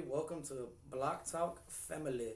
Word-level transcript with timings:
everybody. 0.00 0.16
Welcome 0.16 0.42
to 0.44 0.68
Block 0.90 1.30
Talk 1.30 1.60
Family. 1.68 2.32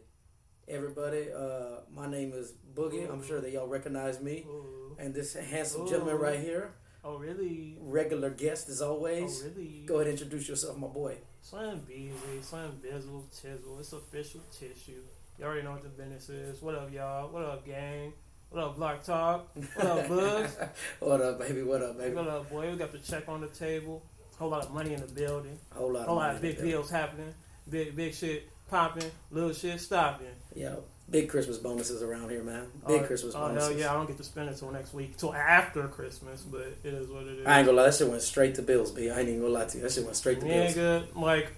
Everybody, 0.69 1.29
uh, 1.35 1.81
my 1.95 2.07
name 2.07 2.33
is 2.35 2.53
Boogie. 2.75 3.11
I'm 3.11 3.25
sure 3.25 3.41
that 3.41 3.51
y'all 3.51 3.67
recognize 3.67 4.21
me. 4.21 4.45
Ooh. 4.46 4.96
And 4.99 5.14
this 5.14 5.35
handsome 5.35 5.82
Ooh. 5.82 5.89
gentleman 5.89 6.17
right 6.17 6.39
here, 6.39 6.73
Oh 7.05 7.17
really? 7.17 7.77
regular 7.81 8.31
guest 8.31 8.69
as 8.69 8.82
always. 8.82 9.43
Oh 9.43 9.49
really? 9.49 9.85
Go 9.87 9.96
ahead 9.96 10.09
and 10.09 10.19
introduce 10.19 10.49
yourself, 10.49 10.77
my 10.79 10.89
boy. 10.89 11.17
Slim 11.41 11.81
Beasley, 11.87 12.43
Slim 12.43 12.81
Bizzle, 12.82 13.25
Tizzle. 13.31 13.81
It's 13.81 13.93
official 13.93 14.41
tissue. 14.51 15.03
You 15.39 15.45
all 15.45 15.51
already 15.51 15.62
know 15.62 15.73
what 15.73 15.82
the 15.82 15.89
business 15.90 16.29
is. 16.29 16.62
What 16.62 16.75
up, 16.75 16.93
y'all? 16.93 17.29
What 17.31 17.45
up, 17.45 17.67
gang? 17.67 18.12
What 18.51 18.65
up, 18.65 18.76
Block 18.76 19.03
Talk? 19.03 19.49
What 19.75 19.87
up, 19.87 20.09
Bugs? 20.09 20.57
what 21.01 21.21
up, 21.21 21.39
baby? 21.39 21.62
What 21.62 21.82
up, 21.82 21.99
baby? 21.99 22.15
What 22.15 22.29
up, 22.29 22.51
boy? 22.51 22.71
We 22.71 22.76
got 22.76 22.93
the 22.93 22.99
check 22.99 23.29
on 23.29 23.40
the 23.40 23.49
table. 23.49 24.03
A 24.35 24.37
Whole 24.37 24.51
lot 24.51 24.65
of 24.65 24.73
money 24.73 24.95
in 24.95 25.01
the 25.01 25.12
building. 25.12 25.59
Whole 25.73 25.93
lot. 25.93 26.07
Whole 26.07 26.17
lot 26.17 26.35
of 26.35 26.43
big 26.43 26.59
deals 26.59 26.90
happening. 26.90 27.32
Big 27.68 27.96
big 27.96 28.14
shit 28.14 28.49
popping. 28.68 29.11
Little 29.31 29.53
shit 29.53 29.81
stopping. 29.81 30.27
Yeah, 30.54 30.77
big 31.11 31.29
Christmas 31.29 31.59
bonuses 31.59 32.03
around 32.03 32.31
here, 32.31 32.42
man. 32.42 32.67
Big 32.87 33.03
Oh, 33.03 33.06
Christmas 33.06 33.34
Oh 33.34 33.41
bonuses. 33.48 33.69
hell 33.70 33.78
yeah! 33.78 33.91
I 33.91 33.95
don't 33.95 34.06
get 34.06 34.17
to 34.19 34.25
spend 34.25 34.48
it 34.50 34.56
till 34.56 34.70
next 34.70 34.92
week, 34.95 35.17
till 35.17 35.34
after 35.34 35.89
Christmas. 35.89 36.42
But 36.42 36.77
it 36.83 36.92
is 36.95 37.09
what 37.09 37.23
it 37.25 37.39
is. 37.41 37.47
I 37.47 37.59
ain't 37.59 37.67
gonna 37.67 37.78
lie, 37.78 37.84
that 37.84 37.95
shit 37.95 38.09
went 38.09 38.23
straight 38.23 38.55
to 38.56 38.62
bills, 38.62 38.91
B. 38.92 39.11
I 39.11 39.20
ain't 39.20 39.28
even 39.28 39.41
gonna 39.41 39.53
lie 39.53 39.64
to 39.64 39.77
you. 39.78 39.83
That 39.83 39.92
shit 39.92 40.05
went 40.05 40.17
straight 40.17 40.41
to 40.41 40.47
bills. 40.47 40.77
Yeah, 40.77 40.83
bills. 40.83 41.05
good. 41.14 41.17
Like, 41.17 41.53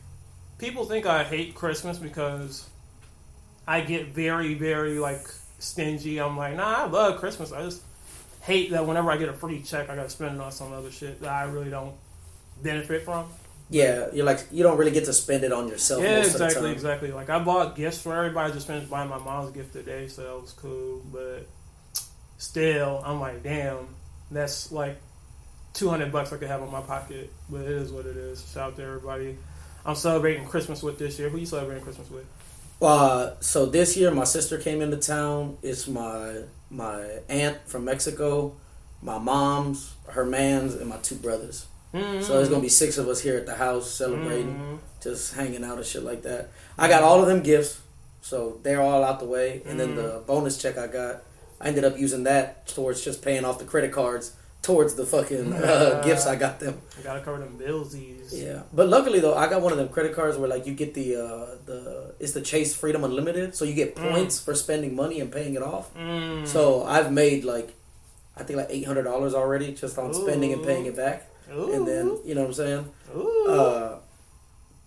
people 0.58 0.84
think 0.84 1.06
I 1.06 1.24
hate 1.24 1.54
Christmas 1.54 1.98
because 1.98 2.68
I 3.66 3.80
get 3.80 4.08
very, 4.08 4.54
very 4.54 4.98
like 4.98 5.26
stingy. 5.58 6.20
I'm 6.20 6.36
like, 6.36 6.54
nah, 6.56 6.84
I 6.84 6.86
love 6.86 7.18
Christmas. 7.18 7.50
I 7.52 7.62
just 7.62 7.82
hate 8.42 8.70
that 8.70 8.86
whenever 8.86 9.10
I 9.10 9.16
get 9.16 9.28
a 9.28 9.32
free 9.32 9.60
check, 9.62 9.90
I 9.90 9.96
gotta 9.96 10.08
spend 10.10 10.36
it 10.36 10.40
on 10.40 10.52
some 10.52 10.72
other 10.72 10.90
shit 10.92 11.20
that 11.22 11.30
I 11.32 11.44
really 11.44 11.70
don't 11.70 11.94
benefit 12.62 13.02
from. 13.04 13.26
Yeah, 13.68 14.06
you're 14.12 14.24
like 14.24 14.46
you 14.52 14.62
don't 14.62 14.78
really 14.78 14.92
get 14.92 15.06
to 15.06 15.12
spend 15.12 15.42
it 15.42 15.52
on 15.52 15.68
yourself. 15.68 16.02
yeah, 16.02 16.18
most 16.18 16.34
Of 16.34 16.38
the 16.38 16.44
exactly, 16.44 16.72
exactly. 16.72 17.12
Like 17.12 17.30
I 17.30 17.40
bought 17.40 17.74
gifts 17.74 18.00
for 18.00 18.14
everybody. 18.14 18.50
I 18.50 18.54
just 18.54 18.66
finished 18.66 18.88
buying 18.88 19.10
my 19.10 19.18
mom's 19.18 19.50
gift 19.52 19.72
today, 19.72 20.06
so 20.06 20.22
that 20.22 20.40
was 20.40 20.52
cool. 20.52 21.02
But 21.12 21.46
still, 22.38 23.02
I'm 23.04 23.20
like, 23.20 23.42
damn, 23.42 23.88
that's 24.30 24.70
like 24.70 24.98
200 25.74 26.12
bucks 26.12 26.32
I 26.32 26.36
could 26.36 26.48
have 26.48 26.62
in 26.62 26.70
my 26.70 26.80
pocket. 26.80 27.32
But 27.50 27.62
it 27.62 27.70
is 27.70 27.90
what 27.90 28.06
it 28.06 28.16
is. 28.16 28.48
Shout 28.52 28.72
out 28.72 28.76
to 28.76 28.82
everybody. 28.84 29.36
I'm 29.84 29.96
celebrating 29.96 30.46
Christmas 30.46 30.82
with 30.82 30.98
this 30.98 31.18
year. 31.18 31.28
Who 31.28 31.38
you 31.38 31.46
celebrating 31.46 31.82
Christmas 31.82 32.08
with? 32.10 32.26
Uh, 32.80 33.30
so 33.40 33.66
this 33.66 33.96
year 33.96 34.10
my 34.10 34.24
sister 34.24 34.58
came 34.58 34.82
into 34.82 34.96
town. 34.96 35.56
It's 35.62 35.88
my 35.88 36.42
my 36.70 37.20
aunt 37.28 37.58
from 37.66 37.84
Mexico, 37.84 38.54
my 39.02 39.18
mom's, 39.18 39.94
her 40.08 40.24
man's, 40.24 40.74
and 40.74 40.88
my 40.88 40.98
two 40.98 41.14
brothers. 41.16 41.66
Mm-hmm. 41.96 42.22
So 42.22 42.34
there's 42.34 42.48
gonna 42.48 42.62
be 42.62 42.68
six 42.68 42.98
of 42.98 43.08
us 43.08 43.20
here 43.20 43.36
at 43.36 43.46
the 43.46 43.54
house 43.54 43.90
celebrating, 43.90 44.54
Mhm. 44.54 44.78
just 45.02 45.34
hanging 45.34 45.64
out 45.64 45.76
and 45.78 45.86
shit 45.86 46.02
like 46.04 46.22
that. 46.22 46.48
I 46.78 46.88
got 46.88 47.02
all 47.02 47.20
of 47.20 47.26
them 47.26 47.42
gifts, 47.42 47.78
so 48.22 48.58
they're 48.62 48.82
all 48.82 49.02
out 49.04 49.20
the 49.20 49.26
way. 49.26 49.62
And 49.66 49.78
then 49.80 49.94
the 49.96 50.22
bonus 50.26 50.56
check 50.58 50.76
I 50.78 50.86
got, 50.88 51.22
I 51.60 51.68
ended 51.68 51.84
up 51.84 51.98
using 51.98 52.24
that 52.24 52.66
towards 52.66 53.02
just 53.04 53.22
paying 53.22 53.44
off 53.44 53.58
the 53.58 53.64
credit 53.64 53.92
cards 53.92 54.32
towards 54.62 54.94
the 54.94 55.06
fucking 55.06 55.52
uh, 55.52 56.02
gifts 56.04 56.26
I 56.26 56.34
got 56.34 56.58
them. 56.58 56.80
I 56.98 57.02
gotta 57.02 57.20
cover 57.20 57.38
them 57.38 57.56
billsies. 57.56 58.30
Yeah, 58.32 58.62
but 58.72 58.88
luckily 58.88 59.20
though, 59.20 59.34
I 59.34 59.48
got 59.48 59.62
one 59.62 59.70
of 59.70 59.78
them 59.78 59.88
credit 59.88 60.12
cards 60.12 60.36
where 60.36 60.48
like 60.48 60.66
you 60.66 60.74
get 60.74 60.92
the 60.94 61.16
uh, 61.16 61.46
the 61.66 62.14
it's 62.18 62.32
the 62.32 62.40
Chase 62.40 62.74
Freedom 62.74 63.04
Unlimited, 63.04 63.54
so 63.54 63.64
you 63.64 63.74
get 63.74 63.94
Mm. 63.94 64.10
points 64.10 64.40
for 64.40 64.54
spending 64.54 64.96
money 64.96 65.20
and 65.20 65.30
paying 65.30 65.54
it 65.54 65.62
off. 65.62 65.94
Mm. 65.94 66.46
So 66.48 66.82
I've 66.84 67.12
made 67.12 67.44
like 67.44 67.74
I 68.36 68.42
think 68.42 68.56
like 68.58 68.66
eight 68.70 68.86
hundred 68.86 69.04
dollars 69.04 69.34
already 69.34 69.72
just 69.72 69.96
on 69.98 70.12
spending 70.12 70.52
and 70.52 70.64
paying 70.64 70.86
it 70.86 70.96
back, 70.96 71.28
Ooh. 71.52 71.72
and 71.72 71.86
then 71.86 72.18
you 72.24 72.34
know 72.34 72.42
what 72.42 72.48
I'm 72.48 72.54
saying. 72.54 72.90
Uh, 73.48 73.98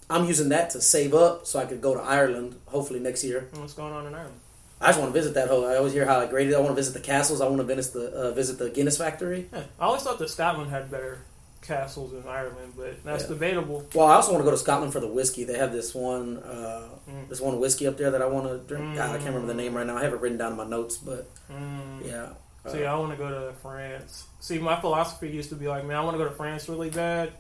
I'm 0.10 0.26
using 0.26 0.50
that 0.50 0.72
to 0.72 0.82
save 0.82 1.14
up 1.14 1.46
so 1.46 1.60
I 1.60 1.66
could 1.66 1.82
go 1.82 1.94
to 1.94 2.02
Ireland 2.02 2.56
hopefully 2.66 3.00
next 3.00 3.24
year. 3.24 3.48
What's 3.54 3.74
going 3.74 3.94
on 3.94 4.08
in 4.08 4.16
Ireland? 4.16 4.40
I 4.82 4.88
just 4.88 5.00
want 5.00 5.14
to 5.14 5.20
visit 5.20 5.34
that 5.36 5.50
whole. 5.50 5.66
I 5.66 5.76
always 5.76 5.94
hear 5.94 6.06
how 6.06 6.18
like 6.18 6.30
great 6.30 6.48
it 6.48 6.52
is. 6.52 6.56
I 6.56 6.60
want 6.60 6.72
to 6.72 6.76
visit 6.76 6.94
the 6.94 7.00
castles. 7.02 7.42
I 7.42 7.48
want 7.48 7.58
to 7.58 7.64
visit 7.76 7.94
the 7.94 8.08
uh, 8.12 8.32
visit 8.32 8.58
the 8.58 8.70
Guinness 8.70 8.98
factory. 8.98 9.50
Yeah. 9.54 9.64
I 9.80 9.86
always 9.86 10.02
thought 10.04 10.18
that 10.20 10.30
Scotland 10.30 10.70
had 10.72 10.90
better 10.90 11.20
castles 11.62 12.12
than 12.14 12.26
Ireland, 12.26 12.74
but 12.78 13.04
that's 13.04 13.24
Yeah. 13.24 13.30
debatable. 13.30 13.86
Well, 13.94 14.08
I 14.08 14.16
also 14.16 14.32
want 14.32 14.42
to 14.42 14.46
go 14.46 14.52
to 14.52 14.58
Scotland 14.58 14.94
for 14.94 15.02
the 15.02 15.08
whiskey. 15.08 15.44
They 15.44 15.58
have 15.58 15.74
this 15.74 15.94
one, 15.94 16.38
uh, 16.40 16.88
Mm. 17.10 17.28
this 17.28 17.42
one 17.42 17.60
whiskey 17.60 17.86
up 17.88 17.98
there 17.98 18.10
that 18.12 18.22
I 18.22 18.26
want 18.28 18.48
to 18.48 18.58
drink. 18.60 18.96
God, 18.96 19.10
I 19.10 19.14
can't 19.18 19.36
remember 19.36 19.48
the 19.48 19.54
name 19.54 19.74
Mm. 19.74 19.76
right 19.76 19.86
now. 19.88 19.98
I 19.98 20.04
have 20.04 20.14
it 20.14 20.22
written 20.22 20.38
down 20.38 20.52
in 20.54 20.58
my 20.58 20.64
notes, 20.66 20.96
but 20.98 21.28
Mm. 21.52 22.06
yeah. 22.08 22.30
See, 22.68 22.86
I 22.86 22.96
want 22.96 23.12
to 23.12 23.18
go 23.18 23.30
to 23.30 23.54
France. 23.62 24.28
See, 24.40 24.60
my 24.60 24.80
philosophy 24.80 25.30
used 25.30 25.50
to 25.50 25.56
be 25.56 25.68
like, 25.68 25.86
man, 25.86 25.96
I 25.98 26.02
want 26.02 26.16
to 26.18 26.24
go 26.24 26.30
to 26.30 26.36
France 26.36 26.68
really 26.70 26.90
bad, 26.90 27.32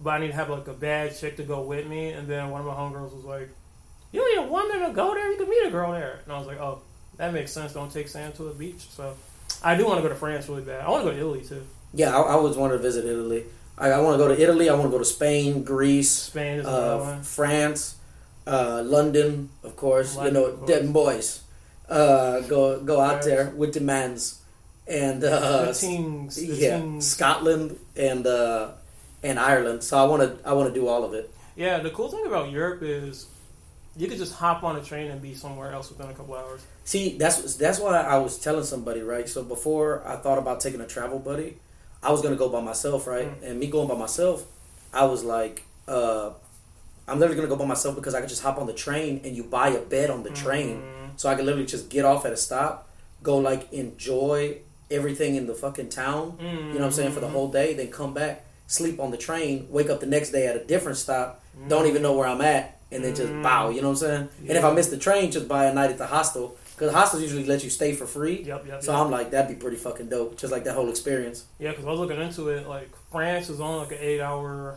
but 0.00 0.10
I 0.10 0.18
need 0.18 0.28
to 0.28 0.34
have 0.34 0.50
like 0.50 0.66
a 0.68 0.72
bad 0.74 1.16
chick 1.16 1.36
to 1.36 1.42
go 1.44 1.62
with 1.62 1.86
me. 1.86 2.10
And 2.10 2.26
then 2.28 2.50
one 2.50 2.60
of 2.60 2.66
my 2.66 2.74
homegirls 2.74 3.14
was 3.14 3.24
like, 3.24 3.48
"You 4.12 4.20
don't 4.20 4.36
need 4.36 4.48
a 4.48 4.52
woman 4.52 4.80
to 4.86 4.92
go 4.92 5.14
there. 5.14 5.30
You 5.30 5.38
can 5.38 5.48
meet 5.48 5.66
a 5.66 5.70
girl 5.70 5.92
there." 5.92 6.20
And 6.24 6.32
I 6.32 6.38
was 6.38 6.46
like, 6.46 6.58
"Oh, 6.60 6.80
that 7.16 7.32
makes 7.32 7.52
sense. 7.52 7.72
Don't 7.72 7.92
take 7.92 8.08
sand 8.08 8.34
to 8.34 8.48
a 8.48 8.52
beach." 8.52 8.86
So, 8.90 9.14
I 9.62 9.76
do 9.76 9.86
want 9.86 9.98
to 9.98 10.02
go 10.02 10.08
to 10.08 10.14
France 10.16 10.48
really 10.48 10.62
bad. 10.62 10.84
I 10.84 10.90
want 10.90 11.04
to 11.04 11.10
go 11.10 11.14
to 11.16 11.18
Italy 11.20 11.42
too. 11.42 11.62
yeah, 11.94 12.14
I, 12.14 12.20
I 12.20 12.32
always 12.32 12.56
wanted 12.56 12.78
to 12.78 12.82
visit 12.82 13.04
Italy. 13.06 13.44
I, 13.78 13.90
I 13.90 14.00
want 14.00 14.14
to 14.14 14.18
go 14.18 14.28
to 14.28 14.40
Italy. 14.40 14.68
I 14.68 14.74
want 14.74 14.86
to 14.86 14.90
go 14.90 14.98
to 14.98 15.04
Spain, 15.04 15.62
Greece, 15.64 16.10
Spain 16.10 16.58
is 16.58 16.66
another 16.66 16.94
uh, 16.94 16.98
one. 17.04 17.22
France, 17.22 17.96
uh, 18.46 18.82
London, 18.84 19.50
of 19.62 19.76
course. 19.76 20.16
London, 20.16 20.34
you 20.34 20.40
know, 20.40 20.46
of 20.46 20.58
course. 20.58 20.70
them 20.70 20.92
boys. 20.92 21.40
Uh, 21.88 22.40
go 22.42 22.80
go 22.80 23.00
out 23.00 23.22
there 23.22 23.50
with 23.50 23.74
the 23.74 23.80
mans, 23.80 24.40
and 24.86 25.22
uh, 25.24 25.66
the 25.66 25.72
teams, 25.72 26.36
the 26.36 26.46
yeah, 26.46 26.78
teams. 26.80 27.06
Scotland 27.06 27.78
and 27.96 28.26
uh, 28.26 28.70
and 29.22 29.38
Ireland. 29.38 29.82
So 29.82 29.98
I 29.98 30.04
want 30.04 30.22
to 30.22 30.48
I 30.48 30.52
want 30.52 30.72
to 30.72 30.74
do 30.78 30.86
all 30.88 31.04
of 31.04 31.14
it. 31.14 31.30
Yeah, 31.56 31.78
the 31.78 31.90
cool 31.90 32.08
thing 32.08 32.26
about 32.26 32.50
Europe 32.50 32.82
is 32.82 33.26
you 33.96 34.08
could 34.08 34.18
just 34.18 34.34
hop 34.34 34.64
on 34.64 34.76
a 34.76 34.82
train 34.82 35.10
and 35.10 35.22
be 35.22 35.34
somewhere 35.34 35.72
else 35.72 35.88
within 35.90 36.10
a 36.10 36.14
couple 36.14 36.34
hours. 36.34 36.60
See, 36.84 37.16
that's 37.16 37.54
that's 37.56 37.78
why 37.78 37.96
I 38.00 38.18
was 38.18 38.38
telling 38.38 38.64
somebody, 38.64 39.00
right? 39.00 39.28
So 39.28 39.42
before 39.42 40.02
I 40.06 40.16
thought 40.16 40.38
about 40.38 40.60
taking 40.60 40.80
a 40.80 40.86
travel 40.86 41.18
buddy, 41.18 41.56
I 42.02 42.10
was 42.10 42.20
gonna 42.20 42.36
go 42.36 42.48
by 42.48 42.60
myself, 42.60 43.06
right? 43.06 43.28
Mm. 43.40 43.50
And 43.50 43.60
me 43.60 43.68
going 43.68 43.88
by 43.88 43.94
myself, 43.94 44.44
I 44.92 45.04
was 45.06 45.24
like, 45.24 45.62
uh, 45.88 46.30
I'm 47.06 47.18
literally 47.18 47.36
gonna 47.36 47.48
go 47.48 47.56
by 47.56 47.66
myself 47.66 47.94
because 47.94 48.14
I 48.14 48.20
could 48.20 48.28
just 48.28 48.42
hop 48.42 48.58
on 48.58 48.66
the 48.66 48.72
train 48.74 49.20
and 49.24 49.36
you 49.36 49.44
buy 49.44 49.68
a 49.70 49.80
bed 49.80 50.10
on 50.10 50.24
the 50.24 50.30
train, 50.30 50.78
Mhm. 50.82 51.10
so 51.20 51.28
I 51.28 51.36
could 51.36 51.44
literally 51.44 51.66
just 51.66 51.88
get 51.88 52.04
off 52.04 52.26
at 52.26 52.32
a 52.32 52.36
stop, 52.36 52.88
go 53.22 53.38
like 53.38 53.72
enjoy 53.72 54.58
everything 54.90 55.34
in 55.36 55.46
the 55.46 55.54
fucking 55.54 55.88
town. 55.88 56.36
You 56.40 56.46
know 56.46 56.70
what 56.80 56.82
I'm 56.86 56.92
saying 56.92 57.12
for 57.12 57.20
the 57.20 57.26
Mhm. 57.28 57.32
whole 57.32 57.48
day, 57.48 57.74
then 57.74 57.88
come 57.88 58.14
back, 58.14 58.44
sleep 58.66 59.00
on 59.00 59.10
the 59.10 59.16
train, 59.16 59.66
wake 59.70 59.90
up 59.90 60.00
the 60.00 60.06
next 60.06 60.30
day 60.30 60.46
at 60.46 60.56
a 60.56 60.64
different 60.64 60.98
stop, 60.98 61.42
don't 61.68 61.86
even 61.86 62.02
know 62.02 62.12
where 62.16 62.26
I'm 62.26 62.40
at, 62.40 62.78
and 62.92 63.04
then 63.04 63.14
just 63.14 63.32
bow. 63.42 63.70
You 63.70 63.80
know 63.82 63.88
what 63.88 64.02
I'm 64.02 64.08
saying? 64.08 64.28
And 64.48 64.58
if 64.58 64.64
I 64.64 64.72
miss 64.72 64.88
the 64.88 64.96
train, 64.98 65.30
just 65.30 65.48
buy 65.48 65.66
a 65.66 65.74
night 65.74 65.90
at 65.90 65.98
the 65.98 66.06
hostel 66.06 66.56
because 66.76 66.92
hostels 66.92 67.22
usually 67.22 67.44
let 67.44 67.62
you 67.64 67.70
stay 67.70 67.92
for 67.92 68.06
free. 68.06 68.42
Yep, 68.42 68.66
yep. 68.66 68.82
So 68.82 68.92
yep. 68.92 69.00
I'm 69.00 69.10
like, 69.10 69.30
that'd 69.30 69.48
be 69.48 69.60
pretty 69.60 69.76
fucking 69.76 70.08
dope. 70.08 70.36
Just 70.36 70.52
like 70.52 70.64
that 70.64 70.74
whole 70.74 70.88
experience. 70.88 71.44
Yeah, 71.58 71.70
because 71.70 71.84
I 71.86 71.90
was 71.90 72.00
looking 72.00 72.20
into 72.20 72.48
it. 72.48 72.66
Like 72.68 72.90
France 73.12 73.48
is 73.48 73.60
only 73.60 73.80
like 73.80 73.92
an 73.92 73.98
eight-hour 74.00 74.76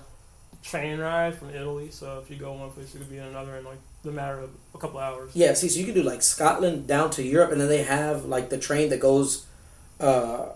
train 0.63 0.99
ride 0.99 1.35
from 1.35 1.49
Italy. 1.49 1.89
So 1.91 2.19
if 2.23 2.29
you 2.29 2.37
go 2.37 2.53
one 2.53 2.69
place, 2.71 2.93
you 2.93 2.99
could 2.99 3.09
be 3.09 3.17
in 3.17 3.23
another 3.23 3.55
in 3.57 3.65
like 3.65 3.79
the 4.03 4.11
matter 4.11 4.39
of 4.39 4.49
a 4.75 4.77
couple 4.77 4.99
hours. 4.99 5.31
Yeah, 5.33 5.53
see, 5.53 5.69
so 5.69 5.79
you 5.79 5.85
can 5.85 5.95
do 5.95 6.03
like 6.03 6.21
Scotland 6.21 6.87
down 6.87 7.09
to 7.11 7.23
Europe, 7.23 7.51
and 7.51 7.59
then 7.59 7.67
they 7.67 7.83
have 7.83 8.25
like 8.25 8.49
the 8.49 8.57
train 8.59 8.89
that 8.89 8.99
goes 8.99 9.45
uh, 9.99 10.49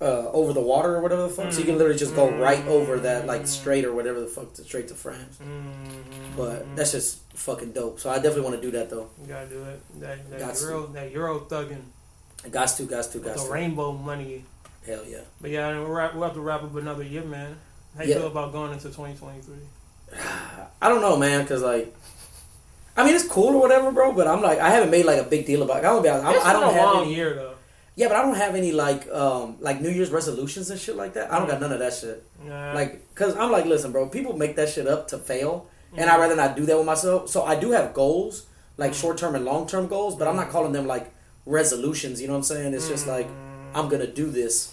uh, 0.00 0.30
over 0.32 0.52
the 0.52 0.60
water 0.60 0.96
or 0.96 1.00
whatever 1.00 1.22
the 1.22 1.28
fuck. 1.28 1.52
So 1.52 1.60
you 1.60 1.64
can 1.66 1.78
literally 1.78 1.98
just 1.98 2.14
go 2.14 2.28
right 2.30 2.64
over 2.66 2.98
that, 3.00 3.26
like 3.26 3.46
straight 3.46 3.84
or 3.84 3.94
whatever 3.94 4.20
the 4.20 4.26
fuck, 4.26 4.52
to, 4.54 4.64
straight 4.64 4.88
to 4.88 4.94
France. 4.94 5.38
Mm-hmm. 5.42 6.36
But 6.36 6.74
that's 6.76 6.92
just 6.92 7.20
fucking 7.34 7.72
dope. 7.72 8.00
So 8.00 8.10
I 8.10 8.16
definitely 8.16 8.42
want 8.42 8.56
to 8.56 8.62
do 8.62 8.70
that 8.72 8.90
though. 8.90 9.08
you 9.20 9.26
gotta 9.28 9.46
do 9.48 9.62
it. 9.64 10.00
That, 10.00 10.30
that 10.30 10.40
Got 10.40 10.54
to. 10.56 10.64
euro, 10.64 10.86
that 10.88 11.10
euro 11.12 11.40
thugging, 11.40 11.82
Got 12.50 12.68
to, 12.68 12.82
got 12.84 13.04
to, 13.04 13.18
with 13.18 13.24
got 13.26 13.36
the 13.36 13.44
to. 13.44 13.50
rainbow 13.52 13.92
money. 13.92 14.44
Hell 14.86 15.00
yeah. 15.08 15.20
But 15.40 15.50
yeah, 15.50 15.70
we'll, 15.78 15.86
wrap, 15.88 16.12
we'll 16.14 16.24
have 16.24 16.34
to 16.34 16.40
wrap 16.40 16.62
up 16.62 16.74
another 16.76 17.02
year, 17.04 17.22
man. 17.24 17.56
How 17.96 18.02
you 18.04 18.10
Yeah. 18.10 18.16
feel 18.18 18.26
about 18.26 18.52
going 18.52 18.72
into 18.72 18.88
2023? 18.88 19.54
I 20.82 20.88
don't 20.90 21.00
know, 21.00 21.16
man, 21.16 21.42
because 21.42 21.62
like, 21.62 21.94
I 22.96 23.04
mean, 23.06 23.14
it's 23.14 23.26
cool 23.26 23.54
or 23.54 23.60
whatever, 23.60 23.90
bro. 23.90 24.12
But 24.12 24.26
I'm 24.28 24.42
like, 24.42 24.58
I 24.58 24.68
haven't 24.70 24.90
made 24.90 25.06
like 25.06 25.18
a 25.20 25.24
big 25.24 25.46
deal 25.46 25.62
about. 25.62 25.78
it. 25.82 25.86
I'm 25.86 25.94
gonna 25.94 26.02
be 26.02 26.08
honest. 26.10 26.36
It's 26.36 26.44
I 26.44 26.52
been 26.52 26.60
don't 26.60 26.70
a 26.70 26.72
have 26.78 26.94
long 26.94 27.04
any. 27.06 27.14
year 27.14 27.34
though. 27.34 27.53
Yeah, 27.96 28.08
but 28.08 28.16
I 28.16 28.22
don't 28.22 28.34
have 28.34 28.54
any 28.56 28.72
like 28.72 29.08
um 29.10 29.56
like 29.60 29.80
New 29.80 29.90
Year's 29.90 30.10
resolutions 30.10 30.70
and 30.70 30.80
shit 30.80 30.96
like 30.96 31.14
that. 31.14 31.32
I 31.32 31.38
don't 31.38 31.48
got 31.48 31.60
none 31.60 31.72
of 31.72 31.78
that 31.78 31.94
shit. 31.94 32.24
Yeah. 32.44 32.72
Like, 32.74 33.14
cause 33.14 33.36
I'm 33.36 33.52
like, 33.52 33.66
listen, 33.66 33.92
bro. 33.92 34.08
People 34.08 34.36
make 34.36 34.56
that 34.56 34.68
shit 34.68 34.86
up 34.88 35.08
to 35.08 35.18
fail, 35.18 35.68
and 35.96 36.08
Mm. 36.10 36.12
I'd 36.12 36.20
rather 36.20 36.36
not 36.36 36.56
do 36.56 36.66
that 36.66 36.76
with 36.76 36.86
myself. 36.86 37.28
So 37.30 37.44
I 37.44 37.54
do 37.54 37.70
have 37.70 37.94
goals, 37.94 38.46
like 38.76 38.92
Mm. 38.92 39.00
short 39.00 39.16
term 39.18 39.34
and 39.36 39.44
long 39.44 39.66
term 39.68 39.86
goals, 39.86 40.16
but 40.16 40.26
I'm 40.26 40.36
not 40.36 40.50
calling 40.50 40.72
them 40.72 40.86
like 40.88 41.12
resolutions. 41.46 42.20
You 42.20 42.26
know 42.26 42.32
what 42.34 42.38
I'm 42.38 42.56
saying? 42.56 42.74
It's 42.74 42.88
just 42.88 43.06
like 43.06 43.28
I'm 43.74 43.88
gonna 43.88 44.06
do 44.06 44.30
this, 44.30 44.72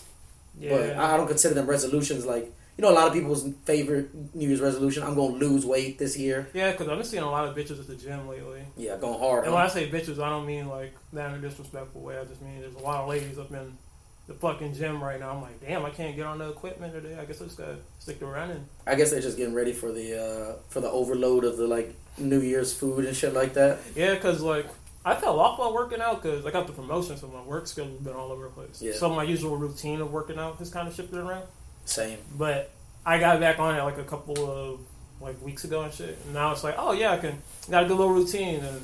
Mm. 0.59 0.63
yeah. 0.63 0.69
but 0.77 0.97
I 0.97 1.13
I 1.13 1.17
don't 1.17 1.27
consider 1.27 1.53
them 1.53 1.67
resolutions. 1.67 2.25
Like, 2.25 2.51
you 2.81 2.87
know, 2.87 2.93
a 2.93 2.97
lot 2.97 3.07
of 3.09 3.13
people's 3.13 3.47
favorite 3.63 4.09
New 4.33 4.47
Year's 4.47 4.59
resolution. 4.59 5.03
I'm 5.03 5.13
gonna 5.13 5.35
lose 5.35 5.67
weight 5.67 5.99
this 5.99 6.17
year. 6.17 6.49
yeah, 6.51 6.71
because 6.71 6.89
I've 6.89 6.97
been 6.97 7.05
seeing 7.05 7.21
a 7.21 7.29
lot 7.29 7.47
of 7.47 7.55
bitches 7.55 7.79
at 7.79 7.85
the 7.85 7.95
gym 7.95 8.27
lately. 8.27 8.63
Yeah, 8.75 8.97
going 8.97 9.19
hard. 9.19 9.43
And 9.43 9.53
huh? 9.53 9.57
when 9.57 9.63
I 9.63 9.67
say 9.67 9.87
bitches, 9.87 10.17
I 10.19 10.29
don't 10.29 10.47
mean 10.47 10.67
like 10.67 10.95
that 11.13 11.29
in 11.29 11.35
a 11.35 11.47
disrespectful 11.47 12.01
way. 12.01 12.17
I 12.17 12.23
just 12.25 12.41
mean 12.41 12.59
there's 12.59 12.73
a 12.73 12.79
lot 12.79 13.03
of 13.03 13.09
ladies 13.09 13.37
up 13.37 13.51
in 13.51 13.77
the 14.25 14.33
fucking 14.33 14.73
gym 14.73 15.03
right 15.03 15.19
now. 15.19 15.29
I'm 15.29 15.43
like, 15.43 15.61
damn, 15.61 15.85
I 15.85 15.91
can't 15.91 16.15
get 16.15 16.25
on 16.25 16.39
the 16.39 16.49
equipment 16.49 16.91
today. 16.91 17.15
I 17.21 17.25
guess 17.25 17.39
I 17.39 17.45
just 17.45 17.59
gotta 17.59 17.77
stick 17.99 18.17
to 18.17 18.25
running. 18.25 18.65
I 18.87 18.95
guess 18.95 19.11
they're 19.11 19.21
just 19.21 19.37
getting 19.37 19.53
ready 19.53 19.73
for 19.73 19.91
the 19.91 20.19
uh, 20.19 20.55
for 20.69 20.81
the 20.81 20.89
overload 20.89 21.43
of 21.43 21.57
the 21.57 21.67
like 21.67 21.93
New 22.17 22.41
Year's 22.41 22.73
food 22.73 23.05
and 23.05 23.15
shit 23.15 23.35
like 23.35 23.53
that. 23.53 23.77
Yeah, 23.95 24.15
cause 24.15 24.41
like 24.41 24.65
I 25.05 25.13
fell 25.13 25.39
off 25.39 25.59
while 25.59 25.71
working 25.71 26.01
out 26.01 26.23
because 26.23 26.47
I 26.47 26.49
got 26.49 26.65
the 26.65 26.73
promotion, 26.73 27.15
so 27.15 27.27
my 27.27 27.43
work 27.43 27.67
schedule's 27.67 28.01
been 28.01 28.15
all 28.15 28.31
over 28.31 28.45
the 28.45 28.49
place. 28.49 28.81
Yeah. 28.81 28.93
So 28.93 29.13
my 29.13 29.21
usual 29.21 29.55
routine 29.55 30.01
of 30.01 30.11
working 30.11 30.39
out 30.39 30.57
has 30.57 30.71
kind 30.71 30.87
of 30.87 30.95
shifted 30.95 31.19
around. 31.19 31.45
Same. 31.91 32.19
But 32.37 32.71
I 33.05 33.19
got 33.19 33.39
back 33.39 33.59
on 33.59 33.75
it 33.75 33.83
like 33.83 33.97
a 33.97 34.03
couple 34.03 34.49
of 34.49 34.79
like 35.19 35.41
weeks 35.41 35.63
ago 35.65 35.81
and 35.81 35.93
shit. 35.93 36.17
And 36.25 36.33
now 36.33 36.51
it's 36.51 36.63
like, 36.63 36.75
oh 36.77 36.93
yeah, 36.93 37.11
I 37.11 37.17
can 37.17 37.41
got 37.69 37.83
a 37.83 37.87
good 37.87 37.97
little 37.97 38.13
routine, 38.13 38.63
and 38.63 38.81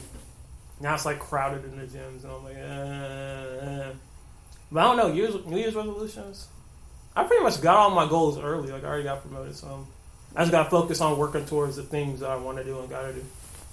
now 0.81 0.93
it's 0.93 1.05
like 1.05 1.19
crowded 1.19 1.63
in 1.65 1.79
the 1.79 1.85
gyms, 1.85 2.23
and 2.23 2.31
I'm 2.31 2.43
like, 2.43 2.55
eh. 2.57 3.91
but 4.71 4.79
I 4.79 4.83
don't 4.83 4.97
know. 4.97 5.13
Year's, 5.13 5.45
New 5.45 5.57
Year's 5.57 5.75
resolutions. 5.75 6.47
I 7.15 7.23
pretty 7.23 7.43
much 7.43 7.61
got 7.61 7.77
all 7.77 7.91
my 7.91 8.07
goals 8.07 8.37
early. 8.37 8.71
Like 8.71 8.83
I 8.83 8.87
already 8.87 9.03
got 9.05 9.21
promoted, 9.21 9.55
so 9.55 9.87
I 10.35 10.41
just 10.41 10.51
got 10.51 10.65
to 10.65 10.69
focus 10.69 11.01
on 11.01 11.17
working 11.17 11.45
towards 11.45 11.77
the 11.77 11.83
things 11.83 12.19
that 12.19 12.29
I 12.29 12.35
want 12.35 12.57
to 12.57 12.63
do 12.63 12.79
and 12.79 12.89
gotta 12.89 13.13
do. 13.13 13.23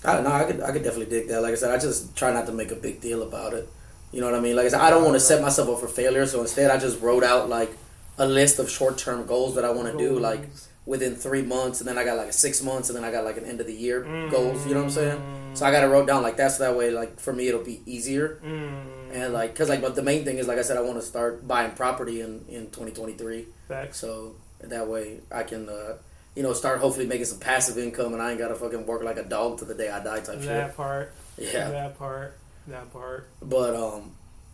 I 0.04 0.14
don't 0.14 0.24
know. 0.24 0.32
I 0.32 0.44
could 0.44 0.60
I 0.60 0.70
could 0.70 0.84
definitely 0.84 1.06
dig 1.06 1.28
that. 1.28 1.42
Like 1.42 1.52
I 1.52 1.56
said, 1.56 1.72
I 1.72 1.78
just 1.78 2.16
try 2.16 2.32
not 2.32 2.46
to 2.46 2.52
make 2.52 2.70
a 2.70 2.76
big 2.76 3.00
deal 3.00 3.22
about 3.22 3.52
it. 3.52 3.68
You 4.12 4.20
know 4.20 4.30
what 4.30 4.38
I 4.38 4.40
mean? 4.40 4.54
Like 4.54 4.66
I 4.66 4.68
said, 4.68 4.80
I 4.80 4.90
don't 4.90 5.02
want 5.02 5.14
to 5.14 5.20
set 5.20 5.42
myself 5.42 5.68
up 5.68 5.80
for 5.80 5.88
failure. 5.88 6.24
So 6.24 6.40
instead, 6.40 6.70
I 6.70 6.78
just 6.78 7.00
wrote 7.02 7.24
out 7.24 7.48
like 7.48 7.76
a 8.18 8.26
list 8.26 8.58
of 8.58 8.70
short 8.70 8.98
term 8.98 9.26
goals 9.26 9.54
that 9.56 9.64
I 9.64 9.70
want 9.70 9.90
to 9.92 9.98
do, 9.98 10.18
like 10.18 10.48
within 10.86 11.14
three 11.16 11.42
months, 11.42 11.80
and 11.80 11.88
then 11.88 11.96
I 11.98 12.04
got 12.04 12.16
like 12.16 12.28
a 12.28 12.32
six 12.32 12.62
months, 12.62 12.88
and 12.90 12.96
then 12.96 13.04
I 13.04 13.10
got 13.10 13.24
like 13.24 13.36
an 13.38 13.44
end 13.44 13.60
of 13.60 13.66
the 13.66 13.72
year 13.74 14.02
goals. 14.30 14.66
You 14.66 14.74
know 14.74 14.80
what 14.80 14.86
I'm 14.86 14.90
saying? 14.90 15.22
So 15.54 15.64
I 15.64 15.70
got 15.70 15.84
it 15.84 15.86
wrote 15.86 16.06
down 16.06 16.22
like 16.22 16.36
that, 16.38 16.52
so 16.52 16.64
that 16.64 16.76
way, 16.76 16.90
like 16.90 17.18
for 17.20 17.32
me, 17.32 17.48
it'll 17.48 17.62
be 17.64 17.80
easier. 17.86 18.40
Mm, 18.44 19.14
And 19.14 19.32
like, 19.32 19.54
cause 19.54 19.68
like, 19.68 19.80
but 19.80 19.94
the 19.94 20.02
main 20.02 20.24
thing 20.24 20.38
is, 20.38 20.48
like 20.48 20.58
I 20.58 20.62
said, 20.62 20.76
I 20.76 20.80
want 20.82 20.98
to 21.00 21.06
start 21.06 21.46
buying 21.46 21.70
property 21.72 22.20
in 22.20 22.44
in 22.48 22.66
2023. 22.70 23.46
facts. 23.68 23.98
So 23.98 24.34
that 24.60 24.88
way, 24.88 25.20
I 25.30 25.42
can, 25.44 25.68
uh, 25.68 25.96
you 26.34 26.42
know, 26.42 26.52
start 26.52 26.80
hopefully 26.80 27.06
making 27.06 27.26
some 27.26 27.38
passive 27.38 27.78
income, 27.78 28.12
and 28.12 28.20
I 28.22 28.30
ain't 28.30 28.38
gotta 28.38 28.54
fucking 28.56 28.84
work 28.86 29.02
like 29.04 29.16
a 29.16 29.22
dog 29.24 29.58
to 29.58 29.64
the 29.64 29.74
day 29.74 29.88
I 29.90 30.02
die 30.02 30.20
type 30.20 30.40
That 30.40 30.76
part. 30.76 31.12
Yeah. 31.38 31.70
That 31.70 31.98
part. 31.98 32.36
That 32.66 32.92
part. 32.92 33.28
But 33.40 33.74
um, 33.76 34.12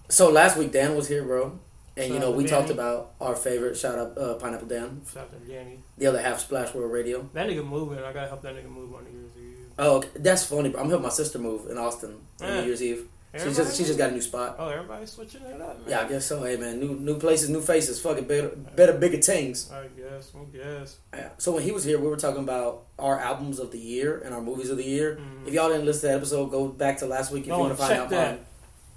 so 0.09 0.31
last 0.31 0.57
week 0.59 0.71
Dan 0.73 0.95
was 0.97 1.09
here, 1.09 1.23
bro, 1.25 1.59
and 1.97 2.13
you 2.15 2.19
know 2.21 2.31
we 2.31 2.45
talked 2.47 2.71
about 2.71 3.13
our 3.21 3.35
favorite 3.37 3.77
shout 3.77 3.99
out 3.99 4.17
uh, 4.19 4.35
Pineapple 4.35 4.69
Dan, 4.69 5.03
Shout 5.13 5.25
out 5.25 5.33
to 5.33 5.53
Danny. 5.53 5.81
the 5.99 6.07
other 6.07 6.21
half 6.21 6.41
Splash 6.41 6.75
World 6.75 6.93
Radio. 6.93 7.29
That 7.35 7.49
nigga 7.49 7.67
moving. 7.67 7.99
I 7.99 8.13
gotta 8.13 8.29
help 8.29 8.43
that 8.43 8.55
nigga 8.55 8.69
move 8.71 8.95
on 8.95 9.05
New 9.05 9.11
Year's 9.19 9.33
Eve. 9.37 9.57
Oh, 9.79 9.97
okay. 9.97 10.09
that's 10.17 10.45
funny. 10.45 10.69
Bro. 10.71 10.83
I'm 10.83 10.89
helping 10.89 11.05
my 11.05 11.09
sister 11.11 11.39
move 11.39 11.71
in 11.71 11.79
Austin 11.79 12.17
on 12.41 12.49
Yeah. 12.49 12.61
New 12.61 12.67
Year's 12.67 12.83
Eve. 12.83 13.07
She 13.33 13.45
just 13.53 13.77
she 13.77 13.85
just 13.85 13.97
got 13.97 14.11
a 14.11 14.13
new 14.13 14.21
spot. 14.21 14.57
Oh, 14.59 14.69
everybody's 14.71 15.11
switching 15.11 15.43
it 15.43 15.61
up, 15.61 15.79
man. 15.79 15.89
Yeah, 15.89 16.01
I 16.01 16.09
guess 16.09 16.27
so. 16.27 16.43
Hey 16.43 16.57
man, 16.57 16.81
new 16.81 16.95
new 16.99 17.17
places, 17.17 17.49
new 17.49 17.61
faces, 17.61 18.01
fucking 18.01 18.25
better, 18.25 18.49
better, 18.75 18.93
bigger 18.95 19.19
things. 19.19 19.71
I 19.71 19.87
guess. 19.97 20.33
I 20.35 20.57
guess. 20.57 20.99
Yeah. 21.15 21.29
So 21.39 21.53
when 21.53 21.63
he 21.63 21.71
was 21.71 21.85
here, 21.85 22.01
we 22.01 22.09
were 22.09 22.17
talking 22.17 22.43
about 22.43 22.87
our 22.99 23.21
albums 23.21 23.61
of 23.61 23.71
the 23.71 23.79
year 23.79 24.21
and 24.25 24.35
our 24.35 24.41
movies 24.41 24.69
of 24.69 24.79
the 24.79 24.85
year. 24.85 25.21
Mhm. 25.21 25.47
If 25.47 25.55
y'all 25.55 25.69
didn't 25.69 25.85
listen 25.87 26.01
to 26.01 26.07
that 26.09 26.17
episode, 26.17 26.47
go 26.51 26.67
back 26.69 26.99
to 26.99 27.07
last 27.07 27.31
week 27.31 27.47
if 27.47 27.53
Oh, 27.53 27.57
you 27.59 27.61
want 27.63 27.73
to 27.79 27.83
find 27.85 28.01
out 28.01 28.11
that. 28.11 28.31
mine. 28.39 28.47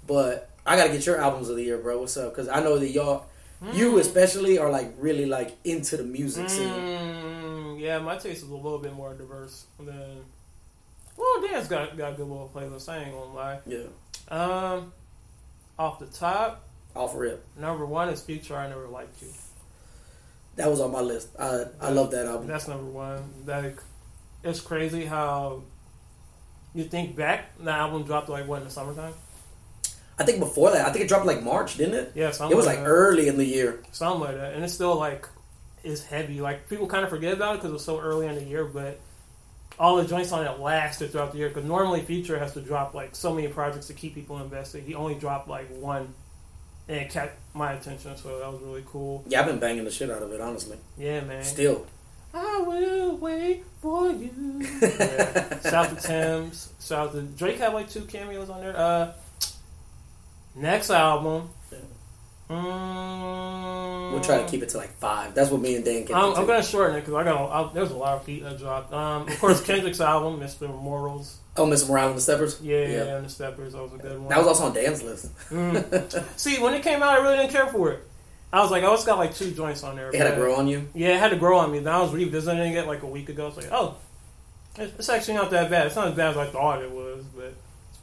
But 0.06 0.50
I 0.66 0.76
gotta 0.76 0.90
get 0.90 1.04
your 1.06 1.20
albums 1.20 1.48
of 1.48 1.56
the 1.56 1.62
year, 1.64 1.78
bro. 1.78 2.00
What's 2.00 2.16
up? 2.16 2.30
Because 2.32 2.48
I 2.48 2.60
know 2.60 2.78
that 2.78 2.90
y'all, 2.90 3.26
Mm. 3.62 3.74
you 3.74 3.98
especially, 3.98 4.58
are 4.58 4.70
like 4.70 4.92
really 4.98 5.26
like 5.26 5.56
into 5.64 5.96
the 5.96 6.02
music 6.04 6.48
scene. 6.50 6.68
Mm, 6.68 7.80
yeah, 7.80 7.98
my 7.98 8.16
taste 8.16 8.42
is 8.42 8.48
a 8.50 8.54
little 8.54 8.78
bit 8.78 8.92
more 8.92 9.14
diverse 9.14 9.66
than. 9.78 10.24
Well, 11.16 11.40
Dan's 11.42 11.68
got 11.68 11.96
got 11.96 12.12
a 12.14 12.16
good 12.16 12.26
little 12.28 12.50
playlist. 12.54 12.88
I 12.88 12.98
ain't 12.98 13.12
gonna 13.14 13.32
lie. 13.32 13.58
Yeah, 13.66 13.86
Um, 14.28 14.92
off 15.78 15.98
the 16.00 16.06
top, 16.06 16.64
off 16.96 17.14
rip. 17.14 17.44
number 17.56 17.86
one 17.86 18.08
is 18.08 18.20
Future. 18.22 18.56
I 18.56 18.68
never 18.68 18.88
liked 18.88 19.22
you. 19.22 19.28
That 20.56 20.68
was 20.70 20.80
on 20.80 20.90
my 20.92 21.00
list. 21.00 21.28
I 21.38 21.64
I 21.80 21.90
love 21.90 22.10
that 22.10 22.26
album. 22.26 22.46
That's 22.48 22.66
number 22.68 22.84
one. 22.90 23.22
Like, 23.46 23.78
it's 24.42 24.60
crazy 24.60 25.04
how 25.04 25.62
you 26.74 26.84
think 26.84 27.14
back. 27.16 27.56
The 27.58 27.70
album 27.70 28.02
dropped 28.04 28.28
like 28.28 28.46
what 28.48 28.58
in 28.58 28.64
the 28.64 28.70
summertime? 28.70 29.14
I 30.18 30.24
think 30.24 30.38
before 30.38 30.70
that, 30.70 30.86
I 30.86 30.92
think 30.92 31.04
it 31.04 31.08
dropped 31.08 31.26
like 31.26 31.42
March, 31.42 31.76
didn't 31.76 31.94
it? 31.94 32.12
Yeah, 32.14 32.30
something 32.30 32.52
It 32.54 32.56
was 32.56 32.66
like 32.66 32.78
that. 32.78 32.86
early 32.86 33.26
in 33.28 33.36
the 33.36 33.44
year. 33.44 33.82
something 33.92 34.20
like 34.20 34.36
that, 34.36 34.54
and 34.54 34.62
it's 34.64 34.72
still 34.74 34.94
like 34.96 35.26
it's 35.82 36.04
heavy. 36.04 36.40
Like 36.40 36.68
people 36.68 36.86
kind 36.86 37.04
of 37.04 37.10
forget 37.10 37.32
about 37.34 37.54
it 37.54 37.58
because 37.58 37.70
it 37.70 37.74
was 37.74 37.84
so 37.84 38.00
early 38.00 38.26
in 38.26 38.34
the 38.36 38.44
year, 38.44 38.64
but 38.64 39.00
all 39.78 39.96
the 39.96 40.04
joints 40.04 40.30
on 40.32 40.46
it 40.46 40.60
lasted 40.60 41.10
throughout 41.10 41.32
the 41.32 41.38
year. 41.38 41.48
Because 41.48 41.64
normally 41.64 42.00
Future 42.00 42.38
has 42.38 42.52
to 42.54 42.60
drop 42.60 42.94
like 42.94 43.14
so 43.16 43.34
many 43.34 43.48
projects 43.48 43.88
to 43.88 43.92
keep 43.94 44.14
people 44.14 44.40
invested. 44.40 44.84
He 44.84 44.94
only 44.94 45.14
dropped 45.16 45.48
like 45.48 45.68
one, 45.80 46.14
and 46.88 46.98
it 46.98 47.10
kept 47.10 47.36
my 47.54 47.72
attention. 47.72 48.16
So 48.16 48.38
that 48.38 48.52
was 48.52 48.62
really 48.62 48.84
cool. 48.86 49.24
Yeah, 49.26 49.40
I've 49.40 49.46
been 49.46 49.58
banging 49.58 49.84
the 49.84 49.90
shit 49.90 50.10
out 50.10 50.22
of 50.22 50.32
it, 50.32 50.40
honestly. 50.40 50.78
Yeah, 50.96 51.20
man. 51.22 51.42
Still. 51.42 51.86
I 52.32 52.60
will 52.66 53.16
wait 53.16 53.64
for 53.82 54.10
you. 54.10 54.30
yeah. 54.82 55.60
Shout 55.60 55.74
out 55.74 55.98
to 55.98 56.06
Tim's. 56.06 56.72
Shout 56.80 57.12
to 57.12 57.22
Drake 57.22 57.58
had 57.58 57.74
like 57.74 57.88
two 57.90 58.02
cameos 58.02 58.48
on 58.50 58.60
there. 58.60 58.76
Uh, 58.76 59.12
next 60.54 60.90
album. 60.90 61.50
Mm, 62.50 64.12
We'll 64.12 64.20
try 64.20 64.38
to 64.42 64.46
keep 64.48 64.62
it 64.62 64.68
to 64.70 64.76
like 64.78 64.90
five. 64.98 65.34
That's 65.34 65.50
what 65.50 65.60
me 65.60 65.76
and 65.76 65.84
Dan 65.84 66.04
can 66.06 66.14
I'm, 66.14 66.34
do. 66.34 66.40
I'm 66.40 66.46
gonna 66.46 66.62
shorten 66.62 66.96
it 66.96 67.00
because 67.00 67.14
I 67.14 67.24
got 67.24 67.50
I, 67.50 67.72
there's 67.72 67.90
a 67.90 67.96
lot 67.96 68.14
of 68.18 68.24
feet 68.24 68.42
that 68.42 68.58
dropped. 68.58 68.92
Um, 68.92 69.26
of 69.28 69.38
course, 69.40 69.60
Kendrick's 69.66 70.00
album, 70.00 70.38
Mr. 70.40 70.68
Morals. 70.68 71.38
Oh, 71.56 71.66
Mr. 71.66 71.88
Morale 71.88 72.08
and 72.08 72.16
the 72.16 72.20
Steppers? 72.20 72.60
Yeah, 72.60 72.86
Yeah. 72.86 73.16
and 73.16 73.26
the 73.26 73.30
Steppers. 73.30 73.72
That 73.72 73.82
was 73.82 73.92
a 73.94 73.96
good 73.98 74.18
one. 74.18 74.28
That 74.28 74.38
was 74.38 74.46
also 74.48 74.64
on 74.64 74.74
Dan's 74.74 75.02
list. 75.02 75.34
Mm. 75.50 76.36
See, 76.38 76.60
when 76.60 76.74
it 76.74 76.82
came 76.82 77.02
out, 77.02 77.18
I 77.18 77.22
really 77.22 77.36
didn't 77.38 77.50
care 77.52 77.66
for 77.68 77.92
it. 77.92 78.00
I 78.52 78.60
was 78.60 78.70
like, 78.70 78.84
oh, 78.84 78.92
it's 78.94 79.04
got 79.04 79.18
like 79.18 79.34
two 79.34 79.50
joints 79.52 79.82
on 79.82 79.96
there. 79.96 80.10
It 80.10 80.14
had 80.16 80.30
to 80.30 80.36
grow 80.36 80.54
on 80.56 80.68
you. 80.68 80.86
Yeah, 80.94 81.16
it 81.16 81.20
had 81.20 81.30
to 81.30 81.36
grow 81.36 81.58
on 81.58 81.72
me. 81.72 81.78
Then 81.80 81.92
I 81.94 82.00
was 82.02 82.12
revisiting 82.12 82.74
it 82.74 82.86
like 82.86 83.02
a 83.02 83.06
week 83.06 83.28
ago. 83.28 83.48
It's 83.48 83.56
like, 83.56 83.72
oh, 83.72 83.96
it's 84.78 85.08
actually 85.08 85.34
not 85.34 85.50
that 85.52 85.70
bad. 85.70 85.86
It's 85.86 85.96
not 85.96 86.08
as 86.08 86.14
bad 86.14 86.30
as 86.32 86.36
I 86.36 86.46
thought 86.46 86.82
it 86.82 86.90
was, 86.90 87.24
but 87.36 87.54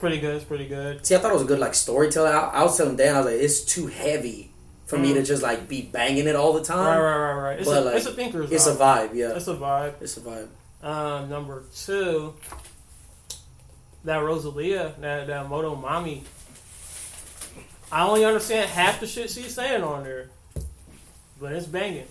pretty 0.02 0.20
good. 0.20 0.36
It's 0.36 0.44
pretty 0.44 0.68
good. 0.68 1.06
See, 1.06 1.16
I 1.16 1.20
thought 1.20 1.32
it 1.32 1.36
was 1.36 1.44
a 1.44 1.46
good 1.46 1.60
like 1.60 1.74
storytelling. 1.76 2.34
I, 2.34 2.40
I 2.40 2.64
was 2.64 2.76
telling 2.76 2.98
Dan, 2.98 3.16
I 3.16 3.20
was 3.20 3.28
like, 3.28 3.36
it's 3.36 3.62
too 3.64 3.88
heavy 3.88 4.52
for 4.86 4.98
me 4.98 5.12
Mm. 5.12 5.16
to 5.16 5.24
just 5.24 5.42
like 5.42 5.70
be 5.70 5.82
banging 5.82 6.28
it 6.28 6.36
all 6.36 6.52
the 6.52 6.64
time. 6.64 6.80
Right, 6.86 7.00
right, 7.00 7.18
right, 7.34 7.42
right. 7.52 7.60
It's, 7.60 7.70
But, 7.70 7.78
a, 7.78 7.86
like, 7.86 7.96
it's 7.96 8.06
a 8.08 8.12
thinker's 8.12 8.52
It's 8.52 8.68
a 8.68 8.76
vibe. 8.76 9.10
vibe, 9.12 9.16
yeah. 9.16 9.30
It's 9.38 9.48
a 9.48 9.56
vibe. 9.56 9.94
It's 10.02 10.18
a 10.18 10.20
vibe. 10.20 10.48
Um, 10.84 11.30
number 11.30 11.64
two, 11.74 12.34
that 14.04 14.18
Rosalia, 14.18 14.94
that 15.00 15.28
that 15.28 15.48
Motomami. 15.48 16.24
I 17.92 18.08
only 18.08 18.26
understand 18.26 18.70
half 18.70 19.00
the 19.00 19.08
shit 19.08 19.30
she's 19.30 19.54
saying 19.54 19.84
on 19.84 20.04
there, 20.04 20.30
but 21.40 21.52
it's 21.54 21.68
banging. 21.68 22.08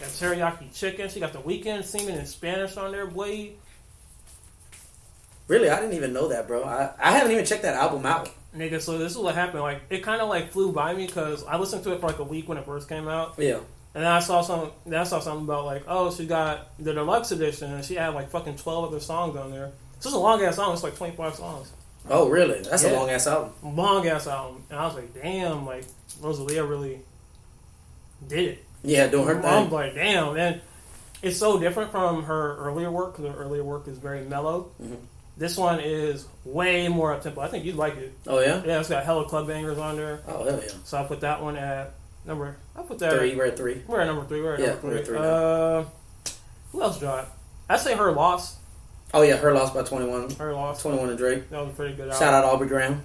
Got 0.00 0.08
teriyaki 0.10 0.72
chicken. 0.74 1.08
She 1.10 1.20
got 1.20 1.32
the 1.32 1.40
Weeknd 1.40 1.84
singing 1.84 2.14
in 2.16 2.24
Spanish 2.24 2.76
on 2.78 2.92
there, 2.92 3.06
boy. 3.06 3.50
Really, 5.50 5.68
I 5.68 5.80
didn't 5.80 5.94
even 5.96 6.12
know 6.12 6.28
that, 6.28 6.46
bro. 6.46 6.62
I, 6.62 6.92
I 6.96 7.10
haven't 7.10 7.32
even 7.32 7.44
checked 7.44 7.62
that 7.62 7.74
album 7.74 8.06
out. 8.06 8.30
Nigga, 8.56 8.80
so 8.80 8.98
this 8.98 9.10
is 9.12 9.18
what 9.18 9.34
happened. 9.34 9.62
Like, 9.64 9.80
it 9.90 10.04
kind 10.04 10.22
of 10.22 10.28
like 10.28 10.52
flew 10.52 10.70
by 10.70 10.94
me 10.94 11.06
because 11.06 11.44
I 11.44 11.56
listened 11.56 11.82
to 11.84 11.92
it 11.92 12.00
for 12.00 12.06
like 12.06 12.20
a 12.20 12.24
week 12.24 12.48
when 12.48 12.56
it 12.56 12.64
first 12.64 12.88
came 12.88 13.08
out, 13.08 13.34
Yeah. 13.36 13.56
and 13.94 14.04
then 14.04 14.06
I 14.06 14.20
saw 14.20 14.42
some. 14.42 14.70
Then 14.86 15.00
I 15.00 15.04
saw 15.04 15.18
something 15.18 15.44
about 15.46 15.64
like, 15.64 15.82
oh, 15.88 16.14
she 16.14 16.24
got 16.26 16.68
the 16.78 16.94
deluxe 16.94 17.32
edition, 17.32 17.72
and 17.74 17.84
she 17.84 17.96
had 17.96 18.14
like 18.14 18.30
fucking 18.30 18.58
twelve 18.58 18.84
other 18.84 19.00
songs 19.00 19.36
on 19.36 19.50
there. 19.50 19.72
This 19.96 20.06
is 20.06 20.12
a 20.12 20.18
long 20.18 20.40
ass 20.42 20.54
song. 20.54 20.72
It's 20.72 20.84
like 20.84 20.96
twenty 20.96 21.16
five 21.16 21.34
songs. 21.34 21.72
Oh, 22.08 22.28
really? 22.28 22.60
That's 22.62 22.84
a 22.84 22.92
long 22.94 23.10
ass 23.10 23.26
album. 23.26 23.52
long 23.76 24.06
ass 24.06 24.28
album, 24.28 24.62
and 24.70 24.78
I 24.78 24.86
was 24.86 24.94
like, 24.94 25.12
damn, 25.20 25.66
like 25.66 25.84
Rosalia 26.20 26.64
really 26.64 27.00
did 28.28 28.48
it. 28.50 28.64
Yeah, 28.84 29.08
doing 29.08 29.26
her 29.26 29.36
I'm 29.44 29.64
thing. 29.64 29.70
like, 29.72 29.94
damn, 29.94 30.36
and 30.36 30.60
it's 31.22 31.38
so 31.38 31.58
different 31.58 31.90
from 31.90 32.22
her 32.24 32.56
earlier 32.58 32.90
work 32.90 33.16
because 33.16 33.32
her 33.32 33.38
earlier 33.38 33.64
work 33.64 33.88
is 33.88 33.98
very 33.98 34.22
mellow. 34.24 34.70
Mhm. 34.82 34.96
This 35.40 35.56
one 35.56 35.80
is 35.80 36.26
way 36.44 36.86
more 36.88 37.14
up 37.14 37.22
tempo. 37.22 37.40
I 37.40 37.48
think 37.48 37.64
you'd 37.64 37.74
like 37.76 37.96
it. 37.96 38.12
Oh, 38.26 38.40
yeah? 38.40 38.62
Yeah, 38.62 38.78
it's 38.78 38.90
got 38.90 39.04
hella 39.04 39.24
club 39.24 39.46
bangers 39.46 39.78
on 39.78 39.96
there. 39.96 40.20
Oh, 40.28 40.44
hell 40.44 40.60
yeah. 40.62 40.68
So 40.84 40.98
I 40.98 41.04
put 41.04 41.20
that 41.22 41.42
one 41.42 41.56
at 41.56 41.94
number. 42.26 42.56
I 42.76 42.82
put 42.82 42.98
that. 42.98 43.16
Three, 43.16 43.34
we're 43.34 43.46
at 43.46 43.56
three. 43.56 43.80
We're 43.86 44.00
at 44.02 44.06
number 44.06 44.26
three. 44.26 44.42
We're 44.42 44.54
at 44.54 44.60
Yeah, 44.60 44.66
number 44.74 44.88
we're 44.88 44.92
three. 44.92 45.00
at 45.00 45.06
three 45.06 45.18
uh, 45.18 45.84
who 46.72 46.82
else 46.82 47.00
dropped? 47.00 47.30
I 47.70 47.78
say 47.78 47.96
her 47.96 48.12
loss. 48.12 48.58
Oh, 49.14 49.22
yeah, 49.22 49.38
her 49.38 49.54
loss 49.54 49.72
by 49.72 49.82
21. 49.82 50.32
Her 50.36 50.52
loss. 50.52 50.82
21 50.82 51.08
to 51.08 51.16
Drake. 51.16 51.48
That 51.48 51.62
was 51.62 51.70
a 51.70 51.72
pretty 51.74 51.94
good. 51.94 52.12
Shout 52.12 52.34
out 52.34 52.44
Aubrey 52.44 52.68
Graham. 52.68 53.02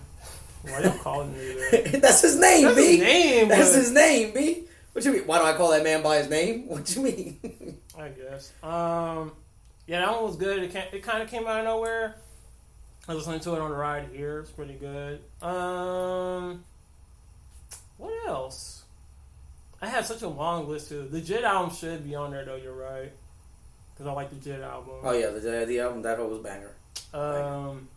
Why 0.64 0.82
y'all 0.82 0.92
calling 0.98 1.32
me 1.32 1.40
that? 1.72 2.00
That's 2.02 2.22
his 2.22 2.38
name, 2.38 2.66
That's 2.66 2.76
B. 2.76 2.98
his 2.98 3.00
name. 3.00 3.48
That's 3.48 3.70
but- 3.72 3.76
his 3.80 3.92
name, 3.92 4.34
B. 4.34 4.64
What 4.92 5.06
you 5.06 5.12
mean? 5.14 5.24
Why 5.26 5.40
do 5.40 5.46
I 5.46 5.54
call 5.54 5.72
that 5.72 5.84
man 5.84 6.04
by 6.04 6.18
his 6.18 6.30
name? 6.30 6.64
What 6.68 6.94
you 6.96 7.02
mean? 7.02 7.78
I 7.98 8.10
guess. 8.10 8.52
Um, 8.62 9.32
yeah, 9.88 10.00
that 10.06 10.12
one 10.14 10.24
was 10.26 10.36
good. 10.36 10.64
It, 10.64 10.76
it 10.94 11.02
kind 11.04 11.22
of 11.24 11.30
came 11.30 11.48
out 11.48 11.60
of 11.60 11.66
nowhere. 11.66 12.16
I 13.08 13.14
was 13.14 13.28
listening 13.28 13.40
to 13.42 13.56
it 13.56 13.62
on 13.62 13.70
the 13.70 13.76
ride 13.78 14.08
here. 14.14 14.40
It's 14.40 14.50
pretty 14.52 14.74
good. 14.74 15.20
Um, 15.42 16.64
what 17.98 18.14
else? 18.28 18.84
I 19.82 19.88
had 19.88 20.06
such 20.06 20.24
a 20.24 20.28
long 20.28 20.68
list 20.68 20.90
too. 20.90 21.08
The 21.10 21.22
Jid 21.22 21.44
album 21.44 21.76
should 21.76 22.04
be 22.04 22.16
on 22.16 22.32
there 22.32 22.44
though. 22.46 22.56
You're 22.56 22.74
right, 22.74 23.12
because 23.94 24.08
I 24.08 24.12
like 24.14 24.30
the 24.32 24.50
Jid 24.50 24.64
album. 24.64 24.96
oh, 25.04 25.12
yeah, 25.14 25.30
the, 25.30 25.66
the 25.68 25.80
album, 25.80 26.02
that 26.02 26.18
was 26.18 26.40
banger. 26.40 26.74
Um, 27.14 27.88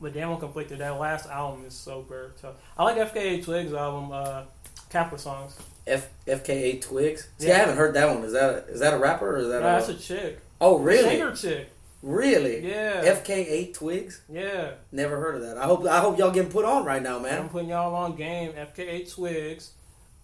but 0.00 0.14
damn, 0.14 0.30
I'm 0.30 0.38
conflicted. 0.40 0.78
That 0.78 0.98
last 0.98 1.28
album 1.28 1.66
is 1.66 1.74
so 1.74 2.02
good. 2.02 2.32
So 2.40 2.54
I 2.78 2.84
like 2.84 2.96
FKA 2.96 3.44
Twigs 3.44 3.74
album. 3.74 4.10
Uh, 4.12 4.44
Caprisongs. 4.90 5.52
F 5.86 6.08
FKA 6.26 6.80
Twigs. 6.80 7.28
See, 7.38 7.48
Yeah. 7.48 7.54
I 7.54 7.58
haven't 7.58 7.76
heard 7.76 7.94
that 7.94 8.08
one. 8.08 8.24
Is 8.24 8.32
that 8.32 8.66
is 8.70 8.80
that 8.80 8.94
a 8.94 8.98
rapper 8.98 9.36
or 9.36 9.38
is 9.38 9.48
that? 9.48 9.60
Nah, 9.60 9.76
a, 9.76 9.80
that's 9.80 9.88
a 9.90 9.94
chick. 9.98 10.40
oh, 10.60 10.78
really? 10.78 11.10
Singer 11.10 11.36
chick. 11.36 11.68
Really? 12.02 12.66
Yeah. 12.66 13.02
FKA 13.04 13.74
Twigs. 13.74 14.22
yeah. 14.28 14.72
Never 14.90 15.18
heard 15.20 15.34
of 15.36 15.42
that. 15.42 15.58
I 15.58 15.64
hope 15.64 15.84
I 15.86 16.00
hope 16.00 16.18
y'all 16.18 16.30
getting 16.30 16.50
put 16.50 16.64
on 16.64 16.84
right 16.84 17.02
now, 17.02 17.18
man. 17.18 17.38
I'm 17.42 17.48
putting 17.48 17.68
y'all 17.68 17.94
on 17.94 18.16
game. 18.16 18.52
FKA 18.52 19.12
Twigs. 19.12 19.72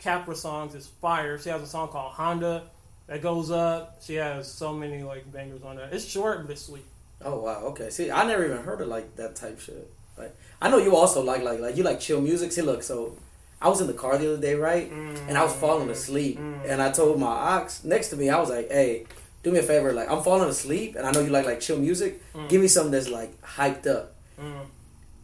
Caprisongs 0.03 0.75
is 0.75 0.87
fire. 0.87 1.39
She 1.39 1.49
has 1.49 1.63
a 1.63 1.67
song 1.67 1.89
called 1.89 2.13
Honda 2.13 2.65
that 3.07 3.23
goes 3.23 3.51
up. 3.51 3.99
She 4.03 4.15
has 4.17 4.51
so 4.51 4.73
many 4.73 5.03
like 5.03 5.31
bangers 5.33 5.63
on 5.63 5.77
that. 5.77 5.93
It's 5.93 6.05
short 6.05 6.43
but 6.43 6.53
it's 6.53 6.63
sweet. 6.63 6.85
Oh 7.25 7.41
wow. 7.41 7.61
Okay. 7.67 7.91
See, 7.91 8.11
I 8.11 8.27
never 8.27 8.45
even 8.45 8.59
heard 8.59 8.81
of 8.81 8.89
like 8.89 9.17
that 9.17 9.37
type 9.37 9.59
shit. 9.61 9.91
Like, 10.19 10.35
I 10.63 10.71
know 10.71 10.79
you 10.79 10.97
also 10.97 11.23
like 11.23 11.43
like 11.43 11.61
like 11.61 11.77
you 11.77 11.83
like 11.83 12.01
chill 12.01 12.21
music. 12.21 12.53
See, 12.53 12.63
look, 12.63 12.83
so 12.83 13.17
I 13.61 13.69
was 13.69 13.81
in 13.81 13.87
the 13.87 13.93
car 13.95 14.17
the 14.19 14.33
other 14.35 14.41
day, 14.41 14.55
right? 14.55 14.91
And 14.91 15.37
I 15.37 15.43
was 15.43 15.53
falling 15.55 15.89
asleep, 15.89 16.39
Mm. 16.39 16.61
and 16.71 16.83
I 16.83 16.91
told 16.91 17.19
my 17.19 17.27
ox 17.27 17.85
next 17.85 18.09
to 18.11 18.17
me, 18.17 18.29
I 18.29 18.39
was 18.39 18.51
like, 18.51 18.71
"Hey, 18.71 19.07
do 19.47 19.53
me 19.53 19.61
a 19.61 19.63
favor. 19.63 19.93
Like, 19.93 20.11
I'm 20.11 20.23
falling 20.25 20.49
asleep, 20.49 20.97
and 20.97 21.07
I 21.07 21.13
know 21.13 21.21
you 21.21 21.31
like 21.31 21.47
like 21.47 21.61
chill 21.61 21.79
music. 21.79 22.21
Mm. 22.35 22.49
Give 22.49 22.61
me 22.61 22.67
something 22.67 22.91
that's 22.91 23.09
like 23.09 23.41
hyped 23.43 23.87
up." 23.87 24.15
Mm. 24.41 24.67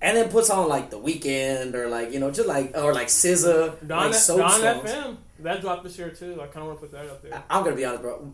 And 0.00 0.17
then 0.17 0.29
puts 0.29 0.49
on 0.49 0.69
like 0.69 0.91
the 0.91 0.99
Weeknd 0.99 1.75
or 1.75 1.88
like 1.88 2.12
you 2.12 2.21
know 2.21 2.31
just 2.31 2.49
like 2.49 2.76
or 2.76 2.95
like 2.95 3.09
SZA, 3.09 3.87
Don, 3.87 4.07
like 4.07 4.14
soul 4.14 4.38
Don 4.38 4.61
songs. 4.61 4.91
FM. 4.91 5.17
That 5.41 5.61
dropped 5.61 5.83
this 5.83 5.99
year 5.99 6.11
too. 6.11 6.35
I 6.41 6.47
kind 6.47 6.59
of 6.59 6.67
want 6.67 6.81
to 6.81 6.87
put 6.87 6.93
that 6.93 7.07
up 7.07 7.21
there. 7.23 7.43
I'm 7.50 7.64
gonna 7.64 7.75
be 7.75 7.85
honest, 7.85 8.02
bro. 8.02 8.33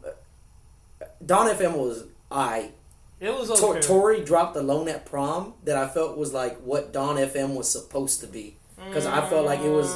Dawn 1.25 1.47
FM 1.49 1.75
was 1.75 2.05
I. 2.31 2.71
It 3.21 3.33
was 3.33 3.49
Tor- 3.59 3.79
okay. 3.79 3.81
Tory 3.81 4.25
dropped 4.25 4.57
Alone 4.57 4.89
at 4.89 5.07
Prom 5.07 5.55
that 5.65 5.77
I 5.77 5.89
felt 5.89 6.19
was 6.19 6.33
like 6.35 6.59
what 6.61 6.93
Dawn 6.93 7.17
FM 7.17 7.55
was 7.55 7.71
supposed 7.71 8.21
to 8.21 8.27
be 8.27 8.57
because 8.87 9.07
I 9.07 9.27
felt 9.29 9.45
like 9.47 9.61
it 9.61 9.71
was 9.71 9.91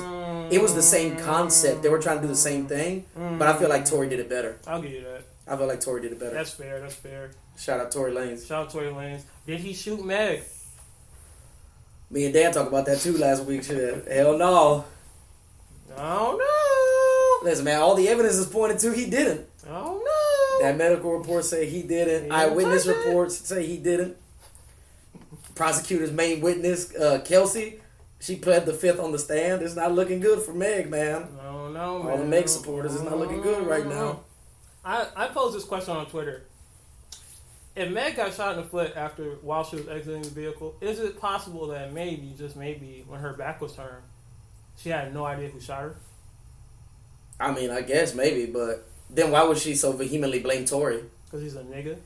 it 0.52 0.60
was 0.60 0.74
the 0.74 0.82
same 0.82 1.16
concept. 1.16 1.82
They 1.82 1.88
were 1.88 2.00
trying 2.00 2.16
to 2.16 2.22
do 2.22 2.28
the 2.28 2.34
same 2.34 2.66
thing, 2.66 3.04
but 3.14 3.46
I 3.46 3.58
feel 3.58 3.68
like 3.68 3.84
Tory 3.84 4.08
did 4.08 4.20
it 4.20 4.28
better. 4.28 4.58
I'll 4.66 4.82
give 4.82 4.90
you 4.92 5.02
that. 5.02 5.21
I 5.52 5.56
feel 5.58 5.66
like 5.66 5.80
Tory 5.80 6.00
did 6.00 6.12
it 6.12 6.18
better. 6.18 6.34
That's 6.34 6.52
fair. 6.54 6.80
That's 6.80 6.94
fair. 6.94 7.30
Shout 7.58 7.78
out 7.78 7.92
Tory 7.92 8.12
Lanez. 8.12 8.46
Shout 8.48 8.64
out 8.66 8.70
Tory 8.72 8.86
Lanez. 8.88 9.20
Did 9.46 9.60
he 9.60 9.74
shoot 9.74 10.02
Meg? 10.02 10.42
Me 12.10 12.24
and 12.24 12.32
Dan 12.32 12.52
talked 12.52 12.68
about 12.68 12.86
that 12.86 13.00
too 13.00 13.18
last 13.18 13.44
week. 13.44 13.62
Shit. 13.64 14.08
Hell 14.10 14.38
no. 14.38 14.86
I 15.94 16.14
don't 16.16 16.38
know. 16.38 17.50
Listen, 17.50 17.66
man, 17.66 17.82
all 17.82 17.94
the 17.94 18.08
evidence 18.08 18.36
is 18.36 18.46
pointing 18.46 18.78
to 18.78 18.92
he 18.92 19.10
didn't. 19.10 19.46
I 19.66 19.72
don't 19.72 20.02
know. 20.02 20.58
That 20.62 20.76
medical 20.78 21.12
report 21.18 21.44
say 21.44 21.68
he 21.68 21.82
didn't. 21.82 22.14
He 22.14 22.20
didn't 22.22 22.32
Eyewitness 22.32 22.86
it. 22.86 22.96
reports 22.96 23.36
say 23.36 23.66
he 23.66 23.76
didn't. 23.76 24.16
Prosecutor's 25.54 26.12
main 26.12 26.40
witness, 26.40 26.94
uh, 26.94 27.20
Kelsey, 27.26 27.80
she 28.20 28.36
pled 28.36 28.64
the 28.64 28.72
fifth 28.72 28.98
on 28.98 29.12
the 29.12 29.18
stand. 29.18 29.60
It's 29.60 29.76
not 29.76 29.92
looking 29.92 30.20
good 30.20 30.40
for 30.42 30.54
Meg, 30.54 30.88
man. 30.88 31.28
I 31.40 31.44
don't 31.44 31.74
know, 31.74 32.02
man. 32.02 32.12
All 32.12 32.18
the 32.18 32.24
Meg 32.24 32.48
supporters, 32.48 32.94
it's 32.94 33.04
not 33.04 33.18
looking 33.18 33.42
good 33.42 33.66
right 33.66 33.86
now. 33.86 34.20
I, 34.84 35.06
I 35.16 35.26
posed 35.28 35.56
this 35.56 35.64
question 35.64 35.94
on 35.96 36.06
Twitter. 36.06 36.42
If 37.74 37.90
Meg 37.90 38.16
got 38.16 38.34
shot 38.34 38.56
in 38.56 38.62
the 38.62 38.68
foot 38.68 38.92
after 38.96 39.36
while 39.42 39.64
she 39.64 39.76
was 39.76 39.88
exiting 39.88 40.22
the 40.22 40.30
vehicle, 40.30 40.76
is 40.80 40.98
it 40.98 41.18
possible 41.18 41.68
that 41.68 41.92
maybe, 41.92 42.34
just 42.36 42.56
maybe, 42.56 43.04
when 43.06 43.20
her 43.20 43.32
back 43.32 43.60
was 43.60 43.74
turned, 43.74 44.02
she 44.76 44.90
had 44.90 45.14
no 45.14 45.24
idea 45.24 45.48
who 45.48 45.60
shot 45.60 45.82
her? 45.82 45.96
I 47.40 47.52
mean, 47.52 47.70
I 47.70 47.80
guess 47.80 48.14
maybe, 48.14 48.46
but 48.46 48.86
then 49.08 49.30
why 49.30 49.42
would 49.42 49.58
she 49.58 49.74
so 49.74 49.92
vehemently 49.92 50.40
blame 50.40 50.64
Tory? 50.64 51.02
Because 51.24 51.42
he's 51.42 51.56
a 51.56 51.62
nigga. 51.62 51.96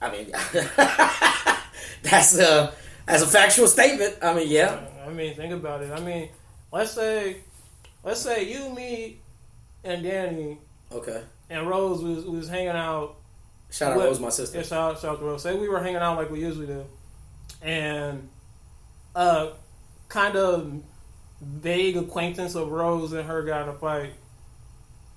I 0.00 0.12
mean, 0.12 0.30
that's 2.02 2.38
a 2.38 2.72
that's 3.04 3.22
a 3.22 3.26
factual 3.26 3.66
statement. 3.66 4.16
I 4.22 4.34
mean, 4.34 4.48
yeah. 4.48 4.80
I 5.04 5.10
mean, 5.10 5.34
think 5.34 5.52
about 5.52 5.82
it. 5.82 5.90
I 5.90 6.00
mean, 6.00 6.28
let's 6.70 6.92
say, 6.92 7.38
let's 8.04 8.20
say 8.20 8.48
you, 8.48 8.72
me, 8.72 9.18
and 9.82 10.02
Danny 10.04 10.58
Okay. 10.90 11.22
And 11.50 11.68
Rose 11.68 12.02
was 12.02 12.24
was 12.24 12.48
hanging 12.48 12.68
out 12.68 13.16
Shout 13.70 13.92
out 13.92 13.98
What- 13.98 14.06
Rose, 14.06 14.20
my 14.20 14.30
sister. 14.30 14.58
Yeah, 14.58 14.64
shout 14.64 14.92
out, 14.96 15.00
shout 15.00 15.10
out 15.12 15.18
to 15.20 15.24
Rose. 15.26 15.42
Say 15.42 15.54
we 15.54 15.68
were 15.68 15.80
hanging 15.80 15.96
out 15.96 16.16
like 16.16 16.30
we 16.30 16.40
usually 16.40 16.66
do, 16.66 16.84
and 17.60 18.28
uh, 19.14 19.50
kind 20.08 20.36
of 20.36 20.72
vague 21.42 21.96
acquaintance 21.98 22.54
of 22.54 22.70
Rose 22.70 23.12
and 23.12 23.26
her 23.28 23.42
got 23.42 23.62
in 23.64 23.68
a 23.68 23.74
fight. 23.74 24.12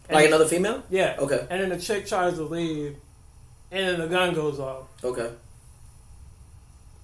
And 0.10 0.16
Like 0.16 0.28
another 0.28 0.46
female? 0.48 0.84
yeah. 0.90 1.16
Okay. 1.20 1.48
And 1.50 1.62
then 1.62 1.70
the 1.70 1.78
chick 1.80 2.06
tries 2.08 2.34
to 2.36 2.44
leave, 2.44 2.98
and 3.72 3.88
then 3.88 4.00
the 4.00 4.08
gun 4.08 4.34
goes 4.34 4.60
off. 4.60 4.84
Okay. 5.04 5.30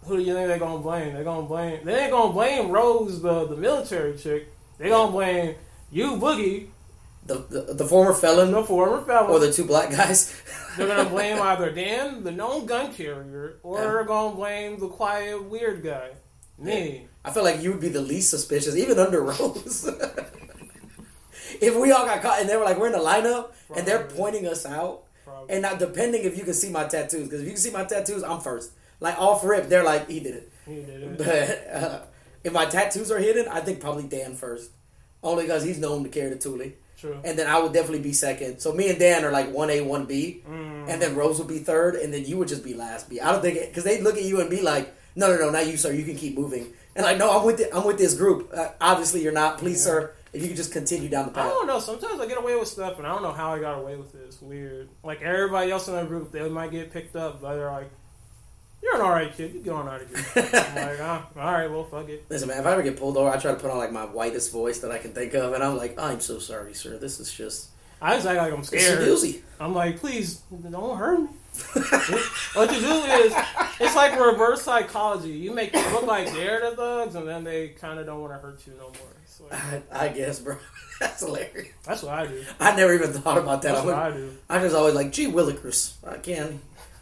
Who 0.04 0.18
do 0.18 0.24
you 0.24 0.34
think 0.34 0.48
they're 0.48 0.60
gonna 0.60 0.80
blame? 0.80 1.14
They're 1.14 1.24
gonna 1.24 1.48
blame. 1.48 1.80
They 1.86 1.96
ain't 2.04 2.12
gonna 2.12 2.34
blame 2.34 2.70
Rose, 2.72 3.22
the 3.22 3.46
the 3.46 3.56
military 3.58 4.18
chick. 4.18 4.48
They're 4.78 4.90
gonna 4.90 5.12
blame 5.12 5.56
you, 5.92 6.12
Boogie, 6.18 6.68
The 7.28 7.36
the, 7.50 7.74
the 7.74 7.86
former 7.86 8.14
felon 8.14 8.52
the 8.52 8.64
former 8.64 9.02
felon. 9.06 9.30
or 9.32 9.40
the 9.40 9.52
two 9.52 9.66
black 9.66 9.92
guys. 9.92 10.34
They're 10.78 10.88
gonna 10.88 11.10
blame 11.10 11.42
either 11.50 11.72
Dan, 11.72 12.24
the 12.24 12.32
known 12.32 12.66
gun 12.66 12.94
carrier, 12.94 13.58
or 13.64 13.78
Yeah. 13.80 13.84
they're 13.92 14.04
gonna 14.06 14.36
blame 14.36 14.80
the 14.80 14.88
quiet 14.88 15.44
weird 15.44 15.84
guy, 15.84 16.12
me. 16.58 17.08
I 17.26 17.32
feel 17.32 17.44
like 17.44 17.62
you 17.62 17.72
would 17.72 17.82
be 17.82 17.90
the 17.90 18.02
least 18.02 18.30
suspicious, 18.30 18.76
even 18.76 18.98
under 19.00 19.22
Rose. 19.32 19.90
if 21.62 21.76
we 21.76 21.92
all 21.92 22.06
got 22.06 22.22
caught 22.22 22.40
and 22.42 22.50
they 22.50 22.56
were 22.56 22.64
like, 22.64 22.78
we're 22.78 22.88
in 22.88 22.94
the 22.94 23.00
lineup 23.00 23.52
and 23.76 23.86
they're 23.88 24.04
pointing 24.06 24.46
us 24.48 24.66
out, 24.66 25.04
Probably. 25.26 25.54
and 25.54 25.62
now 25.64 25.76
depending 25.76 26.24
if 26.24 26.38
you 26.38 26.44
can 26.44 26.54
see 26.54 26.70
my 26.70 26.86
tattoos, 26.86 27.24
because 27.26 27.42
if 27.42 27.46
you 27.46 27.52
can 27.54 27.62
see 27.62 27.72
my 27.72 27.84
tattoos, 27.84 28.24
I'm 28.24 28.40
first. 28.40 28.72
Like 29.00 29.20
off 29.20 29.44
rip, 29.44 29.68
they're 29.70 29.84
like, 29.84 30.10
he 30.10 30.20
did 30.20 30.36
it. 30.36 30.52
He 30.66 30.76
did 30.84 31.04
it. 31.04 31.18
But 31.18 31.84
uh, 31.84 32.02
if 32.44 32.54
my 32.54 32.66
tattoos 32.66 33.12
are 33.12 33.20
hidden, 33.20 33.48
I 33.48 33.60
think 33.62 33.80
probably 33.80 34.04
Dan 34.08 34.36
first, 34.36 34.72
only 35.24 35.44
because 35.46 35.64
he's 35.64 35.80
known 35.80 36.04
to 36.04 36.10
carry 36.10 36.30
the 36.30 36.36
Thule. 36.38 36.72
True. 36.98 37.18
And 37.24 37.38
then 37.38 37.48
I 37.48 37.60
would 37.60 37.74
definitely 37.74 38.02
be 38.02 38.14
second. 38.14 38.60
So 38.60 38.74
me 38.74 38.90
and 38.90 38.98
Dan 38.98 39.24
are 39.24 39.32
like 39.32 39.52
one 39.54 39.70
A, 39.70 39.82
one 39.82 40.06
B, 40.06 40.44
Mm. 40.50 40.90
and 40.90 41.02
then 41.02 41.16
Rose 41.16 41.38
would 41.38 41.48
be 41.48 41.60
third, 41.60 41.96
and 41.96 42.12
then 42.14 42.26
you 42.26 42.38
would 42.38 42.48
just 42.48 42.64
be 42.64 42.74
last 42.74 43.10
B. 43.10 43.20
I 43.20 43.32
don't 43.32 43.42
think 43.42 43.60
because 43.70 43.84
they'd 43.84 44.02
look 44.02 44.16
at 44.18 44.24
you 44.24 44.42
and 44.42 44.50
be 44.50 44.62
like, 44.62 44.94
"No, 45.16 45.28
no, 45.28 45.38
no, 45.40 45.50
not 45.52 45.68
you, 45.68 45.78
sir. 45.78 45.92
You 45.94 46.04
can 46.04 46.16
keep 46.16 46.36
moving." 46.38 46.74
And 46.96 47.06
like, 47.06 47.20
no, 47.20 47.38
I'm 47.40 47.46
with 47.46 47.60
it. 47.60 47.70
I'm 47.74 47.86
with 47.86 48.00
this 48.00 48.16
group. 48.16 48.52
Uh, 48.52 48.70
obviously, 48.82 49.22
you're 49.22 49.32
not. 49.32 49.60
Please, 49.60 49.78
Yeah. 49.86 49.92
sir, 49.92 50.12
if 50.34 50.42
you 50.42 50.48
could 50.48 50.58
just 50.58 50.72
continue 50.74 51.08
down 51.10 51.26
the 51.28 51.32
path. 51.32 51.46
I 51.46 51.50
don't 51.50 51.68
know. 51.68 51.80
Sometimes 51.80 52.20
I 52.20 52.26
get 52.26 52.40
away 52.40 52.56
with 52.56 52.68
stuff, 52.68 52.98
and 52.98 53.06
I 53.06 53.12
don't 53.14 53.22
know 53.22 53.32
how 53.32 53.54
I 53.54 53.60
got 53.60 53.78
away 53.78 53.96
with 53.96 54.16
it. 54.16 54.22
It's 54.26 54.42
weird. 54.42 54.90
Like 55.04 55.22
everybody 55.22 55.70
else 55.72 55.88
in 55.88 55.96
the 55.96 56.04
group, 56.06 56.32
they 56.32 56.50
might 56.50 56.72
get 56.72 56.92
picked 56.92 57.16
up, 57.16 57.42
but 57.44 57.54
they're 57.56 57.72
like, 57.72 57.92
"You're 58.82 58.96
an 58.96 59.02
alright 59.02 59.34
kid. 59.36 59.54
You 59.54 59.60
get 59.62 59.74
on 59.74 59.88
out 59.88 60.02
of 60.02 60.10
here." 60.10 60.44
I'm 60.54 60.76
like, 60.76 61.00
ah, 61.02 61.28
all 61.36 61.52
right, 61.52 61.70
well, 61.70 61.84
fuck 61.86 62.10
it. 62.10 62.26
Listen, 62.30 62.48
man, 62.48 62.60
if 62.60 62.66
I 62.66 62.74
ever 62.74 62.84
get 62.84 62.98
pulled 62.98 63.18
over, 63.18 63.30
I 63.30 63.38
try 63.38 63.52
to 63.52 63.60
put 63.60 63.70
on 63.72 63.78
like 63.78 63.92
my 63.92 64.06
whitest 64.06 64.52
voice 64.52 64.80
that 64.80 64.92
I 64.92 64.98
can 64.98 65.12
think 65.12 65.34
of, 65.34 65.54
and 65.54 65.64
I'm 65.64 65.78
like, 65.78 66.00
"I'm 66.00 66.20
so 66.20 66.40
sorry, 66.40 66.74
sir. 66.74 66.98
This 66.98 67.20
is 67.20 67.32
just 67.34 67.70
I 68.02 68.16
just 68.16 68.28
act 68.28 68.38
like 68.38 68.54
I'm 68.54 68.64
scared. 68.64 69.02
it's 69.02 69.22
scared. 69.22 69.38
doozy." 69.40 69.42
I'm 69.60 69.74
like, 69.74 69.98
please 70.00 70.42
don't 70.70 70.98
hurt 70.98 71.20
me. 71.22 71.30
what 72.54 72.72
you 72.72 72.80
do 72.80 72.94
is, 73.26 73.34
it's 73.80 73.96
like 73.96 74.20
reverse 74.20 74.62
psychology. 74.62 75.30
You 75.32 75.52
make 75.54 75.72
them 75.74 75.92
look 75.94 76.06
like 76.06 76.32
they're 76.32 76.70
the 76.70 76.76
thugs, 76.76 77.16
and 77.16 77.28
then 77.28 77.44
they 77.44 77.70
kind 77.70 78.00
of 78.00 78.06
don't 78.06 78.22
want 78.22 78.34
to 78.34 78.38
hurt 78.38 78.62
you 78.68 78.74
no 78.78 78.84
more. 78.84 79.50
Like, 79.50 79.92
I, 79.94 80.06
I 80.06 80.08
guess, 80.10 80.40
bro. 80.40 80.58
That's 81.00 81.22
hilarious. 81.24 81.68
that's 81.84 82.02
what 82.02 82.14
I 82.16 82.26
do. 82.26 82.44
I 82.60 82.76
never 82.76 82.92
even 82.92 83.12
thought 83.14 83.38
about 83.38 83.62
that. 83.62 83.70
That's 83.76 83.82
I'm 83.82 83.86
what 83.86 83.96
like, 83.96 84.14
I 84.14 84.18
do. 84.18 84.32
I 84.50 84.60
just 84.60 84.76
always 84.76 84.96
like, 84.96 85.12
"Gee, 85.12 85.28
Willikers, 85.28 85.94
I 86.04 86.18
can't." 86.18 86.60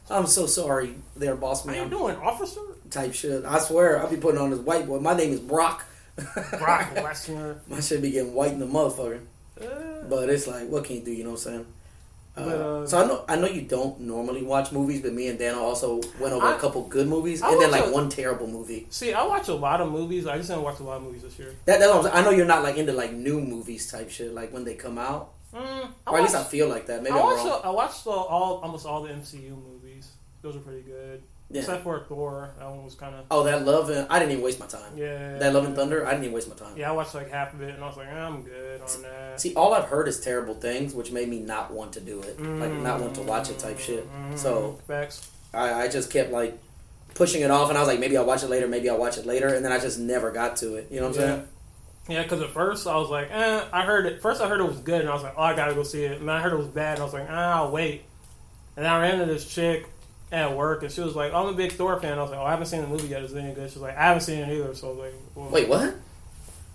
I'm 0.09 0.27
so 0.27 0.45
sorry, 0.45 0.95
there, 1.15 1.35
boss 1.35 1.65
How 1.65 1.73
you 1.73 1.81
man. 1.81 1.89
doing, 1.89 2.15
officer? 2.17 2.61
Type 2.91 3.13
shit. 3.13 3.43
I 3.45 3.59
swear, 3.59 3.99
I'll 3.99 4.09
be 4.09 4.17
putting 4.17 4.39
on 4.39 4.51
this 4.51 4.59
white 4.59 4.85
boy. 4.87 4.99
My 4.99 5.15
name 5.15 5.33
is 5.33 5.39
Brock. 5.39 5.85
Brock 6.15 6.93
Lesnar. 6.95 7.57
My 7.67 7.79
shit 7.79 8.01
be 8.01 8.11
getting 8.11 8.33
white 8.33 8.51
in 8.51 8.59
the 8.59 8.67
motherfucker. 8.67 9.21
Uh, 9.59 10.03
But 10.07 10.29
it's 10.29 10.47
like, 10.47 10.69
what 10.69 10.83
can 10.83 10.97
you 10.97 11.01
do? 11.01 11.11
You 11.11 11.23
know 11.23 11.31
what 11.31 11.45
I'm 11.47 11.51
saying? 11.51 11.65
Uh, 12.37 12.43
But, 12.45 12.55
uh, 12.55 12.87
so 12.87 12.97
I 13.01 13.07
know 13.07 13.25
I 13.29 13.35
know 13.37 13.47
you 13.47 13.61
don't 13.61 13.99
normally 14.01 14.43
watch 14.43 14.71
movies, 14.71 15.01
but 15.01 15.13
me 15.13 15.27
and 15.29 15.39
Dana 15.39 15.57
also 15.59 16.01
went 16.19 16.33
over 16.33 16.45
I- 16.45 16.55
a 16.55 16.59
couple 16.59 16.83
good 16.83 17.07
movies 17.07 17.41
I 17.41 17.51
and 17.51 17.61
then 17.61 17.71
like 17.71 17.85
a- 17.87 17.91
one 17.91 18.09
terrible 18.09 18.45
movie. 18.47 18.85
see, 18.91 19.13
I 19.13 19.25
watch 19.25 19.47
a 19.47 19.55
lot 19.55 19.81
of 19.81 19.89
movies. 19.91 20.27
I 20.27 20.37
just 20.37 20.49
didn't 20.49 20.63
watch 20.63 20.79
a 20.79 20.83
lot 20.83 20.97
of 20.97 21.03
movies 21.03 21.23
this 21.23 21.39
year. 21.39 21.55
That, 21.65 21.79
that's 21.79 21.89
what 21.91 21.97
I'm 21.97 22.03
saying. 22.11 22.15
I 22.15 22.21
know 22.23 22.29
you're 22.35 22.45
not 22.45 22.61
like 22.61 22.77
into 22.77 22.93
like 22.93 23.11
new 23.13 23.39
movies 23.41 23.89
type 23.89 24.09
shit, 24.11 24.33
like 24.33 24.53
when 24.53 24.63
they 24.65 24.75
come 24.75 24.97
out, 24.99 25.31
Mm, 25.53 25.59
I 25.61 25.61
or 25.63 25.77
at 25.77 25.87
watched, 26.07 26.21
least 26.23 26.35
I 26.35 26.43
feel 26.43 26.67
like 26.67 26.85
that. 26.87 27.01
Maybe 27.01 27.13
I 27.15 27.19
I'm 27.19 27.23
watched, 27.23 27.45
wrong. 27.45 27.61
I 27.63 27.69
watched 27.69 28.03
the, 28.03 28.09
all 28.11 28.59
almost 28.61 28.85
all 28.85 29.03
the 29.03 29.09
MCU 29.09 29.51
movies. 29.51 29.74
Those 30.45 30.57
are 30.57 30.59
pretty 30.59 30.83
good, 30.83 31.23
Yeah. 31.49 31.61
except 31.61 31.83
for 31.83 31.99
Thor. 32.07 32.51
That 32.59 32.69
one 32.69 32.85
was 32.85 32.93
kind 32.93 33.15
of 33.15 33.25
Oh, 33.31 33.41
that 33.45 33.65
Love 33.65 33.89
and 33.89 34.05
I 34.11 34.19
didn't 34.19 34.33
even 34.33 34.43
waste 34.43 34.59
my 34.59 34.67
time. 34.67 34.95
yeah. 34.95 35.39
That 35.39 35.53
Love 35.55 35.65
and 35.65 35.75
Thunder, 35.75 36.05
I 36.05 36.11
didn't 36.11 36.25
even 36.25 36.35
waste 36.35 36.47
my 36.49 36.55
time. 36.55 36.77
Yeah, 36.77 36.89
I 36.89 36.93
watched 36.93 37.15
like 37.15 37.31
half 37.31 37.51
of 37.55 37.63
it, 37.63 37.73
and 37.73 37.83
I 37.83 37.87
was 37.87 37.97
like, 37.97 38.09
I'm 38.09 38.43
good 38.43 38.79
on 38.81 39.01
that. 39.01 39.41
See, 39.41 39.55
all 39.55 39.73
I've 39.73 39.85
heard 39.85 40.07
is 40.07 40.19
terrible 40.19 40.53
things, 40.53 40.93
which 40.93 41.11
made 41.11 41.29
me 41.29 41.39
not 41.39 41.71
want 41.71 41.93
to 41.93 41.99
do 41.99 42.21
it, 42.21 42.39
like 42.59 42.77
not 42.79 42.99
want 43.01 43.15
to 43.15 43.21
watch 43.23 43.49
it 43.49 43.57
type 43.57 43.79
shit. 43.79 44.07
Mm, 44.07 44.37
So 44.37 44.77
facts. 44.87 45.31
I, 45.51 45.85
I 45.85 45.87
just 45.87 46.11
kept 46.11 46.31
like 46.31 46.59
pushing 47.15 47.41
it 47.41 47.49
off, 47.49 47.69
and 47.69 47.77
I 47.77 47.81
was 47.81 47.87
like, 47.87 47.99
maybe 47.99 48.17
I'll 48.17 48.25
watch 48.25 48.43
it 48.43 48.49
later, 48.51 48.67
maybe 48.67 48.87
I'll 48.87 48.99
watch 48.99 49.17
it 49.17 49.25
later, 49.25 49.47
and 49.47 49.65
then 49.65 49.71
I 49.71 49.79
just 49.79 49.97
never 49.97 50.29
got 50.29 50.57
to 50.57 50.75
it. 50.75 50.89
You 50.91 50.99
know 50.99 51.07
what 51.07 51.15
I'm 51.17 51.21
Yeah. 51.21 51.27
saying? 51.37 51.47
Yeah, 52.07 52.21
because 52.21 52.41
at 52.43 52.51
first 52.51 52.85
I 52.85 52.97
was 52.97 53.09
like, 53.09 53.29
eh, 53.31 53.61
I 53.73 53.81
heard 53.83 54.05
it. 54.05 54.21
First 54.21 54.39
I 54.41 54.47
heard 54.47 54.59
it 54.59 54.67
was 54.67 54.77
good, 54.77 55.01
and 55.01 55.09
I 55.09 55.13
was 55.15 55.23
like, 55.23 55.33
oh, 55.35 55.41
I 55.41 55.55
gotta 55.55 55.73
go 55.73 55.81
see 55.81 56.03
it. 56.03 56.19
And 56.19 56.29
then 56.29 56.35
I 56.35 56.39
heard 56.39 56.53
it 56.53 56.57
was 56.59 56.67
bad, 56.67 56.93
and 56.93 57.01
I 57.01 57.03
was 57.05 57.13
like, 57.15 57.25
ah, 57.27 57.63
I'll 57.63 57.71
wait. 57.71 58.03
And 58.75 58.85
then 58.85 58.91
I 58.91 58.99
ran 58.99 59.21
into 59.21 59.33
this 59.33 59.47
chick 59.47 59.87
at 60.31 60.55
work, 60.55 60.83
and 60.83 60.91
she 60.91 61.01
was 61.01 61.15
like, 61.15 61.33
I'm 61.33 61.47
a 61.47 61.53
big 61.53 61.71
Thor 61.73 61.99
fan. 61.99 62.17
I 62.17 62.21
was 62.21 62.31
like, 62.31 62.39
oh, 62.39 62.43
I 62.45 62.51
haven't 62.51 62.65
seen 62.67 62.81
the 62.81 62.87
movie 62.87 63.07
yet. 63.07 63.21
Is 63.23 63.33
it 63.33 63.39
any 63.39 63.53
good? 63.53 63.69
She 63.69 63.75
was 63.75 63.83
like, 63.83 63.97
I 63.97 64.03
haven't 64.03 64.21
seen 64.21 64.39
it 64.39 64.49
either. 64.51 64.73
So 64.75 64.87
I 64.87 64.89
was 64.91 64.99
like, 64.99 65.13
well, 65.35 65.49
Wait, 65.49 65.69
what? 65.69 65.95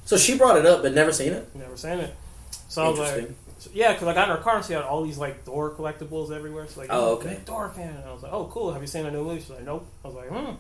So 0.05 0.17
she 0.17 0.37
brought 0.39 0.57
it 0.57 0.67
up, 0.67 0.83
but 0.83 0.95
never 0.95 1.13
seen 1.13 1.33
it. 1.33 1.55
never 1.55 1.77
seen 1.77 1.99
it. 2.01 2.15
So 2.69 2.83
I 2.85 2.89
was 2.89 2.99
like, 2.99 3.09
Interesting. 3.19 3.73
yeah, 3.75 3.93
because 3.93 4.09
I 4.09 4.15
got 4.15 4.29
in 4.31 4.37
her 4.37 4.43
car 4.43 4.57
and 4.57 4.65
she 4.65 4.73
had 4.73 4.83
all 4.83 5.03
these 5.03 5.19
like 5.19 5.43
Thor 5.45 5.71
collectibles 5.71 6.31
everywhere. 6.31 6.67
She's 6.67 6.77
like, 6.77 6.89
Oh, 6.91 7.13
"You 7.13 7.19
okay. 7.19 7.29
big 7.31 7.39
Thor 7.45 7.69
fan. 7.69 7.95
And 7.97 8.05
I 8.05 8.13
was 8.13 8.23
like, 8.23 8.33
oh, 8.33 8.47
cool. 8.53 8.73
Have 8.73 8.81
you 8.83 8.89
seen 8.89 9.05
the 9.05 9.11
new 9.11 9.25
movie? 9.25 9.41
She's 9.41 9.51
like, 9.51 9.65
nope. 9.65 9.87
I 10.05 10.09
was 10.09 10.17
like, 10.17 10.29
hmm. 10.29 10.53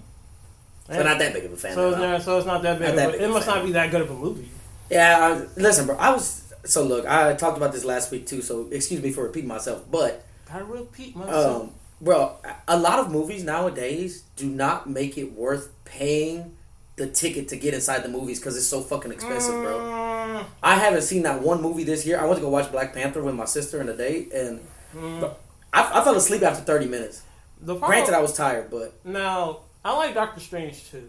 So 0.92 1.02
not 1.02 1.18
that 1.20 1.32
big 1.32 1.44
of 1.44 1.52
a 1.52 1.56
fan. 1.56 1.75
So 1.75 1.88
it's 1.90 1.99
it. 1.99 2.00
not, 2.00 2.23
so 2.23 2.37
it's 2.38 2.47
not 2.47 2.62
that 2.62 2.78
big. 2.78 2.88
Not 2.88 2.90
of 2.90 2.97
that 2.97 3.12
big 3.12 3.20
it 3.23 3.28
must 3.30 3.47
fan. 3.47 3.56
not 3.56 3.64
be 3.64 3.73
that 3.73 3.90
good 3.92 4.00
of 4.02 4.11
a 4.11 4.14
movie. 4.14 4.49
Yeah, 4.90 5.18
I, 5.56 5.61
listen, 5.61 5.87
bro. 5.87 5.97
I 5.97 6.11
was 6.11 6.52
so 6.64 6.82
look. 6.82 7.06
I 7.06 7.35
talked 7.35 7.56
about 7.56 7.73
this 7.73 7.85
last 7.85 8.11
week 8.11 8.26
too. 8.26 8.42
So 8.42 8.66
excuse 8.73 9.00
me 9.00 9.12
for 9.12 9.23
repeating 9.23 9.49
myself, 9.49 9.85
but 9.90 10.25
Gotta 10.49 10.64
repeat 10.64 11.14
myself. 11.14 11.62
um, 11.62 11.70
bro, 12.00 12.37
a 12.66 12.78
lot 12.78 12.99
of 12.99 13.11
movies 13.11 13.45
nowadays 13.45 14.23
do 14.37 14.47
not 14.47 14.88
make 14.88 15.19
it 15.19 15.33
worth 15.33 15.73
paying 15.85 16.57
the 16.97 17.07
ticket 17.07 17.49
to 17.49 17.57
get 17.57 17.75
inside 17.75 18.02
the 18.02 18.09
movies 18.09 18.38
because 18.38 18.57
it's 18.57 18.66
so 18.66 18.80
fucking 18.80 19.11
expensive, 19.12 19.54
bro. 19.54 19.78
Mm, 19.78 20.45
I 20.62 20.75
haven't 20.76 21.02
seen 21.02 21.23
that 21.23 21.42
one 21.42 21.62
movie 21.62 21.85
this 21.85 22.07
year. 22.07 22.21
I 22.21 22.25
went 22.25 22.37
to 22.37 22.42
go 22.42 22.50
watch 22.50 22.71
Black 22.71 22.92
Panther 22.92 23.23
with 23.23 23.35
my 23.35 23.47
sister 23.47 23.80
and 23.80 23.88
a 23.88 23.97
date, 23.97 24.33
and 24.33 24.61
mm. 24.95 25.35
I, 25.73 26.00
I 26.00 26.04
fell 26.04 26.14
asleep 26.14 26.42
after 26.42 26.62
thirty 26.62 26.87
minutes. 26.87 27.23
Granted, 27.64 28.14
I 28.14 28.21
was 28.21 28.35
tired, 28.35 28.71
but 28.71 29.04
now 29.04 29.61
I 29.85 29.95
like 29.97 30.14
Doctor 30.14 30.40
Strange 30.40 30.90
too. 30.90 31.09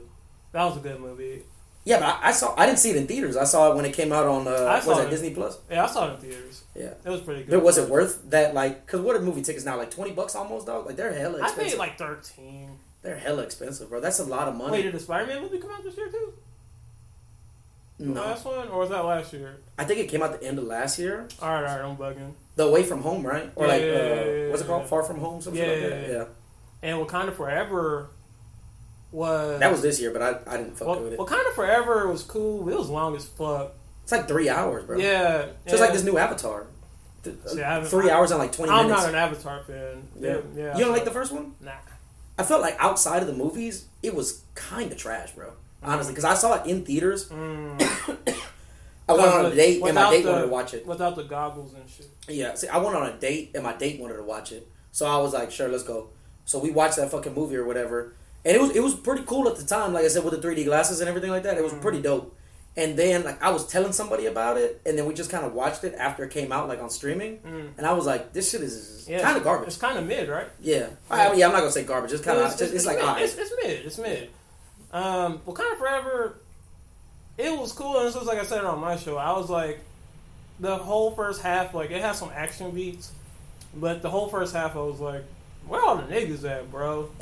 That 0.52 0.66
was 0.66 0.78
a 0.78 0.80
good 0.82 1.00
movie. 1.00 1.44
Yeah, 1.84 2.00
but 2.00 2.06
I, 2.06 2.30
I 2.30 2.32
saw. 2.32 2.54
I 2.58 2.66
didn't 2.66 2.80
see 2.80 2.92
it 2.92 2.96
in 2.96 3.08
theaters. 3.08 3.36
I 3.38 3.44
saw 3.44 3.72
it 3.72 3.76
when 3.76 3.86
it 3.86 3.94
came 3.94 4.12
out 4.12 4.26
on. 4.28 4.48
Uh, 4.48 4.52
I 4.52 4.76
was 4.76 4.86
that 4.98 5.08
it. 5.08 5.10
Disney 5.10 5.32
Plus? 5.34 5.58
Yeah, 5.70 5.84
I 5.84 5.88
saw 5.88 6.10
it 6.10 6.16
in 6.16 6.20
theaters. 6.22 6.64
Yeah. 6.76 6.94
It 7.04 7.10
was 7.10 7.22
pretty 7.22 7.44
good. 7.44 7.52
But 7.52 7.64
was 7.64 7.78
it 7.78 7.90
worth 7.90 8.30
that? 8.30 8.54
Like, 8.54 8.86
cause 8.88 9.02
what 9.02 9.16
are 9.16 9.22
movie 9.22 9.42
tickets 9.42 9.66
now? 9.66 9.78
Like 9.78 9.92
twenty 9.92 10.12
bucks 10.12 10.36
almost, 10.36 10.68
dog. 10.68 10.86
Like 10.86 10.96
they're 10.96 11.14
hella 11.14 11.40
I 11.40 11.46
expensive. 11.48 11.72
paid 11.74 11.80
like 11.80 11.98
thirteen. 11.98 12.78
they're 13.02 13.18
hella 13.18 13.42
expensive, 13.44 13.90
bro. 13.90 14.00
That's 14.00 14.20
a 14.20 14.26
lot 14.26 14.48
of 14.48 14.56
money. 14.56 14.74
Wait, 14.74 14.82
did 14.84 14.94
the 14.94 15.00
Spider 15.00 15.26
Man 15.28 15.42
movie 15.42 15.58
come 15.58 15.72
out 15.72 15.84
this 15.84 15.98
year 15.98 16.08
too? 16.10 16.34
The 18.00 18.06
no, 18.08 18.22
last 18.22 18.46
one, 18.46 18.68
or 18.70 18.80
was 18.80 18.90
that 18.90 19.06
last 19.06 19.32
year? 19.34 19.58
I 19.78 19.84
think 19.84 20.00
it 20.00 20.08
came 20.10 20.24
out 20.24 20.40
the 20.40 20.48
end 20.48 20.58
of 20.58 20.64
last 20.66 20.98
year. 20.98 21.28
All 21.42 21.50
right, 21.50 21.58
all 21.70 21.78
right, 21.80 21.86
I'm 21.90 21.98
bugging. 21.98 22.34
The 22.56 22.64
Away 22.64 22.82
from 22.84 23.02
Home, 23.02 23.26
right? 23.26 23.52
Or 23.56 23.68
Yeah, 23.68 23.72
like, 23.74 23.82
yeah, 23.84 23.88
uh, 23.88 23.94
yeah, 24.26 24.50
what's 24.50 24.62
it 24.64 24.68
called? 24.68 24.88
Far 24.88 25.04
from 25.04 25.20
Home, 25.20 25.40
something 25.42 25.62
Yeah, 25.62 25.70
like 25.72 25.82
yeah, 25.82 25.90
that. 25.90 26.10
yeah. 26.10 26.14
Yeah. 26.18 26.26
And 26.84 27.08
Wakanda 27.08 27.32
Forever 27.36 28.10
was 29.12 29.60
that 29.60 29.72
was 29.72 29.82
this 29.82 30.00
year, 30.00 30.12
but 30.12 30.22
I, 30.22 30.40
I 30.54 30.58
didn't 30.58 30.78
fuck 30.78 30.88
Wa- 30.88 30.98
with 31.00 31.14
it. 31.14 31.18
Well, 31.20 31.28
kind 31.28 31.46
of 31.48 31.54
Forever 31.54 32.08
was 32.08 32.24
cool. 32.24 32.68
It 32.70 32.78
was 32.78 32.90
long 32.90 33.16
as 33.16 33.26
fuck. 33.26 33.74
It's 34.04 34.12
like 34.12 34.28
three 34.28 34.50
hours, 34.50 34.84
bro. 34.86 34.98
Yeah, 34.98 35.48
just 35.66 35.78
yeah. 35.78 35.86
like 35.86 35.94
this 35.94 36.04
new 36.04 36.18
Avatar. 36.18 36.66
Th- 37.24 37.36
See, 37.46 37.62
I 37.64 37.84
Three 37.84 38.10
hours 38.10 38.32
and 38.32 38.40
like 38.40 38.52
twenty 38.52 38.72
I'm 38.72 38.88
minutes. 38.88 39.04
not 39.04 39.10
an 39.10 39.16
Avatar 39.16 39.62
fan. 39.64 40.08
yeah. 40.20 40.38
yeah. 40.56 40.78
you 40.78 40.84
don't 40.84 40.94
like 40.94 41.06
the 41.06 41.12
first 41.12 41.32
one? 41.32 41.54
Nah. 41.62 41.72
I 42.38 42.44
felt 42.44 42.62
like 42.62 42.76
outside 42.80 43.22
of 43.22 43.28
the 43.28 43.34
movies, 43.36 43.86
it 44.02 44.16
was 44.16 44.42
kind 44.56 44.92
of 44.92 44.98
trash, 44.98 45.32
bro. 45.34 45.54
Honestly, 45.84 46.14
because 46.14 46.26
I 46.26 46.34
saw 46.34 46.62
it 46.62 46.68
in 46.68 46.84
theaters. 46.86 47.30
Mm. 47.30 47.80
I 49.10 49.14
went 49.14 49.28
on 49.28 49.46
a 49.48 49.56
date, 49.56 49.82
and 49.84 49.94
my 49.96 50.10
date 50.10 50.24
the- 50.24 50.32
wanted 50.32 50.42
to 50.44 50.48
watch 50.48 50.74
it. 50.74 50.86
without 50.88 51.16
the 51.16 51.24
goggles 51.24 51.74
and 51.74 51.84
shit. 51.90 52.08
Yeah, 52.28 52.54
see, 52.56 52.68
I 52.70 52.78
went 52.78 52.96
on 52.96 53.08
a 53.08 53.14
date, 53.18 53.52
and 53.54 53.64
my 53.64 53.74
date 53.74 54.00
wanted 54.00 54.16
to 54.18 54.24
watch 54.24 54.52
it, 54.52 54.68
so 54.92 55.06
I 55.06 55.18
was 55.18 55.34
like, 55.34 55.52
"Sure, 55.52 55.68
let's 55.68 55.84
go." 55.84 56.10
So 56.46 56.60
we 56.60 56.72
watched 56.72 56.96
that 56.96 57.12
fucking 57.12 57.34
movie 57.34 57.56
or 57.58 57.66
whatever, 57.66 58.14
and 58.46 58.56
it 58.56 58.62
was 58.62 58.72
it 58.76 58.82
was 58.84 58.94
pretty 58.96 59.24
cool 59.26 59.48
at 59.48 59.56
the 59.56 59.64
time. 59.66 59.94
Like 59.94 60.06
I 60.06 60.08
said, 60.08 60.24
with 60.24 60.40
the 60.40 60.48
3D 60.48 60.66
glasses 60.66 61.00
and 61.00 61.08
everything 61.10 61.32
like 61.32 61.44
that, 61.44 61.58
it 61.58 61.64
was 61.64 61.74
Mm. 61.74 61.82
pretty 61.82 62.02
dope. 62.02 62.36
And 62.78 62.98
then 62.98 63.24
like 63.26 63.42
I 63.44 63.50
was 63.52 63.68
telling 63.68 63.92
somebody 63.92 64.28
about 64.28 64.56
it, 64.58 64.82
and 64.86 64.98
then 64.98 65.06
we 65.06 65.14
just 65.14 65.30
kind 65.30 65.46
of 65.46 65.54
watched 65.54 65.84
it 65.84 65.94
after 65.96 66.24
it 66.24 66.32
came 66.32 66.52
out, 66.54 66.70
like 66.70 66.82
on 66.82 66.90
streaming, 66.90 67.40
Mm. 67.40 67.70
and 67.78 67.86
I 67.86 67.92
was 67.94 68.06
like, 68.06 68.32
"This 68.32 68.50
shit 68.50 68.62
is 68.62 69.06
Yeah, 69.10 69.22
kind 69.22 69.36
of 69.38 69.44
garbage." 69.44 69.68
It's 69.68 69.78
kind 69.78 69.98
of 69.98 70.06
mid, 70.06 70.30
right? 70.30 70.48
Yeah, 70.62 70.88
I 71.10 71.30
mean, 71.30 71.40
yeah, 71.40 71.48
I'm 71.48 71.52
not 71.52 71.60
gonna 71.60 71.72
say 71.72 71.84
garbage. 71.84 72.14
It's 72.14 72.24
kind 72.24 72.40
of 72.40 72.50
it's, 72.52 72.62
it's, 72.62 72.86
like 72.86 72.98
mid. 72.98 73.06
alright. 73.06 73.24
it's, 73.24 73.36
it's 73.36 73.52
mid. 73.62 73.86
It's 73.86 73.98
mid. 73.98 74.30
Um, 74.94 75.42
of 75.46 75.58
Forever. 75.78 76.38
It 77.38 77.58
was 77.58 77.72
cool, 77.74 77.98
and 77.98 78.08
this 78.08 78.16
was 78.16 78.26
like 78.26 78.40
I 78.40 78.44
said 78.46 78.64
on 78.64 78.80
my 78.80 78.96
show. 78.98 79.18
I 79.18 79.32
was 79.38 79.50
like, 79.50 79.80
the 80.60 80.78
whole 80.78 81.12
first 81.12 81.42
half, 81.42 81.74
like 81.74 81.92
it 81.92 82.02
had 82.02 82.16
some 82.16 82.30
action 82.34 82.72
beats, 82.72 83.12
but 83.76 84.02
the 84.02 84.10
whole 84.10 84.30
first 84.30 84.54
half, 84.56 84.76
I 84.76 84.80
was 84.80 85.00
like, 85.00 85.24
where 85.68 85.82
all 85.82 85.96
the 85.98 86.04
niggas 86.04 86.44
at, 86.50 86.72
bro? 86.72 87.10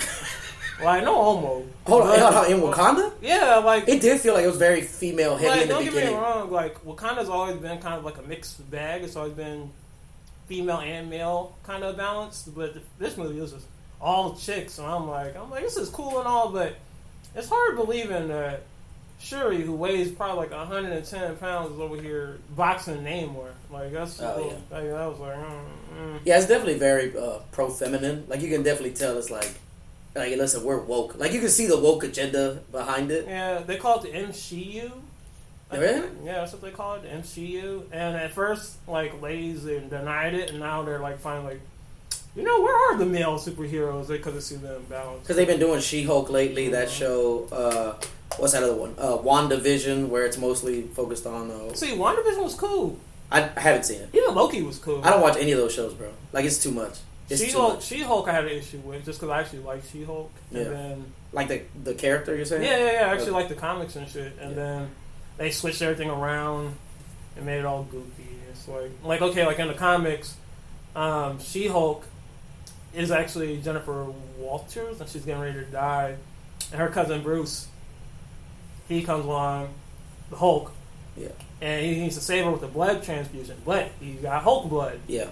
like 0.84 1.04
no 1.04 1.16
homo. 1.16 1.66
Hold 1.86 2.04
on, 2.04 2.20
hold 2.20 2.34
on, 2.34 2.52
in 2.52 2.60
Wakanda, 2.60 3.12
Yeah, 3.22 3.58
like 3.58 3.88
it 3.88 4.02
did 4.02 4.20
feel 4.22 4.34
like 4.34 4.44
it 4.44 4.48
was 4.48 4.58
very 4.58 4.82
female 4.82 5.36
heavy 5.36 5.50
like, 5.50 5.62
in 5.62 5.68
the 5.68 5.74
don't 5.74 5.84
get 5.84 5.94
me 5.94 6.14
wrong. 6.14 6.52
Like 6.52 6.84
Wakanda's 6.86 7.30
always 7.30 7.58
been 7.58 7.80
kind 7.80 7.96
of 7.96 8.06
like 8.06 8.18
a 8.18 8.22
mixed 8.24 8.70
bag. 8.70 9.04
It's 9.04 9.16
always 9.16 9.34
been 9.34 9.72
female 10.48 10.80
and 10.80 11.10
male 11.10 11.56
kind 11.64 11.84
of 11.84 11.98
balanced. 11.98 12.54
But 12.56 12.76
this 12.98 13.18
movie 13.18 13.40
was 13.40 13.52
just 13.52 13.66
all 14.02 14.36
chicks, 14.36 14.78
and 14.78 14.88
I'm 14.88 15.08
like, 15.08 15.36
I'm 15.36 15.50
like, 15.50 15.64
this 15.64 15.78
is 15.78 15.90
cool 15.90 16.20
and 16.20 16.28
all, 16.28 16.50
but 16.50 16.76
it's 17.36 17.50
hard 17.50 17.76
believing 17.76 18.30
that 18.30 18.62
Shuri, 19.20 19.62
who 19.62 19.74
weighs 19.74 20.12
probably 20.12 20.48
like 20.48 20.52
110 20.52 21.36
pounds, 21.38 21.74
is 21.74 21.80
over 21.80 22.02
here 22.02 22.38
boxing 22.56 23.04
Namor. 23.04 23.50
Like 23.70 23.92
that's 23.92 24.22
Oh, 24.22 24.56
like, 24.72 24.84
I 24.84 25.08
was 25.08 25.20
like, 25.20 25.36
mm, 25.36 25.62
mm. 25.98 26.20
Yeah, 26.24 26.38
it's 26.38 26.48
definitely 26.48 26.80
very 26.80 27.16
uh, 27.18 27.40
pro 27.52 27.70
feminine. 27.70 28.26
Like 28.28 28.42
you 28.42 28.50
can 28.50 28.64
definitely 28.64 28.92
tell 28.96 29.18
it's 29.18 29.30
like, 29.30 29.52
like 30.16 30.36
listen, 30.38 30.64
we're 30.64 30.80
woke. 30.80 31.18
Like 31.18 31.34
you 31.34 31.40
can 31.40 31.50
see 31.50 31.68
the 31.68 31.78
woke 31.78 32.04
agenda 32.04 32.60
behind 32.72 33.12
it. 33.12 33.26
Yeah, 33.28 33.60
they 33.60 33.78
call 33.78 34.02
it 34.04 34.12
the 34.12 34.18
MCU. 34.18 34.92
Really? 35.72 36.08
Yeah, 36.26 36.34
that's 36.40 36.52
what 36.54 36.62
they 36.62 36.72
call 36.72 36.96
it, 36.96 37.04
the 37.04 37.10
MCU. 37.10 37.84
And 37.92 38.16
at 38.16 38.32
first, 38.32 38.78
like, 38.88 39.22
ladies 39.22 39.66
and 39.66 39.90
denied 39.90 40.34
it, 40.34 40.50
and 40.50 40.60
now 40.60 40.82
they're 40.82 41.00
like, 41.00 41.20
finally, 41.20 41.54
like, 41.54 41.62
you 42.36 42.44
know, 42.44 42.62
where 42.62 42.76
are 42.76 42.98
the 42.98 43.06
male 43.06 43.38
superheroes? 43.38 44.08
They 44.08 44.18
could 44.18 44.34
have 44.34 44.44
seen 44.44 44.62
them 44.62 44.84
balance. 44.90 45.22
Because 45.22 45.36
they've 45.36 45.48
been 45.48 45.60
doing 45.60 45.80
She 45.82 46.04
Hulk 46.04 46.30
lately. 46.30 46.70
That 46.70 46.90
show, 46.90 47.48
uh, 47.52 48.04
what's 48.38 48.54
that 48.54 48.64
other 48.64 48.76
one? 48.76 48.96
Uh, 48.98 49.18
WandaVision, 49.18 50.08
where 50.08 50.26
it's 50.26 50.38
mostly 50.38 50.84
focused 50.84 51.26
on. 51.26 51.52
Uh, 51.52 51.74
See, 51.74 51.96
WandaVision 51.96 52.44
was 52.44 52.56
cool. 52.56 52.98
I, 53.32 53.50
I 53.56 53.60
haven't 53.60 53.84
seen 53.84 54.02
it. 54.02 54.10
Even 54.14 54.34
Loki 54.34 54.62
was 54.64 54.80
cool. 54.80 55.04
I 55.04 55.12
don't 55.12 55.22
watch 55.22 55.38
any 55.38 55.52
of 55.52 55.60
those 55.60 55.74
shows, 55.74 55.94
bro. 55.94 56.12
Like 56.34 56.46
it's 56.46 56.62
too 56.62 56.72
much. 56.72 56.98
She 57.38 57.52
Hulk. 57.52 57.82
She 57.82 58.00
Hulk, 58.02 58.28
I 58.28 58.34
had 58.34 58.46
an 58.46 58.52
issue 58.52 58.78
with 58.80 59.06
just 59.06 59.20
because 59.20 59.32
I 59.32 59.40
actually 59.42 59.60
like 59.60 59.84
She 59.92 60.04
Hulk. 60.04 60.32
And 60.52 60.60
Yeah. 60.60 60.70
then 60.70 61.12
Like 61.32 61.48
the 61.48 61.62
the 61.84 61.94
character 61.94 62.36
you're 62.36 62.46
saying? 62.46 62.64
yeah, 62.64 62.78
yeah, 62.78 62.92
yeah, 62.94 63.00
I 63.08 63.14
actually 63.14 63.24
Okay. 63.30 63.32
like 63.32 63.50
the 63.50 63.56
comics 63.56 63.96
and 63.96 64.08
shit. 64.10 64.34
And 64.42 64.52
Yeah. 64.52 64.56
then 64.64 64.90
they 65.38 65.52
switched 65.52 65.82
everything 65.82 66.10
around 66.10 66.76
and 67.38 67.46
made 67.46 67.60
it 67.60 67.66
all 67.66 67.84
goofy. 67.84 68.28
It's 68.52 68.68
like, 68.68 68.92
like 69.04 69.22
okay, 69.22 69.46
like 69.46 69.60
in 69.60 69.68
the 69.68 69.74
comics, 69.76 70.36
um, 70.96 71.40
She 71.40 71.68
Hulk 71.68 72.06
is 72.94 73.12
actually 73.12 73.58
Jennifer 73.62 74.08
Walters, 74.40 75.00
and 75.00 75.08
she's 75.10 75.24
getting 75.24 75.42
ready 75.42 75.60
to 75.60 75.66
die. 75.66 76.16
And 76.72 76.82
her 76.82 76.88
cousin 76.90 77.22
Bruce, 77.22 77.68
he 78.88 79.04
comes 79.04 79.26
along, 79.26 79.70
the 80.32 80.38
Hulk, 80.38 80.72
Yeah. 81.16 81.28
and 81.62 81.86
he 81.86 82.00
needs 82.00 82.16
to 82.16 82.22
save 82.22 82.46
her 82.46 82.52
with 82.52 82.64
a 82.64 82.68
blood 82.68 83.04
transfusion, 83.04 83.58
but 83.66 83.90
he's 84.00 84.20
got 84.22 84.42
Hulk 84.44 84.68
blood. 84.70 85.00
Yeah. 85.08 85.28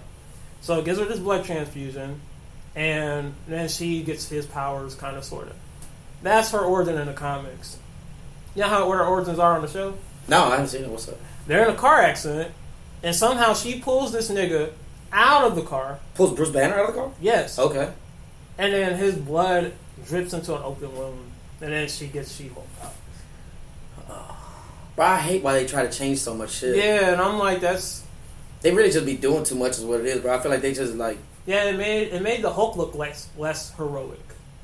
So 0.62 0.80
it 0.80 0.86
gives 0.86 1.00
her 1.00 1.06
this 1.06 1.20
blood 1.20 1.46
transfusion, 1.46 2.20
and 2.76 3.34
then 3.48 3.70
she 3.70 4.04
gets 4.04 4.28
his 4.28 4.46
powers, 4.46 4.96
kind 4.96 5.15
of, 5.17 5.24
sort 5.24 5.48
of. 5.48 5.56
That's 6.24 6.52
her 6.52 6.60
origin 6.60 6.98
in 6.98 7.08
the 7.08 7.13
comics. 7.13 7.78
You 8.56 8.63
know 8.63 8.70
how 8.70 8.89
where 8.89 8.98
her 8.98 9.06
origins 9.06 9.39
are 9.39 9.56
on 9.56 9.62
the 9.62 9.67
show? 9.67 9.93
No, 10.28 10.46
I 10.46 10.50
haven't 10.52 10.67
seen 10.67 10.84
it. 10.84 10.89
What's 10.89 11.08
up? 11.08 11.17
They're 11.46 11.63
in 11.67 11.74
a 11.74 11.78
car 11.78 12.02
accident, 12.02 12.52
and 13.04 13.15
somehow 13.15 13.54
she 13.54 13.80
pulls 13.80 14.12
this 14.12 14.30
nigga 14.30 14.72
out 15.13 15.46
of 15.46 15.56
the 15.56 15.62
car. 15.62 16.00
Pulls 16.15 16.34
Bruce 16.36 16.50
Banner 16.50 16.76
out 16.76 16.89
of 16.89 16.96
the 16.96 17.02
car? 17.02 17.12
Yes, 17.22 17.58
Okay. 17.60 17.89
and 18.58 18.74
then 18.74 18.98
his 18.98 19.15
blood 19.15 19.74
drips 20.06 20.34
into 20.34 20.54
an 20.56 20.63
open 20.63 20.93
wound, 20.98 21.32
and 21.62 21.72
then 21.72 21.88
she 21.88 22.08
gets 22.08 22.36
She-Hulk 22.36 22.67
out. 22.84 22.93
Bro, 24.96 25.06
I 25.06 25.17
hate 25.20 25.43
why 25.43 25.54
they 25.54 25.67
try 25.67 25.86
to 25.86 25.91
change 25.96 26.17
so 26.17 26.34
much 26.34 26.50
shit. 26.52 26.76
Yeah, 26.76 27.12
and 27.12 27.22
I'm 27.22 27.38
like, 27.38 27.62
that's 27.62 28.04
They 28.62 28.72
really 28.74 28.91
just 28.91 29.06
be 29.06 29.15
doing 29.15 29.43
too 29.43 29.56
much, 29.56 29.72
is 29.78 29.86
what 29.86 30.00
it 30.00 30.06
is, 30.08 30.22
bro. 30.22 30.36
I 30.36 30.39
feel 30.39 30.52
like 30.52 30.62
they 30.62 30.74
just 30.74 30.96
like, 30.96 31.17
yeah. 31.46 31.65
It 31.65 31.78
made 31.78 32.08
it 32.10 32.22
made 32.22 32.41
the 32.41 32.52
Hulk 32.52 32.76
look 32.78 32.96
less 32.96 33.30
less 33.38 33.74
heroic 33.76 34.20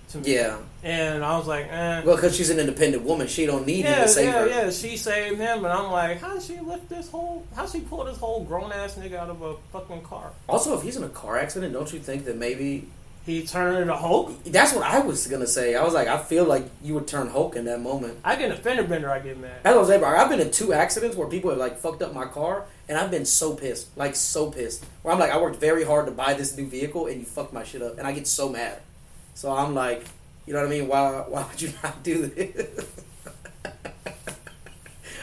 to 0.09 0.17
me. 0.19 0.33
yeah. 0.35 0.57
and 0.83 1.23
I 1.23 1.37
was 1.37 1.47
like, 1.47 1.67
eh. 1.71 2.01
Well, 2.05 2.15
because 2.15 2.35
she's 2.35 2.49
an 2.49 2.59
independent 2.59 3.03
woman, 3.03 3.27
she 3.27 3.45
don't 3.45 3.65
need 3.65 3.85
him 3.85 3.91
Yeah, 3.93 4.03
to 4.03 4.07
save 4.09 4.25
yeah, 4.25 4.39
her. 4.39 4.47
yeah. 4.47 4.69
She 4.71 4.97
saved 4.97 5.39
him, 5.39 5.57
and 5.65 5.67
I'm 5.67 5.91
like, 5.91 6.19
how 6.21 6.33
did 6.33 6.43
she 6.43 6.59
lift 6.59 6.89
this 6.89 7.09
whole? 7.09 7.45
How 7.55 7.65
she 7.65 7.79
pull 7.81 8.03
this 8.05 8.17
whole 8.17 8.43
grown 8.43 8.71
ass 8.71 8.95
nigga 8.95 9.15
out 9.15 9.29
of 9.29 9.41
a 9.41 9.55
fucking 9.71 10.01
car? 10.03 10.31
Also, 10.49 10.75
if 10.77 10.83
he's 10.83 10.97
in 10.97 11.03
a 11.03 11.09
car 11.09 11.37
accident, 11.37 11.73
don't 11.73 11.91
you 11.93 11.99
think 11.99 12.25
that 12.25 12.35
maybe 12.37 12.87
He 13.25 13.47
turned 13.47 13.77
into 13.77 13.95
Hulk. 13.95 14.43
that's 14.43 14.73
what 14.73 14.83
I 14.83 14.99
was 14.99 15.27
gonna 15.27 15.47
say? 15.47 15.75
I 15.75 15.83
was 15.83 15.93
like, 15.93 16.09
I 16.09 16.17
feel 16.17 16.43
like 16.43 16.65
you 16.81 16.93
would 16.95 17.07
turn 17.07 17.29
Hulk 17.29 17.55
in 17.55 17.63
that 17.65 17.79
moment. 17.79 18.19
I 18.23 18.35
get 18.35 18.51
a 18.51 18.55
fender 18.55 18.83
bender. 18.83 19.09
I 19.09 19.19
get 19.19 19.39
mad. 19.39 19.63
That's 19.63 19.75
what 19.75 19.83
I'm 19.83 19.87
saying, 19.87 20.01
bro. 20.01 20.09
I've 20.09 20.29
been 20.29 20.41
in 20.41 20.51
two 20.51 20.73
accidents 20.73 21.15
where 21.15 21.29
people 21.29 21.49
have 21.49 21.59
like 21.59 21.77
fucked 21.77 22.01
up 22.01 22.13
my 22.13 22.25
car, 22.25 22.65
and 22.89 22.97
I've 22.97 23.11
been 23.11 23.25
so 23.25 23.53
pissed, 23.55 23.97
like 23.97 24.17
so 24.17 24.51
pissed. 24.51 24.83
Where 25.03 25.13
I'm 25.13 25.19
like, 25.21 25.31
I 25.31 25.41
worked 25.41 25.55
very 25.55 25.85
hard 25.85 26.05
to 26.07 26.11
buy 26.11 26.33
this 26.33 26.57
new 26.57 26.67
vehicle, 26.67 27.07
and 27.07 27.21
you 27.21 27.25
fucked 27.25 27.53
my 27.53 27.63
shit 27.63 27.81
up, 27.81 27.97
and 27.97 28.05
I 28.05 28.11
get 28.11 28.27
so 28.27 28.49
mad. 28.49 28.81
So 29.35 29.53
I'm 29.53 29.73
like, 29.73 30.03
you 30.45 30.51
know 30.53 30.59
what 30.59 30.67
I 30.67 30.69
mean? 30.69 30.89
Why? 30.89 31.23
Why 31.25 31.47
would 31.47 31.61
you 31.61 31.71
not 31.81 32.03
do 32.03 32.27
this? 32.27 32.85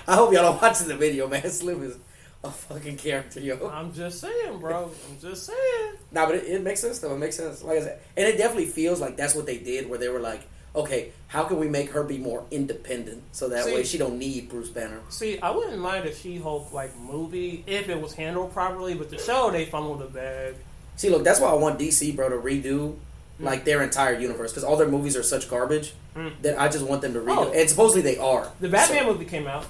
I 0.09 0.15
hope 0.15 0.33
y'all 0.33 0.43
don't 0.43 0.63
watch 0.63 0.79
the 0.79 0.97
video, 0.97 1.29
man. 1.29 1.49
Slim 1.51 1.83
is 1.83 1.99
a 2.45 2.51
fucking 2.51 2.97
character, 2.97 3.41
yo. 3.41 3.69
I'm 3.69 3.93
just 3.93 4.21
saying, 4.21 4.59
bro. 4.61 4.91
I'm 5.11 5.21
just 5.21 5.47
saying. 5.47 5.93
Nah, 6.13 6.27
but 6.27 6.37
it, 6.37 6.45
it 6.45 6.63
makes 6.63 6.81
sense 6.81 6.99
though. 6.99 7.15
It 7.15 7.19
makes 7.19 7.37
sense. 7.37 7.63
Like 7.63 7.79
I 7.79 7.83
said, 7.83 8.01
and 8.17 8.27
it 8.27 8.39
definitely 8.39 8.67
feels 8.67 9.01
like 9.01 9.17
that's 9.17 9.35
what 9.35 9.47
they 9.47 9.59
did, 9.59 9.89
where 9.91 9.99
they 9.99 10.09
were 10.09 10.21
like, 10.21 10.41
okay, 10.75 11.13
how 11.27 11.45
can 11.45 11.59
we 11.59 11.69
make 11.69 11.91
her 11.91 12.03
be 12.05 12.17
more 12.17 12.45
independent 12.51 13.23
so 13.33 13.49
that 13.49 13.65
See- 13.65 13.75
way 13.75 13.83
she 13.85 13.99
don't 13.99 14.19
need 14.19 14.49
Bruce 14.49 14.71
Banner? 14.71 15.01
See, 15.11 15.39
I 15.41 15.51
wouldn't 15.51 15.79
mind 15.79 16.07
a 16.07 16.15
She-Hulk 16.15 16.73
like 16.73 16.97
movie 16.99 17.63
if 17.67 17.89
it 17.89 18.01
was 18.01 18.15
handled 18.15 18.53
properly, 18.55 18.95
but 18.95 19.11
the 19.11 19.19
show 19.19 19.51
they 19.51 19.67
fumbled 19.67 19.99
the 20.01 20.07
bag. 20.07 20.55
See, 20.97 21.11
look, 21.11 21.25
that's 21.25 21.41
why 21.41 21.51
I 21.51 21.55
want 21.55 21.79
DC, 21.79 22.15
bro, 22.17 22.29
to 22.29 22.37
redo 22.37 22.97
like 23.39 23.65
their 23.65 23.83
entire 23.83 24.19
universe 24.19 24.53
because 24.53 24.65
all 24.65 24.77
their 24.77 24.89
movies 24.89 25.17
are 25.17 25.23
such 25.23 25.49
garbage 25.49 25.95
Mm. 26.15 26.33
that 26.43 26.61
I 26.61 26.67
just 26.69 26.85
want 26.85 27.03
them 27.03 27.13
to 27.15 27.21
redo. 27.21 27.37
Oh. 27.37 27.53
And 27.53 27.71
supposedly 27.71 28.03
they 28.03 28.19
are. 28.19 28.51
The 28.61 28.69
Batman 28.69 29.05
So- 29.05 29.13
movie 29.13 29.25
came 29.27 29.47
out. 29.47 29.65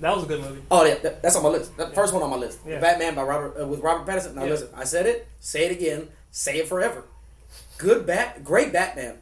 That 0.00 0.14
was 0.14 0.24
a 0.24 0.26
good 0.28 0.40
movie. 0.40 0.62
oh, 0.70 0.84
yeah, 0.84 0.96
that- 0.96 1.22
that's 1.22 1.36
on 1.36 1.42
my 1.42 1.48
list. 1.50 1.76
The 1.76 1.88
first 1.88 2.12
one 2.12 2.22
on 2.22 2.30
my 2.30 2.36
list. 2.36 2.58
Yeah. 2.66 2.80
Batman 2.80 3.14
by 3.14 3.22
Robert 3.22 3.60
uh, 3.60 3.66
with 3.66 3.80
Robert 3.80 4.06
Pattinson. 4.10 4.34
Now 4.34 4.44
Yeah. 4.44 4.50
listen, 4.50 4.68
I 4.74 4.84
said 4.84 5.06
it. 5.06 5.26
Say 5.40 5.66
it 5.66 5.72
again. 5.72 6.08
Say 6.30 6.58
it 6.58 6.68
forever. 6.68 7.04
Good 7.78 8.06
Bat, 8.06 8.44
great 8.44 8.72
Batman. 8.72 9.18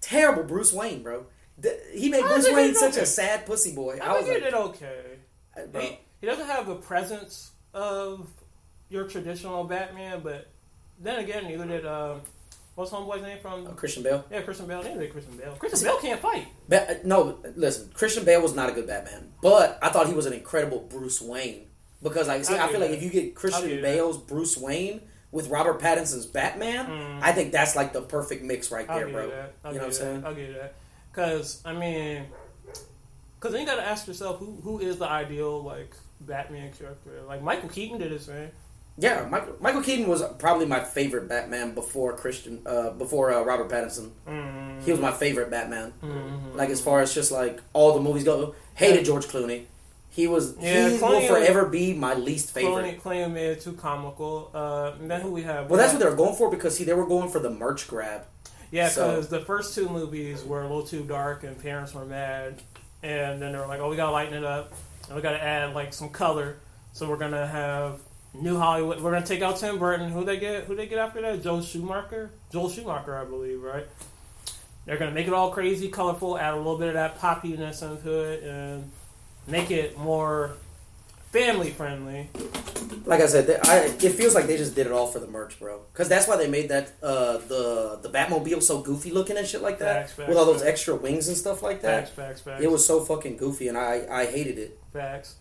Terrible 0.00 0.42
Bruce 0.44 0.72
Wayne, 0.72 1.02
bro. 1.02 1.26
The- 1.58 1.78
he 1.92 2.08
made 2.08 2.24
I 2.24 2.28
Bruce 2.28 2.52
Wayne 2.52 2.74
such 2.74 2.92
okay. 2.94 3.02
a 3.02 3.06
sad 3.06 3.46
pussy 3.46 3.74
boy. 3.74 3.98
I, 4.02 4.06
I, 4.06 4.12
was 4.18 4.26
he 4.26 4.32
like, 4.32 4.42
did 4.42 4.54
okay. 4.54 5.00
bro, 5.70 5.80
He, 5.80 5.98
he 6.20 6.26
doesn't 6.26 6.46
have 6.46 6.66
the 6.66 6.74
presence 6.76 7.50
of 7.72 8.28
your 8.88 9.04
traditional 9.08 9.64
Batman, 9.64 10.20
but 10.22 10.48
then 11.00 11.18
again, 11.18 11.44
neither 11.46 11.66
did 11.66 11.86
um, 11.86 12.20
what's 12.76 12.92
homeboy's 12.92 13.22
name 13.22 13.38
from? 13.42 13.66
uh, 13.66 13.70
Christian 13.70 14.04
Bale. 14.04 14.24
Yeah, 14.30 14.42
Christian 14.42 14.66
Bale. 14.68 14.82
Did 14.82 15.10
Christian 15.10 15.36
Bale. 15.36 15.52
Christian 15.58 15.82
Bale 15.88 15.98
can't 15.98 16.20
fight. 16.20 16.46
Ba- 16.68 16.90
uh, 16.90 16.94
no, 17.04 17.38
listen. 17.56 17.90
Christian 17.92 18.24
Bale 18.24 18.40
was 18.40 18.54
not 18.54 18.68
a 18.68 18.72
good 18.72 18.86
Batman, 18.86 19.32
but 19.42 19.78
I 19.82 19.88
thought 19.88 20.06
he 20.06 20.14
was 20.14 20.26
an 20.26 20.32
incredible 20.32 20.78
Bruce 20.88 21.20
Wayne 21.20 21.66
because, 22.02 22.28
like, 22.28 22.44
see, 22.44 22.54
I'll 22.54 22.68
I 22.68 22.72
feel 22.72 22.80
you 22.80 22.86
like 22.86 22.96
if 22.96 23.02
you 23.02 23.10
get 23.10 23.34
Christian 23.34 23.68
you 23.68 23.76
that. 23.76 23.82
Bale's 23.82 24.18
Bruce 24.18 24.56
Wayne 24.56 25.00
with 25.32 25.48
Robert 25.48 25.80
Pattinson's 25.80 26.24
Batman, 26.26 26.86
Mm. 26.86 27.18
I 27.22 27.32
think 27.32 27.50
that's 27.52 27.74
like 27.74 27.92
the 27.92 28.00
perfect 28.02 28.44
mix 28.44 28.70
right 28.70 28.86
there, 28.86 29.08
bro. 29.08 29.24
you 29.24 29.30
that. 29.30 29.52
I'll 29.64 29.72
you 29.72 29.78
know 29.78 29.84
what 29.84 29.88
I'm 29.88 29.92
saying? 29.92 30.20
That. 30.20 30.26
I'll 30.28 30.34
give 30.34 30.48
you 30.48 30.54
that. 30.54 30.74
Because 31.10 31.62
I 31.64 31.72
mean, 31.72 32.26
because 33.38 33.52
then 33.52 33.60
you 33.62 33.66
got 33.66 33.76
to 33.76 33.86
ask 33.86 34.06
yourself 34.06 34.38
who 34.38 34.58
who 34.62 34.78
is 34.78 34.98
the 34.98 35.08
ideal 35.08 35.62
like 35.62 35.94
Batman 36.20 36.72
character? 36.72 37.22
Like 37.26 37.42
Michael 37.42 37.68
Keaton 37.68 37.98
did 37.98 38.12
his 38.12 38.26
thing. 38.26 38.50
Yeah, 38.98 39.26
Michael, 39.30 39.54
Michael 39.60 39.82
Keaton 39.82 40.06
was 40.08 40.22
probably 40.38 40.64
my 40.66 40.80
favorite 40.80 41.28
Batman 41.28 41.74
before 41.74 42.14
Christian, 42.14 42.62
uh, 42.64 42.90
before 42.90 43.32
uh, 43.32 43.42
Robert 43.42 43.68
Pattinson. 43.68 44.10
Mm. 44.26 44.82
He 44.82 44.90
was 44.90 45.00
my 45.00 45.12
favorite 45.12 45.50
Batman. 45.50 45.92
Mhm. 46.02 46.54
Like 46.54 46.70
as 46.70 46.80
far 46.80 47.00
as 47.00 47.12
just 47.14 47.30
like 47.30 47.60
all 47.74 47.92
the 47.94 48.00
movies 48.00 48.24
go, 48.24 48.54
hated 48.74 49.04
George 49.04 49.26
Clooney. 49.26 49.64
He 50.08 50.26
was 50.26 50.56
Yeah, 50.58 50.88
he 50.88 50.96
Clooney 50.96 51.20
will 51.20 51.28
forever 51.28 51.66
be 51.66 51.92
my 51.92 52.14
least 52.14 52.52
favorite. 52.52 53.02
Clooney, 53.02 53.26
Clooney 53.26 53.30
made 53.32 53.50
it 53.50 53.60
too 53.60 53.74
comical. 53.74 54.50
Uh, 54.54 54.92
and 54.98 55.10
then 55.10 55.20
who 55.20 55.30
we 55.30 55.42
have? 55.42 55.68
Well, 55.68 55.78
that's 55.78 55.92
what 55.92 56.02
they 56.02 56.08
were 56.08 56.16
going 56.16 56.34
for 56.36 56.50
because 56.50 56.74
see, 56.78 56.84
they 56.84 56.94
were 56.94 57.06
going 57.06 57.28
for 57.28 57.38
the 57.38 57.50
merch 57.50 57.86
grab. 57.88 58.22
Yeah, 58.70 58.88
So- 58.88 59.10
because 59.10 59.28
the 59.28 59.40
first 59.40 59.74
two 59.74 59.90
movies 59.90 60.42
were 60.42 60.60
a 60.62 60.66
little 60.66 60.86
too 60.86 61.02
dark 61.04 61.44
and 61.44 61.60
parents 61.62 61.92
were 61.94 62.06
mad. 62.06 62.62
And 63.02 63.42
then 63.42 63.52
they 63.52 63.58
were 63.58 63.66
like, 63.66 63.80
oh, 63.80 63.90
we 63.90 63.96
got 63.96 64.06
to 64.06 64.12
lighten 64.12 64.34
it 64.34 64.44
up. 64.44 64.72
And 65.08 65.16
we 65.16 65.20
got 65.22 65.32
to 65.32 65.42
add, 65.42 65.74
like, 65.74 65.92
some 65.92 66.08
color. 66.08 66.56
So 66.94 67.08
we're 67.08 67.18
going 67.18 67.32
to 67.32 67.46
have 67.46 68.00
New 68.40 68.58
Hollywood. 68.58 69.00
We're 69.00 69.10
going 69.10 69.22
to 69.22 69.28
take 69.28 69.42
out 69.42 69.56
Tim 69.58 69.78
Burton. 69.78 70.10
Who 70.10 70.24
they 70.24 70.38
get? 70.38 70.64
Who 70.64 70.74
they 70.76 70.86
get 70.86 70.98
after 70.98 71.20
that? 71.22 71.42
Joel 71.42 71.62
Schumacher? 71.62 72.30
Joel 72.52 72.68
Schumacher, 72.70 73.16
I 73.16 73.24
believe, 73.24 73.62
right? 73.62 73.86
They're 74.84 74.98
going 74.98 75.10
to 75.10 75.14
make 75.14 75.26
it 75.26 75.32
all 75.32 75.50
crazy, 75.50 75.88
colorful, 75.88 76.38
add 76.38 76.54
a 76.54 76.56
little 76.56 76.78
bit 76.78 76.88
of 76.88 76.94
that 76.94 77.18
poppiness 77.18 77.82
into 77.82 78.12
it, 78.20 78.44
and 78.44 78.90
make 79.48 79.70
it 79.72 79.98
more 79.98 80.52
family 81.32 81.70
friendly. 81.70 82.28
Like 83.04 83.20
I 83.20 83.26
said, 83.26 83.46
they, 83.48 83.56
I, 83.58 83.78
it 83.86 84.12
feels 84.12 84.34
like 84.34 84.46
they 84.46 84.56
just 84.56 84.76
did 84.76 84.86
it 84.86 84.92
all 84.92 85.08
for 85.08 85.18
the 85.18 85.26
merch, 85.26 85.58
bro. 85.58 85.80
Because 85.92 86.08
that's 86.08 86.28
why 86.28 86.36
they 86.36 86.48
made 86.48 86.68
that 86.68 86.92
uh, 87.02 87.38
the 87.38 87.98
the 88.00 88.08
Batmobile 88.08 88.62
so 88.62 88.80
goofy 88.80 89.10
looking 89.10 89.36
and 89.36 89.46
shit 89.46 89.60
like 89.60 89.80
that, 89.80 90.02
Facts, 90.02 90.12
facts, 90.12 90.28
with 90.28 90.38
all 90.38 90.44
those 90.44 90.60
facts. 90.60 90.68
extra 90.70 90.94
wings 90.94 91.26
and 91.28 91.36
stuff 91.36 91.62
like 91.62 91.82
that. 91.82 92.04
Facts, 92.04 92.10
facts, 92.10 92.40
facts. 92.42 92.62
It 92.62 92.70
was 92.70 92.86
so 92.86 93.00
fucking 93.00 93.38
goofy, 93.38 93.66
and 93.68 93.76
I 93.76 94.06
I 94.10 94.26
hated 94.26 94.58
it. 94.58 94.78
facts. 94.92 95.34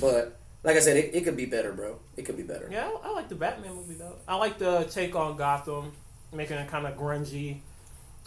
But 0.00 0.35
like 0.66 0.76
I 0.76 0.80
said, 0.80 0.96
it, 0.96 1.14
it 1.14 1.24
could 1.24 1.36
be 1.36 1.46
better, 1.46 1.72
bro. 1.72 2.00
It 2.16 2.24
could 2.24 2.36
be 2.36 2.42
better. 2.42 2.68
Yeah, 2.70 2.90
I, 3.04 3.08
I 3.08 3.12
like 3.12 3.28
the 3.28 3.36
Batman 3.36 3.76
movie 3.76 3.94
though. 3.94 4.16
I 4.26 4.34
like 4.34 4.58
the 4.58 4.82
take 4.90 5.14
on 5.14 5.36
Gotham, 5.36 5.92
making 6.34 6.56
it 6.56 6.68
kind 6.68 6.86
of 6.86 6.98
grungy. 6.98 7.60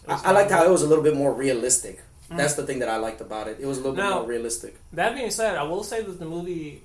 I, 0.07 0.21
I 0.23 0.31
liked 0.31 0.49
how 0.49 0.63
it 0.63 0.69
was 0.69 0.81
a 0.81 0.87
little 0.87 1.03
bit 1.03 1.17
more 1.17 1.33
realistic. 1.33 2.01
Mm. 2.31 2.37
That's 2.37 2.53
the 2.53 2.65
thing 2.65 2.79
that 2.79 2.87
I 2.87 2.95
liked 2.95 3.19
about 3.19 3.49
it. 3.49 3.57
It 3.59 3.65
was 3.65 3.77
a 3.77 3.81
little 3.81 3.95
bit 3.95 4.09
more 4.09 4.23
realistic. 4.23 4.77
That 4.93 5.15
being 5.15 5.31
said, 5.31 5.57
I 5.57 5.63
will 5.63 5.83
say 5.83 6.01
that 6.01 6.17
the 6.17 6.25
movie 6.25 6.81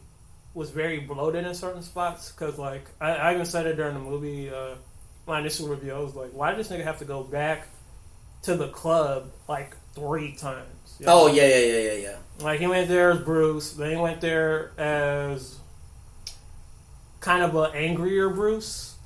was 0.54 0.70
very 0.70 0.98
bloated 0.98 1.46
in 1.46 1.54
certain 1.54 1.82
spots 1.82 2.32
because, 2.32 2.58
like, 2.58 2.90
I, 3.00 3.10
I 3.12 3.34
even 3.34 3.46
said 3.46 3.66
it 3.66 3.76
during 3.76 3.94
the 3.94 4.00
movie, 4.00 4.50
uh, 4.50 4.74
my 5.26 5.38
initial 5.38 5.68
review. 5.68 5.92
I 5.92 6.00
was 6.00 6.16
like, 6.16 6.30
"Why 6.32 6.50
did 6.50 6.58
this 6.58 6.68
nigga 6.68 6.82
have 6.82 6.98
to 6.98 7.04
go 7.04 7.22
back 7.22 7.68
to 8.42 8.56
the 8.56 8.68
club 8.68 9.30
like 9.48 9.76
three 9.94 10.34
times?" 10.34 10.96
You 10.98 11.06
know? 11.06 11.12
Oh 11.12 11.26
yeah, 11.28 11.46
yeah, 11.46 11.58
yeah, 11.58 11.78
yeah, 11.78 11.92
yeah. 11.92 12.16
Like 12.40 12.60
he 12.60 12.66
went 12.66 12.88
there 12.88 13.12
as 13.12 13.20
Bruce, 13.20 13.72
then 13.72 13.90
he 13.90 13.96
went 13.96 14.20
there 14.20 14.72
as 14.78 15.56
kind 17.20 17.42
of 17.42 17.54
an 17.54 17.70
angrier 17.74 18.28
Bruce, 18.28 18.96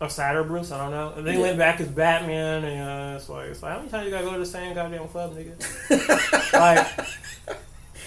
or 0.00 0.08
sadder 0.08 0.44
Bruce. 0.44 0.70
I 0.70 0.78
don't 0.78 0.90
know. 0.92 1.12
And 1.16 1.26
then 1.26 1.34
he 1.34 1.40
Yeah. 1.40 1.46
went 1.46 1.58
back 1.58 1.80
as 1.80 1.88
Batman, 1.88 2.64
and 2.64 3.14
uh, 3.14 3.16
it's 3.16 3.28
like, 3.28 3.48
it's 3.48 3.62
like 3.62 3.72
how 3.72 3.78
many 3.78 3.90
times 3.90 4.04
you 4.06 4.10
gotta 4.10 4.24
go 4.24 4.32
to 4.34 4.38
the 4.38 4.46
same 4.46 4.74
goddamn 4.74 5.08
club, 5.08 5.34
nigga? 5.34 6.52
like, 6.52 7.08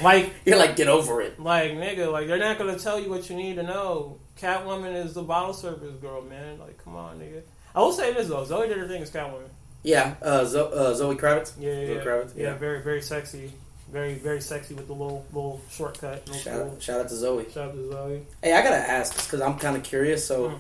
like, 0.02 0.34
You're 0.46 0.58
like, 0.58 0.76
get 0.76 0.88
over 0.88 1.22
it. 1.22 1.40
like, 1.40 1.72
nigga, 1.72 2.12
like 2.12 2.28
they're 2.28 2.38
not 2.38 2.58
gonna 2.58 2.78
tell 2.78 3.00
you 3.00 3.10
what 3.10 3.30
you 3.30 3.36
need 3.36 3.56
to 3.56 3.64
know. 3.64 4.20
Catwoman 4.40 5.04
is 5.04 5.14
the 5.16 5.24
bottle 5.24 5.54
service 5.54 5.96
girl, 6.00 6.22
man. 6.22 6.60
Like, 6.60 6.78
come 6.84 6.96
on, 6.96 7.18
nigga. 7.20 7.42
I 7.76 7.80
will 7.80 7.94
say 7.94 8.14
this 8.14 8.28
though, 8.28 8.46
Zoe 8.46 8.68
did 8.68 8.78
her 8.78 8.88
thing 8.88 9.02
as 9.02 9.10
Catwoman. 9.12 9.50
Yeah, 9.84 10.16
uh, 10.22 10.46
Zo- 10.46 10.70
uh, 10.70 10.94
Zoe 10.94 11.16
Kravitz. 11.16 11.54
Yeah, 11.60 11.72
yeah, 11.80 11.88
Zoe. 11.88 12.06
Kravitz, 12.06 12.36
yeah, 12.38 12.44
yeah. 12.52 12.58
very, 12.58 12.82
very 12.84 13.02
sexy, 13.02 13.52
very, 13.92 14.16
very 14.16 14.42
sexy 14.42 14.74
with 14.74 14.88
the 14.88 14.94
little, 14.94 15.26
little 15.34 15.62
shortcut. 15.72 16.28
Little 16.28 16.42
Shout 16.42 16.82
shout 16.84 17.00
out 17.02 17.10
to 17.10 17.16
Zoe. 17.16 17.46
Shout 17.52 17.70
out 17.70 17.74
to 17.76 17.92
Zoe. 17.92 18.22
Hey, 18.44 18.54
I 18.54 18.62
gotta 18.62 18.76
ask 18.78 19.16
because 19.26 19.42
I'm 19.42 19.58
kind 19.58 19.76
of 19.78 19.84
curious. 19.84 20.26
So, 20.26 20.54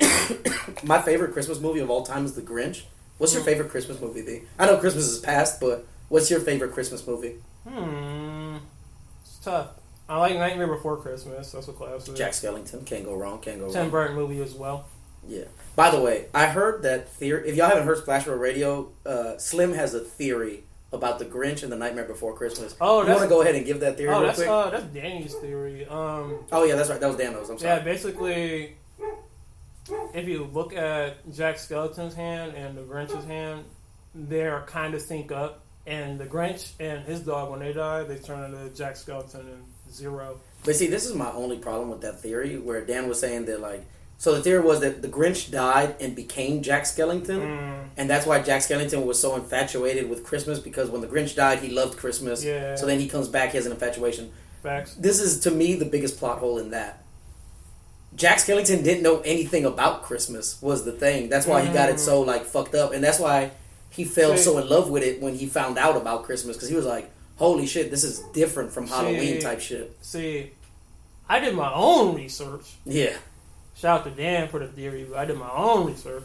Mm. 0.00 0.84
my 0.84 1.00
favorite 1.02 1.32
Christmas 1.32 1.60
movie 1.60 1.80
of 1.80 1.90
all 1.90 2.04
time 2.04 2.24
is 2.24 2.32
The 2.34 2.42
Grinch. 2.42 2.82
What's 3.18 3.34
your 3.34 3.42
Mm. 3.42 3.46
favorite 3.46 3.70
Christmas 3.70 4.00
movie? 4.00 4.22
Be? 4.22 4.42
I 4.58 4.66
know 4.66 4.78
Christmas 4.78 5.04
is 5.06 5.18
past, 5.18 5.60
but 5.60 5.84
what's 6.08 6.30
your 6.30 6.40
favorite 6.40 6.72
Christmas 6.72 7.06
movie? 7.06 7.36
Hmm, 7.68 8.56
it's 9.22 9.38
tough. 9.44 9.68
I 10.08 10.18
like 10.18 10.34
Nightmare 10.34 10.66
Before 10.66 10.96
Christmas. 10.96 11.52
That's 11.52 11.68
a 11.68 11.72
classic. 11.72 12.16
Jack 12.16 12.32
Skellington. 12.32 12.84
Can't 12.86 13.04
go 13.04 13.14
wrong. 13.14 13.38
Can't 13.40 13.58
go 13.60 13.66
Tim 13.66 13.74
wrong. 13.74 13.84
Tim 13.84 13.90
Burton 13.90 14.16
movie 14.16 14.42
as 14.42 14.54
well. 14.54 14.86
Yeah. 15.28 15.44
By 15.76 15.90
the 15.90 16.00
way, 16.00 16.26
I 16.34 16.46
heard 16.46 16.82
that 16.82 17.10
theory. 17.10 17.48
If 17.48 17.54
y'all 17.56 17.68
haven't 17.68 17.84
heard 17.86 17.98
Splash 17.98 18.26
Road 18.26 18.40
Radio, 18.40 18.90
uh, 19.06 19.36
Slim 19.38 19.74
has 19.74 19.92
a 19.94 20.00
theory 20.00 20.64
about 20.92 21.18
The 21.18 21.24
Grinch 21.24 21.62
and 21.62 21.70
The 21.70 21.76
Nightmare 21.76 22.04
Before 22.04 22.34
Christmas. 22.34 22.74
Oh, 22.80 23.02
you 23.02 23.10
want 23.10 23.22
to 23.22 23.28
go 23.28 23.42
ahead 23.42 23.54
and 23.54 23.64
give 23.64 23.80
that 23.80 23.96
theory 23.96 24.12
oh, 24.12 24.18
real 24.18 24.26
that's 24.26 24.38
quick? 24.38 24.48
uh, 24.48 24.70
that's 24.70 24.84
Danny's 24.86 25.34
theory. 25.34 25.86
Um, 25.86 26.44
oh 26.52 26.64
yeah, 26.64 26.74
that's 26.74 26.90
right. 26.90 27.00
That 27.00 27.08
was 27.08 27.16
Dano's. 27.16 27.48
I'm 27.48 27.58
sorry. 27.58 27.78
yeah, 27.78 27.84
basically, 27.84 28.76
if 30.14 30.26
you 30.26 30.44
look 30.52 30.74
at 30.74 31.30
Jack 31.32 31.58
Skeleton's 31.58 32.14
hand 32.14 32.54
and 32.54 32.76
the 32.76 32.82
Grinch's 32.82 33.24
hand, 33.24 33.64
they're 34.14 34.62
kind 34.62 34.94
of 34.94 35.02
sync 35.02 35.32
up. 35.32 35.62
And 35.86 36.20
the 36.20 36.26
Grinch 36.26 36.72
and 36.78 37.04
his 37.04 37.20
dog, 37.20 37.50
when 37.50 37.60
they 37.60 37.72
die, 37.72 38.04
they 38.04 38.18
turn 38.18 38.44
into 38.44 38.74
Jack 38.74 38.96
Skeleton 38.96 39.40
and 39.40 39.64
Zero. 39.92 40.40
But 40.64 40.76
see, 40.76 40.86
this 40.86 41.06
is 41.06 41.14
my 41.14 41.30
only 41.32 41.58
problem 41.58 41.88
with 41.88 42.02
that 42.02 42.20
theory, 42.20 42.58
where 42.58 42.84
Dan 42.84 43.08
was 43.08 43.18
saying 43.18 43.46
that 43.46 43.60
like, 43.60 43.84
so 44.22 44.34
the 44.34 44.42
theory 44.42 44.60
was 44.60 44.80
that 44.80 45.00
the 45.00 45.08
Grinch 45.08 45.50
died 45.50 45.96
and 45.98 46.14
became 46.14 46.60
Jack 46.62 46.82
Skellington, 46.84 47.40
Mm, 47.40 47.84
and 47.96 48.08
that's 48.10 48.26
why 48.26 48.38
Jack 48.42 48.60
Skellington 48.60 49.06
was 49.06 49.18
so 49.18 49.34
infatuated 49.34 50.10
with 50.10 50.24
Christmas 50.24 50.58
because 50.58 50.90
when 50.90 51.00
the 51.00 51.06
Grinch 51.06 51.34
died, 51.34 51.60
he 51.60 51.70
loved 51.70 51.96
Christmas. 51.96 52.44
Yeah. 52.44 52.74
So 52.76 52.84
then 52.84 53.00
he 53.00 53.08
comes 53.08 53.28
back, 53.28 53.50
he 53.52 53.56
has 53.56 53.64
an 53.64 53.72
infatuation. 53.72 54.30
facts. 54.62 54.94
This 54.94 55.20
is 55.20 55.40
to 55.40 55.50
me 55.50 55.74
the 55.74 55.86
biggest 55.86 56.18
plot 56.18 56.38
hole 56.38 56.58
in 56.58 56.70
that. 56.72 57.02
Jack 58.14 58.38
Skellington 58.38 58.84
didn't 58.84 59.02
know 59.02 59.20
anything 59.24 59.64
about 59.64 60.02
Christmas 60.02 60.60
was 60.60 60.84
the 60.84 60.92
thing. 60.92 61.28
That's 61.30 61.46
why 61.46 61.64
he 61.64 61.72
got 61.72 61.88
it 61.88 61.98
so 62.00 62.20
like 62.20 62.44
fucked 62.44 62.74
up, 62.74 62.92
and 62.92 63.02
that's 63.02 63.18
why 63.18 63.52
he 63.88 64.04
fell 64.04 64.36
See- 64.36 64.42
so 64.42 64.58
in 64.58 64.68
love 64.68 64.90
with 64.90 65.02
it 65.02 65.22
when 65.22 65.34
he 65.34 65.46
found 65.46 65.78
out 65.78 65.96
about 65.96 66.24
Christmas 66.24 66.56
because 66.56 66.68
he 66.68 66.74
was 66.76 66.84
like, 66.84 67.10
"Holy 67.36 67.66
shit, 67.66 67.90
this 67.90 68.04
is 68.04 68.20
different 68.34 68.70
from 68.72 68.86
Halloween 68.86 69.40
type 69.40 69.60
shit." 69.60 69.96
See, 70.02 70.50
I 71.28 71.40
did 71.40 71.54
my 71.54 71.72
own 71.72 72.16
research. 72.16 72.66
Yeah. 72.84 73.16
Shout 73.80 74.00
out 74.00 74.04
to 74.04 74.10
Dan 74.10 74.48
for 74.48 74.58
the 74.58 74.66
theory, 74.66 75.06
but 75.08 75.18
I 75.18 75.24
did 75.24 75.38
my 75.38 75.50
own 75.50 75.86
research. 75.86 76.24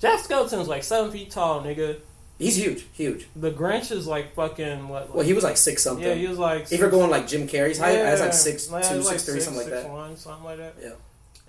Jack 0.00 0.20
Skeleton's 0.20 0.68
like 0.68 0.82
seven 0.82 1.10
feet 1.10 1.30
tall, 1.30 1.62
nigga. 1.62 1.98
He's 2.38 2.56
huge, 2.56 2.86
huge. 2.94 3.28
The 3.36 3.50
Grinch 3.50 3.92
is 3.92 4.06
like 4.06 4.34
fucking 4.34 4.88
what? 4.88 5.14
Well, 5.14 5.24
he 5.24 5.34
was 5.34 5.44
like 5.44 5.58
six 5.58 5.82
something. 5.82 6.06
yeah, 6.06 6.14
he 6.14 6.26
was 6.28 6.38
like. 6.38 6.72
if 6.72 6.80
you're 6.80 6.90
going 6.90 7.10
like 7.10 7.28
Jim 7.28 7.46
Carrey's 7.46 7.78
height, 7.78 7.92
that's 7.92 8.22
like 8.22 8.32
six 8.32 8.70
yeah, 8.70 8.80
two, 8.80 8.96
was 8.96 9.08
six 9.08 9.24
three, 9.24 9.40
something 9.40 9.64
like 9.64 9.68
six 9.68 9.82
that. 9.82 9.92
One, 9.92 10.16
something 10.16 10.44
like 10.44 10.56
that. 10.56 10.74
Yeah. 10.82 10.92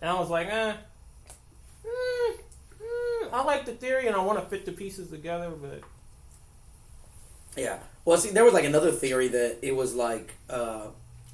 And 0.01 0.09
I 0.09 0.19
was 0.19 0.29
like, 0.29 0.47
eh. 0.47 0.73
mm, 1.85 2.37
mm, 2.81 3.29
I 3.31 3.43
like 3.45 3.65
the 3.65 3.73
theory, 3.73 4.07
and 4.07 4.15
I 4.15 4.19
want 4.19 4.39
to 4.39 4.45
fit 4.45 4.65
the 4.65 4.73
pieces 4.73 5.09
together, 5.09 5.49
but 5.51 5.81
Yeah. 7.55 7.79
Well, 8.03 8.17
see, 8.17 8.31
there 8.31 8.43
was 8.43 8.53
like 8.53 8.65
another 8.65 8.91
theory 8.91 9.29
that 9.29 9.59
it 9.61 9.73
was 9.73 9.95
like 9.95 10.33
uh, 10.49 10.87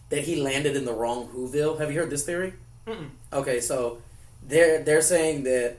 that 0.09 0.25
he 0.25 0.35
landed 0.35 0.75
in 0.75 0.85
the 0.85 0.93
wrong 0.93 1.27
Whoville. 1.29 1.79
Have 1.79 1.91
you 1.91 1.99
heard 1.99 2.11
this 2.11 2.23
theory? 2.23 2.53
Mm-mm. 2.87 3.09
Okay, 3.31 3.59
so 3.59 4.01
they're 4.47 4.83
they're 4.83 5.01
saying 5.01 5.43
that 5.43 5.77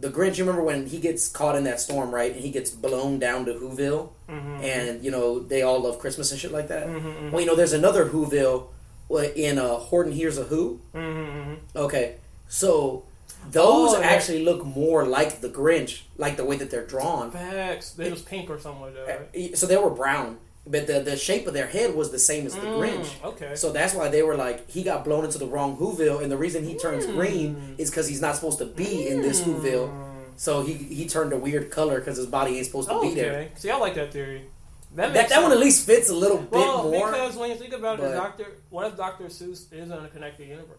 the 0.00 0.08
Grinch. 0.10 0.36
You 0.38 0.44
remember 0.44 0.62
when 0.62 0.86
he 0.86 0.98
gets 0.98 1.28
caught 1.28 1.56
in 1.56 1.64
that 1.64 1.80
storm, 1.80 2.14
right? 2.14 2.32
And 2.32 2.40
he 2.40 2.50
gets 2.50 2.70
blown 2.70 3.18
down 3.18 3.44
to 3.46 3.54
Whoville, 3.54 4.10
Mm-hmm. 4.28 4.60
and 4.64 5.04
you 5.04 5.10
know 5.12 5.38
they 5.38 5.62
all 5.62 5.80
love 5.80 5.98
Christmas 6.00 6.32
and 6.32 6.40
shit 6.40 6.50
like 6.52 6.68
that. 6.68 6.88
Mm-hmm. 6.88 7.30
Well, 7.30 7.40
you 7.40 7.46
know, 7.46 7.54
there's 7.54 7.72
another 7.72 8.06
Whoville 8.08 8.66
uh, 9.10 9.16
in 9.18 9.58
uh, 9.58 9.74
Horton 9.74 10.12
Hears 10.12 10.36
a 10.38 10.42
Who. 10.44 10.80
Mm-hmm. 10.94 11.54
Okay, 11.76 12.16
so 12.48 13.04
those 13.52 13.94
Oh, 13.94 14.02
actually 14.02 14.44
look 14.44 14.64
more 14.66 15.06
like 15.06 15.40
the 15.40 15.48
Grinch, 15.48 16.00
like 16.16 16.36
the 16.36 16.44
way 16.44 16.56
that 16.56 16.70
they're 16.72 16.84
drawn. 16.86 17.30
Facts. 17.30 17.90
They 17.92 18.10
was 18.10 18.20
pink 18.22 18.50
or 18.50 18.58
something 18.58 18.82
like 18.82 18.94
that. 18.94 19.28
Right? 19.34 19.56
So 19.56 19.66
they 19.66 19.76
were 19.76 19.90
brown, 19.90 20.38
but 20.66 20.86
the 20.86 21.00
the 21.00 21.16
shape 21.16 21.46
of 21.46 21.54
their 21.54 21.66
head 21.66 21.94
was 21.94 22.10
the 22.10 22.18
same 22.18 22.46
as 22.46 22.54
the 22.54 22.60
Mm, 22.60 22.78
Grinch. 22.78 23.24
Okay. 23.24 23.54
So 23.56 23.72
that's 23.72 23.94
why 23.94 24.08
they 24.08 24.22
were 24.22 24.36
like, 24.36 24.68
he 24.70 24.82
got 24.82 25.04
blown 25.04 25.24
into 25.24 25.38
the 25.38 25.46
wrong 25.46 25.76
Whoville, 25.76 26.22
and 26.22 26.30
the 26.30 26.36
reason 26.36 26.64
he 26.64 26.74
turns 26.76 27.06
Mm. 27.06 27.14
green 27.14 27.74
is 27.78 27.90
because 27.90 28.08
he's 28.08 28.20
not 28.20 28.34
supposed 28.34 28.58
to 28.58 28.66
be 28.66 29.08
in 29.08 29.22
this 29.22 29.42
Whoville. 29.42 29.90
So 30.36 30.62
he 30.62 30.74
he 30.74 31.08
turned 31.08 31.32
a 31.32 31.36
weird 31.38 31.70
color 31.70 31.98
because 31.98 32.16
his 32.16 32.26
body 32.26 32.56
ain't 32.56 32.66
supposed 32.66 32.88
to 32.90 33.00
be 33.00 33.14
there. 33.14 33.32
okay. 33.32 33.50
See, 33.56 33.70
I 33.70 33.76
like 33.78 33.94
that 33.94 34.12
theory. 34.12 34.42
That 34.94 35.12
That, 35.14 35.28
that 35.28 35.42
one 35.42 35.52
at 35.52 35.58
least 35.58 35.86
fits 35.86 36.08
a 36.08 36.14
little 36.14 36.38
bit 36.38 36.52
well, 36.52 36.90
more. 36.90 37.10
because 37.10 37.36
when 37.36 37.50
you 37.50 37.56
think 37.56 37.72
about 37.74 37.98
but- 37.98 38.10
it, 38.10 38.14
Doctor, 38.14 38.46
what 38.70 38.86
if 38.86 38.96
Doctor 38.96 39.24
Seuss 39.24 39.70
is 39.72 39.90
in 39.90 39.92
a 39.92 40.08
connected 40.08 40.48
universe? 40.48 40.78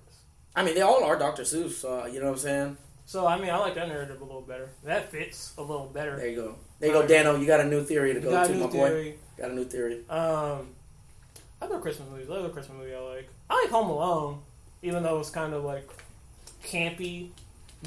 I 0.56 0.64
mean, 0.64 0.74
they 0.74 0.82
all 0.82 1.04
are 1.04 1.18
Dr. 1.20 1.44
Seuss. 1.44 1.84
Uh, 1.86 2.08
you 2.08 2.20
know 2.20 2.26
what 2.28 2.32
I'm 2.34 2.38
saying? 2.40 2.78
So 3.06 3.28
I 3.28 3.40
mean, 3.40 3.52
I 3.52 3.58
like 3.58 3.76
that 3.76 3.88
narrative 3.90 4.20
a 4.22 4.24
little 4.24 4.42
better. 4.42 4.70
That 4.84 5.12
fits 5.12 5.54
a 5.58 5.62
little 5.62 5.86
better. 5.88 6.16
There 6.18 6.28
you 6.28 6.36
go. 6.36 6.56
There 6.80 6.90
you 6.90 6.94
go, 7.02 7.08
Dano. 7.08 7.36
You 7.36 7.46
got 7.48 7.60
a 7.60 7.66
new 7.66 7.84
theory 7.84 8.14
to 8.14 8.20
go 8.20 8.30
to, 8.30 8.36
my 8.36 8.48
new 8.56 8.68
boy. 8.68 9.16
Got 9.38 9.52
a 9.52 9.54
new 9.56 9.66
theory. 9.66 10.02
Um, 10.10 10.70
other 11.62 11.80
Christmas 11.80 12.10
movies. 12.10 12.30
Other 12.30 12.50
Christmas 12.50 12.78
movie 12.78 12.94
I 12.94 13.00
like. 13.00 13.30
I 13.50 13.62
like 13.64 13.72
Home 13.72 13.90
Alone, 13.90 14.40
even 14.84 15.04
though 15.04 15.20
it's 15.20 15.30
kind 15.30 15.54
of 15.54 15.64
like 15.64 15.90
campy. 16.64 17.30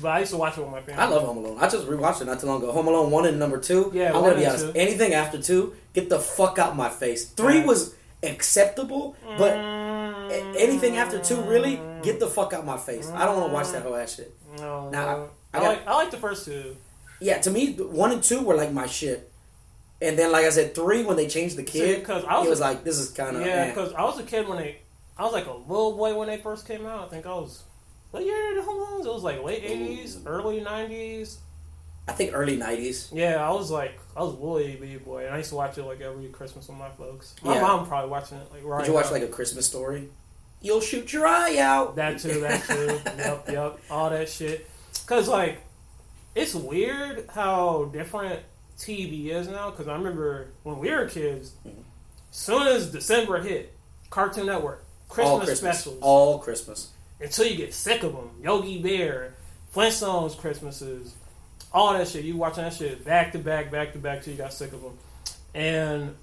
But 0.00 0.08
I 0.08 0.18
used 0.20 0.30
to 0.30 0.36
watch 0.38 0.56
it 0.56 0.60
with 0.60 0.70
my 0.70 0.80
parents. 0.80 1.02
I 1.02 1.08
love 1.08 1.24
Home 1.24 1.38
Alone. 1.38 1.58
I 1.60 1.68
just 1.68 1.86
rewatched 1.86 2.20
it 2.22 2.26
not 2.26 2.40
too 2.40 2.46
long 2.46 2.62
ago. 2.62 2.72
Home 2.72 2.86
Alone 2.88 3.10
one 3.10 3.26
and 3.26 3.38
number 3.38 3.58
two. 3.58 3.90
Yeah, 3.94 4.08
I'm 4.14 4.22
gonna 4.22 4.36
be 4.36 4.46
honest. 4.46 4.66
two. 4.66 4.72
Anything 4.74 5.14
after 5.14 5.40
two, 5.42 5.74
get 5.92 6.08
the 6.08 6.18
fuck 6.20 6.58
out 6.58 6.76
my 6.76 6.88
face. 6.88 7.24
Three 7.26 7.58
Right. 7.58 7.66
was 7.66 7.94
acceptable, 8.22 9.16
but 9.38 9.54
Mm, 9.54 10.30
a- 10.30 10.60
anything 10.60 10.96
after 10.96 11.18
two, 11.18 11.40
really, 11.42 11.80
get 12.02 12.20
the 12.20 12.26
fuck 12.28 12.52
out 12.52 12.64
my 12.64 12.76
face. 12.76 13.10
I 13.10 13.24
don't 13.24 13.36
want 13.36 13.48
to 13.48 13.52
watch 13.54 13.68
that 13.70 13.82
whole 13.82 13.96
ass 13.96 14.14
shit. 14.16 14.32
No, 14.58 14.90
Nah, 14.90 15.04
no. 15.16 15.30
I 15.52 15.58
I, 15.58 15.60
got- 15.60 15.68
like 15.68 15.86
I 15.86 15.94
like 15.96 16.10
the 16.10 16.16
first 16.18 16.44
two. 16.44 16.76
Yeah, 17.20 17.38
to 17.38 17.50
me, 17.50 17.74
one 17.74 18.12
and 18.12 18.22
two 18.22 18.40
were 18.42 18.54
like 18.54 18.72
my 18.72 18.86
shit. 18.86 19.30
And 20.02 20.18
then, 20.18 20.32
like 20.32 20.46
I 20.46 20.50
said, 20.50 20.74
three 20.74 21.04
when 21.04 21.16
they 21.16 21.28
changed 21.28 21.56
the 21.56 21.62
kid, 21.62 22.00
because 22.00 22.24
I 22.24 22.38
was, 22.38 22.46
it 22.46 22.50
was 22.50 22.60
like 22.60 22.84
this 22.84 22.98
is 22.98 23.10
kind 23.10 23.36
of 23.36 23.42
yeah, 23.42 23.48
eh. 23.48 23.68
because 23.68 23.92
I 23.92 24.02
was 24.04 24.18
a 24.18 24.22
kid 24.22 24.48
when 24.48 24.56
they, 24.56 24.78
I 25.18 25.24
was 25.24 25.32
like 25.32 25.46
a 25.46 25.52
little 25.52 25.96
boy 25.96 26.16
when 26.16 26.28
they 26.28 26.38
first 26.38 26.66
came 26.66 26.86
out. 26.86 27.06
I 27.06 27.08
think 27.08 27.26
I 27.26 27.34
was. 27.34 27.64
What 28.10 28.24
year 28.24 28.54
did 28.54 28.64
Home 28.64 28.78
Alone? 28.78 29.06
It 29.06 29.12
was 29.12 29.22
like 29.22 29.44
late 29.44 29.62
eighties, 29.62 30.18
early 30.26 30.60
nineties. 30.60 31.38
I 32.08 32.12
think 32.12 32.32
early 32.34 32.56
'90s. 32.56 33.10
Yeah, 33.12 33.46
I 33.46 33.52
was 33.52 33.70
like, 33.70 34.00
I 34.16 34.22
was 34.22 34.32
a 34.32 34.36
little 34.36 34.56
baby 34.56 34.96
boy, 34.96 35.26
and 35.26 35.34
I 35.34 35.36
used 35.38 35.50
to 35.50 35.56
watch 35.56 35.78
it 35.78 35.84
like 35.84 36.00
every 36.00 36.26
Christmas 36.28 36.66
with 36.66 36.76
my 36.76 36.88
folks. 36.90 37.36
My 37.42 37.54
Yeah. 37.54 37.60
mom 37.60 37.86
probably 37.86 38.10
watching 38.10 38.38
it 38.38 38.50
like 38.52 38.64
right. 38.64 38.80
Did 38.80 38.88
you 38.88 38.94
watch 38.94 39.06
now. 39.06 39.12
like 39.12 39.22
a 39.22 39.28
Christmas 39.28 39.66
story? 39.66 40.08
You'll 40.62 40.80
shoot 40.80 41.12
your 41.12 41.26
eye 41.26 41.58
out. 41.58 41.96
That 41.96 42.18
too, 42.18 42.40
that 42.40 42.64
too. 42.64 43.00
yep, 43.16 43.44
yep. 43.48 43.78
All 43.90 44.10
that 44.10 44.28
shit. 44.28 44.68
Cause 45.06 45.28
like, 45.28 45.58
it's 46.34 46.54
weird 46.54 47.26
how 47.34 47.84
different 47.92 48.40
TV 48.78 49.26
is 49.30 49.48
now. 49.48 49.70
Cause 49.70 49.88
I 49.88 49.94
remember 49.96 50.48
when 50.62 50.78
we 50.78 50.90
were 50.90 51.06
kids, 51.06 51.52
Mhm. 51.66 51.72
soon 52.30 52.66
as 52.66 52.90
December 52.90 53.40
hit, 53.40 53.74
Cartoon 54.10 54.46
Network 54.46 54.84
Christmas, 55.08 55.30
all 55.30 55.38
Christmas. 55.40 55.58
specials. 55.58 55.98
All 56.02 56.38
Christmas. 56.38 56.88
until 57.20 57.46
you 57.46 57.56
get 57.56 57.74
sick 57.74 58.02
of 58.02 58.12
them. 58.14 58.30
Yogi 58.42 58.80
Bear, 58.80 59.34
Flintstones 59.74 60.36
Christmases, 60.38 61.12
all 61.72 61.92
that 61.92 62.08
shit. 62.08 62.24
You 62.24 62.36
watching 62.36 62.64
that 62.64 62.72
shit 62.72 63.04
back 63.04 63.32
to 63.32 63.38
back, 63.38 63.70
back 63.70 63.92
to 63.92 63.98
back 63.98 64.22
till 64.22 64.32
you 64.32 64.38
got 64.38 64.52
sick 64.54 64.72
of 64.72 64.80
them, 64.82 64.96
and 65.54 66.16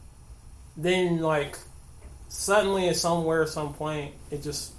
then 0.75 1.19
like 1.21 1.57
suddenly, 2.29 2.91
somewhere, 2.95 3.43
at 3.43 3.49
some 3.49 3.73
point, 3.75 4.13
it 4.31 4.41
just. 4.41 4.71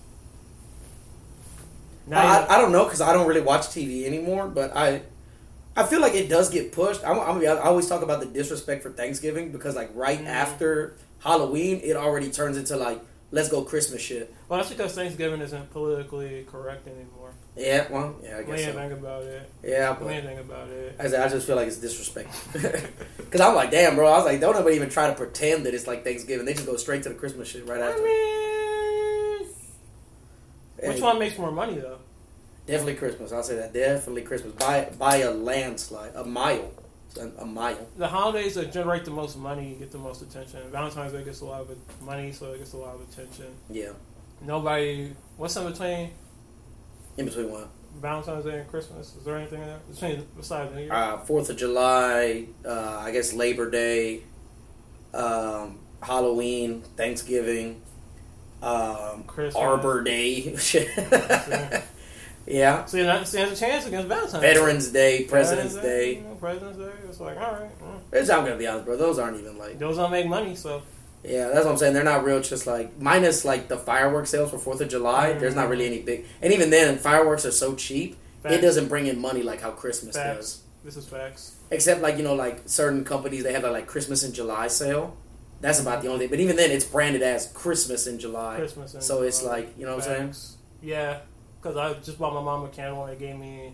Now 2.06 2.20
I, 2.48 2.56
I 2.56 2.58
don't 2.60 2.72
know 2.72 2.84
because 2.84 3.00
I 3.00 3.12
don't 3.12 3.26
really 3.26 3.40
watch 3.42 3.66
TV 3.68 4.04
anymore, 4.06 4.48
but 4.48 4.74
I 4.76 5.02
I 5.78 5.86
feel 5.86 6.00
like 6.00 6.14
it 6.14 6.28
does 6.28 6.50
get 6.50 6.72
pushed. 6.72 7.04
I'm, 7.04 7.18
I'm 7.20 7.26
gonna 7.26 7.40
be 7.40 7.46
honest, 7.46 7.64
I 7.64 7.68
always 7.68 7.86
talk 7.88 8.02
about 8.02 8.20
the 8.20 8.26
disrespect 8.26 8.82
for 8.82 8.90
Thanksgiving 8.90 9.52
because 9.52 9.76
like 9.76 9.90
right 9.94 10.18
Mm. 10.20 10.26
after 10.26 10.94
Halloween, 11.20 11.80
it 11.84 11.96
already 11.96 12.30
turns 12.30 12.56
into 12.56 12.76
like 12.76 13.00
let's 13.30 13.48
go 13.50 13.62
Christmas 13.62 14.00
shit. 14.00 14.34
well, 14.48 14.58
that's 14.58 14.70
because 14.70 14.94
Thanksgiving 14.94 15.40
isn't 15.42 15.70
politically 15.70 16.46
correct 16.50 16.86
anymore. 16.88 17.30
Yeah, 17.56 17.86
well, 17.90 18.16
yeah, 18.22 18.36
I 18.36 18.40
We 18.40 18.46
guess 18.46 18.60
ain't 18.60 18.72
so. 18.74 18.78
think 18.80 18.92
about 18.94 19.22
it. 19.24 19.50
Yeah, 19.62 19.98
We 19.98 20.04
but 20.06 20.12
ain't 20.14 20.26
think 20.26 20.40
about 20.40 20.68
it. 20.68 20.96
I, 20.98 21.08
said, 21.08 21.20
I 21.20 21.28
just 21.28 21.46
feel 21.46 21.56
like 21.56 21.66
it's 21.68 21.76
disrespect. 21.78 22.30
Because 23.18 23.40
I'm 23.42 23.54
like, 23.54 23.70
damn, 23.70 23.94
bro. 23.94 24.06
I 24.10 24.16
was 24.16 24.24
like, 24.24 24.40
don't 24.40 24.54
nobody 24.54 24.76
even 24.76 24.88
try 24.88 25.06
to 25.08 25.12
pretend 25.14 25.66
that 25.66 25.74
it's 25.74 25.86
like 25.86 26.02
Thanksgiving. 26.02 26.46
They 26.46 26.54
just 26.54 26.64
go 26.66 26.76
straight 26.76 27.02
to 27.02 27.10
the 27.10 27.14
Christmas 27.14 27.46
shit 27.48 27.68
right 27.68 27.78
after. 27.80 28.00
I 28.00 28.04
mean, 29.42 29.48
Hey, 30.80 30.88
which 30.88 31.02
one 31.02 31.18
makes 31.18 31.36
more 31.36 31.50
money 31.52 31.74
though? 31.74 31.98
Definitely 32.68 32.94
Christmas. 32.94 33.33
I'll 33.33 33.42
say 33.42 33.57
that. 33.57 33.72
Definitely 33.72 34.22
Christmas. 34.22 34.52
By 34.54 34.88
by 34.98 35.16
a 35.18 35.31
landslide, 35.31 36.12
a 36.14 36.24
mile, 36.24 36.70
a, 37.38 37.44
mile. 37.44 37.88
the 37.96 38.07
holidays 38.07 38.54
that 38.57 38.72
generate 38.72 39.04
the 39.04 39.11
most 39.11 39.38
money 39.38 39.76
get 39.78 39.90
the 39.90 39.98
most 39.98 40.22
attention. 40.22 40.61
Valentine's 40.70 41.12
Day 41.12 41.24
gets 41.24 41.40
a 41.40 41.46
lot 41.46 41.62
of 41.62 41.70
money, 42.02 42.31
so 42.31 42.52
it 42.52 42.59
gets 42.59 42.74
a 42.74 42.76
lot 42.76 42.94
of 42.94 43.00
attention. 43.00 43.46
Yeah, 43.70 43.92
Nobody. 44.42 45.14
What's 45.37 45.57
in 45.57 45.70
between 45.70 46.11
in 47.16 47.24
between 47.24 47.50
one. 47.50 47.68
Valentine's 48.00 48.44
Day 48.44 48.61
and 48.61 48.68
Christmas? 48.68 49.16
Is 49.16 49.24
there 49.24 49.37
anything 49.37 49.61
in 49.62 49.66
there 49.66 49.81
between 49.90 50.26
besides 50.37 50.74
New 50.74 50.83
Year? 50.83 50.92
Uh, 50.92 51.18
Fourth 51.18 51.50
of 51.50 51.57
July, 51.57 52.46
uh, 52.64 52.98
I 53.02 53.11
guess 53.11 53.33
Labor 53.33 53.70
Day, 53.70 54.22
um, 55.14 55.81
Halloween, 56.02 56.83
Thanksgiving, 56.96 57.81
um, 58.62 59.24
Christmas. 59.24 59.57
Arbor 59.57 60.02
Day. 60.04 60.54
yeah, 62.50 62.84
See, 62.87 63.02
that 63.02 63.28
stands 63.28 63.61
a 63.61 63.64
chance 63.64 63.87
against 63.87 64.08
Valentine's. 64.08 64.42
Veterans 64.42 64.88
Day, 64.88 65.18
Day. 65.18 65.24
President's 65.24 65.74
Day. 65.74 66.16
you 66.16 66.22
know, 66.22 66.34
President's 66.34 66.78
Day. 66.78 66.90
It's 67.08 67.20
like 67.20 67.37
all 67.37 67.52
right. 67.52 67.80
mm. 67.80 68.00
Which 68.11 68.30
I'm 68.30 68.44
gonna 68.44 68.56
be 68.56 68.66
honest, 68.66 68.87
bro. 68.87 68.96
Those 68.96 69.18
aren't 69.18 69.38
even 69.38 69.58
like. 69.58 69.78
Those 69.78 69.96
don't 69.96 70.11
make 70.11 70.26
money, 70.26 70.56
so 70.56 70.82
Yeah, 71.22 71.48
that's 71.48 71.64
what 71.66 71.72
I'm 71.72 71.78
saying. 71.78 71.94
They're 71.94 72.04
not 72.04 72.24
real. 72.24 72.40
Just 72.40 72.66
like 72.66 72.98
minus 73.00 73.44
like 73.44 73.68
the 73.68 73.76
fireworks 73.76 74.30
sales 74.30 74.50
for 74.50 74.58
Fourth 74.58 74.80
of 74.80 74.88
July. 74.88 75.34
There's 75.34 75.54
not 75.54 75.68
really 75.68 75.87
any 75.87 76.00
big. 76.00 76.24
And 76.40 76.52
even 76.52 76.70
then, 76.70 76.98
fireworks 76.98 77.44
are 77.44 77.52
so 77.52 77.74
cheap. 77.74 78.16
It 78.44 78.61
doesn't 78.62 78.88
bring 78.88 79.06
in 79.06 79.20
money 79.20 79.42
like 79.42 79.61
how 79.61 79.72
Christmas 79.72 80.14
does. 80.14 80.62
This 80.84 80.96
is 80.96 81.06
facts. 81.06 81.56
Except 81.70 82.00
like 82.00 82.16
you 82.16 82.22
know, 82.22 82.34
like 82.34 82.62
certain 82.66 83.04
companies 83.04 83.42
they 83.42 83.52
have 83.52 83.62
that 83.62 83.72
like 83.72 83.87
Christmas 83.87 84.24
in 84.24 84.32
July 84.32 84.68
sale. 84.68 85.16
That's 85.61 85.80
about 85.80 86.02
the 86.02 86.08
only 86.08 86.20
thing. 86.20 86.30
But 86.30 86.40
even 86.40 86.56
then, 86.56 86.70
it's 86.70 86.84
branded 86.84 87.20
as 87.20 87.48
Christmas 87.52 88.06
in 88.06 88.18
July. 88.18 88.56
Christmas. 88.56 88.94
And, 88.94 89.02
So 89.02 89.22
it's 89.22 89.44
uh, 89.44 89.48
like 89.48 89.74
you 89.76 89.84
know 89.84 89.96
what 89.96 90.08
I'm 90.08 90.32
saying. 90.32 90.54
Yeah, 90.80 91.18
because 91.68 91.96
I 91.96 91.98
just 92.00 92.18
bought 92.18 92.35
my 92.35 92.42
mom 92.42 92.64
a 92.64 92.68
candle 92.68 93.04
and 93.04 93.12
they 93.12 93.26
gave 93.26 93.38
me 93.38 93.72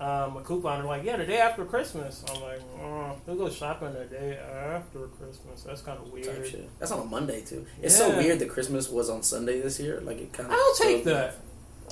um, 0.00 0.36
a 0.36 0.42
coupon. 0.42 0.80
They're 0.80 0.88
like, 0.88 1.04
yeah, 1.04 1.16
the 1.16 1.26
day 1.26 1.38
after 1.38 1.64
Christmas. 1.64 2.24
I'm 2.28 2.42
like, 2.42 2.60
oh, 2.80 3.16
they'll 3.24 3.36
go 3.36 3.48
shopping 3.48 3.92
the 3.92 4.04
day 4.04 4.36
after 4.36 5.06
Christmas. 5.06 5.62
That's 5.62 5.82
kind 5.82 5.98
of 5.98 6.12
weird. 6.12 6.66
That's 6.78 6.90
on 6.90 7.00
a 7.00 7.04
Monday 7.04 7.42
too. 7.42 7.66
It's 7.82 7.96
so 7.96 8.16
weird 8.16 8.38
that 8.40 8.48
Christmas 8.48 8.88
was 8.88 9.10
on 9.10 9.22
Sunday 9.22 9.60
this 9.60 9.78
year. 9.78 10.00
Like 10.00 10.18
it 10.18 10.32
kind 10.32 10.48
of. 10.48 10.54
I'll 10.54 10.74
take 10.74 11.04
that. 11.04 11.36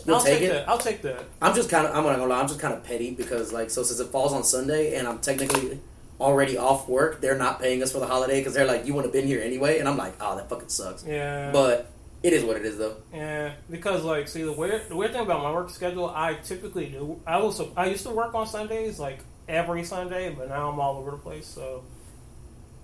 You'll 0.04 0.16
I'll 0.16 0.22
take 0.22 0.40
take 0.40 0.48
it? 0.48 0.52
that. 0.52 0.68
I'll 0.68 0.78
take 0.78 1.02
that. 1.02 1.24
I'm 1.40 1.54
just 1.54 1.70
kind 1.70 1.86
of. 1.86 1.94
I'm 1.94 2.04
not 2.04 2.16
gonna 2.16 2.26
lie. 2.26 2.40
I'm 2.40 2.48
just 2.48 2.60
kind 2.60 2.74
of 2.74 2.84
petty 2.84 3.12
because 3.12 3.52
like 3.52 3.70
so 3.70 3.82
since 3.82 4.00
it 4.00 4.08
falls 4.08 4.32
on 4.32 4.44
Sunday 4.44 4.96
and 4.96 5.06
I'm 5.08 5.18
technically 5.20 5.80
already 6.20 6.58
off 6.58 6.88
work, 6.88 7.20
they're 7.20 7.38
not 7.38 7.60
paying 7.60 7.82
us 7.82 7.92
for 7.92 7.98
the 7.98 8.06
holiday 8.06 8.40
because 8.40 8.54
they're 8.54 8.66
like, 8.66 8.86
you 8.86 8.94
wouldn't 8.94 9.14
have 9.14 9.20
been 9.20 9.28
here 9.28 9.42
anyway, 9.42 9.78
and 9.78 9.88
I'm 9.88 9.96
like, 9.96 10.14
oh, 10.20 10.36
that 10.36 10.48
fucking 10.48 10.68
sucks. 10.68 11.04
Yeah. 11.04 11.50
But 11.52 11.90
it 12.22 12.32
is 12.32 12.44
what 12.44 12.56
it 12.56 12.64
is 12.64 12.78
though. 12.78 12.96
Yeah, 13.12 13.52
because 13.70 14.02
like, 14.04 14.28
see 14.28 14.42
the 14.42 14.52
weird 14.52 14.88
the 14.88 14.96
weird 14.96 15.12
thing 15.12 15.22
about 15.22 15.42
my 15.42 15.52
work 15.52 15.70
schedule, 15.70 16.08
I 16.14 16.34
typically 16.34 16.86
do. 16.86 17.20
I 17.26 17.34
also 17.34 17.70
I 17.76 17.86
used 17.86 18.04
to 18.04 18.10
work 18.10 18.34
on 18.34 18.46
Sundays 18.46 18.98
like 18.98 19.20
every 19.48 19.84
Sunday, 19.84 20.34
but 20.36 20.48
now 20.48 20.70
I'm 20.70 20.80
all 20.80 20.96
over 20.98 21.12
the 21.12 21.16
place. 21.18 21.46
So 21.46 21.84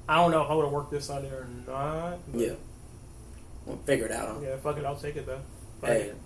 I 0.08 0.16
don't 0.16 0.30
know 0.30 0.42
if 0.42 0.50
I 0.50 0.54
would 0.54 0.64
have 0.64 0.72
worked 0.72 0.90
this 0.90 1.06
Sunday 1.06 1.28
or 1.30 1.46
not. 1.66 2.18
Yeah. 2.34 2.52
We'll 3.66 3.76
figure 3.78 4.06
it 4.06 4.12
out. 4.12 4.28
Huh? 4.28 4.34
yeah, 4.42 4.56
fuck 4.56 4.76
it, 4.78 4.84
I'll 4.84 4.96
take 4.96 5.16
it 5.16 5.26
though. 5.26 5.40
Fuck 5.80 5.90
Hey, 5.90 6.00
it. 6.02 6.16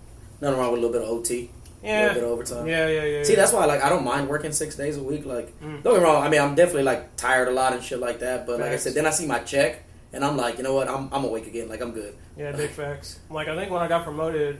nothing 0.41 0.59
wrong 0.59 0.71
with 0.71 0.79
a 0.79 0.85
little 0.87 0.99
bit 0.99 1.07
of 1.07 1.09
OT, 1.19 1.49
Yeah. 1.83 1.99
a 1.99 2.13
little 2.13 2.13
bit 2.15 2.23
of 2.23 2.29
overtime. 2.31 2.67
yeah, 2.67 2.87
yeah, 2.87 3.03
yeah. 3.03 3.23
See, 3.23 3.33
yeah. 3.33 3.39
that's 3.39 3.53
why 3.53 3.65
like 3.65 3.83
I 3.83 3.89
don't 3.89 4.03
mind 4.03 4.27
working 4.27 4.51
six 4.51 4.75
days 4.75 4.97
a 4.97 5.03
week. 5.03 5.25
Like, 5.25 5.47
Mm. 5.61 5.83
don't 5.83 5.93
get 5.93 5.99
me 5.99 6.03
wrong. 6.03 6.23
I 6.23 6.29
mean, 6.29 6.41
I'm 6.41 6.55
definitely 6.55 6.83
like 6.83 7.15
tired 7.15 7.47
a 7.47 7.51
lot 7.51 7.73
and 7.73 7.83
shit 7.83 7.99
like 7.99 8.19
that. 8.19 8.47
But 8.47 8.59
like 8.59 8.71
I 8.71 8.77
said, 8.77 8.93
then 8.95 9.05
I 9.05 9.11
see 9.11 9.27
my 9.27 9.39
check 9.39 9.83
and 10.17 10.25
I'm 10.25 10.35
like, 10.35 10.57
you 10.57 10.63
know 10.63 10.73
what? 10.73 10.89
I'm 10.89 11.07
I'm 11.13 11.23
awake 11.23 11.47
again. 11.47 11.69
Like 11.69 11.79
I'm 11.81 11.91
good. 11.93 12.13
yeah, 12.35 12.51
big 12.51 12.69
facts. 12.81 13.19
Like 13.29 13.47
I 13.47 13.55
think 13.55 13.71
when 13.71 13.81
I 13.81 13.87
got 13.87 14.03
promoted, 14.03 14.59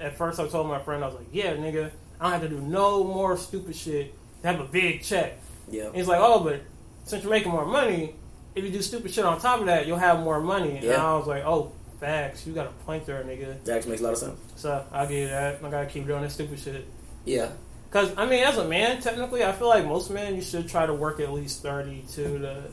at 0.00 0.16
first 0.18 0.40
I 0.40 0.48
told 0.48 0.66
my 0.66 0.80
friend 0.80 1.04
I 1.04 1.06
was 1.06 1.16
like, 1.16 1.28
yeah, 1.30 1.54
nigga, 1.54 1.90
I 2.18 2.24
don't 2.24 2.32
have 2.32 2.42
to 2.42 2.48
do 2.48 2.60
no 2.60 3.04
more 3.04 3.36
stupid 3.36 3.76
shit 3.76 4.12
to 4.42 4.48
have 4.48 4.58
a 4.60 4.64
big 4.64 5.02
check. 5.02 5.38
Yeah. 5.70 5.84
And 5.86 5.94
he's 5.96 6.08
like, 6.08 6.20
oh, 6.20 6.42
but 6.42 6.62
since 7.04 7.22
you're 7.22 7.30
making 7.30 7.52
more 7.52 7.64
money, 7.66 8.14
if 8.54 8.64
you 8.64 8.70
do 8.70 8.82
stupid 8.82 9.12
shit 9.12 9.24
on 9.24 9.40
top 9.40 9.60
of 9.60 9.66
that, 9.66 9.86
you'll 9.86 9.98
have 9.98 10.20
more 10.20 10.40
money. 10.40 10.76
And 10.78 10.84
Yeah. 10.84 11.04
I 11.06 11.16
was 11.16 11.26
like, 11.26 11.44
oh, 11.44 11.72
facts. 12.00 12.46
You 12.46 12.52
got 12.54 12.66
a 12.66 12.70
point 12.84 13.06
there, 13.06 13.22
nigga. 13.24 13.62
That 13.64 13.76
actually 13.76 13.90
makes 13.92 14.00
a 14.00 14.04
lot 14.04 14.12
of 14.14 14.18
sense. 14.18 14.40
So 14.56 14.84
I'll 14.92 15.06
give 15.06 15.18
you 15.18 15.28
that. 15.28 15.62
I 15.62 15.70
gotta 15.70 15.86
keep 15.86 16.06
doing 16.06 16.22
this 16.22 16.34
stupid 16.34 16.58
shit. 16.58 16.86
Yeah. 17.24 17.50
Because 17.90 18.12
I 18.16 18.26
mean, 18.26 18.42
as 18.42 18.58
a 18.58 18.66
man, 18.66 19.00
technically, 19.00 19.44
I 19.44 19.52
feel 19.52 19.68
like 19.68 19.84
most 19.86 20.10
men 20.10 20.34
you 20.34 20.42
should 20.42 20.68
try 20.68 20.84
to 20.86 20.92
work 20.94 21.20
at 21.20 21.32
least 21.32 21.62
thirty-two 21.62 22.38
to 22.40 22.64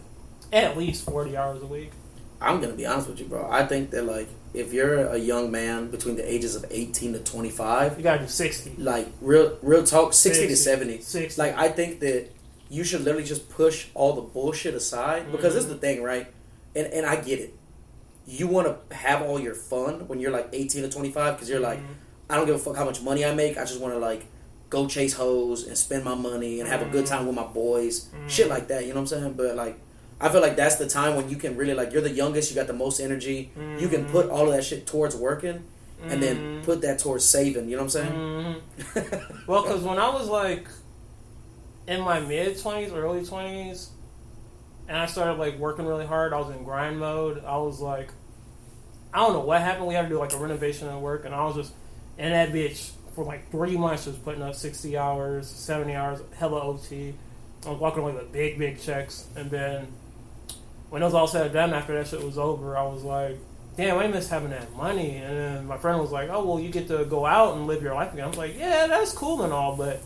at 0.51 0.75
least 0.77 1.05
forty 1.05 1.37
hours 1.37 1.61
a 1.61 1.67
week. 1.67 1.91
I'm 2.41 2.59
gonna 2.59 2.73
be 2.73 2.85
honest 2.85 3.07
with 3.07 3.19
you, 3.19 3.27
bro. 3.27 3.47
I 3.49 3.65
think 3.65 3.91
that 3.91 4.05
like 4.05 4.27
if 4.53 4.73
you're 4.73 5.07
a 5.07 5.17
young 5.17 5.51
man 5.51 5.91
between 5.91 6.15
the 6.15 6.33
ages 6.33 6.55
of 6.55 6.65
18 6.69 7.13
to 7.13 7.19
25, 7.19 7.97
You 7.97 8.03
gotta 8.03 8.23
do 8.23 8.27
sixty. 8.27 8.75
like 8.77 9.07
real 9.21 9.57
real 9.61 9.83
talk, 9.83 10.13
60, 10.13 10.47
to 10.47 10.55
60. 10.55 10.69
70. 10.69 11.01
60. 11.01 11.41
Like 11.41 11.55
I 11.55 11.69
think 11.69 11.99
that 12.01 12.29
you 12.69 12.83
should 12.83 13.01
literally 13.01 13.25
just 13.25 13.49
push 13.49 13.87
all 13.93 14.13
the 14.13 14.21
bullshit 14.21 14.73
aside 14.73 15.31
because 15.31 15.53
this 15.53 15.65
is 15.65 15.69
mm-hmm. 15.69 15.73
the 15.73 15.79
thing, 15.79 16.03
right? 16.03 16.27
And 16.75 16.87
and 16.87 17.05
I 17.05 17.17
get 17.17 17.39
it. 17.39 17.55
You 18.25 18.47
want 18.47 18.67
to 18.67 18.95
have 18.95 19.21
all 19.21 19.39
your 19.39 19.55
fun 19.55 20.07
when 20.07 20.19
you're 20.19 20.31
like 20.31 20.49
18 20.53 20.83
to 20.83 20.89
25 20.89 21.35
because 21.35 21.49
you're 21.49 21.59
like, 21.59 21.79
mm-hmm. 21.79 21.93
I 22.29 22.37
don't 22.37 22.45
give 22.45 22.55
a 22.55 22.59
fuck 22.59 22.75
how 22.75 22.85
much 22.85 23.01
money 23.01 23.25
I 23.25 23.33
make. 23.33 23.57
I 23.57 23.65
just 23.65 23.79
want 23.79 23.93
to 23.93 23.99
like 23.99 24.25
go 24.69 24.87
chase 24.87 25.13
hoes 25.13 25.67
and 25.67 25.77
spend 25.77 26.05
my 26.05 26.15
money 26.15 26.59
and 26.59 26.69
have 26.69 26.81
a 26.81 26.85
good 26.85 27.05
mm-hmm. 27.05 27.13
time 27.13 27.27
with 27.27 27.35
my 27.35 27.45
boys, 27.45 28.09
shit 28.27 28.47
like 28.47 28.69
that. 28.69 28.83
You 28.83 28.89
know 28.89 29.01
what 29.01 29.11
I'm 29.13 29.21
saying? 29.21 29.33
But 29.33 29.55
like, 29.55 29.79
I 30.21 30.29
feel 30.29 30.41
like 30.41 30.55
that's 30.55 30.75
the 30.75 30.87
time 30.87 31.15
when 31.15 31.29
you 31.29 31.35
can 31.35 31.57
really 31.57 31.73
like 31.73 31.91
you're 31.91 32.01
the 32.01 32.11
youngest, 32.11 32.49
you 32.51 32.55
got 32.55 32.67
the 32.67 32.73
most 32.73 32.99
energy. 32.99 33.51
You 33.79 33.87
can 33.89 34.05
put 34.05 34.29
all 34.29 34.47
of 34.47 34.53
that 34.53 34.63
shit 34.63 34.85
towards 34.87 35.15
working, 35.15 35.63
and 36.03 36.21
then 36.21 36.61
put 36.63 36.81
that 36.81 36.99
towards 36.99 37.25
saving. 37.25 37.67
You 37.69 37.77
know 37.77 37.83
what 37.83 37.95
I'm 37.95 38.07
saying? 38.07 38.61
Mhm. 38.93 39.47
Well, 39.47 39.63
because 39.63 39.81
when 39.81 39.97
I 39.99 40.09
was 40.09 40.27
like 40.29 40.67
in 41.87 42.01
my 42.01 42.19
mid 42.19 42.59
twenties, 42.59 42.91
early 42.93 43.25
twenties, 43.25 43.89
and 44.87 44.97
I 44.97 45.05
started 45.07 45.39
like 45.39 45.57
working 45.57 45.85
really 45.85 46.05
hard, 46.05 46.33
I 46.33 46.39
was 46.39 46.55
in 46.55 46.63
grind 46.63 46.99
mode. 46.99 47.43
I 47.45 47.57
was 47.57 47.79
like, 47.79 48.09
I 49.13 49.19
don't 49.19 49.33
know 49.33 49.39
what 49.41 49.61
happened. 49.61 49.87
We 49.87 49.93
had 49.95 50.03
to 50.03 50.09
do 50.09 50.19
like 50.19 50.33
a 50.33 50.37
renovation 50.37 50.87
at 50.87 50.99
work, 51.01 51.25
and 51.25 51.33
I 51.33 51.43
was 51.45 51.55
just 51.55 51.73
in 52.17 52.29
that 52.31 52.51
bitch 52.51 52.91
for 53.15 53.25
like 53.25 53.49
three 53.51 53.75
months, 53.77 54.05
just 54.05 54.23
putting 54.23 54.41
up 54.43 54.55
sixty 54.55 54.97
hours, 54.97 55.49
seventy 55.49 55.95
hours, 55.95 56.19
hella 56.37 56.61
OT. 56.61 57.13
I 57.65 57.69
was 57.69 57.79
walking 57.79 58.01
away 58.03 58.13
with 58.13 58.31
big, 58.31 58.57
big 58.57 58.79
checks, 58.81 59.25
and 59.35 59.51
then 59.51 59.87
when 60.91 61.01
it 61.01 61.05
was 61.05 61.13
all 61.15 61.25
said 61.25 61.45
and 61.47 61.53
done, 61.53 61.73
after 61.73 61.95
that 61.95 62.07
shit 62.07 62.23
was 62.23 62.37
over, 62.37 62.77
I 62.77 62.83
was 62.83 63.01
like, 63.03 63.37
damn, 63.77 63.97
I 63.97 64.07
miss 64.07 64.29
having 64.29 64.49
that 64.51 64.75
money. 64.75 65.15
And 65.15 65.35
then 65.37 65.65
my 65.65 65.77
friend 65.77 65.99
was 65.99 66.11
like, 66.11 66.29
oh, 66.29 66.45
well, 66.45 66.59
you 66.59 66.69
get 66.69 66.87
to 66.89 67.05
go 67.05 67.25
out 67.25 67.55
and 67.55 67.65
live 67.65 67.81
your 67.81 67.95
life 67.95 68.11
again. 68.13 68.25
I 68.25 68.27
was 68.27 68.37
like, 68.37 68.57
yeah, 68.59 68.85
that's 68.87 69.13
cool 69.13 69.41
and 69.41 69.51
all, 69.53 69.75
but 69.77 70.01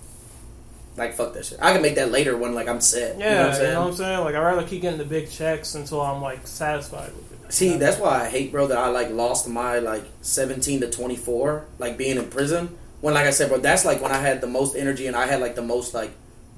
Like 0.95 1.15
fuck 1.15 1.34
that 1.34 1.45
shit. 1.45 1.58
I 1.62 1.74
can 1.74 1.82
make 1.82 1.95
that 1.95 2.12
later 2.12 2.38
when 2.38 2.54
like 2.54 2.67
I'm 2.69 2.80
set. 2.80 3.17
yeah, 3.17 3.30
you 3.30 3.36
know 3.36 3.41
what 3.41 3.48
I'm 3.48 3.54
saying? 3.56 3.67
you 3.67 3.74
know 3.74 3.82
what 3.82 3.88
I'm 3.89 3.95
saying? 3.95 4.19
Like, 4.21 4.36
I'd 4.36 4.43
rather 4.43 4.67
keep 4.67 4.82
getting 4.84 5.00
the 5.00 5.06
big 5.06 5.30
checks 5.30 5.76
until 5.76 6.02
I'm 6.02 6.21
like 6.21 6.45
satisfied 6.48 7.12
with 7.15 7.32
it. 7.32 7.54
See, 7.54 7.78
that's 7.78 7.98
why 8.00 8.21
I 8.21 8.30
hate, 8.30 8.52
bro, 8.52 8.67
that 8.67 8.78
I 8.78 8.88
like 8.89 9.10
lost 9.10 9.48
my 9.50 9.80
like 9.80 10.04
17 10.21 10.82
to 10.82 10.89
24, 10.89 11.65
like 11.80 11.98
being 11.98 12.17
in 12.17 12.30
prison. 12.30 12.78
When, 13.02 13.13
like 13.13 13.26
I 13.26 13.32
said, 13.32 13.50
bro, 13.50 13.58
that's 13.60 13.86
like 13.86 14.02
when 14.02 14.12
I 14.12 14.17
had 14.19 14.41
the 14.41 14.48
most 14.48 14.76
energy 14.76 15.06
and 15.08 15.15
I 15.15 15.26
had 15.28 15.41
like 15.41 15.56
the 15.56 15.62
most 15.62 15.93
like 15.93 16.12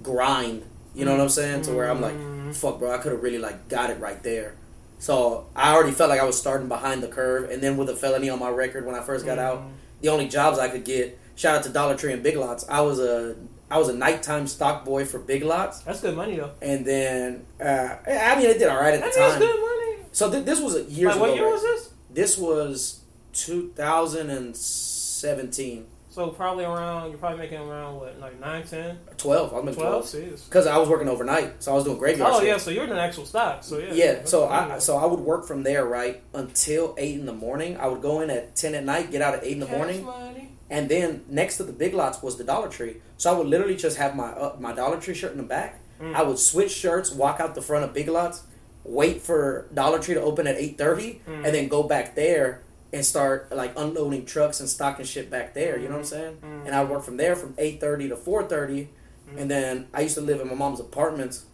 grind. 0.04 0.64
You 0.96 1.06
know 1.06 1.12
what 1.12 1.22
I'm 1.22 1.30
saying? 1.30 1.64
To 1.64 1.74
where 1.74 1.90
I'm 1.90 2.02
like, 2.02 2.16
fuck, 2.54 2.80
bro, 2.80 2.92
I 2.92 2.98
could 3.00 3.12
have 3.12 3.22
really 3.24 3.40
like 3.40 3.68
got 3.70 3.90
it 3.90 4.00
right 4.00 4.22
there. 4.24 4.56
So 5.00 5.46
I 5.56 5.74
already 5.76 5.92
felt 5.92 6.10
like 6.10 6.20
I 6.20 6.26
was 6.26 6.38
starting 6.40 6.68
behind 6.68 7.02
the 7.04 7.08
curve, 7.08 7.50
and 7.52 7.62
then 7.62 7.78
with 7.78 7.90
a 7.90 7.96
felony 7.96 8.30
on 8.30 8.40
my 8.40 8.50
record 8.50 8.86
when 8.86 8.96
I 8.96 9.02
first 9.04 9.26
got 9.26 9.38
out, 9.40 9.64
the 10.02 10.10
only 10.10 10.28
jobs 10.28 10.58
I 10.60 10.68
could 10.70 10.84
get. 10.86 11.18
Shout 11.36 11.56
out 11.58 11.64
to 11.64 11.70
Dollar 11.70 11.96
Tree 11.96 12.14
and 12.14 12.24
Big 12.24 12.36
Lots. 12.36 12.68
I 12.68 12.82
was 12.82 13.00
a 13.00 13.36
I 13.70 13.78
was 13.78 13.90
a 13.90 13.94
nighttime 13.94 14.48
stock 14.48 14.86
boy 14.86 15.06
for 15.06 15.20
Big 15.20 15.44
Lots, 15.44 15.80
That's 15.82 16.02
good 16.02 16.16
money, 16.16 16.38
though. 16.38 16.52
and 16.62 16.84
then 16.86 17.46
uh, 17.62 17.96
I 18.08 18.36
mean 18.38 18.48
it 18.50 18.58
did 18.60 18.70
all 18.70 18.80
right 18.80 18.94
at 18.96 19.04
I 19.04 19.10
the 19.10 19.16
time. 19.16 19.40
good 19.40 19.60
money. 19.60 19.98
So 20.14 20.32
th- 20.32 20.46
this 20.46 20.60
was 20.60 20.76
a 20.76 20.84
years 20.84 21.12
Like, 21.12 21.20
what 21.22 21.30
ago. 21.30 21.36
year 21.36 21.46
right? 21.46 21.54
was 21.54 21.62
this? 21.62 21.90
This 22.10 22.38
was 22.38 23.02
2017. 23.34 25.86
So 26.18 26.30
probably 26.30 26.66
around, 26.66 27.12
you're 27.12 27.20
probably 27.20 27.38
making 27.38 27.60
around, 27.60 27.98
what, 28.00 28.20
like 28.20 28.40
9, 28.40 28.64
10, 28.66 28.98
12. 29.18 29.54
I 29.54 29.56
was 29.58 29.66
making 29.66 29.80
12? 29.82 30.10
12. 30.10 30.46
Because 30.46 30.66
I 30.66 30.76
was 30.80 30.90
working 30.90 31.08
overnight, 31.08 31.62
so 31.62 31.72
I 31.74 31.76
was 31.76 31.84
doing 31.84 32.00
graveyard 32.00 32.32
Oh, 32.34 32.40
shift. 32.40 32.48
yeah, 32.48 32.58
so 32.58 32.72
you're 32.72 32.88
doing 32.88 32.98
actual 32.98 33.24
stock. 33.24 33.64
So, 33.64 33.78
yeah. 33.78 33.94
Yeah, 33.94 34.20
so 34.26 34.48
good. 34.48 34.52
I 34.52 34.80
so 34.80 34.98
I 34.98 35.06
would 35.06 35.20
work 35.20 35.46
from 35.46 35.62
there 35.62 35.86
right 35.86 36.24
until 36.34 36.96
eight 36.98 37.20
in 37.20 37.28
the 37.28 37.34
morning. 37.36 37.78
I 37.78 37.86
would 37.86 38.02
go 38.02 38.22
in 38.22 38.32
at 38.32 38.56
ten 38.56 38.74
at 38.74 38.84
night, 38.84 39.12
get 39.12 39.22
out 39.22 39.36
at 39.36 39.44
eight 39.44 39.52
in 39.52 39.60
the 39.60 39.68
Cash 39.68 39.78
morning, 39.78 40.06
money. 40.06 40.52
and 40.72 40.90
then 40.90 41.24
next 41.30 41.58
to 41.58 41.64
the 41.64 41.72
big 41.72 41.94
lots 41.94 42.24
was 42.24 42.36
the 42.36 42.44
Dollar 42.44 42.68
Tree. 42.68 42.98
So 43.18 43.32
I 43.32 43.38
would 43.38 43.46
literally 43.46 43.76
just 43.76 43.98
have 43.98 44.16
my 44.16 44.30
uh, 44.32 44.56
my 44.60 44.74
Dollar 44.74 45.00
Tree 45.00 45.14
shirt 45.14 45.34
in 45.34 45.38
the 45.38 45.44
back. 45.44 45.80
Mm. 46.02 46.16
I 46.16 46.24
would 46.24 46.40
switch 46.40 46.72
shirts, 46.72 47.12
walk 47.12 47.40
out 47.40 47.54
the 47.54 47.62
front 47.62 47.86
of 47.86 47.94
Big 47.94 48.08
Lots, 48.08 48.42
wait 48.84 49.22
for 49.22 49.68
Dollar 49.72 50.00
Tree 50.00 50.16
to 50.16 50.22
open 50.22 50.48
at 50.48 50.56
eight 50.56 50.80
thirty, 50.80 51.22
Mm. 51.28 51.46
and 51.46 51.54
then 51.54 51.68
go 51.68 51.84
back 51.84 52.16
there 52.16 52.64
and 52.98 53.06
start 53.06 53.52
like 53.56 53.74
unloading 53.78 54.26
trucks 54.26 54.60
and 54.60 54.68
stocking 54.68 55.06
shit 55.06 55.30
back 55.30 55.54
there. 55.54 55.78
You 55.78 55.86
know 55.88 55.94
what 55.94 56.00
I'm 56.00 56.06
saying? 56.06 56.38
Mm. 56.44 56.66
And 56.66 56.76
I 56.76 56.84
work 56.84 57.04
from 57.04 57.18
there 57.18 57.36
from 57.36 57.54
eight 57.60 57.80
thirty 57.80 58.10
to 58.10 58.16
four 58.16 58.44
thirty, 58.44 58.90
and 59.38 59.50
then 59.52 59.88
I 59.94 60.02
used 60.02 60.16
to 60.16 60.22
live 60.22 60.42
in 60.42 60.48
my 60.48 60.56
mom's 60.56 60.80
apartments. 60.80 61.46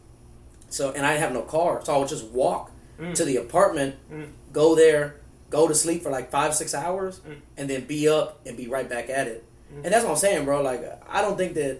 So 0.69 0.91
and 0.91 1.05
I 1.05 1.11
didn't 1.11 1.23
have 1.23 1.33
no 1.33 1.41
car, 1.41 1.81
so 1.83 1.93
I 1.93 1.97
would 1.97 2.07
just 2.07 2.25
walk 2.27 2.71
Mm. 2.99 3.15
to 3.15 3.25
the 3.25 3.37
apartment, 3.37 3.95
Mm. 4.11 4.27
go 4.51 4.75
there, 4.75 5.15
go 5.49 5.67
to 5.67 5.73
sleep 5.73 6.03
for 6.03 6.11
like 6.11 6.29
five 6.29 6.53
six 6.55 6.73
hours, 6.75 7.19
Mm. 7.27 7.35
and 7.57 7.69
then 7.69 7.85
be 7.85 8.07
up 8.07 8.39
and 8.45 8.55
be 8.55 8.67
right 8.67 8.87
back 8.87 9.09
at 9.09 9.27
it. 9.27 9.43
Mm. 9.73 9.83
And 9.83 9.93
that's 9.93 10.03
what 10.05 10.11
I'm 10.11 10.17
saying, 10.17 10.45
bro. 10.45 10.61
Like 10.61 10.81
I 11.09 11.21
don't 11.21 11.35
think 11.37 11.55
that 11.55 11.79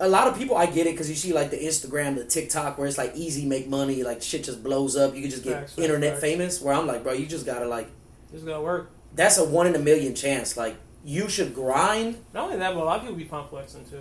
a 0.00 0.08
lot 0.08 0.26
of 0.26 0.36
people 0.36 0.56
I 0.56 0.66
get 0.66 0.86
it 0.86 0.90
because 0.92 1.08
you 1.08 1.14
see 1.16 1.32
like 1.32 1.50
the 1.50 1.56
Instagram, 1.58 2.16
the 2.16 2.24
TikTok, 2.24 2.78
where 2.78 2.86
it's 2.88 2.98
like 2.98 3.12
easy 3.14 3.46
make 3.46 3.68
money, 3.68 4.02
like 4.02 4.22
shit 4.22 4.44
just 4.44 4.62
blows 4.62 4.96
up. 4.96 5.14
You 5.14 5.20
can 5.22 5.30
just 5.30 5.44
get 5.44 5.54
Facts, 5.60 5.78
internet 5.78 6.12
facts. 6.14 6.20
famous. 6.22 6.60
Where 6.60 6.74
I'm 6.74 6.86
like, 6.86 7.02
bro, 7.04 7.12
you 7.12 7.26
just 7.26 7.46
gotta 7.46 7.66
like 7.66 7.88
Just 8.32 8.44
gotta 8.44 8.60
work. 8.62 8.90
that's 9.14 9.38
a 9.38 9.44
one 9.44 9.66
in 9.66 9.74
a 9.76 9.78
million 9.78 10.14
chance. 10.14 10.56
Like 10.56 10.76
you 11.04 11.28
should 11.28 11.54
grind. 11.54 12.16
Not 12.32 12.44
only 12.46 12.56
that, 12.58 12.74
but 12.74 12.82
a 12.82 12.84
lot 12.84 12.96
of 12.96 13.02
people 13.02 13.16
be 13.16 13.24
complexing, 13.26 13.84
too. 13.88 14.00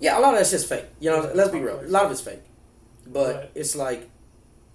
Yeah, 0.00 0.18
a 0.18 0.20
lot 0.20 0.34
of 0.34 0.38
that's 0.38 0.50
just 0.50 0.68
fake. 0.68 0.84
You 1.00 1.10
know, 1.10 1.22
Yeah, 1.24 1.30
let's 1.34 1.50
be 1.50 1.60
real. 1.60 1.80
A 1.80 1.86
lot 1.88 2.04
of 2.04 2.10
it's 2.12 2.20
fake. 2.20 2.42
But 3.06 3.34
Right. 3.36 3.50
it's 3.54 3.74
like, 3.74 4.08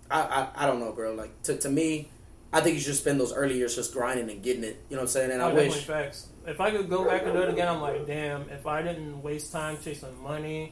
I, 0.10 0.22
I 0.22 0.64
I 0.64 0.66
don't 0.68 0.80
know, 0.80 0.92
bro. 0.92 1.14
Like 1.14 1.42
to 1.44 1.56
to 1.58 1.70
me, 1.70 2.10
I 2.52 2.62
think 2.62 2.76
you 2.76 2.82
should 2.82 2.96
spend 2.96 3.20
those 3.20 3.32
early 3.34 3.58
years 3.58 3.76
just 3.76 3.94
grinding 3.94 4.30
and 4.30 4.42
getting 4.42 4.64
it. 4.64 4.78
You 4.90 4.96
know 4.96 5.02
what 5.04 5.10
I'm 5.10 5.12
saying? 5.14 5.32
And 5.32 5.42
Oh, 5.42 5.50
I 5.50 5.54
wish. 5.54 5.84
facts. 5.86 6.28
If 6.48 6.62
I 6.62 6.72
could 6.72 6.90
go 6.90 7.04
back 7.06 7.24
and 7.24 7.34
do 7.34 7.42
it 7.42 7.50
again, 7.50 7.68
I'm 7.68 7.82
like, 7.82 8.08
damn. 8.08 8.50
If 8.50 8.66
I 8.66 8.82
didn't 8.82 9.22
waste 9.22 9.52
time 9.52 9.78
chasing 9.84 10.10
money 10.24 10.72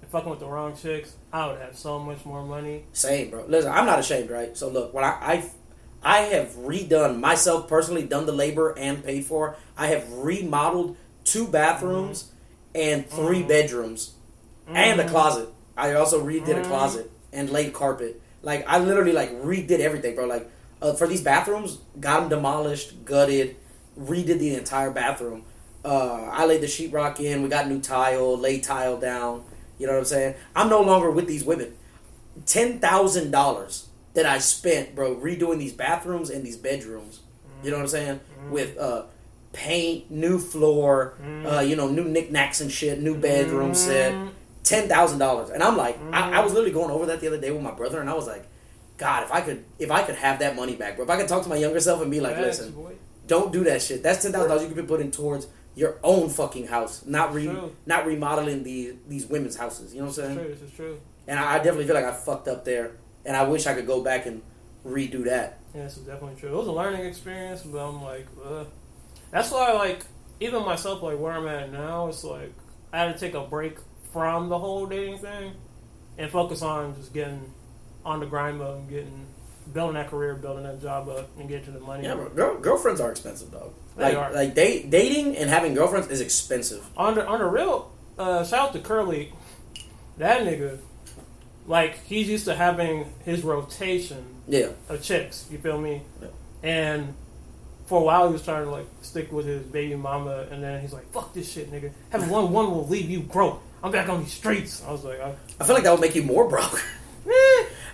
and 0.00 0.08
fucking 0.10 0.30
with 0.30 0.38
the 0.38 0.46
wrong 0.46 0.76
chicks, 0.76 1.16
I 1.32 1.48
would 1.48 1.60
have 1.60 1.76
so 1.76 1.98
much 1.98 2.24
more 2.24 2.44
money. 2.44 2.84
Same, 2.92 3.30
bro. 3.30 3.44
Listen, 3.48 3.72
I'm 3.72 3.84
not 3.84 3.98
ashamed, 3.98 4.30
right? 4.30 4.56
So 4.56 4.68
look, 4.68 4.94
when 4.94 5.02
I 5.02 5.18
I've, 5.20 5.50
I 6.04 6.18
have 6.20 6.50
redone 6.50 7.18
myself 7.18 7.66
personally, 7.68 8.04
done 8.04 8.26
the 8.26 8.32
labor 8.32 8.78
and 8.78 9.04
paid 9.04 9.24
for. 9.24 9.56
I 9.76 9.88
have 9.88 10.10
remodeled 10.12 10.96
two 11.24 11.48
bathrooms 11.48 12.30
and 12.72 13.08
3 13.10 13.42
Mhm. 13.42 13.48
bedrooms 13.48 14.12
and 14.68 15.00
a 15.00 15.04
Mhm. 15.04 15.08
closet. 15.08 15.48
I 15.76 15.94
also 15.94 16.24
redid 16.24 16.56
a 16.58 16.60
Mhm. 16.62 16.68
closet 16.68 17.10
and 17.32 17.50
laid 17.50 17.72
carpet. 17.72 18.20
Like 18.42 18.64
I 18.68 18.78
literally 18.78 19.10
like 19.12 19.32
redid 19.42 19.80
everything, 19.80 20.14
bro. 20.14 20.26
Like 20.26 20.48
uh, 20.80 20.92
for 20.92 21.08
these 21.08 21.22
bathrooms, 21.22 21.78
got 21.98 22.20
them 22.20 22.28
demolished, 22.28 23.04
gutted, 23.04 23.56
redid 23.98 24.38
the 24.38 24.54
entire 24.54 24.90
bathroom. 24.90 25.44
Uh, 25.84 26.28
I 26.32 26.46
laid 26.46 26.60
the 26.60 26.66
sheetrock 26.66 27.20
in. 27.20 27.42
We 27.42 27.48
got 27.48 27.68
new 27.68 27.80
tile, 27.80 28.36
laid 28.36 28.62
tile 28.64 28.98
down. 28.98 29.44
You 29.78 29.86
know 29.86 29.92
what 29.94 30.00
I'm 30.00 30.04
saying? 30.06 30.34
I'm 30.56 30.68
no 30.68 30.82
longer 30.82 31.10
with 31.10 31.26
these 31.26 31.44
women. 31.44 31.74
Ten 32.46 32.78
thousand 32.78 33.30
dollars 33.30 33.88
that 34.14 34.26
I 34.26 34.38
spent, 34.38 34.94
bro, 34.94 35.14
redoing 35.16 35.58
these 35.58 35.72
bathrooms 35.72 36.30
and 36.30 36.44
these 36.44 36.56
bedrooms. 36.56 37.20
You 37.62 37.70
know 37.70 37.76
what 37.76 37.82
I'm 37.84 37.88
saying? 37.88 38.20
With 38.48 38.76
uh, 38.78 39.04
paint, 39.52 40.10
new 40.10 40.38
floor, 40.38 41.14
uh, 41.44 41.60
you 41.60 41.76
know, 41.76 41.88
new 41.88 42.04
knickknacks 42.04 42.60
and 42.60 42.70
shit, 42.70 43.00
new 43.00 43.16
bedroom 43.16 43.74
set 43.74 44.14
Mm. 44.14 44.28
ten 44.64 44.88
thousand 44.88 45.18
dollars, 45.18 45.50
and 45.50 45.62
I'm 45.62 45.76
like, 45.76 45.98
I, 46.12 46.30
I 46.34 46.40
was 46.40 46.52
literally 46.52 46.72
going 46.74 46.90
over 46.90 47.06
that 47.06 47.20
the 47.20 47.26
other 47.28 47.40
day 47.40 47.50
with 47.50 47.62
my 47.62 47.70
brother, 47.70 48.00
and 48.00 48.10
I 48.10 48.14
was 48.14 48.26
like, 48.26 48.44
God, 48.98 49.22
if 49.22 49.32
I 49.32 49.40
could, 49.40 49.64
if 49.78 49.90
I 49.90 50.02
could 50.02 50.16
have 50.16 50.40
that 50.40 50.56
money 50.56 50.74
back, 50.74 50.96
bro, 50.96 51.04
if 51.04 51.10
I 51.10 51.16
could 51.16 51.28
talk 51.28 51.42
to 51.44 51.48
my 51.48 51.56
younger 51.56 51.80
self 51.80 52.02
and 52.02 52.10
be 52.10 52.20
like, 52.20 52.36
listen, 52.36 52.72
boy. 52.72 52.94
Don't 53.28 53.52
do 53.52 53.62
that 53.64 53.80
shit. 53.82 54.02
That's 54.02 54.20
ten 54.22 54.32
thousand 54.32 54.48
dollars 54.48 54.62
you 54.64 54.68
could 54.68 54.76
be 54.76 54.82
putting 54.88 55.10
towards 55.12 55.46
your 55.76 55.98
own 56.02 56.28
fucking 56.28 56.66
house, 56.66 57.04
not 57.06 57.32
re, 57.32 57.48
not 57.86 58.04
remodeling 58.06 58.64
the 58.64 58.94
these 59.08 59.26
women's 59.26 59.56
houses. 59.56 59.94
You 59.94 60.00
know 60.00 60.06
what 60.08 60.18
I'm 60.18 60.24
It's 60.24 60.34
saying? 60.34 60.38
true. 60.38 60.54
This 60.54 60.62
is 60.62 60.72
true. 60.76 61.00
And 61.28 61.38
I, 61.38 61.54
I 61.54 61.56
definitely 61.58 61.86
feel 61.86 61.94
like 61.94 62.04
I 62.06 62.12
fucked 62.12 62.48
up 62.48 62.64
there, 62.64 62.92
and 63.24 63.36
I 63.36 63.44
wish 63.44 63.66
I 63.66 63.74
could 63.74 63.86
go 63.86 64.02
back 64.02 64.26
and 64.26 64.42
redo 64.84 65.24
that. 65.26 65.58
Yeah, 65.74 65.84
this 65.84 65.98
is 65.98 66.04
definitely 66.04 66.40
true. 66.40 66.48
It 66.48 66.56
was 66.56 66.66
a 66.66 66.72
learning 66.72 67.04
experience, 67.04 67.62
but 67.62 67.78
I'm 67.86 68.02
like, 68.02 68.26
ugh. 68.44 68.66
that's 69.30 69.50
why, 69.52 69.72
like, 69.72 70.00
even 70.40 70.64
myself, 70.64 71.02
like 71.02 71.18
where 71.18 71.32
I'm 71.32 71.46
at 71.46 71.70
now, 71.70 72.08
it's 72.08 72.24
like 72.24 72.52
I 72.92 73.00
had 73.04 73.12
to 73.14 73.20
take 73.20 73.34
a 73.34 73.42
break 73.42 73.76
from 74.12 74.48
the 74.48 74.58
whole 74.58 74.86
dating 74.86 75.18
thing 75.18 75.52
and 76.16 76.30
focus 76.30 76.62
on 76.62 76.96
just 76.96 77.12
getting 77.12 77.52
on 78.04 78.20
the 78.20 78.26
grind 78.26 78.58
mode 78.58 78.78
and 78.80 78.88
getting 78.88 79.26
building 79.72 79.94
that 79.94 80.08
career, 80.08 80.34
building 80.34 80.64
that 80.64 80.80
job 80.80 81.08
up, 81.08 81.28
and 81.38 81.48
getting 81.48 81.64
to 81.66 81.70
the 81.72 81.80
money. 81.80 82.04
Yeah, 82.04 82.14
bro. 82.14 82.28
Girl, 82.30 82.58
girlfriends 82.58 83.00
are 83.00 83.10
expensive, 83.10 83.50
dog. 83.52 83.72
They 83.96 84.04
Like, 84.04 84.16
are. 84.16 84.32
like 84.32 84.54
date, 84.54 84.90
dating 84.90 85.36
and 85.36 85.50
having 85.50 85.74
girlfriends 85.74 86.08
is 86.08 86.20
expensive. 86.20 86.84
On 86.96 87.14
the 87.14 87.26
on 87.26 87.38
the 87.40 87.46
real, 87.46 87.90
uh, 88.18 88.44
shout 88.44 88.68
out 88.68 88.72
to 88.74 88.80
Curly, 88.80 89.32
that 90.18 90.42
nigga, 90.42 90.78
like 91.66 92.04
he's 92.04 92.28
used 92.28 92.44
to 92.46 92.54
having 92.54 93.12
his 93.24 93.42
rotation 93.42 94.24
Yeah, 94.46 94.68
of 94.88 95.02
chicks. 95.02 95.46
You 95.50 95.58
feel 95.58 95.78
me? 95.80 96.02
Yeah. 96.22 96.28
And 96.62 97.14
for 97.86 98.00
a 98.00 98.04
while 98.04 98.26
he 98.28 98.32
was 98.32 98.42
trying 98.44 98.64
to 98.64 98.70
like 98.70 98.86
stick 99.02 99.32
with 99.32 99.46
his 99.46 99.62
baby 99.62 99.94
mama, 99.96 100.46
and 100.50 100.62
then 100.62 100.80
he's 100.80 100.92
like, 100.92 101.10
"Fuck 101.12 101.34
this 101.34 101.50
shit, 101.52 101.70
nigga. 101.72 101.90
Having 102.10 102.30
one 102.30 102.52
woman 102.52 102.72
will 102.72 102.86
leave 102.86 103.10
you 103.10 103.20
broke. 103.20 103.60
I'm 103.82 103.92
back 103.92 104.08
on 104.08 104.20
these 104.24 104.32
streets." 104.32 104.82
I 104.86 104.92
was 104.92 105.04
like, 105.04 105.20
I, 105.20 105.34
I 105.60 105.64
feel 105.64 105.74
like 105.74 105.84
that 105.84 105.90
would 105.92 106.00
make 106.00 106.14
you 106.14 106.22
more 106.22 106.48
broke. 106.48 106.82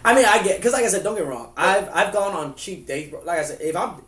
I 0.05 0.15
mean, 0.15 0.25
I 0.27 0.43
get 0.43 0.57
because, 0.59 0.73
like 0.73 0.85
I 0.85 0.89
said, 0.89 1.03
don't 1.03 1.15
get 1.17 1.25
me 1.25 1.31
wrong. 1.31 1.53
I've 1.57 1.89
I've 1.89 2.13
gone 2.13 2.35
on 2.35 2.55
cheap 2.55 2.87
dates, 2.87 3.11
bro. 3.11 3.23
Like 3.25 3.39
I 3.39 3.45
said, 3.45 3.61
if 3.61 3.75
I'm 3.77 4.03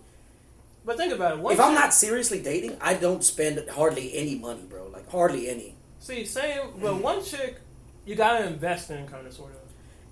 But 0.84 0.96
think 0.96 1.12
about 1.12 1.38
it. 1.38 1.52
If 1.52 1.60
I'm 1.60 1.74
not 1.74 1.94
seriously 1.94 2.40
dating, 2.42 2.76
I 2.80 2.94
don't 2.94 3.24
spend 3.24 3.68
hardly 3.70 4.14
any 4.14 4.36
money, 4.36 4.62
bro. 4.68 4.88
Like 4.88 5.10
hardly 5.10 5.48
any. 5.48 5.74
see 5.98 6.24
same, 6.24 6.60
but 6.80 6.96
one 7.02 7.24
chick 7.24 7.60
you 8.04 8.14
gotta 8.14 8.46
invest 8.46 8.90
in, 8.90 9.06
kind 9.08 9.26
of 9.26 9.32
sort 9.32 9.52
of. 9.52 9.58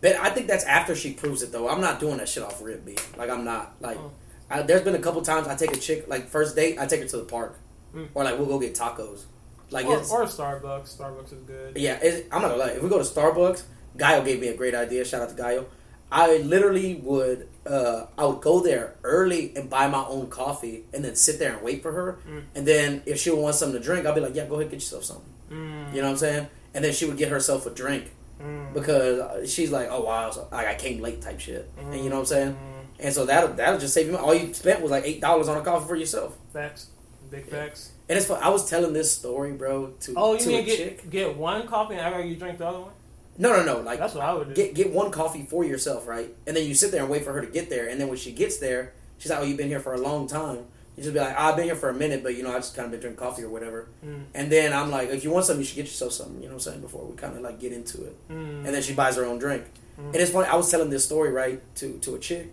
But 0.00 0.16
I 0.16 0.30
think 0.30 0.48
that's 0.48 0.64
after 0.64 0.94
she 0.94 1.12
proves 1.12 1.42
it, 1.42 1.52
though. 1.52 1.68
I'm 1.68 1.80
not 1.80 2.00
doing 2.00 2.16
that 2.18 2.28
shit 2.28 2.42
off 2.42 2.60
rip, 2.62 2.84
B. 2.84 2.96
Like 3.16 3.30
I'm 3.30 3.44
not. 3.44 3.74
Like 3.80 3.98
Oh. 3.98 4.10
I, 4.50 4.62
there's 4.62 4.82
been 4.82 4.94
a 4.94 4.98
couple 4.98 5.22
times 5.22 5.48
I 5.48 5.54
take 5.54 5.74
a 5.74 5.80
chick 5.80 6.06
like 6.08 6.28
first 6.28 6.54
date, 6.56 6.78
I 6.78 6.86
take 6.86 7.00
her 7.00 7.06
to 7.08 7.16
the 7.18 7.24
park, 7.24 7.58
Mm. 7.94 8.08
or 8.14 8.24
like 8.24 8.36
we'll 8.38 8.46
go 8.48 8.58
get 8.58 8.74
tacos. 8.74 9.22
Like 9.70 9.86
Or, 9.86 9.98
it's, 9.98 10.10
or 10.10 10.24
Starbucks. 10.24 10.96
Starbucks 10.98 11.32
is 11.32 11.42
good. 11.46 11.76
Yeah, 11.76 11.98
I'm 12.32 12.42
not 12.42 12.48
gonna 12.50 12.56
lie. 12.56 12.70
If 12.72 12.82
we 12.82 12.88
go 12.88 12.98
to 12.98 13.04
Starbucks, 13.04 13.62
Gaio 13.96 14.24
gave 14.24 14.40
me 14.40 14.48
a 14.48 14.56
great 14.56 14.74
idea. 14.74 15.04
Shout 15.04 15.22
out 15.22 15.36
to 15.36 15.42
Gaio. 15.42 15.66
I 16.12 16.36
literally 16.38 16.96
would, 16.96 17.48
uh, 17.66 18.06
I 18.16 18.24
would 18.26 18.40
go 18.40 18.60
there 18.60 18.94
early 19.02 19.52
and 19.56 19.68
buy 19.68 19.88
my 19.88 20.04
own 20.06 20.28
coffee, 20.28 20.84
and 20.92 21.04
then 21.04 21.16
sit 21.16 21.38
there 21.38 21.54
and 21.54 21.62
wait 21.62 21.82
for 21.82 21.92
her. 21.92 22.18
Mm. 22.28 22.42
And 22.54 22.66
then 22.66 23.02
if 23.06 23.18
she 23.18 23.30
would 23.30 23.40
want 23.40 23.56
something 23.56 23.78
to 23.80 23.84
drink, 23.84 24.06
I'd 24.06 24.14
be 24.14 24.20
like, 24.20 24.34
"Yeah, 24.34 24.46
go 24.46 24.56
ahead, 24.56 24.70
get 24.70 24.76
yourself 24.76 25.04
something." 25.04 25.24
Mm, 25.50 25.92
You 25.94 26.00
know 26.02 26.06
what 26.08 26.12
I'm 26.12 26.16
saying? 26.18 26.46
And 26.74 26.84
then 26.84 26.92
she 26.92 27.06
would 27.06 27.16
get 27.16 27.30
herself 27.30 27.66
a 27.66 27.70
drink 27.70 28.12
mm, 28.40 28.72
because 28.74 29.52
she's 29.52 29.70
like, 29.72 29.88
"Oh 29.90 30.02
wow, 30.04 30.30
so, 30.30 30.46
like 30.52 30.66
I 30.68 30.74
came 30.74 31.00
late" 31.00 31.20
type 31.20 31.40
shit. 31.40 31.68
And 31.78 31.96
you 31.96 32.10
know 32.10 32.16
what 32.16 32.20
I'm 32.20 32.26
saying? 32.26 32.52
mm, 32.52 32.84
And 33.04 33.12
so 33.14 33.24
that 33.26 33.56
that'll 33.56 33.80
just 33.80 33.94
save 33.94 34.06
you. 34.06 34.12
money. 34.12 34.24
All 34.24 34.34
you 34.34 34.52
spent 34.54 34.82
was 34.82 34.90
like 34.92 35.04
eight 35.04 35.20
dollars 35.20 35.48
on 35.48 35.56
a 35.56 35.62
coffee 35.62 35.88
for 35.88 35.96
yourself. 35.96 36.36
facts. 36.52 36.88
Big 37.30 37.46
facts. 37.46 37.90
And 38.08 38.16
it's 38.18 38.26
fun. 38.26 38.40
I 38.42 38.50
was 38.50 38.68
telling 38.68 38.92
this 38.92 39.10
story, 39.10 39.52
bro, 39.52 39.94
to 40.00 40.14
Oh, 40.16 40.34
you 40.34 40.38
to 40.40 40.48
mean 40.48 40.60
a 40.60 40.62
get 40.64 40.76
chick. 40.76 41.10
get 41.10 41.36
one 41.36 41.66
coffee 41.66 41.94
and 41.94 42.02
after 42.02 42.22
you 42.24 42.36
drink 42.36 42.58
the 42.58 42.66
other 42.66 42.80
one? 42.80 42.92
No, 43.38 43.50
no, 43.56 43.64
no. 43.64 43.80
Like 43.80 43.98
That's 43.98 44.14
what 44.14 44.24
I 44.24 44.32
would 44.34 44.48
do. 44.48 44.54
get 44.54 44.74
get 44.74 44.92
one 44.92 45.10
coffee 45.10 45.42
for 45.48 45.64
yourself, 45.64 46.06
right? 46.06 46.32
And 46.46 46.56
then 46.56 46.66
you 46.66 46.74
sit 46.74 46.92
there 46.92 47.02
and 47.02 47.10
wait 47.10 47.24
for 47.24 47.32
her 47.32 47.40
to 47.40 47.46
get 47.50 47.68
there. 47.70 47.88
And 47.88 48.00
then 48.00 48.08
when 48.08 48.16
she 48.18 48.32
gets 48.32 48.58
there, 48.58 48.92
she's 49.18 49.30
like, 49.30 49.40
"Oh, 49.40 49.42
you've 49.44 49.56
been 49.56 49.68
here 49.68 49.80
for 49.80 49.94
a 49.94 49.98
long 50.00 50.26
time." 50.28 50.66
You 50.96 51.02
just 51.02 51.12
be 51.14 51.18
like, 51.18 51.36
"I've 51.36 51.56
been 51.56 51.64
here 51.64 51.74
for 51.74 51.88
a 51.88 51.94
minute, 51.94 52.22
but 52.22 52.36
you 52.36 52.44
know, 52.44 52.50
I 52.52 52.58
just 52.58 52.76
kind 52.76 52.86
of 52.86 52.92
been 52.92 53.00
drinking 53.00 53.18
coffee 53.18 53.42
or 53.42 53.48
whatever." 53.48 53.88
Mm, 54.06 54.24
And 54.34 54.52
then 54.52 54.72
I'm 54.72 54.90
like, 54.92 55.08
"If 55.08 55.24
you 55.24 55.30
want 55.30 55.46
something, 55.46 55.60
you 55.62 55.66
should 55.66 55.74
get 55.76 55.86
yourself 55.86 56.12
something." 56.12 56.36
You 56.36 56.48
know 56.48 56.54
what 56.54 56.66
I'm 56.66 56.72
saying? 56.72 56.80
Before 56.82 57.04
we 57.04 57.16
kind 57.16 57.34
of 57.36 57.42
like 57.42 57.58
get 57.58 57.72
into 57.72 58.04
it. 58.04 58.16
mm, 58.28 58.64
And 58.64 58.66
then 58.66 58.82
she 58.82 58.94
buys 58.94 59.16
her 59.16 59.24
own 59.24 59.38
drink. 59.40 59.64
Mm. 60.00 60.06
And 60.12 60.16
it's 60.16 60.30
funny. 60.30 60.46
I 60.46 60.54
was 60.54 60.70
telling 60.70 60.90
this 60.90 61.04
story 61.04 61.32
right 61.32 61.60
to 61.76 61.98
to 61.98 62.14
a 62.14 62.18
chick, 62.20 62.52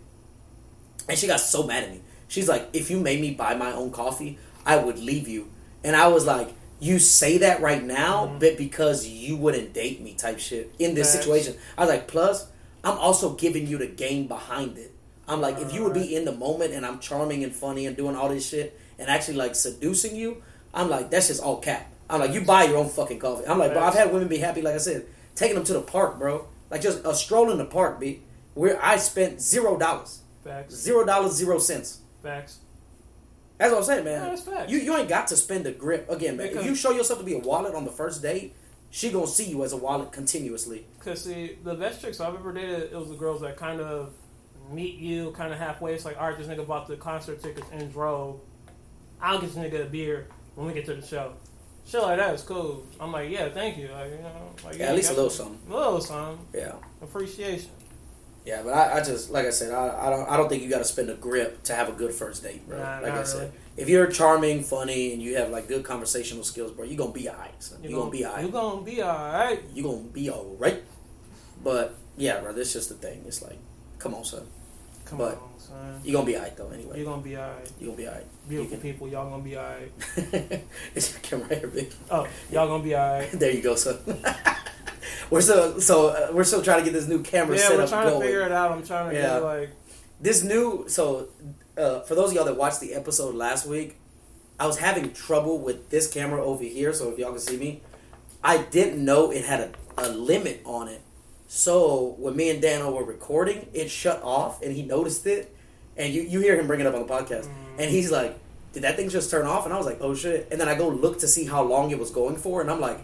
and 1.07 1.17
she 1.17 1.27
got 1.27 1.39
so 1.39 1.63
mad 1.63 1.83
at 1.83 1.91
me. 1.91 2.01
She's 2.27 2.47
like, 2.49 2.69
"If 2.73 2.89
you 2.89 2.99
made 2.99 3.19
me 3.21 3.31
buy 3.35 3.53
my 3.55 3.71
own 3.73 3.91
coffee, 3.91 4.39
I 4.65 4.77
would 4.77 4.97
leave 4.99 5.27
you." 5.27 5.49
And 5.83 5.95
I 5.95 6.07
was 6.07 6.25
like, 6.25 6.49
"You 6.81 6.99
say 6.99 7.37
that 7.37 7.61
right 7.61 7.81
now, 7.83 8.25
Mhm. 8.27 8.39
but 8.41 8.57
because 8.57 9.07
you 9.07 9.37
wouldn't 9.37 9.71
date 9.71 10.01
me, 10.01 10.13
type 10.13 10.39
shit 10.39 10.73
in 10.79 10.93
this 10.95 11.09
situation." 11.13 11.55
I 11.77 11.81
was 11.85 11.89
like, 11.89 12.07
"Plus, 12.07 12.47
I'm 12.83 12.97
also 12.97 13.29
giving 13.29 13.65
you 13.67 13.77
the 13.77 13.87
game 13.87 14.27
behind 14.27 14.77
it." 14.77 14.91
I'm 15.27 15.39
like, 15.39 15.59
if 15.61 15.73
you 15.73 15.83
would 15.83 15.93
be 15.93 16.13
in 16.13 16.25
the 16.25 16.33
moment 16.33 16.73
and 16.73 16.85
I'm 16.85 16.99
charming 16.99 17.43
and 17.45 17.55
funny 17.55 17.85
and 17.85 17.95
doing 17.95 18.17
all 18.17 18.27
this 18.27 18.45
shit 18.49 18.77
and 18.99 19.07
actually 19.07 19.37
like 19.37 19.55
seducing 19.55 20.15
you, 20.15 20.41
I'm 20.73 20.89
like, 20.89 21.09
that's 21.09 21.27
just 21.27 21.41
all 21.41 21.57
cap. 21.57 21.87
I'm 22.09 22.19
like, 22.19 22.33
you 22.33 22.41
buy 22.41 22.63
your 22.65 22.77
own 22.77 22.89
fucking 22.89 23.19
coffee. 23.19 23.45
I'm 23.47 23.57
like, 23.57 23.71
bro, 23.71 23.81
I've 23.83 23.93
had 23.93 24.11
women 24.11 24.27
be 24.27 24.39
happy, 24.39 24.61
like 24.61 24.75
I 24.75 24.79
said, 24.79 25.05
taking 25.35 25.55
them 25.55 25.63
to 25.65 25.73
the 25.73 25.81
park, 25.81 26.19
bro. 26.19 26.47
Like 26.69 26.81
just 26.81 27.05
a 27.05 27.15
stroll 27.15 27.49
in 27.51 27.57
the 27.59 27.65
park, 27.65 27.99
b. 27.99 28.21
Where 28.55 28.83
I 28.83 28.97
spent 28.97 29.39
zero 29.41 29.77
dollars, 29.77 30.19
facts. 30.43 30.73
zero 30.75 31.05
dollars, 31.05 31.33
zero 31.33 31.59
cents. 31.59 31.99
Facts. 32.21 32.57
That's 33.61 33.73
what 33.73 33.77
I'm 33.77 33.83
saying, 33.85 34.05
man. 34.05 34.23
No, 34.23 34.29
that's 34.29 34.41
facts. 34.41 34.71
You 34.71 34.79
you 34.79 34.97
ain't 34.97 35.07
got 35.07 35.27
to 35.27 35.37
spend 35.37 35.67
a 35.67 35.71
grip 35.71 36.09
again, 36.09 36.35
man. 36.35 36.47
If 36.47 36.65
you 36.65 36.73
show 36.73 36.89
yourself 36.89 37.19
to 37.19 37.25
be 37.25 37.35
a 37.35 37.39
wallet 37.39 37.75
on 37.75 37.85
the 37.85 37.91
first 37.91 38.23
date, 38.23 38.55
she 38.89 39.11
gonna 39.11 39.27
see 39.27 39.45
you 39.45 39.63
as 39.63 39.71
a 39.71 39.77
wallet 39.77 40.11
continuously. 40.11 40.87
Cause 40.99 41.23
see, 41.23 41.59
the 41.63 41.75
best 41.75 42.01
chicks 42.01 42.19
I've 42.19 42.33
ever 42.33 42.51
dated, 42.51 42.91
it 42.91 42.95
was 42.95 43.09
the 43.09 43.15
girls 43.15 43.41
that 43.41 43.57
kind 43.57 43.79
of 43.79 44.13
meet 44.71 44.95
you 44.95 45.31
kind 45.31 45.53
of 45.53 45.59
halfway. 45.59 45.93
It's 45.93 46.05
like, 46.05 46.19
all 46.19 46.29
right, 46.29 46.37
this 46.37 46.47
nigga 46.47 46.65
bought 46.65 46.87
the 46.87 46.97
concert 46.97 47.43
tickets 47.43 47.67
and 47.71 47.91
drove. 47.91 48.39
I'll 49.21 49.39
get 49.39 49.53
this 49.53 49.63
nigga 49.63 49.85
a 49.85 49.89
beer 49.89 50.27
when 50.55 50.65
we 50.65 50.73
get 50.73 50.85
to 50.85 50.95
the 50.95 51.05
show. 51.05 51.33
Shit 51.85 52.01
like 52.01 52.17
that 52.17 52.33
is 52.33 52.41
cool. 52.41 52.83
I'm 52.99 53.11
like, 53.11 53.29
yeah, 53.29 53.49
thank 53.49 53.77
you. 53.77 53.89
Like, 53.89 54.09
you 54.09 54.17
know, 54.17 54.55
like, 54.63 54.77
Yeah, 54.77 54.87
at 54.87 54.95
least 54.95 55.11
a 55.11 55.13
little 55.13 55.29
something. 55.29 55.59
A 55.71 55.75
little 55.75 56.01
something. 56.01 56.47
Yeah. 56.53 56.73
Appreciation. 57.01 57.69
Yeah, 58.45 58.61
but 58.63 58.73
I, 58.73 58.97
I 58.99 59.03
just 59.03 59.29
like 59.31 59.45
I 59.45 59.51
said, 59.51 59.71
I, 59.71 60.07
I 60.07 60.09
don't 60.09 60.27
I 60.29 60.35
don't 60.37 60.49
think 60.49 60.63
you 60.63 60.69
got 60.69 60.79
to 60.79 60.83
spend 60.85 61.09
a 61.09 61.13
grip 61.13 61.61
to 61.63 61.75
have 61.75 61.89
a 61.89 61.91
good 61.91 62.11
first 62.13 62.41
date, 62.43 62.67
bro. 62.67 62.77
Nah, 62.79 62.99
like 62.99 63.13
I 63.13 63.23
said, 63.23 63.39
really. 63.41 63.51
if 63.77 63.87
you're 63.89 64.07
charming, 64.07 64.63
funny, 64.63 65.13
and 65.13 65.21
you 65.21 65.37
have 65.37 65.49
like 65.51 65.67
good 65.67 65.83
conversational 65.83 66.43
skills, 66.43 66.71
bro, 66.71 66.85
you 66.85 66.95
are 66.95 66.97
gonna 66.97 67.11
be 67.11 67.29
alright. 67.29 67.61
Son. 67.61 67.77
You 67.83 67.95
gonna, 67.95 68.09
be 68.09 68.25
alright. 68.25 68.41
You 68.43 68.49
are 68.49 68.51
gonna 68.51 68.81
be 68.81 69.03
alright. 69.03 69.59
You 69.75 69.83
gonna 69.83 69.97
be 69.97 70.29
alright. 70.31 70.83
But 71.63 71.95
yeah, 72.17 72.39
bro, 72.41 72.51
this 72.53 72.73
just 72.73 72.89
the 72.89 72.95
thing. 72.95 73.23
It's 73.27 73.41
like, 73.43 73.59
come 73.99 74.15
on, 74.15 74.23
son. 74.25 74.47
Come 75.05 75.19
But- 75.19 75.35
on, 75.35 75.59
son. 75.59 76.01
You 76.03 76.13
gonna 76.13 76.25
be 76.25 76.35
alright 76.35 76.57
though. 76.57 76.69
Anyway, 76.69 76.97
You 76.97 77.03
are 77.03 77.11
gonna 77.11 77.21
be 77.21 77.37
alright. 77.37 77.71
you 77.79 77.85
gonna 77.87 77.97
be 77.97 78.07
alright. 78.07 78.25
Beautiful 78.49 78.77
You 78.77 78.81
people, 78.81 79.07
y'all 79.07 79.29
gonna 79.29 79.43
be 79.43 79.55
alright. 79.55 79.91
can- 80.15 80.61
it's 80.95 81.11
your 81.11 81.19
camera 81.21 81.55
here, 81.55 81.67
big. 81.67 81.91
Oh, 82.09 82.27
y'all 82.51 82.67
gonna 82.67 82.83
be 82.83 82.95
alright. 82.95 83.31
There 83.39 83.51
you 83.51 83.61
go, 83.61 83.75
son. 83.75 83.97
we're 85.31 85.41
still 85.41 85.81
so 85.81 86.09
uh, 86.09 86.29
we're 86.31 86.43
still 86.43 86.61
trying 86.61 86.79
to 86.79 86.83
get 86.85 86.93
this 86.93 87.07
new 87.07 87.23
camera 87.23 87.55
Yeah, 87.57 87.67
set 87.69 87.77
we're 87.77 87.83
up 87.83 87.89
trying 87.89 88.07
going. 88.09 88.19
to 88.21 88.25
figure 88.27 88.41
it 88.41 88.51
out. 88.51 88.71
I'm 88.71 88.85
trying 88.85 89.09
to 89.09 89.15
Yeah. 89.15 89.21
get 89.21 89.43
like 89.43 89.69
this 90.19 90.43
new 90.43 90.85
so 90.87 91.29
uh, 91.77 92.01
for 92.01 92.13
those 92.13 92.29
of 92.29 92.35
y'all 92.35 92.45
that 92.45 92.57
watched 92.57 92.79
the 92.81 92.93
episode 92.93 93.33
last 93.33 93.65
week 93.65 93.97
i 94.59 94.67
was 94.67 94.77
having 94.77 95.11
trouble 95.13 95.57
with 95.57 95.89
this 95.89 96.07
camera 96.11 96.43
over 96.45 96.63
here 96.63 96.93
so 96.93 97.09
if 97.09 97.17
y'all 97.17 97.31
can 97.31 97.39
see 97.39 97.57
me 97.57 97.81
i 98.43 98.57
didn't 98.57 99.03
know 99.03 99.31
it 99.31 99.43
had 99.45 99.59
a, 99.61 99.71
a 99.97 100.09
limit 100.09 100.61
on 100.65 100.87
it 100.87 101.01
so 101.47 102.15
when 102.19 102.35
me 102.35 102.49
and 102.51 102.61
dano 102.61 102.91
were 102.91 103.03
recording 103.03 103.67
it 103.73 103.89
shut 103.89 104.21
off 104.21 104.61
and 104.61 104.73
he 104.75 104.83
noticed 104.83 105.25
it 105.25 105.55
and 105.97 106.13
you, 106.13 106.21
you 106.21 106.39
hear 106.39 106.55
him 106.59 106.67
bring 106.67 106.79
it 106.79 106.85
up 106.85 106.93
on 106.93 107.05
the 107.05 107.11
podcast 107.11 107.47
and 107.79 107.89
he's 107.89 108.11
like 108.11 108.37
did 108.73 108.83
that 108.83 108.95
thing 108.95 109.09
just 109.09 109.31
turn 109.31 109.47
off 109.47 109.65
and 109.65 109.73
i 109.73 109.77
was 109.77 109.85
like 109.87 109.97
oh 110.01 110.13
shit 110.13 110.47
and 110.51 110.61
then 110.61 110.69
i 110.69 110.75
go 110.75 110.87
look 110.89 111.17
to 111.19 111.27
see 111.27 111.45
how 111.45 111.63
long 111.63 111.89
it 111.89 111.97
was 111.97 112.11
going 112.11 112.35
for 112.35 112.61
and 112.61 112.69
i'm 112.69 112.79
like 112.79 112.99
mm, 112.99 113.03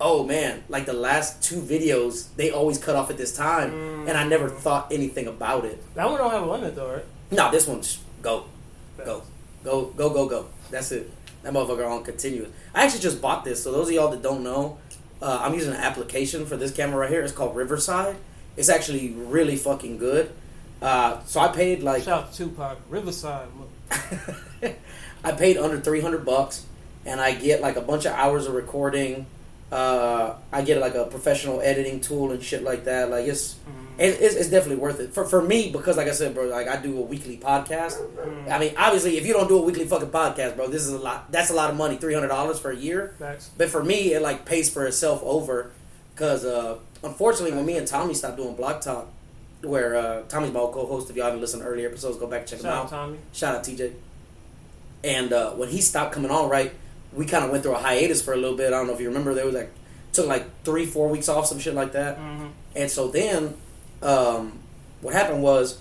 oh 0.00 0.24
man 0.24 0.62
like 0.68 0.86
the 0.86 0.92
last 0.92 1.42
two 1.42 1.60
videos 1.60 2.28
they 2.36 2.50
always 2.50 2.78
cut 2.78 2.96
off 2.96 3.10
at 3.10 3.16
this 3.16 3.34
time 3.36 4.06
and 4.08 4.18
i 4.18 4.26
never 4.26 4.48
thought 4.48 4.90
anything 4.92 5.26
about 5.26 5.64
it 5.64 5.82
that 5.94 6.08
one 6.08 6.18
don't 6.18 6.30
have 6.30 6.42
a 6.42 6.50
limit 6.50 6.74
though, 6.74 6.92
right? 6.94 7.04
no, 7.30 7.50
this 7.50 7.66
one's 7.66 7.98
go, 8.22 8.46
go, 8.96 9.22
go, 9.62 9.86
go, 9.96 10.10
go, 10.10 10.28
go. 10.28 10.46
That's 10.70 10.92
it. 10.92 11.10
That 11.42 11.52
motherfucker 11.52 11.88
on 11.88 12.04
continuous. 12.04 12.50
I 12.74 12.84
actually 12.84 13.00
just 13.00 13.20
bought 13.20 13.44
this. 13.44 13.62
So 13.62 13.72
those 13.72 13.88
of 13.88 13.94
y'all 13.94 14.10
that 14.10 14.22
don't 14.22 14.42
know, 14.42 14.78
uh, 15.20 15.40
I'm 15.42 15.54
using 15.54 15.74
an 15.74 15.80
application 15.80 16.46
for 16.46 16.56
this 16.56 16.72
camera 16.72 17.00
right 17.00 17.10
here. 17.10 17.22
It's 17.22 17.32
called 17.32 17.54
Riverside. 17.54 18.16
It's 18.56 18.68
actually 18.68 19.10
really 19.10 19.56
fucking 19.56 19.98
good. 19.98 20.32
Uh, 20.80 21.22
so 21.24 21.40
I 21.40 21.48
paid 21.48 21.82
like 21.82 22.04
Shout 22.04 22.24
out 22.24 22.32
to 22.32 22.44
Tupac, 22.44 22.78
Riverside. 22.88 23.48
I 25.24 25.32
paid 25.32 25.56
under 25.56 25.80
300 25.80 26.24
bucks, 26.24 26.66
and 27.04 27.20
I 27.20 27.34
get 27.34 27.60
like 27.60 27.76
a 27.76 27.80
bunch 27.80 28.04
of 28.04 28.12
hours 28.12 28.46
of 28.46 28.54
recording. 28.54 29.26
Uh, 29.74 30.36
I 30.52 30.62
get 30.62 30.78
like 30.78 30.94
a 30.94 31.04
professional 31.06 31.60
editing 31.60 32.00
tool 32.00 32.30
and 32.30 32.40
shit 32.42 32.62
like 32.62 32.84
that. 32.84 33.10
Like 33.10 33.26
it's 33.26 33.54
Mhm. 33.66 33.98
it, 33.98 34.20
it's, 34.20 34.34
it's 34.36 34.48
definitely 34.48 34.76
worth 34.76 35.00
it 35.00 35.12
for 35.12 35.24
for 35.24 35.42
me 35.42 35.70
because 35.72 35.96
like 35.96 36.06
I 36.06 36.12
said, 36.12 36.32
bro, 36.34 36.44
like 36.46 36.68
I 36.68 36.76
do 36.76 36.96
a 36.98 37.00
weekly 37.00 37.38
podcast. 37.38 37.98
Mm. 38.00 38.50
I 38.52 38.58
mean, 38.60 38.74
obviously, 38.76 39.18
if 39.18 39.26
you 39.26 39.32
don't 39.32 39.48
do 39.48 39.58
a 39.58 39.62
weekly 39.62 39.84
fucking 39.84 40.10
podcast, 40.10 40.54
bro, 40.56 40.68
this 40.68 40.82
is 40.82 40.92
a 40.92 40.98
lot. 40.98 41.30
That's 41.32 41.50
a 41.50 41.54
lot 41.54 41.70
of 41.70 41.76
money, 41.76 41.96
three 41.96 42.14
hundred 42.14 42.28
dollars 42.28 42.58
for 42.60 42.70
a 42.70 42.76
year. 42.76 43.14
But 43.58 43.68
for 43.68 43.82
me, 43.82 44.14
it 44.14 44.22
like 44.22 44.44
pays 44.44 44.70
for 44.70 44.86
itself 44.86 45.20
over 45.24 45.72
because 46.14 46.44
uh, 46.44 46.76
unfortunately, 47.02 47.56
when 47.56 47.66
me 47.66 47.76
and 47.76 47.86
Tommy 47.86 48.14
stopped 48.14 48.36
doing 48.36 48.54
Block 48.54 48.80
Talk, 48.80 49.08
where 49.62 49.96
uh, 49.96 50.22
Tommy's 50.28 50.52
my 50.52 50.60
co-host. 50.60 51.10
If 51.10 51.16
y'all 51.16 51.24
haven't 51.26 51.40
listened 51.40 51.62
to 51.62 51.68
earlier 51.68 51.88
episodes, 51.88 52.16
go 52.18 52.28
back 52.28 52.40
and 52.42 52.48
check 52.50 52.60
Shout 52.60 52.70
them 52.70 52.72
out 52.72 52.90
Shout 52.90 52.98
out. 53.00 53.06
Tommy. 53.06 53.18
Shout 53.32 53.54
out 53.56 53.64
TJ. 53.64 53.92
And 55.02 55.32
uh, 55.32 55.50
when 55.52 55.68
he 55.68 55.80
stopped 55.80 56.12
coming 56.12 56.30
on, 56.30 56.48
right, 56.48 56.72
we 57.14 57.24
kind 57.26 57.44
of 57.44 57.50
went 57.50 57.62
through 57.62 57.74
a 57.74 57.78
hiatus 57.78 58.20
for 58.22 58.34
a 58.34 58.36
little 58.36 58.56
bit. 58.56 58.68
I 58.68 58.70
don't 58.78 58.86
know 58.86 58.94
if 58.94 59.00
you 59.00 59.08
remember. 59.08 59.34
There 59.34 59.46
was 59.46 59.54
like 59.54 59.70
took 60.12 60.26
like 60.26 60.46
three, 60.64 60.86
four 60.86 61.08
weeks 61.08 61.28
off, 61.28 61.46
some 61.46 61.58
shit 61.58 61.74
like 61.74 61.92
that. 61.92 62.18
hmm 62.18 62.46
And 62.76 62.90
so 62.90 63.08
then, 63.08 63.56
um, 64.02 64.58
what 65.00 65.14
happened 65.14 65.42
was 65.42 65.80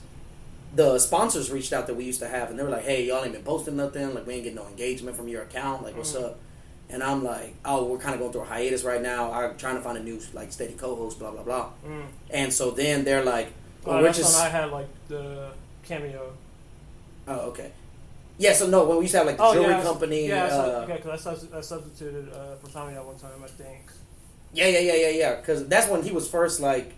the 0.75 0.97
sponsors 0.97 1.51
reached 1.51 1.71
out 1.73 1.85
that 1.87 1.95
we 1.95 2.03
used 2.03 2.19
to 2.19 2.27
have, 2.27 2.49
and 2.49 2.57
they 2.57 2.63
were 2.63 2.69
like, 2.69 2.83
"Hey, 2.83 3.05
y'all 3.05 3.23
ain't 3.23 3.33
been 3.33 3.43
posting 3.43 3.75
nothing. 3.75 4.13
Like, 4.15 4.25
we 4.25 4.33
ain't 4.35 4.43
getting 4.43 4.55
no 4.57 4.67
engagement 4.67 5.15
from 5.15 5.27
your 5.27 5.43
account. 5.43 5.83
Like, 5.83 5.95
what's 5.95 6.13
Mhm. 6.13 6.23
up?" 6.23 6.39
And 6.89 7.01
I'm 7.03 7.23
like, 7.23 7.53
"Oh, 7.63 7.85
we're 7.85 7.97
kind 7.99 8.13
of 8.15 8.19
going 8.19 8.31
through 8.31 8.41
a 8.41 8.45
hiatus 8.45 8.83
right 8.83 9.01
now. 9.01 9.31
I'm 9.31 9.55
trying 9.57 9.75
to 9.75 9.81
find 9.81 9.97
a 9.97 10.03
new 10.03 10.19
like 10.33 10.51
steady 10.51 10.73
co-host. 10.73 11.19
Blah 11.19 11.31
blah 11.31 11.43
blah." 11.43 11.69
Mm. 11.87 12.05
And 12.31 12.53
so 12.53 12.71
then 12.71 13.03
they're 13.03 13.23
like, 13.23 13.47
Oh, 13.85 13.89
well, 13.91 13.97
"We're 13.97 14.03
that's 14.05 14.17
just 14.19 14.35
when 14.37 14.47
I 14.47 14.49
had 14.49 14.71
like 14.71 14.87
the 15.07 15.49
cameo. 15.85 16.33
oh 17.27 17.39
okay." 17.51 17.71
Yeah, 18.37 18.53
so 18.53 18.67
no, 18.67 18.85
when 18.85 18.97
we 18.97 19.03
used 19.03 19.11
to 19.13 19.19
have 19.19 19.27
like 19.27 19.37
the 19.37 19.43
Oh 19.43 19.53
jewelry 19.53 19.69
yeah, 19.73 19.83
company, 19.83 20.27
Yeah, 20.27 20.45
uh, 20.45 20.85
okay, 20.89 20.95
because 20.97 21.27
I, 21.53 21.61
substituted 21.61 22.31
uh, 22.33 22.55
for 22.55 22.71
Tommy 22.71 22.95
at 22.95 23.05
one 23.05 23.17
time. 23.17 23.31
I 23.43 23.47
think. 23.47 23.83
yeah, 24.53 24.67
yeah, 24.67 24.79
yeah, 24.79 24.93
yeah, 24.95 25.09
yeah, 25.09 25.35
because 25.35 25.67
that's 25.67 25.87
when 25.87 26.01
he 26.03 26.11
was 26.11 26.27
first 26.29 26.59
like 26.59 26.93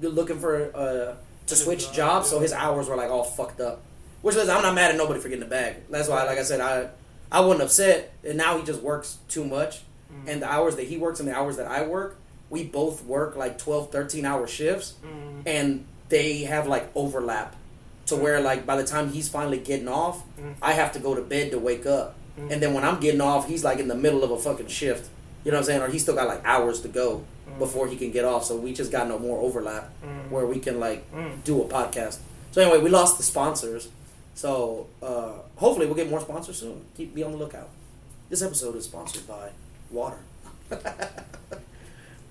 looking 0.00 0.38
for 0.38 0.70
uh, 0.74 1.14
to 1.46 1.56
switch 1.56 1.86
job, 1.86 1.94
jobs, 1.94 2.30
so 2.30 2.40
his 2.40 2.52
hours 2.52 2.88
were 2.88 2.96
like 2.96 3.10
all 3.10 3.24
fucked 3.24 3.60
up. 3.60 3.82
Which 4.22 4.36
was 4.36 4.48
I'm 4.48 4.62
not 4.62 4.74
mad 4.74 4.90
at 4.90 4.96
nobody 4.96 5.20
for 5.20 5.28
getting 5.28 5.40
the 5.44 5.50
bag. 5.50 5.76
That's 5.90 6.08
why, 6.08 6.24
like 6.24 6.38
I 6.38 6.42
said, 6.42 6.60
I 6.60 6.88
I 7.32 7.40
wasn't 7.40 7.62
upset. 7.62 8.12
And 8.24 8.36
now 8.38 8.56
he 8.58 8.64
just 8.64 8.82
works 8.82 9.18
too 9.28 9.44
much, 9.44 9.80
Mm. 10.12 10.28
and 10.28 10.42
the 10.42 10.50
hours 10.50 10.74
that 10.76 10.86
he 10.88 10.96
works 10.96 11.20
and 11.20 11.28
the 11.28 11.34
hours 11.36 11.56
that 11.58 11.66
I 11.68 11.86
work, 11.86 12.16
we 12.50 12.64
both 12.64 13.04
work 13.04 13.36
like 13.36 13.58
12, 13.58 13.92
13 13.92 14.24
hour 14.24 14.46
shifts, 14.48 14.94
Mm. 15.04 15.42
and 15.46 15.84
they 16.08 16.38
have 16.40 16.66
like 16.66 16.90
overlap, 16.96 17.54
to 18.10 18.16
where 18.16 18.40
like 18.40 18.64
by 18.66 18.76
the 18.76 18.84
time 18.84 19.10
he's 19.12 19.28
finally 19.28 19.58
getting 19.58 19.88
off, 19.88 20.22
Mm. 20.38 20.54
I 20.62 20.72
have 20.72 20.92
to 20.92 20.98
go 21.00 21.14
to 21.14 21.22
bed 21.22 21.50
to 21.52 21.58
wake 21.58 21.86
up, 21.86 22.14
Mm. 22.38 22.52
and 22.52 22.62
then 22.62 22.74
when 22.74 22.84
I'm 22.84 23.00
getting 23.00 23.20
off, 23.20 23.48
he's 23.48 23.64
like 23.64 23.78
in 23.78 23.88
the 23.88 23.94
middle 23.94 24.22
of 24.22 24.30
a 24.30 24.38
fucking 24.38 24.68
shift. 24.68 25.08
You 25.44 25.50
know 25.50 25.56
what 25.56 25.62
I'm 25.62 25.66
saying? 25.66 25.82
Or 25.82 25.88
he's 25.88 26.02
still 26.02 26.14
got 26.14 26.28
like 26.28 26.42
hours 26.44 26.80
to 26.82 26.88
go 26.88 27.24
Mm. 27.48 27.58
before 27.58 27.88
he 27.88 27.96
can 27.96 28.10
get 28.12 28.24
off. 28.24 28.44
So 28.44 28.56
we 28.56 28.72
just 28.74 28.92
got 28.92 29.08
no 29.08 29.18
more 29.18 29.38
overlap 29.40 29.90
where 30.28 30.46
we 30.46 30.58
can 30.60 30.78
like 30.78 31.04
do 31.44 31.62
a 31.62 31.64
podcast. 31.66 32.18
So 32.52 32.60
anyway, 32.62 32.78
we 32.82 32.90
lost 32.90 33.16
the 33.16 33.22
sponsors. 33.24 33.88
So 34.34 34.86
uh, 35.02 35.32
hopefully 35.56 35.86
we'll 35.86 35.96
get 35.96 36.08
more 36.10 36.20
sponsors 36.20 36.58
soon. 36.58 36.82
Keep 36.96 37.14
be 37.14 37.22
on 37.22 37.32
the 37.32 37.38
lookout. 37.38 37.68
This 38.28 38.42
episode 38.42 38.76
is 38.76 38.84
sponsored 38.84 39.26
by 39.26 39.50
water. 39.90 40.18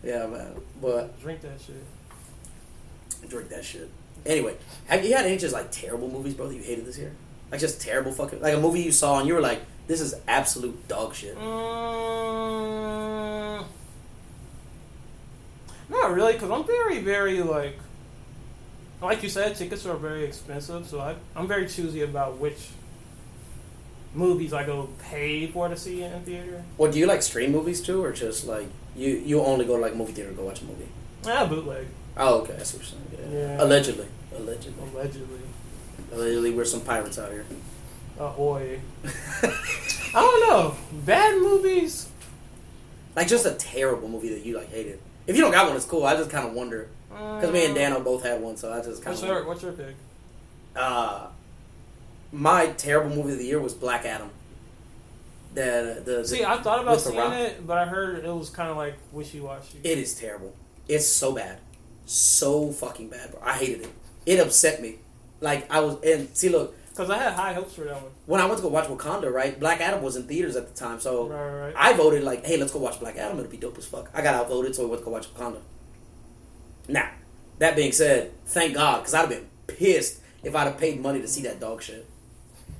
yeah, 0.03 0.25
man. 0.27 0.55
But 0.82 1.19
Drink 1.21 1.41
that 1.41 1.59
shit. 1.65 3.30
drink 3.30 3.49
that 3.49 3.65
shit. 3.65 3.89
Anyway, 4.26 4.55
have 4.88 5.03
you 5.05 5.15
had 5.15 5.26
any 5.26 5.38
just 5.38 5.53
like 5.53 5.72
terrible 5.72 6.09
movies, 6.09 6.34
bro, 6.34 6.47
that 6.47 6.55
you 6.55 6.61
hated 6.61 6.86
this 6.86 6.97
year? 6.97 7.13
Like 7.51 7.59
just 7.59 7.82
terrible 7.82 8.11
fucking 8.11 8.41
like 8.41 8.53
a 8.53 8.59
movie 8.59 8.82
you 8.82 8.91
saw 8.91 9.20
and 9.20 9.28
you 9.28 9.34
were 9.34 9.41
like, 9.41 9.61
this 9.88 10.01
is 10.01 10.13
absolute 10.28 10.88
dog 10.88 11.15
shit. 11.15 11.36
Mm, 11.38 13.65
not 15.89 16.13
really, 16.13 16.34
because 16.34 16.51
I'm 16.51 16.63
very, 16.63 16.99
very 16.99 17.41
like, 17.41 17.78
like 19.01 19.24
you 19.24 19.30
said, 19.30 19.55
tickets 19.55 19.86
are 19.86 19.95
very 19.95 20.26
expensive, 20.26 20.88
so 20.88 20.99
I, 20.99 21.15
I'm 21.36 21.47
very 21.47 21.67
choosy 21.67 22.01
about 22.01 22.38
which 22.38 22.70
movies 24.13 24.53
I 24.53 24.65
go 24.65 24.89
pay 25.03 25.47
for 25.47 25.67
to 25.70 25.78
see 25.78 26.03
in 26.03 26.22
theater. 26.22 26.63
Well, 26.78 26.91
do 26.91 26.99
you 26.99 27.07
like 27.07 27.24
stream 27.24 27.51
movies 27.51 27.82
too, 27.82 28.03
or 28.03 28.11
just 28.11 28.45
like 28.45 28.67
you 28.95 29.09
you 29.09 29.41
only 29.41 29.65
go 29.65 29.78
to 29.78 29.82
like 29.82 29.95
movie 29.95 30.13
theater 30.13 30.30
to 30.32 30.36
go 30.36 30.43
watch 30.43 30.61
a 30.61 30.65
movie? 30.65 30.88
Ah, 31.26 31.47
bootleg, 31.47 31.88
Oh, 32.15 32.41
okay, 32.41 32.53
that's 32.57 32.74
what 32.74 32.84
you're 32.84 32.89
saying. 32.91 33.01
Yeah. 33.32 33.63
Allegedly, 33.63 34.07
allegedly, 34.36 34.84
allegedly. 34.93 35.39
allegedly, 36.11 36.51
we're 36.51 36.65
some 36.65 36.82
pirates 36.82 37.17
out 37.20 37.32
here. 37.32 37.45
Ahoy. 38.20 38.80
I 39.03 40.13
don't 40.13 40.49
know. 40.49 40.76
Bad 41.05 41.38
movies. 41.39 42.09
like 43.15 43.28
just 43.28 43.45
a 43.45 43.51
terrible 43.53 44.09
movie 44.09 44.30
that 44.30 44.45
you 44.45 44.57
like 44.57 44.70
hated. 44.70 44.99
If 45.28 45.36
you 45.36 45.41
don't 45.41 45.51
got 45.51 45.67
one, 45.67 45.76
it's 45.76 45.86
cool. 45.86 46.05
I 46.05 46.15
just 46.15 46.30
kind 46.30 46.47
of 46.47 46.53
wonder 46.53 46.89
because 47.09 47.51
me 47.51 47.65
and 47.65 47.76
Dano 47.76 47.99
both 47.99 48.24
had 48.24 48.41
one, 48.41 48.57
so 48.57 48.72
I 48.72 48.78
just 48.82 49.03
kind 49.03 49.13
What's 49.13 49.22
of. 49.22 49.28
your 49.30 49.45
What's 49.47 49.63
your 49.63 49.72
pick? 49.74 49.95
Uh, 50.76 51.28
my 52.32 52.67
terrible 52.67 53.15
movie 53.15 53.34
of 53.34 53.39
the 53.39 53.45
year 53.45 53.59
was 53.59 53.74
Black 53.74 54.05
Adam. 54.05 54.30
The 55.53 56.01
the, 56.05 56.11
the 56.11 56.28
See, 56.28 56.43
I 56.45 56.61
thought 56.61 56.82
about 56.82 57.01
seeing 57.01 57.17
it, 57.20 57.65
but 57.65 57.78
I 57.78 57.86
heard 57.86 58.24
it 58.24 58.34
was 58.34 58.49
kind 58.49 58.70
of 58.70 58.78
like 58.78 58.95
wishy 59.11 59.39
washy. 59.39 59.80
It 59.84 59.97
is 59.97 60.13
terrible. 60.15 60.55
It's 60.88 61.07
so 61.07 61.34
bad, 61.34 61.59
so 62.10 62.72
fucking 62.72 63.10
bad, 63.10 63.32
bro. 63.32 63.39
I 63.43 63.53
hated 63.53 63.82
it. 63.82 63.89
It 64.26 64.39
upset 64.39 64.82
me. 64.82 64.95
Like 65.41 65.70
I 65.72 65.80
was 65.80 65.97
and 66.03 66.28
see, 66.36 66.49
look, 66.49 66.76
Because 66.89 67.10
I 67.10 67.18
had 67.18 67.34
high 67.34 67.53
hopes 67.53 67.74
for 67.76 67.82
that 67.86 68.01
one. 68.01 68.12
when 68.26 68.41
I 68.41 68.45
went 68.45 68.57
to 68.57 68.62
go 68.64 68.68
watch 68.70 68.88
Wakanda, 68.88 69.32
right? 69.32 69.57
Black 69.60 69.80
Adam 69.80 70.01
was 70.01 70.16
in 70.16 70.24
theaters 70.24 70.55
at 70.55 70.68
the 70.68 70.74
time, 70.74 70.99
so 70.99 71.28
Right, 71.28 71.39
right, 71.45 71.60
right. 71.68 71.74
I 71.78 71.93
voted 71.93 72.24
like, 72.24 72.45
hey, 72.45 72.57
let's 72.57 72.72
go 72.74 72.80
watch 72.80 72.99
Black 72.99 73.16
Adam. 73.18 73.38
It'll 73.39 73.49
be 73.51 73.57
dope 73.57 73.78
as 73.78 73.86
fuck. 73.86 74.10
I 74.14 74.22
got 74.22 74.36
outvoted, 74.36 74.76
so 74.76 74.84
we 74.84 74.89
went 74.89 75.01
to 75.01 75.05
go 75.05 75.12
watch 75.12 75.34
Wakanda. 75.34 75.60
Now, 76.88 77.10
that 77.60 77.76
being 77.76 77.91
said, 77.91 78.32
thank 78.45 78.74
God, 78.74 78.97
because 78.99 79.14
I'd 79.14 79.20
have 79.22 79.30
been 79.30 79.47
pissed 79.68 80.20
if 80.43 80.55
I'd 80.55 80.64
have 80.68 80.78
paid 80.78 80.99
money 81.01 81.22
to 81.22 81.28
see 81.28 81.41
that 81.43 81.60
dog 81.60 81.82
shit. 81.84 82.05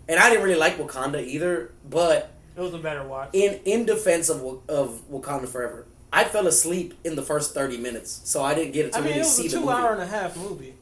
And 0.08 0.20
I 0.20 0.30
didn't 0.30 0.44
really 0.44 0.58
like 0.60 0.78
Wakanda 0.78 1.24
either, 1.26 1.72
but 1.88 2.32
It 2.58 2.62
was 2.62 2.74
a 2.74 2.80
better 2.80 3.04
watch. 3.08 3.30
in 3.34 3.60
in 3.66 3.86
defense 3.86 4.28
of 4.30 4.42
of 4.68 5.02
Wakanda 5.12 5.48
Forever, 5.48 5.86
I 6.12 6.24
fell 6.24 6.48
asleep 6.48 6.94
in 7.04 7.16
the 7.16 7.22
first 7.22 7.54
thirty 7.54 7.78
minutes, 7.78 8.22
so 8.24 8.42
I 8.44 8.54
didn't 8.56 8.72
get 8.74 8.86
it 8.88 8.94
to 8.94 8.98
I 8.98 9.02
mean, 9.02 9.10
really 9.10 9.20
it 9.22 9.24
was 9.24 9.36
see 9.36 9.46
a 9.48 9.50
the 9.50 9.56
two 9.58 9.62
movie. 9.62 9.74
hour 9.74 9.94
and 9.94 10.02
a 10.02 10.08
half 10.08 10.36
movie. 10.38 10.74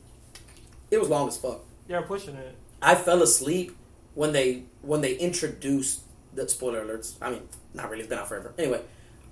It 0.90 1.00
was 1.00 1.10
long 1.10 1.28
as 1.28 1.38
fuck. 1.38 1.60
They're 1.88 2.02
pushing 2.02 2.36
it. 2.36 2.56
I 2.82 2.96
fell 2.96 3.22
asleep 3.22 3.76
when 4.16 4.32
they 4.32 4.64
when 4.82 5.02
they 5.02 5.16
introduced 5.16 6.02
the 6.34 6.48
spoiler 6.48 6.86
alerts. 6.86 7.16
I 7.22 7.32
mean, 7.32 7.42
not 7.74 7.90
really. 7.90 8.02
It's 8.02 8.10
been 8.10 8.20
out 8.20 8.28
forever. 8.30 8.54
Anyway, 8.58 8.82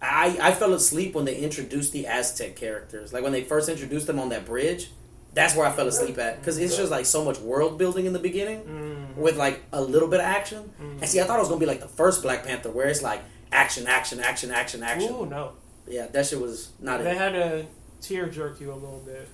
I 0.02 0.38
I 0.42 0.52
fell 0.52 0.74
asleep 0.74 1.16
when 1.16 1.24
they 1.26 1.38
introduced 1.38 1.94
the 1.94 2.08
Aztec 2.08 2.56
characters. 2.56 3.14
Like 3.14 3.24
when 3.24 3.32
they 3.32 3.44
first 3.44 3.70
introduced 3.70 4.08
them 4.08 4.20
on 4.20 4.30
that 4.30 4.46
bridge. 4.46 4.92
That's 5.34 5.54
where 5.54 5.66
I 5.66 5.72
fell 5.74 5.86
asleep 5.90 6.18
at 6.18 6.40
because 6.40 6.58
it's 6.58 6.78
just 6.78 6.90
like 6.92 7.06
so 7.06 7.26
much 7.26 7.40
world 7.40 7.78
building 7.78 8.06
in 8.06 8.14
the 8.14 8.20
beginning 8.20 8.62
Mm. 8.62 9.18
with 9.18 9.36
like 9.36 9.64
a 9.74 9.82
little 9.82 10.08
bit 10.08 10.22
of 10.22 10.26
action. 10.26 10.72
Mhm. 10.82 11.02
And 11.02 11.10
see, 11.10 11.20
I 11.20 11.26
thought 11.26 11.36
it 11.36 11.42
was 11.42 11.50
gonna 11.50 11.60
be 11.60 11.66
like 11.66 11.82
the 11.82 11.90
first 11.90 12.22
Black 12.22 12.46
Panther 12.46 12.70
where 12.72 12.88
it's 12.88 13.02
like 13.02 13.22
action, 13.52 13.86
action, 13.86 14.22
action, 14.22 14.50
action, 14.50 14.82
action. 14.82 15.14
Ooh, 15.14 15.26
no. 15.26 15.52
Yeah, 15.88 16.08
that 16.08 16.26
shit 16.26 16.40
was 16.40 16.72
not 16.80 17.02
it. 17.02 17.04
They 17.04 17.12
it. 17.12 17.18
had 17.18 17.34
to 17.34 17.66
tear 18.02 18.28
jerk 18.28 18.60
you 18.60 18.72
a 18.72 18.76
little 18.76 19.04
bit. 19.06 19.28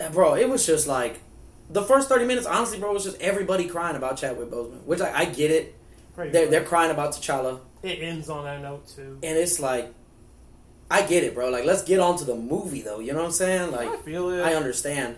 And 0.00 0.12
bro, 0.12 0.34
it 0.34 0.48
was 0.48 0.66
just 0.66 0.86
like 0.86 1.20
the 1.70 1.82
first 1.82 2.08
thirty 2.08 2.24
minutes. 2.24 2.46
Honestly, 2.46 2.78
bro, 2.78 2.92
was 2.92 3.04
just 3.04 3.20
everybody 3.20 3.66
crying 3.66 3.96
about 3.96 4.16
Chadwick 4.16 4.50
Boseman, 4.50 4.82
which 4.84 5.00
I, 5.00 5.20
I 5.20 5.24
get 5.26 5.50
it. 5.50 5.74
Pretty 6.14 6.30
They're, 6.30 6.46
they're 6.46 6.64
crying 6.64 6.90
about 6.90 7.12
T'Challa. 7.12 7.60
It 7.82 8.02
ends 8.02 8.28
on 8.28 8.44
that 8.44 8.60
note, 8.60 8.86
too. 8.86 9.18
And 9.22 9.38
it's 9.38 9.58
like, 9.58 9.92
I 10.90 11.02
get 11.06 11.24
it, 11.24 11.34
bro. 11.34 11.48
Like, 11.48 11.64
let's 11.64 11.82
get 11.82 12.00
on 12.00 12.18
to 12.18 12.24
the 12.24 12.34
movie, 12.34 12.82
though. 12.82 12.98
You 12.98 13.12
know 13.12 13.20
what 13.20 13.26
I'm 13.26 13.32
saying? 13.32 13.70
Like, 13.72 13.88
I 13.88 13.96
feel 13.96 14.28
it. 14.28 14.42
I 14.42 14.54
understand. 14.54 15.16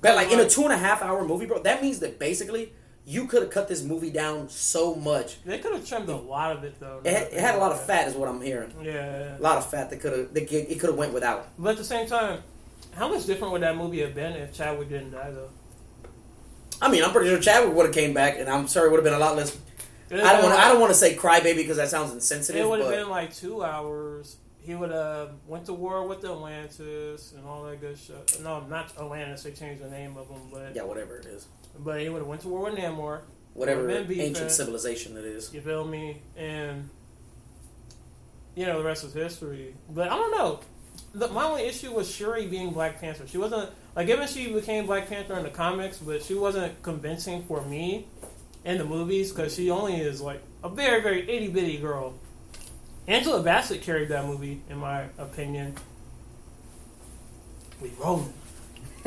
But, 0.00 0.14
like, 0.14 0.30
in 0.30 0.38
a 0.38 0.48
two 0.48 0.62
and 0.62 0.72
a 0.72 0.76
half 0.76 1.02
hour 1.02 1.24
movie, 1.24 1.46
bro, 1.46 1.58
that 1.62 1.82
means 1.82 1.98
that 1.98 2.20
basically 2.20 2.72
you 3.06 3.26
could 3.26 3.42
have 3.42 3.50
cut 3.52 3.68
this 3.68 3.84
movie 3.84 4.10
down 4.10 4.48
so 4.48 4.96
much. 4.96 5.42
They 5.44 5.58
could 5.58 5.72
have 5.72 5.86
trimmed 5.86 6.08
a 6.08 6.16
lot 6.16 6.56
of 6.56 6.64
it, 6.64 6.78
though. 6.80 7.00
It 7.04 7.12
had, 7.12 7.22
it 7.32 7.40
had 7.40 7.54
a 7.54 7.58
lot 7.58 7.70
of 7.70 7.84
fat, 7.86 8.08
is 8.08 8.14
what 8.14 8.28
I'm 8.28 8.40
hearing. 8.40 8.72
Yeah. 8.82 9.38
A 9.38 9.40
lot 9.40 9.58
of 9.58 9.70
fat 9.70 9.90
that 9.90 10.00
could 10.00 10.12
have, 10.12 10.34
that 10.34 10.52
it 10.52 10.80
could 10.80 10.90
have 10.90 10.98
went 10.98 11.12
without. 11.12 11.48
But 11.56 11.70
at 11.70 11.76
the 11.76 11.84
same 11.84 12.08
time, 12.08 12.42
how 12.96 13.08
much 13.08 13.24
different 13.26 13.52
would 13.52 13.62
that 13.62 13.76
movie 13.76 14.00
have 14.00 14.14
been 14.14 14.32
if 14.32 14.52
Chadwick 14.52 14.88
didn't 14.88 15.12
die, 15.12 15.30
though? 15.30 15.50
I 16.82 16.90
mean, 16.90 17.04
I'm 17.04 17.12
pretty 17.12 17.30
sure 17.30 17.38
Chadwick 17.38 17.74
would 17.74 17.86
have 17.86 17.94
came 17.94 18.12
back, 18.12 18.38
and 18.38 18.48
I'm 18.48 18.66
sure 18.66 18.86
it 18.86 18.90
would 18.90 18.98
have 18.98 19.04
been 19.04 19.14
a 19.14 19.18
lot 19.18 19.36
less. 19.36 19.56
I 20.10 20.16
don't 20.16 20.24
want. 20.24 20.42
been 20.42 20.52
I 20.52 20.68
don't 20.68 20.80
want 20.80 20.92
to 20.92 20.98
say 20.98 21.14
crybaby 21.14 21.56
because 21.56 21.76
that 21.78 21.88
sounds 21.88 22.12
insensitive. 22.12 22.64
It 22.64 22.68
would 22.68 22.80
have 22.80 22.90
been 22.90 23.08
like 23.08 23.34
two 23.34 23.62
hours. 23.64 24.36
He 24.60 24.74
would 24.74 24.90
have 24.90 25.28
um, 25.28 25.36
went 25.46 25.66
to 25.66 25.72
war 25.72 26.06
with 26.08 26.24
Atlantis 26.24 27.32
and 27.36 27.46
all 27.46 27.62
that 27.64 27.80
good 27.80 27.96
shit. 27.96 28.40
No, 28.42 28.60
not 28.66 28.92
Atlantis. 28.98 29.44
They 29.44 29.52
changed 29.52 29.80
the 29.80 29.88
name 29.88 30.16
of 30.16 30.28
them, 30.28 30.40
but 30.50 30.74
yeah, 30.74 30.82
whatever 30.82 31.16
it 31.18 31.26
is, 31.26 31.46
but 31.82 32.00
he 32.00 32.08
would 32.08 32.18
have 32.18 32.26
went 32.26 32.42
to 32.42 32.48
war 32.48 32.70
with 32.70 32.78
Namor. 32.78 33.20
whatever 33.54 33.88
ancient 33.90 34.50
civilization 34.50 35.16
it 35.16 35.24
is. 35.24 35.52
You 35.52 35.60
feel 35.60 35.84
me? 35.84 36.22
And 36.36 36.88
you 38.54 38.66
know 38.66 38.78
the 38.78 38.84
rest 38.84 39.04
is 39.04 39.12
history. 39.12 39.74
But 39.90 40.10
I 40.10 40.16
don't 40.16 40.30
know. 40.32 40.60
The, 41.14 41.28
my 41.28 41.44
only 41.44 41.62
issue 41.62 41.92
was 41.92 42.10
Shuri 42.10 42.46
being 42.46 42.70
Black 42.70 43.00
Panther. 43.00 43.26
She 43.26 43.38
wasn't 43.38 43.70
like 43.94 44.08
even 44.08 44.26
she 44.28 44.52
became 44.52 44.86
Black 44.86 45.08
Panther 45.08 45.34
in 45.36 45.42
the 45.42 45.50
comics, 45.50 45.98
but 45.98 46.22
she 46.22 46.34
wasn't 46.34 46.82
convincing 46.82 47.42
for 47.44 47.62
me 47.62 48.06
in 48.64 48.78
the 48.78 48.84
movies 48.84 49.30
because 49.32 49.54
she 49.54 49.70
only 49.70 49.96
is 49.96 50.20
like 50.20 50.42
a 50.64 50.68
very 50.68 51.02
very 51.02 51.22
itty 51.22 51.48
bitty 51.48 51.78
girl. 51.78 52.14
Angela 53.08 53.42
Bassett 53.42 53.82
carried 53.82 54.08
that 54.08 54.24
movie, 54.26 54.60
in 54.68 54.78
my 54.78 55.04
opinion. 55.16 55.74
We 57.80 57.92
rolling. 58.00 58.32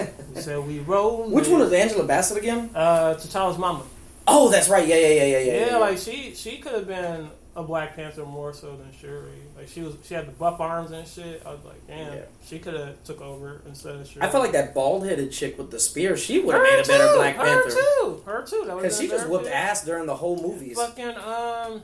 said 0.35 0.59
we 0.65 0.79
rolled. 0.79 1.31
Which 1.31 1.47
one 1.47 1.61
is 1.61 1.73
Angela 1.73 2.03
Bassett 2.05 2.37
again? 2.37 2.69
Uh, 2.73 3.15
T'Challa's 3.15 3.57
mama. 3.57 3.83
Oh, 4.27 4.49
that's 4.49 4.69
right. 4.69 4.87
Yeah, 4.87 4.95
yeah, 4.97 5.07
yeah, 5.07 5.23
yeah, 5.23 5.39
yeah. 5.39 5.65
Yeah, 5.67 5.77
like 5.77 5.97
she 5.97 6.33
she 6.35 6.57
could 6.57 6.73
have 6.73 6.87
been 6.87 7.29
a 7.55 7.63
Black 7.63 7.95
Panther 7.95 8.25
more 8.25 8.53
so 8.53 8.75
than 8.75 8.91
Shuri. 8.99 9.31
Like 9.57 9.67
she 9.67 9.81
was 9.81 9.95
she 10.03 10.13
had 10.13 10.27
the 10.27 10.31
buff 10.31 10.59
arms 10.59 10.91
and 10.91 11.07
shit. 11.07 11.41
I 11.45 11.49
was 11.51 11.63
like, 11.65 11.85
damn, 11.87 12.13
Yeah. 12.13 12.21
she 12.45 12.59
could 12.59 12.75
have 12.75 13.03
took 13.03 13.21
over 13.21 13.61
instead 13.67 13.95
of 13.95 14.07
Shuri. 14.07 14.23
I 14.25 14.29
felt 14.29 14.43
like 14.43 14.53
that 14.53 14.73
bald 14.75 15.05
headed 15.05 15.31
chick 15.31 15.57
with 15.57 15.71
the 15.71 15.79
spear. 15.79 16.15
She 16.15 16.39
would 16.39 16.53
have 16.53 16.63
made 16.63 16.79
a 16.79 16.87
better 16.87 17.07
too, 17.07 17.15
Black 17.15 17.35
her 17.35 17.43
Panther 17.43 17.69
too, 17.71 18.21
her 18.25 18.45
too. 18.45 18.63
Because 18.75 18.99
she 18.99 19.07
just 19.07 19.27
whooped 19.27 19.45
fit. 19.45 19.53
ass 19.53 19.83
during 19.83 20.05
the 20.05 20.15
whole 20.15 20.41
movies. 20.41 20.77
Fucking 20.77 21.15
um, 21.17 21.81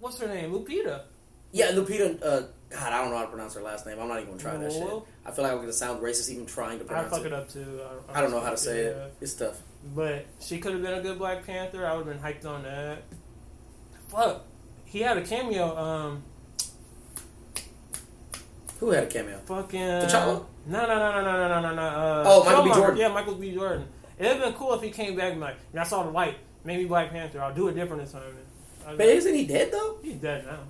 what's 0.00 0.18
her 0.18 0.26
name? 0.28 0.52
Lupita. 0.52 1.02
Yeah, 1.52 1.70
Lupita. 1.72 2.20
Uh, 2.22 2.42
God, 2.70 2.92
I 2.92 3.00
don't 3.02 3.10
know 3.10 3.16
how 3.16 3.24
to 3.24 3.28
pronounce 3.30 3.54
her 3.54 3.62
last 3.62 3.84
name. 3.84 3.98
I'm 4.00 4.06
not 4.06 4.18
even 4.18 4.30
gonna 4.30 4.40
try 4.40 4.56
that 4.56 4.72
shit. 4.72 4.88
I 5.26 5.32
feel 5.32 5.42
like 5.42 5.52
I'm 5.52 5.58
gonna 5.58 5.72
sound 5.72 6.00
racist 6.00 6.30
even 6.30 6.46
trying 6.46 6.78
to 6.78 6.84
I 6.94 7.04
fuck 7.04 7.20
it. 7.20 7.26
it 7.26 7.32
up 7.32 7.48
too. 7.48 7.80
I, 8.08 8.18
I 8.18 8.20
don't 8.22 8.30
know 8.30 8.40
how 8.40 8.50
to 8.50 8.56
say 8.56 8.84
yeah. 8.84 8.90
it. 8.90 9.14
It's 9.20 9.34
tough. 9.34 9.60
But 9.94 10.26
she 10.40 10.58
could 10.58 10.72
have 10.74 10.82
been 10.82 10.94
a 10.94 11.00
good 11.00 11.18
Black 11.18 11.44
Panther. 11.44 11.84
I 11.84 11.94
would 11.96 12.06
have 12.06 12.22
been 12.22 12.32
hyped 12.32 12.46
on 12.46 12.62
that. 12.62 13.02
Fuck, 14.08 14.44
he 14.84 15.00
had 15.00 15.18
a 15.18 15.22
cameo. 15.22 15.76
Um, 15.76 16.22
Who 18.78 18.90
had 18.90 19.04
a 19.04 19.06
cameo? 19.08 19.38
Fucking 19.46 19.80
T'Challa? 19.80 20.44
No, 20.66 20.86
no, 20.86 20.86
no, 20.86 21.12
no, 21.12 21.22
no, 21.22 21.48
no, 21.48 21.60
no, 21.60 21.74
no. 21.74 21.82
Uh, 21.82 22.24
Oh, 22.26 22.44
Michael 22.44 22.64
B. 22.64 22.70
Jordan. 22.72 22.96
Yeah, 22.96 23.08
Michael 23.08 23.34
B. 23.34 23.52
Jordan. 23.52 23.88
It'd 24.18 24.32
have 24.32 24.42
been 24.42 24.52
cool 24.54 24.74
if 24.74 24.82
he 24.82 24.90
came 24.90 25.16
back 25.16 25.32
and 25.32 25.40
like, 25.40 25.56
I 25.76 25.82
saw 25.82 26.04
the 26.04 26.10
light, 26.10 26.36
maybe 26.62 26.84
Black 26.84 27.10
Panther. 27.10 27.40
I'll 27.40 27.54
do 27.54 27.68
it 27.68 27.74
different 27.74 28.02
this 28.02 28.12
time. 28.12 28.22
But 28.84 29.06
isn't 29.06 29.34
he 29.34 29.46
dead 29.46 29.72
though? 29.72 29.98
he's 30.02 30.16
dead 30.16 30.46
now. 30.46 30.60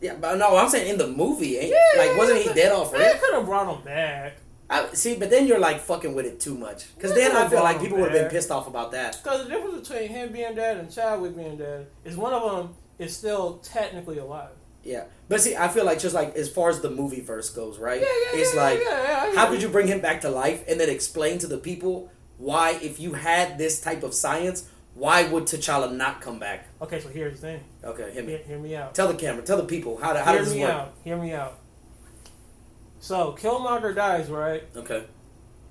Yeah, 0.00 0.14
but 0.20 0.36
no, 0.36 0.56
I'm 0.56 0.68
saying 0.68 0.88
in 0.88 0.98
the 0.98 1.06
movie. 1.06 1.58
Ain't, 1.58 1.70
Yeah, 1.70 2.04
like, 2.04 2.16
wasn't 2.16 2.40
he 2.40 2.52
dead 2.52 2.72
off 2.72 2.92
They 2.92 3.18
could 3.20 3.34
have 3.34 3.46
brought 3.46 3.74
him 3.74 3.84
back. 3.84 4.38
I, 4.68 4.92
see, 4.94 5.16
but 5.16 5.30
then 5.30 5.46
you're 5.46 5.60
like 5.60 5.80
fucking 5.80 6.14
with 6.14 6.26
it 6.26 6.40
too 6.40 6.56
much. 6.56 6.92
Because 6.96 7.14
then 7.14 7.36
I 7.36 7.48
feel 7.48 7.62
like 7.62 7.80
people 7.80 7.98
would 7.98 8.10
have 8.10 8.20
been 8.22 8.30
pissed 8.30 8.50
off 8.50 8.66
about 8.66 8.92
that. 8.92 9.20
Because 9.22 9.44
the 9.44 9.50
difference 9.50 9.88
between 9.88 10.08
him 10.08 10.32
being 10.32 10.54
dead 10.54 10.78
and 10.78 10.90
Chadwick 10.90 11.36
being 11.36 11.56
dead 11.56 11.86
is 12.04 12.16
one 12.16 12.32
of 12.32 12.42
them 12.50 12.74
is 12.98 13.16
still 13.16 13.58
technically 13.58 14.18
alive. 14.18 14.50
Yeah, 14.82 15.04
but 15.28 15.40
see, 15.40 15.56
I 15.56 15.66
feel 15.68 15.84
like 15.84 15.98
just 15.98 16.14
like 16.14 16.36
as 16.36 16.48
far 16.48 16.70
as 16.70 16.80
the 16.80 16.90
movie 16.90 17.20
verse 17.20 17.50
goes, 17.50 17.78
right? 17.78 18.00
Yeah, 18.00 18.06
yeah, 18.06 18.40
it's 18.40 18.54
yeah, 18.54 18.62
like 18.62 18.80
yeah, 18.80 19.34
how 19.34 19.48
could 19.48 19.60
you 19.60 19.68
bring 19.68 19.88
him 19.88 20.00
back 20.00 20.20
to 20.20 20.30
life 20.30 20.62
and 20.68 20.78
then 20.78 20.88
explain 20.88 21.38
to 21.38 21.48
the 21.48 21.58
people 21.58 22.10
why, 22.38 22.78
if 22.82 23.00
you 23.00 23.14
had 23.14 23.58
this 23.58 23.80
type 23.80 24.02
of 24.02 24.14
science, 24.14 24.68
why 24.96 25.28
would 25.28 25.44
T'Challa 25.44 25.94
not 25.94 26.20
come 26.22 26.38
back? 26.38 26.66
Okay, 26.80 26.98
so 27.00 27.08
here's 27.10 27.38
the 27.38 27.46
thing. 27.46 27.60
Okay, 27.84 28.10
hit 28.12 28.24
me. 28.26 28.32
Hear, 28.32 28.42
hear 28.46 28.58
me 28.58 28.74
out. 28.74 28.94
Tell 28.94 29.08
the 29.08 29.14
camera, 29.14 29.42
tell 29.42 29.58
the 29.58 29.64
people 29.64 29.98
how, 29.98 30.16
how 30.16 30.30
hear 30.32 30.38
does 30.40 30.48
this 30.48 30.56
me 30.56 30.62
work? 30.62 30.72
out. 30.72 30.94
Hear 31.04 31.16
me 31.18 31.32
out. 31.34 31.58
So 32.98 33.36
Killmonger 33.38 33.94
dies, 33.94 34.28
right? 34.30 34.64
Okay, 34.74 35.04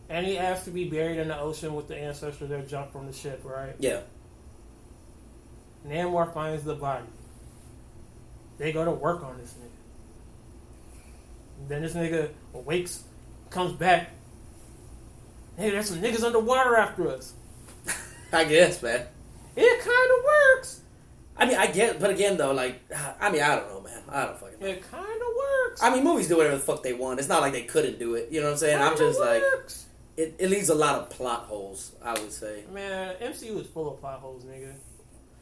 And 0.09 0.25
he 0.27 0.35
has 0.35 0.63
to 0.65 0.69
be 0.69 0.87
buried 0.87 1.17
in 1.17 1.27
the 1.29 1.39
ocean 1.39 1.73
with 1.75 1.87
the 1.87 1.97
ancestor 1.97 2.45
that 2.47 2.67
jumped 2.69 2.91
from 2.93 3.07
the 3.07 3.13
ship, 3.13 3.41
right? 3.43 3.75
yeah, 3.79 4.01
Namor 5.87 6.33
finds 6.33 6.63
the 6.63 6.75
body. 6.75 7.05
They 8.57 8.71
go 8.71 8.85
to 8.85 8.91
work 8.91 9.23
on 9.23 9.37
this 9.39 9.53
nigga. 9.53 9.69
Then 11.67 11.81
this 11.81 11.93
nigga 11.93 12.29
awakes, 12.53 13.03
comes 13.49 13.73
back. 13.73 14.11
Hey, 15.57 15.71
there's 15.71 15.89
some 15.89 16.01
niggas 16.01 16.23
underwater 16.23 16.75
after 16.75 17.07
us. 17.09 17.33
I 18.33 18.43
guess, 18.45 18.81
man. 18.81 19.05
It 19.55 19.79
kind 19.79 20.11
of 20.17 20.23
works. 20.25 20.81
I 21.37 21.45
mean, 21.45 21.57
I 21.57 21.67
get, 21.67 21.99
but 21.99 22.09
again, 22.09 22.37
though, 22.37 22.53
like, 22.53 22.81
I 23.19 23.29
mean, 23.29 23.41
I 23.41 23.55
don't 23.55 23.67
know, 23.69 23.81
man. 23.81 24.01
I 24.09 24.25
don't 24.25 24.39
fucking. 24.39 24.59
know. 24.59 24.67
It 24.67 24.81
kind 24.89 25.03
of 25.03 25.27
works. 25.37 25.83
I 25.83 25.93
mean, 25.93 26.03
movies 26.03 26.27
do 26.27 26.37
whatever 26.37 26.55
the 26.55 26.61
fuck 26.63 26.81
they 26.83 26.93
want. 26.93 27.19
It's 27.19 27.27
not 27.27 27.41
like 27.41 27.51
they 27.53 27.63
couldn't 27.63 27.99
do 27.99 28.15
it. 28.15 28.29
You 28.31 28.39
know 28.39 28.47
what 28.47 28.53
I'm 28.53 28.57
saying? 28.57 28.81
I'm 28.81 28.93
Kinda 28.95 29.07
just 29.07 29.19
like, 29.19 29.41
works. 29.41 29.85
it, 30.15 30.35
it 30.39 30.49
leaves 30.49 30.69
a 30.69 30.75
lot 30.75 30.95
of 30.95 31.09
plot 31.09 31.41
holes. 31.43 31.91
I 32.01 32.13
would 32.13 32.31
say. 32.31 32.63
man, 32.71 33.15
MCU 33.21 33.59
is 33.59 33.67
full 33.67 33.93
of 33.93 33.99
plot 33.99 34.19
holes, 34.19 34.43
nigga. 34.45 34.73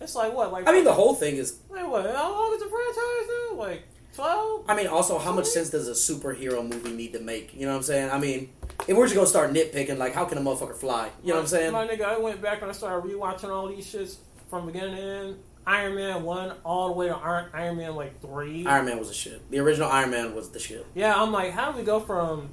It's 0.01 0.15
like 0.15 0.33
what, 0.33 0.51
like 0.51 0.67
I 0.67 0.71
mean, 0.73 0.83
the 0.83 0.93
whole 0.93 1.13
thing 1.13 1.35
is 1.37 1.59
like 1.69 1.87
what? 1.87 2.05
How 2.05 2.31
long 2.31 2.53
is 2.53 2.59
the 2.61 2.67
franchise 2.69 3.29
now? 3.51 3.55
Like 3.57 3.83
twelve? 4.13 4.65
I 4.67 4.75
mean, 4.75 4.87
also, 4.87 5.17
how 5.19 5.31
much 5.31 5.45
sense 5.45 5.69
does 5.69 5.87
a 5.87 5.91
superhero 5.91 6.67
movie 6.67 6.91
need 6.91 7.13
to 7.13 7.19
make? 7.19 7.53
You 7.53 7.61
know 7.67 7.71
what 7.71 7.77
I'm 7.77 7.83
saying? 7.83 8.09
I 8.09 8.17
mean, 8.19 8.49
if 8.87 8.95
we're 8.97 9.05
just 9.05 9.15
gonna 9.15 9.27
start 9.27 9.51
nitpicking, 9.53 9.97
like, 9.97 10.13
how 10.13 10.25
can 10.25 10.37
a 10.37 10.41
motherfucker 10.41 10.75
fly? 10.75 11.09
You 11.23 11.29
know 11.29 11.35
what 11.35 11.41
I'm 11.41 11.47
saying? 11.47 11.71
My 11.71 11.87
nigga, 11.87 12.01
I 12.03 12.17
went 12.17 12.41
back 12.41 12.61
and 12.61 12.69
I 12.69 12.73
started 12.73 13.09
rewatching 13.09 13.49
all 13.49 13.67
these 13.67 13.85
shits 13.85 14.17
from 14.49 14.65
beginning 14.65 14.95
to 14.95 15.01
end. 15.01 15.37
Iron 15.65 15.95
Man 15.95 16.23
one 16.23 16.53
all 16.65 16.87
the 16.89 16.93
way 16.93 17.07
to 17.07 17.15
Iron, 17.15 17.45
Iron 17.53 17.77
Man 17.77 17.95
like 17.95 18.19
three. 18.21 18.65
Iron 18.65 18.85
Man 18.85 18.99
was 18.99 19.07
the 19.07 19.13
shit. 19.13 19.49
The 19.49 19.59
original 19.59 19.89
Iron 19.89 20.11
Man 20.11 20.35
was 20.35 20.49
the 20.49 20.59
shit. 20.59 20.85
Yeah, 20.93 21.13
I'm 21.15 21.31
like, 21.31 21.51
how 21.53 21.71
do 21.71 21.77
we 21.77 21.85
go 21.85 22.01
from 22.01 22.49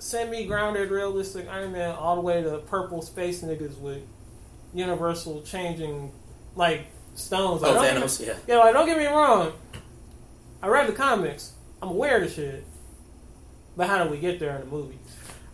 semi 0.00 0.44
grounded, 0.46 0.90
realistic 0.90 1.46
Iron 1.48 1.70
Man 1.72 1.94
all 1.94 2.16
the 2.16 2.22
way 2.22 2.42
to 2.42 2.58
purple 2.58 3.00
space 3.02 3.42
niggas 3.42 3.78
with 3.78 4.02
universal 4.74 5.42
changing 5.42 6.10
like 6.56 6.86
stones? 7.14 7.62
Like, 7.62 7.70
Oh, 7.70 7.74
don't 7.74 7.84
get 7.84 7.96
Thanos, 8.02 8.26
yeah. 8.26 8.34
Yeah, 8.48 8.58
like 8.58 8.74
don't 8.74 8.86
get 8.86 8.98
me 8.98 9.06
wrong. 9.06 9.52
I 10.60 10.66
read 10.68 10.88
the 10.88 10.92
comics. 10.92 11.52
I'm 11.80 11.90
aware 11.90 12.16
of 12.16 12.22
the 12.24 12.28
shit. 12.30 12.64
But 13.76 13.88
how 13.88 14.02
do 14.04 14.10
we 14.10 14.18
get 14.18 14.38
there 14.38 14.54
in 14.56 14.60
the 14.62 14.66
movies? 14.66 14.98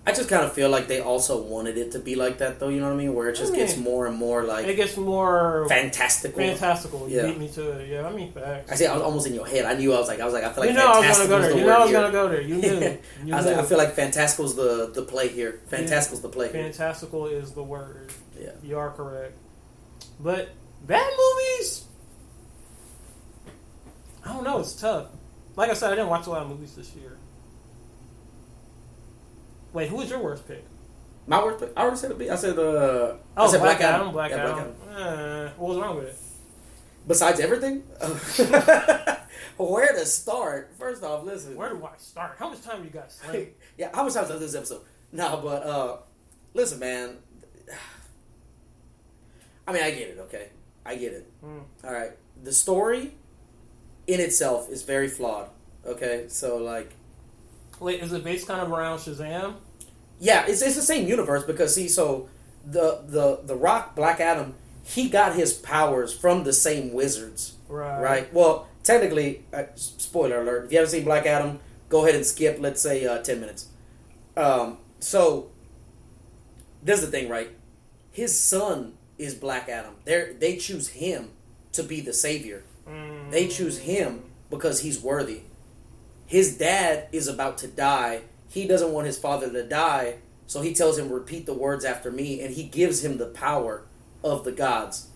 I 0.08 0.12
just 0.14 0.28
kind 0.28 0.44
of 0.44 0.52
feel 0.52 0.70
like 0.70 0.88
they 0.88 1.00
also 1.00 1.42
wanted 1.42 1.76
it 1.76 1.92
to 1.92 1.98
be 1.98 2.14
like 2.14 2.38
that, 2.38 2.58
though. 2.58 2.68
You 2.68 2.80
know 2.80 2.86
what 2.86 2.94
I 2.94 2.96
mean? 2.96 3.14
Where 3.14 3.28
it 3.28 3.36
just 3.36 3.52
I 3.52 3.56
gets 3.56 3.76
more 3.76 4.06
and 4.06 4.16
more 4.16 4.42
like 4.44 4.66
It 4.66 4.76
gets 4.76 4.96
more 4.96 5.66
fantastical. 5.68 6.38
fantastical. 6.38 7.08
You 7.08 7.16
Yeah. 7.18 7.26
beat 7.26 7.38
me 7.38 7.48
to 7.50 7.70
it. 7.72 7.88
Yeah, 7.90 8.06
I 8.08 8.12
mean 8.12 8.32
facts. 8.32 8.72
I 8.72 8.74
see. 8.76 8.86
I 8.86 8.94
was 8.94 9.02
almost 9.02 9.26
in 9.26 9.34
your 9.34 9.46
head. 9.46 9.64
I 9.66 9.74
knew. 9.74 9.92
I 9.92 9.98
was 9.98 10.08
like. 10.08 10.20
I 10.20 10.24
was 10.24 10.32
like. 10.34 10.44
I 10.44 10.52
feel 10.52 10.64
like 10.64 10.70
you 10.70 10.76
know 10.76 10.86
I 10.86 10.98
was 10.98 11.18
gonna 11.18 11.28
fantastical 11.28 11.28
go 11.28 11.36
is 11.38 11.42
there. 11.44 11.52
the 11.52 11.58
You 11.60 11.66
know 11.66 11.76
I 11.76 11.80
was 11.80 11.90
here. 11.90 12.00
gonna 12.00 12.12
go 12.12 12.28
there. 12.28 12.40
You 12.40 12.54
knew. 12.62 12.68
You 13.26 13.34
I 13.34 13.36
was 13.36 13.44
knew. 13.46 13.52
like. 13.52 13.60
I 13.60 13.62
feel 13.68 13.78
like 13.78 13.94
fantastical's 13.94 14.56
the 14.56 14.90
the 14.94 15.02
play 15.02 15.28
here. 15.28 15.60
Fantastical's 15.68 16.22
the 16.22 16.28
play 16.30 16.50
here. 16.50 16.62
Fantastical 16.62 17.26
is 17.26 17.52
the 17.52 17.62
word. 17.62 18.10
Yeah. 18.40 18.52
You 18.62 18.78
are 18.78 18.90
correct. 18.90 19.34
But 20.18 20.48
bad 20.86 21.10
movies, 21.18 21.84
I 24.24 24.32
don't 24.32 24.44
know. 24.44 24.60
It's 24.60 24.72
tough. 24.72 25.08
Like 25.54 25.70
I 25.70 25.74
said, 25.74 25.92
I 25.92 25.96
didn't 25.96 26.08
watch 26.08 26.26
a 26.26 26.30
lot 26.30 26.42
of 26.42 26.48
movies 26.48 26.74
this 26.74 26.94
year. 26.94 27.17
Wait, 29.72 29.88
who 29.88 29.96
was 29.96 30.10
your 30.10 30.20
worst 30.20 30.46
pick? 30.48 30.64
My 31.26 31.42
worst. 31.44 31.60
pick- 31.60 31.72
I 31.76 31.82
already 31.82 31.96
said 31.98 32.10
it. 32.12 32.30
I 32.30 32.36
said 32.36 32.58
uh. 32.58 33.14
I 33.36 33.44
Oh, 33.44 33.50
said 33.50 33.60
Black, 33.60 33.80
Adam. 33.80 34.12
Black 34.12 34.30
Yeah, 34.30 34.50
Adam. 34.52 34.74
Uh, 34.90 35.48
what 35.58 35.68
was 35.70 35.78
wrong 35.78 35.96
with 35.96 36.06
it? 36.08 36.16
Besides 37.06 37.40
everything, 37.40 37.78
where 39.56 39.92
to 39.94 40.04
start? 40.04 40.72
First 40.78 41.02
off, 41.02 41.24
listen. 41.24 41.56
Where 41.56 41.70
do 41.70 41.82
I 41.84 41.96
start? 41.96 42.36
How 42.38 42.50
much 42.50 42.62
time 42.62 42.78
do 42.80 42.84
you 42.84 42.90
got, 42.90 43.10
Slim? 43.10 43.48
yeah, 43.78 43.88
how 43.94 44.04
much 44.04 44.12
time 44.14 44.24
is 44.24 44.40
this 44.40 44.54
episode? 44.54 44.82
No, 45.12 45.40
but 45.42 45.62
uh, 45.66 45.96
listen, 46.54 46.78
man. 46.78 47.16
I 49.66 49.72
mean, 49.72 49.82
I 49.82 49.90
get 49.90 50.08
it. 50.08 50.18
Okay, 50.22 50.48
I 50.84 50.96
get 50.96 51.12
it. 51.12 51.30
Hmm. 51.42 51.58
All 51.84 51.92
right, 51.92 52.12
the 52.42 52.52
story 52.52 53.14
in 54.06 54.20
itself 54.20 54.70
is 54.70 54.82
very 54.82 55.08
flawed. 55.08 55.50
Okay, 55.86 56.26
so 56.28 56.56
like, 56.58 56.92
Is 57.80 58.12
it 58.12 58.24
based 58.24 58.46
kind 58.46 58.60
of 58.60 58.70
around 58.72 58.98
Shazam? 58.98 59.54
yeah, 60.20 60.46
it's 60.46 60.62
it's 60.62 60.76
the 60.76 60.82
same 60.82 61.06
universe 61.06 61.44
because 61.44 61.74
see, 61.74 61.88
so 61.88 62.28
the 62.64 63.02
the 63.06 63.40
the 63.44 63.54
Rock 63.54 63.94
Black 63.94 64.20
Adam, 64.20 64.54
he 64.82 65.08
got 65.08 65.34
his 65.34 65.52
powers 65.52 66.12
from 66.12 66.44
the 66.44 66.52
same 66.52 66.92
wizards. 66.92 67.54
Right. 67.68 68.00
Right. 68.00 68.34
Well, 68.34 68.68
technically, 68.82 69.44
uh, 69.52 69.64
spoiler 69.74 70.42
alert. 70.42 70.66
If 70.66 70.72
you 70.72 70.78
haven't 70.78 70.90
seen 70.90 71.04
Black 71.04 71.26
Adam, 71.26 71.60
go 71.88 72.02
ahead 72.02 72.14
and 72.14 72.26
skip. 72.26 72.58
Let's 72.60 72.80
say 72.80 73.06
uh, 73.06 73.18
ten 73.18 73.40
minutes. 73.40 73.68
Um, 74.36 74.78
so, 75.00 75.50
this 76.82 77.00
is 77.00 77.06
the 77.06 77.10
thing, 77.10 77.28
right? 77.28 77.50
His 78.10 78.38
son 78.38 78.94
is 79.18 79.34
Black 79.34 79.68
Adam. 79.68 79.94
They 80.04 80.32
they 80.38 80.56
choose 80.56 80.88
him 80.88 81.30
to 81.72 81.82
be 81.82 82.00
the 82.00 82.12
savior. 82.12 82.64
Mm. 82.88 83.30
They 83.30 83.46
choose 83.46 83.78
him 83.78 84.24
because 84.50 84.80
he's 84.80 85.00
worthy. 85.00 85.42
His 86.28 86.58
dad 86.58 87.08
is 87.10 87.26
about 87.26 87.56
to 87.58 87.66
die. 87.66 88.20
He 88.48 88.66
doesn't 88.66 88.92
want 88.92 89.06
his 89.06 89.16
father 89.18 89.50
to 89.50 89.62
die, 89.66 90.16
so 90.46 90.60
he 90.60 90.74
tells 90.74 90.98
him, 90.98 91.10
"Repeat 91.10 91.46
the 91.46 91.54
words 91.54 91.86
after 91.86 92.10
me," 92.10 92.42
and 92.42 92.54
he 92.54 92.64
gives 92.64 93.02
him 93.02 93.16
the 93.16 93.26
power 93.26 93.86
of 94.22 94.44
the 94.44 94.52
gods. 94.52 95.06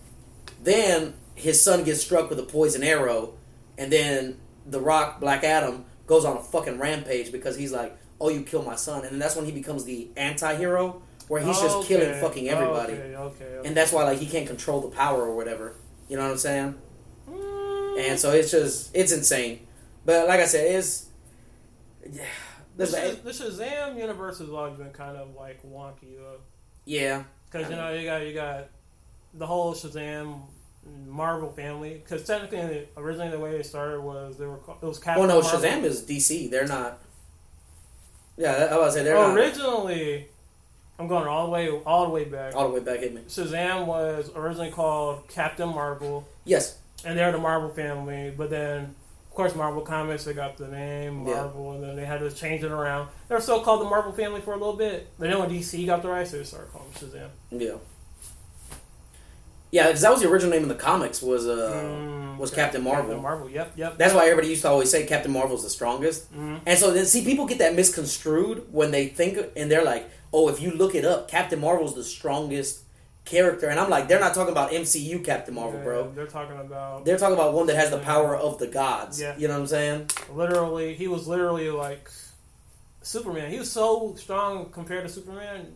Then 0.63 1.13
his 1.35 1.61
son 1.61 1.83
gets 1.83 2.01
struck 2.01 2.31
with 2.31 2.39
a 2.39 2.43
poison 2.43 2.83
arrow, 2.83 3.35
and 3.77 3.91
then 3.91 4.39
the 4.65 4.79
Rock, 4.79 5.19
Black 5.19 5.43
Adam, 5.43 5.85
goes 6.07 6.25
on 6.25 6.35
a 6.35 6.41
fucking 6.41 6.79
rampage 6.79 7.31
because 7.31 7.57
he's 7.57 7.71
like, 7.71 7.95
"Oh, 8.19 8.29
you 8.29 8.41
killed 8.41 8.65
my 8.65 8.75
son," 8.75 9.03
and 9.03 9.11
then 9.11 9.19
that's 9.19 9.35
when 9.35 9.45
he 9.45 9.51
becomes 9.51 9.83
the 9.83 10.09
anti-hero, 10.17 11.03
where 11.27 11.41
he's 11.41 11.59
just 11.59 11.75
Okay, 11.77 11.87
killing 11.89 12.19
fucking 12.19 12.49
everybody, 12.49 12.93
Okay, 12.93 13.15
okay, 13.15 13.45
okay. 13.45 13.67
and 13.67 13.77
that's 13.77 13.91
why 13.91 14.03
like 14.03 14.17
he 14.17 14.25
can't 14.25 14.47
control 14.47 14.81
the 14.81 14.89
power 14.89 15.21
or 15.21 15.35
whatever. 15.35 15.75
You 16.09 16.17
know 16.17 16.23
what 16.23 16.31
I'm 16.31 16.37
saying? 16.39 16.75
Mm. 17.29 18.09
And 18.09 18.19
so 18.19 18.31
it's 18.31 18.49
just 18.49 18.89
it's 18.95 19.11
insane. 19.11 19.67
But 20.05 20.27
like 20.27 20.39
I 20.39 20.45
said, 20.45 20.75
it's 20.75 21.07
yeah. 22.11 22.25
the, 22.75 22.85
Shaz- 22.85 23.23
the 23.23 23.31
Shazam 23.31 23.97
universe 23.97 24.39
has 24.39 24.49
always 24.49 24.77
been 24.77 24.91
kind 24.91 25.17
of 25.17 25.35
like 25.35 25.61
wonky 25.63 26.17
though, 26.17 26.39
yeah, 26.85 27.23
because 27.49 27.69
you 27.69 27.75
know 27.75 27.93
you 27.93 28.05
got 28.05 28.25
you 28.25 28.33
got 28.33 28.67
the 29.33 29.47
whole 29.47 29.73
Shazam 29.73 30.41
Marvel 31.07 31.51
family. 31.51 31.93
Because 31.93 32.25
technically, 32.25 32.87
originally 32.97 33.31
the 33.31 33.39
way 33.39 33.51
they 33.51 33.63
started 33.63 34.01
was 34.01 34.37
they 34.37 34.45
were 34.45 34.59
it 34.81 34.85
was 34.85 34.99
Captain. 34.99 35.25
Well, 35.25 35.41
no, 35.41 35.41
Marvel. 35.41 35.59
Shazam 35.59 35.83
is 35.83 36.01
DC. 36.03 36.49
They're 36.49 36.67
not. 36.67 36.99
Yeah, 38.37 38.69
I 38.71 38.77
was 38.77 38.93
say 38.93 39.03
they're 39.03 39.15
not 39.15 39.35
originally. 39.37 40.27
I'm 40.99 41.07
going 41.07 41.27
all 41.27 41.45
the 41.45 41.51
way 41.51 41.69
all 41.69 42.05
the 42.05 42.11
way 42.11 42.25
back. 42.25 42.55
all 42.55 42.67
the 42.67 42.73
way 42.73 42.79
back 42.79 43.01
at 43.03 43.13
me. 43.13 43.21
Shazam 43.27 43.85
was 43.85 44.31
originally 44.35 44.71
called 44.71 45.27
Captain 45.27 45.69
Marvel, 45.69 46.27
Yes, 46.45 46.77
and 47.05 47.17
they're 47.17 47.31
the 47.31 47.37
Marvel 47.37 47.69
family. 47.69 48.33
But 48.35 48.49
then, 48.49 48.95
of 49.33 49.37
course, 49.37 49.55
Marvel 49.55 49.81
Comics 49.81 50.25
they 50.25 50.33
got 50.35 50.57
the 50.57 50.67
name 50.67 51.25
Yeah. 51.27 51.33
Marvel, 51.37 51.71
and 51.71 51.83
then 51.83 51.95
they 51.95 52.05
had 52.05 52.19
to 52.19 52.29
change 52.29 52.63
it 52.63 52.69
around. 52.71 53.07
They 53.27 53.33
were 53.33 53.41
still 53.41 53.61
called 53.61 53.81
the 53.81 53.85
Marvel 53.89 54.11
family 54.11 54.41
for 54.41 54.51
a 54.53 54.57
little 54.57 54.75
bit, 54.75 55.07
but 55.17 55.27
then 55.27 55.39
when 55.39 55.49
DC 55.49 55.87
got 55.87 56.03
the 56.03 56.09
rights, 56.09 56.29
they 56.31 56.43
started 56.43 56.71
calling 56.71 56.91
Shazam. 56.91 57.29
yeah, 57.49 57.71
yeah. 59.71 59.87
Because 59.87 60.01
that 60.01 60.11
was 60.11 60.21
the 60.21 60.29
original 60.29 60.51
name 60.51 60.61
in 60.61 60.69
the 60.69 60.75
comics 60.75 61.19
was 61.21 61.47
uh 61.47 61.71
Mm, 61.83 62.37
was. 62.37 62.51
Captain 62.51 62.83
Marvel. 62.83 63.05
Captain 63.05 63.21
Marvel. 63.23 63.49
Yep, 63.49 63.71
yep. 63.75 63.97
That's 63.97 64.13
why 64.13 64.25
everybody 64.25 64.49
used 64.49 64.61
to 64.61 64.69
always 64.69 64.91
say 64.91 65.05
Captain 65.07 65.31
Marvel's 65.31 65.63
the 65.63 65.69
strongest. 65.71 66.31
Mhm. 66.33 66.59
And 66.67 66.77
so 66.77 66.91
then 66.91 67.05
see 67.07 67.23
people 67.25 67.47
get 67.47 67.57
that 67.57 67.73
misconstrued 67.75 68.67
when 68.71 68.91
they 68.91 69.07
think 69.07 69.39
and 69.55 69.71
they're 69.71 69.83
like, 69.83 70.07
oh, 70.31 70.47
if 70.49 70.61
you 70.61 70.69
look 70.71 70.93
it 70.93 71.05
up, 71.05 71.27
Captain 71.27 71.59
Marvel's 71.59 71.95
the 71.95 72.03
strongest 72.03 72.81
character. 73.25 73.69
And 73.69 73.79
I'm 73.79 73.89
like, 73.89 74.07
they're 74.07 74.19
not 74.19 74.33
talking 74.33 74.51
about 74.51 74.71
MCU 74.71 75.23
Captain 75.23 75.53
Marvel, 75.53 75.79
Yeah, 75.79 75.83
bro. 75.85 76.11
They're 76.11 76.27
talking 76.27 76.57
about 76.57 77.05
They're 77.05 77.17
talking 77.17 77.35
about 77.35 77.53
one 77.53 77.67
that 77.67 77.75
has 77.75 77.89
the 77.89 77.99
power 77.99 78.35
of 78.35 78.59
the 78.59 78.67
gods. 78.67 79.19
Yeah. 79.21 79.35
You 79.37 79.47
know 79.47 79.55
what 79.55 79.61
I'm 79.61 79.67
saying? 79.67 80.09
literally. 80.33 80.93
He 80.93 81.07
was 81.07 81.27
literally 81.27 81.69
like 81.69 82.09
Superman. 83.01 83.51
He 83.51 83.59
was 83.59 83.71
so 83.71 84.15
strong 84.17 84.69
compared 84.71 85.03
to 85.07 85.09
Superman. 85.13 85.73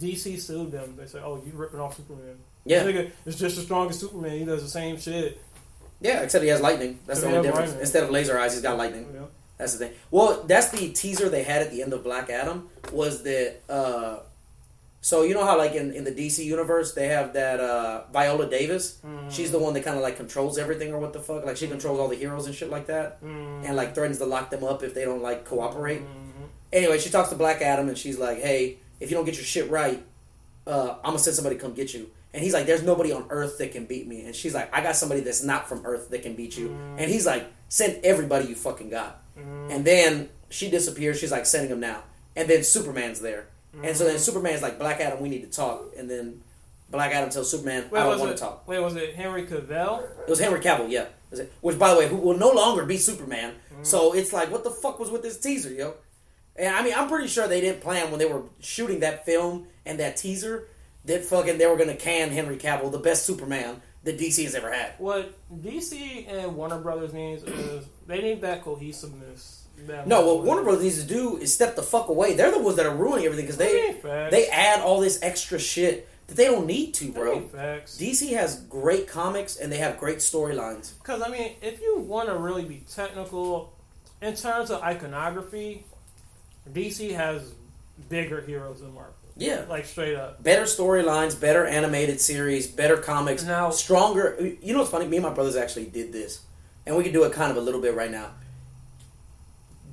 DC 0.00 0.40
sued 0.40 0.72
them. 0.72 0.94
They 0.96 1.06
said, 1.06 1.22
"Oh, 1.24 1.42
you 1.44 1.52
ripping 1.54 1.80
off 1.80 1.96
Superman." 1.96 2.36
Yeah. 2.64 2.82
This 2.84 2.94
nigga 2.94 3.10
is 3.26 3.38
just 3.38 3.58
as 3.58 3.64
strong 3.64 3.88
as 3.90 3.98
Superman. 3.98 4.38
He 4.38 4.44
does 4.44 4.62
the 4.62 4.68
same 4.68 4.98
shit. 4.98 5.40
Yeah, 6.00 6.20
except 6.22 6.42
he 6.42 6.48
has 6.50 6.60
lightning. 6.60 6.98
That's 7.06 7.20
the 7.20 7.26
only 7.28 7.42
difference. 7.42 7.68
lightning. 7.68 7.80
Instead 7.80 8.04
of 8.04 8.10
laser 8.10 8.38
eyes, 8.38 8.52
he's 8.54 8.62
got 8.62 8.78
lightning. 8.78 9.06
Yeah. 9.12 9.20
That's 9.58 9.74
the 9.74 9.86
thing. 9.86 9.94
Well, 10.10 10.44
that's 10.46 10.70
the 10.70 10.88
teaser 10.90 11.28
they 11.28 11.42
had 11.42 11.60
at 11.60 11.70
the 11.70 11.82
end 11.82 11.92
of 11.92 12.02
Black 12.02 12.30
Adam 12.30 12.68
was 12.92 13.22
that. 13.24 13.60
Uh, 13.68 14.20
so 15.02 15.22
you 15.22 15.32
know 15.34 15.44
how 15.44 15.56
like 15.56 15.72
in, 15.74 15.92
in 15.92 16.04
the 16.04 16.12
DC 16.12 16.44
universe 16.44 16.92
they 16.92 17.08
have 17.08 17.32
that 17.32 17.58
uh, 17.60 18.04
Viola 18.12 18.48
Davis. 18.50 18.98
Mm. 19.06 19.30
She's 19.30 19.50
the 19.50 19.58
one 19.58 19.72
that 19.74 19.82
kind 19.84 19.96
of 19.96 20.02
like 20.02 20.16
controls 20.16 20.58
everything 20.58 20.92
or 20.92 20.98
what 20.98 21.12
the 21.12 21.20
fuck. 21.20 21.44
Like 21.46 21.56
she 21.56 21.66
controls 21.68 21.98
all 21.98 22.08
the 22.08 22.16
heroes 22.16 22.46
and 22.46 22.54
shit 22.54 22.70
like 22.70 22.86
that, 22.86 23.22
Mm. 23.22 23.64
and 23.66 23.76
like 23.76 23.94
threatens 23.94 24.18
to 24.18 24.26
lock 24.26 24.50
them 24.50 24.62
up 24.64 24.82
if 24.82 24.92
they 24.94 25.04
don't 25.04 25.22
like 25.22 25.44
cooperate. 25.44 26.02
Mhm. 26.02 26.48
Anyway, 26.72 26.98
she 26.98 27.10
talks 27.10 27.30
to 27.30 27.34
Black 27.34 27.62
Adam 27.62 27.88
and 27.88 27.96
she's 27.98 28.18
like, 28.18 28.38
"Hey, 28.40 28.78
if 29.00 29.10
you 29.10 29.16
don't 29.16 29.24
get 29.24 29.34
your 29.36 29.44
shit 29.44 29.70
right, 29.70 30.02
uh, 30.66 30.96
I'm 31.02 31.10
gonna 31.12 31.18
send 31.18 31.34
somebody 31.36 31.56
to 31.56 31.62
come 31.62 31.72
get 31.74 31.94
you." 31.94 32.10
And 32.32 32.42
he's 32.44 32.52
like, 32.54 32.66
"There's 32.66 32.82
nobody 32.82 33.10
on 33.12 33.26
Earth 33.30 33.58
that 33.58 33.72
can 33.72 33.86
beat 33.86 34.06
me." 34.06 34.24
And 34.24 34.36
she's 34.36 34.54
like, 34.54 34.72
"I 34.72 34.82
got 34.82 34.94
somebody 34.96 35.20
that's 35.22 35.42
not 35.42 35.68
from 35.68 35.84
Earth 35.84 36.10
that 36.10 36.22
can 36.22 36.34
beat 36.34 36.56
you." 36.56 36.76
And 36.96 37.10
he's 37.10 37.26
like, 37.26 37.46
"Send 37.68 38.04
everybody 38.04 38.46
you 38.46 38.54
fucking 38.54 38.90
got." 38.90 39.20
And 39.70 39.84
then 39.84 40.28
she 40.50 40.68
disappears. 40.70 41.18
She's 41.18 41.32
like, 41.32 41.46
"Sending 41.46 41.70
them 41.70 41.80
now." 41.80 42.02
And 42.36 42.46
then 42.48 42.62
Superman's 42.62 43.20
there, 43.20 43.46
and 43.82 43.96
so 43.96 44.04
then 44.04 44.18
Superman's 44.18 44.62
like, 44.62 44.78
"Black 44.78 45.00
Adam, 45.00 45.20
we 45.20 45.28
need 45.28 45.42
to 45.42 45.56
talk." 45.56 45.92
And 45.98 46.10
then 46.10 46.42
Black 46.90 47.12
Adam 47.12 47.30
tells 47.30 47.50
Superman, 47.50 47.88
Wait, 47.90 48.00
"I 48.00 48.04
don't 48.04 48.18
want 48.18 48.32
it? 48.32 48.34
to 48.34 48.40
talk." 48.40 48.66
Wait, 48.66 48.78
was 48.80 48.96
it 48.96 49.14
Henry 49.14 49.46
Cavill? 49.46 50.02
It 50.22 50.28
was 50.28 50.40
Henry 50.40 50.60
Cavill, 50.60 50.90
yeah. 50.90 51.06
Was 51.30 51.40
it- 51.40 51.52
Which, 51.60 51.78
by 51.78 51.92
the 51.92 51.98
way, 51.98 52.08
who 52.08 52.16
will 52.16 52.36
no 52.36 52.50
longer 52.50 52.84
be 52.84 52.96
Superman. 52.96 53.54
Mm. 53.80 53.86
So 53.86 54.12
it's 54.14 54.32
like, 54.32 54.50
what 54.50 54.64
the 54.64 54.70
fuck 54.70 54.98
was 54.98 55.10
with 55.10 55.22
this 55.22 55.38
teaser, 55.38 55.72
yo? 55.72 55.94
And 56.56 56.74
I 56.74 56.82
mean, 56.82 56.94
I'm 56.96 57.08
pretty 57.08 57.28
sure 57.28 57.46
they 57.46 57.60
didn't 57.60 57.80
plan 57.80 58.10
when 58.10 58.18
they 58.18 58.26
were 58.26 58.42
shooting 58.58 59.00
that 59.00 59.24
film 59.24 59.66
and 59.86 59.98
that 60.00 60.16
teaser 60.16 60.66
that 61.04 61.24
fucking 61.24 61.58
they 61.58 61.66
were 61.66 61.76
gonna 61.76 61.94
can 61.96 62.30
Henry 62.30 62.56
Cavill, 62.56 62.90
the 62.92 62.98
best 62.98 63.24
Superman 63.24 63.80
that 64.04 64.18
DC 64.18 64.44
has 64.44 64.54
ever 64.54 64.70
had. 64.72 64.94
What 64.98 65.32
DC 65.62 66.26
and 66.28 66.56
Warner 66.56 66.78
Brothers 66.78 67.12
needs 67.12 67.42
is 67.44 67.86
they 68.06 68.20
need 68.20 68.40
that 68.42 68.62
cohesiveness. 68.62 69.59
No, 70.06 70.26
what 70.26 70.44
Warner 70.44 70.62
Brothers 70.62 70.82
needs 70.84 71.02
to 71.02 71.08
do 71.08 71.36
is 71.38 71.52
step 71.54 71.76
the 71.76 71.82
fuck 71.82 72.08
away. 72.08 72.34
They're 72.34 72.50
the 72.50 72.58
ones 72.58 72.76
that 72.76 72.86
are 72.86 72.94
ruining 72.94 73.24
everything 73.26 73.46
because 73.46 73.56
they 73.58 73.96
they 74.30 74.48
add 74.48 74.80
all 74.80 75.00
this 75.00 75.18
extra 75.22 75.58
shit 75.58 76.08
that 76.26 76.36
they 76.36 76.44
don't 76.46 76.66
need 76.66 76.94
to, 76.94 77.10
bro. 77.12 77.40
DC 77.50 78.32
has 78.32 78.60
great 78.60 79.08
comics 79.08 79.56
and 79.56 79.70
they 79.72 79.78
have 79.78 79.98
great 79.98 80.18
storylines. 80.18 80.92
Because 80.98 81.22
I 81.22 81.28
mean, 81.28 81.52
if 81.62 81.80
you 81.80 81.98
want 81.98 82.28
to 82.28 82.36
really 82.36 82.64
be 82.64 82.82
technical 82.92 83.72
in 84.22 84.34
terms 84.34 84.70
of 84.70 84.82
iconography, 84.82 85.84
DC 86.72 87.14
has 87.14 87.52
bigger 88.08 88.40
heroes 88.40 88.80
than 88.80 88.94
Marvel. 88.94 89.14
Yeah. 89.36 89.64
Like 89.68 89.86
straight 89.86 90.16
up. 90.16 90.42
better 90.42 90.62
storylines, 90.64 91.38
better 91.40 91.64
animated 91.66 92.20
series, 92.20 92.66
better 92.66 92.96
comics, 92.98 93.42
Now- 93.44 93.70
stronger. 93.70 94.36
You 94.60 94.72
know 94.72 94.80
what's 94.80 94.90
funny? 94.90 95.06
Me 95.06 95.16
and 95.16 95.24
my 95.24 95.32
brothers 95.32 95.56
actually 95.56 95.86
did 95.86 96.12
this, 96.12 96.40
and 96.86 96.94
we 96.96 97.02
can 97.04 97.12
do 97.12 97.24
it 97.24 97.32
kind 97.32 97.50
of 97.50 97.56
a 97.56 97.60
little 97.60 97.80
bit 97.80 97.94
right 97.94 98.10
now. 98.10 98.32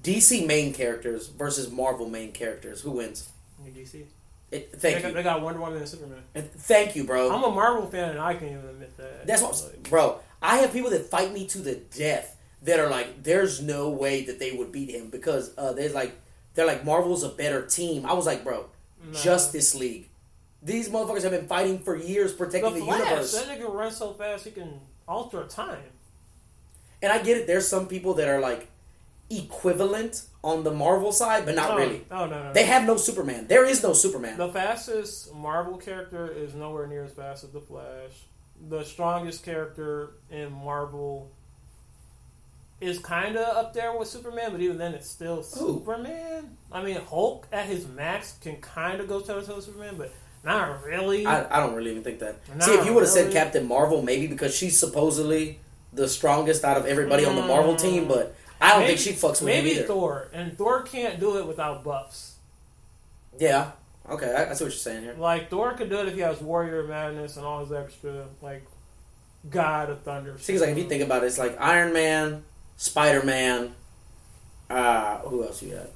DC 0.08 0.46
main 0.46 0.74
characters 0.74 1.28
versus 1.28 1.72
Marvel 1.72 2.10
main 2.10 2.32
characters. 2.32 2.82
Who 2.82 2.92
wins? 2.92 3.30
DC. 3.66 4.04
It, 4.50 4.72
They 4.72 4.78
thank 4.78 5.02
got, 5.02 5.08
you. 5.10 5.14
they 5.16 5.24
got 5.24 5.42
Wonder 5.42 5.60
Woman 5.60 5.78
and 5.80 5.88
Superman. 5.90 6.20
And 6.34 6.50
Thank 6.52 6.96
you, 6.96 7.04
bro. 7.04 7.30
I'm 7.30 7.44
a 7.44 7.52
Marvel 7.54 7.86
fan, 7.90 8.12
and 8.12 8.20
I 8.20 8.34
can't 8.34 8.52
even 8.52 8.66
admit 8.70 8.96
that. 8.98 9.28
That's 9.28 9.42
what, 9.42 9.62
Like, 9.62 9.90
bro. 9.90 10.20
I 10.42 10.58
have 10.60 10.72
people 10.72 10.90
that 10.92 11.06
fight 11.08 11.34
me 11.34 11.46
to 11.48 11.58
the 11.58 11.76
death 11.76 12.38
that 12.62 12.80
are 12.80 12.90
like, 12.90 13.24
"There's 13.24 13.62
no 13.62 13.90
way 13.90 14.24
that 14.26 14.40
they 14.40 14.52
would 14.54 14.72
beat 14.72 14.90
him 14.90 15.10
because 15.10 15.52
uh, 15.58 15.74
there's 15.74 15.94
like, 15.94 16.16
they're 16.54 16.66
like 16.66 16.86
Marvel's 16.86 17.24
a 17.24 17.30
better 17.30 17.66
team." 17.66 18.06
I 18.06 18.14
was 18.14 18.26
like, 18.26 18.44
bro, 18.44 18.68
No. 19.06 19.12
Justice 19.14 19.76
League. 19.76 20.08
These 20.64 20.90
motherfuckers 20.90 21.24
have 21.24 21.32
been 21.32 21.48
fighting 21.48 21.80
for 21.80 21.96
years 21.98 22.32
the 22.32 22.38
protecting 22.46 22.74
the, 22.76 22.82
Flash, 22.82 23.00
universe. 23.00 23.34
that 23.46 23.60
nigga 23.60 23.74
runs 23.74 23.98
so 23.98 24.14
fast 24.14 24.46
he 24.46 24.52
can 24.52 24.80
alter 25.08 25.46
time. 25.46 25.80
And 27.02 27.12
I 27.12 27.22
get 27.22 27.38
it. 27.38 27.48
There's 27.48 27.68
some 27.68 27.88
people 27.88 28.14
that 28.16 28.28
are 28.28 28.40
like 28.40 28.70
equivalent 29.30 30.24
on 30.44 30.64
the 30.64 30.72
Marvel 30.72 31.12
side, 31.12 31.46
but 31.46 31.56
not 31.56 31.72
no, 31.72 31.78
really. 31.78 32.06
No, 32.10 32.26
no, 32.26 32.44
no. 32.44 32.54
They 32.54 32.64
have 32.66 32.86
no 32.86 32.98
Superman. 32.98 33.48
There 33.48 33.66
is 33.66 33.84
no 33.84 33.94
Superman. 33.94 34.38
The 34.38 34.50
fastest 34.50 35.34
Marvel 35.34 35.78
character 35.78 36.32
is 36.32 36.54
nowhere 36.54 36.88
near 36.88 37.04
as 37.04 37.12
fast 37.12 37.44
as 37.44 37.52
the 37.52 37.60
Flash. 37.62 38.12
The 38.70 38.84
strongest 38.84 39.44
character 39.44 40.12
in 40.32 40.52
Marvel 40.52 41.30
is 42.80 43.00
kind 43.00 43.36
of 43.36 43.58
up 43.58 43.74
there 43.74 43.98
with 43.98 44.08
Superman, 44.08 44.52
but 44.52 44.62
even 44.62 44.78
then, 44.78 44.94
it's 44.94 45.10
still 45.10 45.44
Superman. 45.44 46.58
I 46.72 46.84
mean, 46.84 46.96
Hulk 46.98 47.48
at 47.52 47.66
his 47.66 47.88
max 47.88 48.38
can 48.42 48.58
kind 48.58 49.02
of 49.02 49.08
go 49.08 49.20
toe 49.20 49.42
to 49.42 49.46
toe 49.46 49.56
with 49.56 49.66
Superman, 49.66 49.96
but 49.98 50.12
not 50.44 50.84
really. 50.84 51.26
I, 51.26 51.58
I 51.58 51.60
don't 51.60 51.74
really 51.76 51.92
even 51.92 52.04
think 52.04 52.20
that. 52.20 52.38
Nah, 52.56 52.66
See, 52.66 52.72
if 52.74 52.86
you 52.86 52.94
would 52.94 53.02
have 53.04 53.10
said. 53.10 53.34
Captain 53.34 53.68
Marvel, 53.68 54.02
maybe 54.02 54.28
because 54.28 54.56
she's 54.56 54.80
supposedly 54.80 55.60
the 55.92 56.08
strongest 56.08 56.64
out 56.64 56.78
of 56.78 56.86
everybody 56.86 57.26
on 57.26 57.36
the 57.36 57.42
Mm. 57.42 57.48
Marvel 57.48 57.76
team, 57.76 58.08
but 58.08 58.36
I 58.62 58.74
don't 58.78 58.88
think 58.88 59.00
she 59.00 59.12
fucks 59.12 59.42
with 59.42 59.44
me. 59.44 59.54
maybe 59.54 59.70
him 59.72 59.78
either. 59.80 59.88
Thor, 59.88 60.28
and 60.34 60.58
Thor 60.58 60.82
can't 60.84 61.20
do 61.20 61.38
it 61.38 61.46
without 61.48 61.84
buffs. 61.84 62.36
Yeah. 63.40 63.72
Okay, 64.10 64.34
I, 64.34 64.50
I 64.52 64.54
see 64.54 64.64
what 64.64 64.72
you're 64.72 64.80
saying 64.80 65.04
here. 65.04 65.16
Like 65.18 65.50
Thor 65.50 65.74
could 65.74 65.90
do 65.90 66.00
it 66.00 66.08
if 66.08 66.14
he 66.16 66.22
has 66.22 66.40
Warrior 66.42 66.84
Madness 66.84 67.38
and 67.38 67.46
all 67.46 67.60
his 67.64 67.72
extra 67.74 68.26
like 68.42 68.66
God 69.50 69.90
of 69.90 70.02
Thunder. 70.02 70.38
See, 70.40 70.58
like 70.60 70.70
if 70.70 70.78
you 70.78 70.86
think 70.86 71.04
about 71.04 71.24
it, 71.24 71.28
it's 71.28 71.38
like 71.38 71.56
Iron 71.60 71.94
Man, 71.94 72.44
Spider 72.78 73.24
Man. 73.24 73.74
Uh, 74.70 75.20
who 75.20 75.44
else 75.44 75.62
you 75.62 75.74
got? 75.76 75.88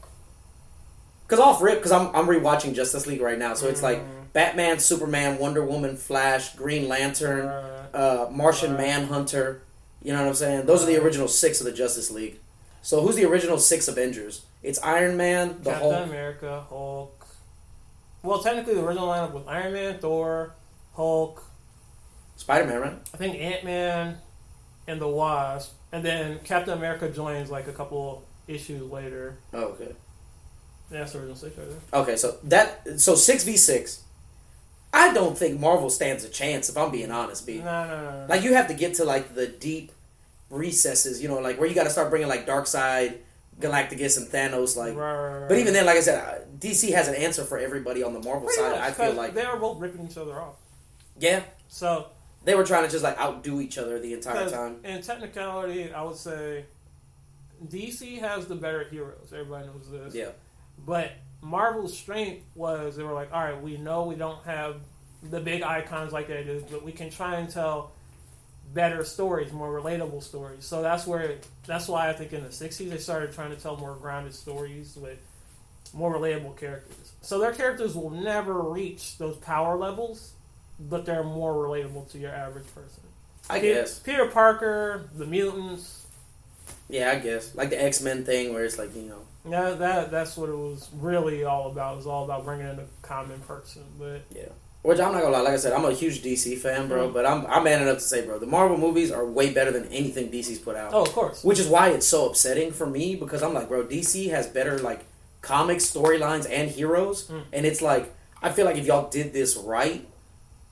Because 1.27 1.39
off 1.39 1.61
rip, 1.61 1.77
because 1.77 1.91
I'm 1.91 2.13
I'm 2.15 2.27
rewatching 2.27 2.73
Justice 2.75 3.07
League 3.07 3.21
right 3.21 3.37
now, 3.39 3.53
so 3.53 3.67
it's 3.67 3.81
like 3.81 3.99
Mm. 3.99 4.33
Batman, 4.33 4.79
Superman, 4.79 5.39
Wonder 5.39 5.65
Woman, 5.65 5.97
Flash, 5.97 6.55
Green 6.55 6.87
Lantern, 6.87 7.47
Uh, 7.47 7.87
uh, 7.93 8.29
Martian. 8.31 8.77
Manhunter. 8.77 9.61
You 10.01 10.13
know 10.13 10.21
what 10.21 10.29
I'm 10.29 10.35
saying? 10.35 10.65
Those 10.67 10.83
are 10.83 10.85
the 10.85 10.95
original 11.01 11.27
six 11.27 11.59
of 11.59 11.65
the 11.65 11.71
Justice 11.73 12.09
League. 12.11 12.39
So 12.81 13.01
who's 13.01 13.15
the 13.15 13.25
original 13.25 13.57
six 13.57 13.87
Avengers? 13.87 14.45
It's 14.63 14.79
Iron 14.79 15.17
Man, 15.17 15.59
the 15.61 15.71
Captain 15.71 15.91
Hulk. 15.91 16.07
America, 16.07 16.65
Hulk. 16.69 17.27
Well, 18.23 18.39
technically, 18.39 18.75
the 18.75 18.85
original 18.85 19.07
lineup 19.07 19.33
was 19.33 19.43
Iron 19.47 19.73
Man, 19.73 19.99
Thor, 19.99 20.53
Hulk, 20.95 21.43
Spider 22.37 22.65
Man, 22.65 22.81
right? 22.81 22.97
I 23.13 23.17
think 23.17 23.39
Ant 23.39 23.63
Man, 23.63 24.17
and 24.87 25.01
the 25.01 25.07
Wasp, 25.07 25.73
and 25.91 26.03
then 26.03 26.39
Captain 26.43 26.77
America 26.77 27.09
joins 27.09 27.49
like 27.49 27.67
a 27.67 27.73
couple 27.73 28.23
issues 28.47 28.91
later. 28.91 29.37
Oh, 29.53 29.65
okay. 29.65 29.93
That's 30.89 31.13
the 31.13 31.19
original 31.19 31.37
six 31.37 31.57
right 31.57 31.67
there. 31.69 32.01
Okay, 32.01 32.15
so 32.17 32.37
that 32.43 32.99
so 32.99 33.15
six 33.15 33.43
v 33.43 33.57
six. 33.57 34.03
I 34.93 35.13
don't 35.13 35.37
think 35.37 35.59
Marvel 35.59 35.89
stands 35.89 36.25
a 36.25 36.29
chance 36.29 36.67
if 36.67 36.77
I'm 36.77 36.91
being 36.91 37.11
honest, 37.11 37.47
B. 37.47 37.59
No, 37.59 37.63
no, 37.63 37.87
no, 37.87 38.11
no. 38.11 38.25
Like 38.27 38.43
you 38.43 38.55
have 38.55 38.67
to 38.67 38.73
get 38.73 38.95
to 38.95 39.05
like 39.05 39.35
the 39.35 39.47
deep 39.47 39.91
recesses, 40.51 41.21
you 41.21 41.27
know, 41.27 41.39
like 41.39 41.59
where 41.59 41.67
you 41.67 41.73
got 41.73 41.85
to 41.85 41.89
start 41.89 42.09
bringing 42.11 42.27
like 42.27 42.45
Darkseid, 42.45 43.17
Galacticus, 43.59 44.17
and 44.17 44.27
Thanos. 44.27 44.75
Like, 44.77 44.95
Right, 44.95 45.13
right, 45.15 45.39
right. 45.39 45.49
but 45.49 45.57
even 45.57 45.73
then, 45.73 45.85
like 45.85 45.97
I 45.97 46.01
said, 46.01 46.59
DC 46.59 46.91
has 46.93 47.07
an 47.07 47.15
answer 47.15 47.43
for 47.43 47.57
everybody 47.57 48.03
on 48.03 48.13
the 48.13 48.19
Marvel 48.21 48.47
Pretty 48.47 48.61
side. 48.61 48.71
much, 48.71 48.79
I 48.81 48.91
feel 48.91 49.13
like, 49.13 49.33
they 49.33 49.43
are 49.43 49.57
both 49.57 49.79
ripping 49.79 50.07
each 50.09 50.17
other 50.17 50.39
off. 50.39 50.55
yeah, 51.19 51.41
So 51.67 52.07
they 52.43 52.53
were 52.55 52.63
trying 52.65 52.85
to 52.85 52.89
just 52.91 53.03
like 53.03 53.19
outdo 53.19 53.61
each 53.61 53.77
other 53.77 53.99
the 53.99 54.13
entire 54.13 54.49
time. 54.49 54.77
in 54.83 55.01
technicality, 55.01 55.91
I 55.93 56.01
would 56.03 56.15
say 56.17 56.65
DC 57.67 58.19
has 58.19 58.47
the 58.47 58.55
better 58.55 58.83
heroes. 58.85 59.29
Everybody 59.31 59.67
knows 59.67 59.89
this. 59.89 60.15
Yeah, 60.15 60.29
But 60.85 61.11
Marvel's 61.41 61.95
strength 61.97 62.43
was 62.55 62.95
they 62.97 63.03
were 63.03 63.13
like, 63.13 63.31
all 63.33 63.43
right, 63.43 63.61
we 63.61 63.77
know 63.77 64.03
we 64.05 64.15
don't 64.15 64.43
have 64.45 64.77
the 65.29 65.39
big 65.39 65.61
icons 65.61 66.11
like 66.11 66.27
they 66.27 66.43
do, 66.43 66.63
but 66.71 66.83
we 66.83 66.91
can 66.91 67.09
try 67.11 67.35
and 67.35 67.49
tell 67.49 67.91
better 68.73 69.03
stories, 69.03 69.51
more 69.51 69.69
relatable 69.81 70.23
stories. 70.23 70.65
So 70.65 70.81
that's 70.81 71.05
where 71.07 71.35
that's 71.65 71.87
why 71.87 72.09
I 72.09 72.13
think 72.13 72.33
in 72.33 72.43
the 72.43 72.49
'60s 72.49 72.89
they 72.89 72.97
started 72.97 73.33
trying 73.33 73.51
to 73.51 73.61
tell 73.61 73.77
more 73.77 73.95
grounded 73.95 74.33
stories 74.33 74.97
with 74.99 75.17
more 75.93 76.13
relatable 76.15 76.57
characters. 76.57 77.11
So 77.21 77.39
their 77.39 77.53
characters 77.53 77.95
will 77.95 78.09
never 78.11 78.61
reach 78.61 79.17
those 79.17 79.35
power 79.37 79.77
levels, 79.77 80.33
but 80.79 81.05
they're 81.05 81.23
more 81.23 81.53
relatable 81.53 82.09
to 82.11 82.17
your 82.17 82.31
average 82.31 82.67
person. 82.73 83.03
I 83.49 83.59
Pe- 83.59 83.73
guess. 83.73 83.99
Peter 83.99 84.27
Parker, 84.27 85.09
the 85.15 85.25
mutants. 85.25 86.05
Yeah, 86.89 87.11
I 87.11 87.19
guess. 87.19 87.53
Like 87.55 87.69
the 87.69 87.81
X 87.83 88.01
Men 88.01 88.23
thing, 88.23 88.53
where 88.53 88.63
it's 88.63 88.77
like 88.77 88.95
you 88.95 89.03
know, 89.03 89.21
Yeah, 89.49 89.71
that 89.71 90.11
that's 90.11 90.37
what 90.37 90.49
it 90.49 90.55
was 90.55 90.89
really 90.99 91.43
all 91.43 91.69
about. 91.71 91.93
It 91.93 91.97
was 91.97 92.07
all 92.07 92.23
about 92.23 92.45
bringing 92.45 92.67
in 92.69 92.79
a 92.79 92.85
common 93.01 93.39
person, 93.41 93.83
but. 93.99 94.21
yeah. 94.33 94.49
Which 94.83 94.99
I'm 94.99 95.11
not 95.13 95.21
gonna 95.21 95.33
lie. 95.37 95.41
Like 95.41 95.53
I 95.53 95.57
said, 95.57 95.73
I'm 95.73 95.85
a 95.85 95.93
huge 95.93 96.23
DC 96.23 96.57
fan, 96.57 96.87
bro. 96.87 97.09
Mhm. 97.09 97.13
But 97.13 97.25
I'm 97.25 97.45
I'm 97.45 97.63
man 97.63 97.81
enough 97.83 97.97
to 97.99 98.03
say, 98.03 98.25
bro, 98.25 98.39
the 98.39 98.47
Marvel 98.47 98.77
movies 98.77 99.11
are 99.11 99.25
way 99.25 99.51
better 99.51 99.69
than 99.71 99.85
anything 99.89 100.29
DC's 100.31 100.57
put 100.59 100.75
out. 100.75 100.91
Oh, 100.93 101.03
of 101.03 101.11
course. 101.13 101.43
Which 101.43 101.59
is 101.59 101.67
why 101.67 101.89
it's 101.89 102.07
so 102.07 102.27
upsetting 102.27 102.71
for 102.71 102.87
me 102.87 103.15
because 103.15 103.43
I'm 103.43 103.53
like, 103.53 103.67
bro, 103.69 103.83
DC 103.85 104.29
has 104.31 104.47
better 104.47 104.79
like 104.79 105.05
comics, 105.41 105.85
storylines, 105.85 106.47
and 106.49 106.69
heroes, 106.69 107.27
Mm. 107.27 107.43
and 107.53 107.65
it's 107.65 107.81
like 107.81 108.11
I 108.41 108.49
feel 108.51 108.65
like 108.65 108.77
if 108.77 108.87
y'all 108.87 109.07
did 109.07 109.33
this 109.33 109.55
right, 109.55 110.07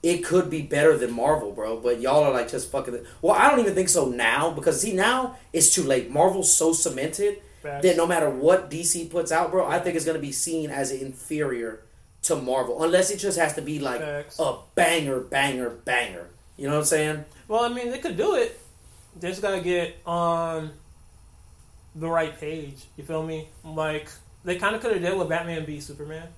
it 0.02 0.24
could 0.24 0.50
be 0.50 0.62
better 0.62 0.96
than 0.96 1.12
Marvel, 1.12 1.52
bro. 1.52 1.76
But 1.76 2.00
y'all 2.00 2.24
are 2.24 2.32
like 2.32 2.50
just 2.50 2.70
fucking. 2.72 2.98
Well, 3.22 3.34
I 3.34 3.48
don't 3.48 3.60
even 3.60 3.74
think 3.76 3.88
so 3.90 4.06
now 4.06 4.50
because 4.50 4.80
see 4.80 4.92
now 4.92 5.36
it's 5.52 5.72
too 5.72 5.84
late. 5.84 6.10
Marvel's 6.10 6.52
so 6.52 6.72
cemented 6.72 7.38
Facts. 7.62 7.84
that 7.84 7.96
no 7.96 8.06
matter 8.08 8.28
what 8.28 8.70
DC 8.70 9.04
puts 9.08 9.30
out, 9.30 9.52
bro, 9.52 9.66
I 9.66 9.78
think 9.78 9.94
it's 9.94 10.04
gonna 10.04 10.18
be 10.18 10.32
seen 10.32 10.68
as 10.70 10.90
inferior 10.90 11.82
to 12.22 12.36
Marvel 12.36 12.82
unless 12.82 13.10
it 13.10 13.18
just 13.18 13.38
has 13.38 13.54
to 13.54 13.62
be 13.62 13.78
like 13.78 14.00
Facts. 14.00 14.38
a 14.38 14.56
banger, 14.74 15.20
banger, 15.20 15.70
banger. 15.70 16.28
You 16.56 16.66
know 16.66 16.74
what 16.74 16.80
I'm 16.80 16.84
saying? 16.84 17.24
Well, 17.48 17.64
I 17.64 17.68
mean, 17.68 17.90
they 17.90 17.98
could 17.98 18.16
do 18.16 18.34
it. 18.34 18.60
They 19.18 19.28
just 19.28 19.42
gotta 19.42 19.60
get 19.60 19.96
on 20.06 20.70
the 21.94 22.08
right 22.08 22.38
page. 22.38 22.84
You 22.96 23.04
feel 23.04 23.24
me? 23.24 23.48
Like 23.64 24.08
they 24.44 24.56
kind 24.56 24.74
of 24.74 24.82
could 24.82 24.92
have 24.92 25.02
did 25.02 25.18
with 25.18 25.28
Batman 25.28 25.64
beat 25.64 25.82
Superman, 25.82 26.28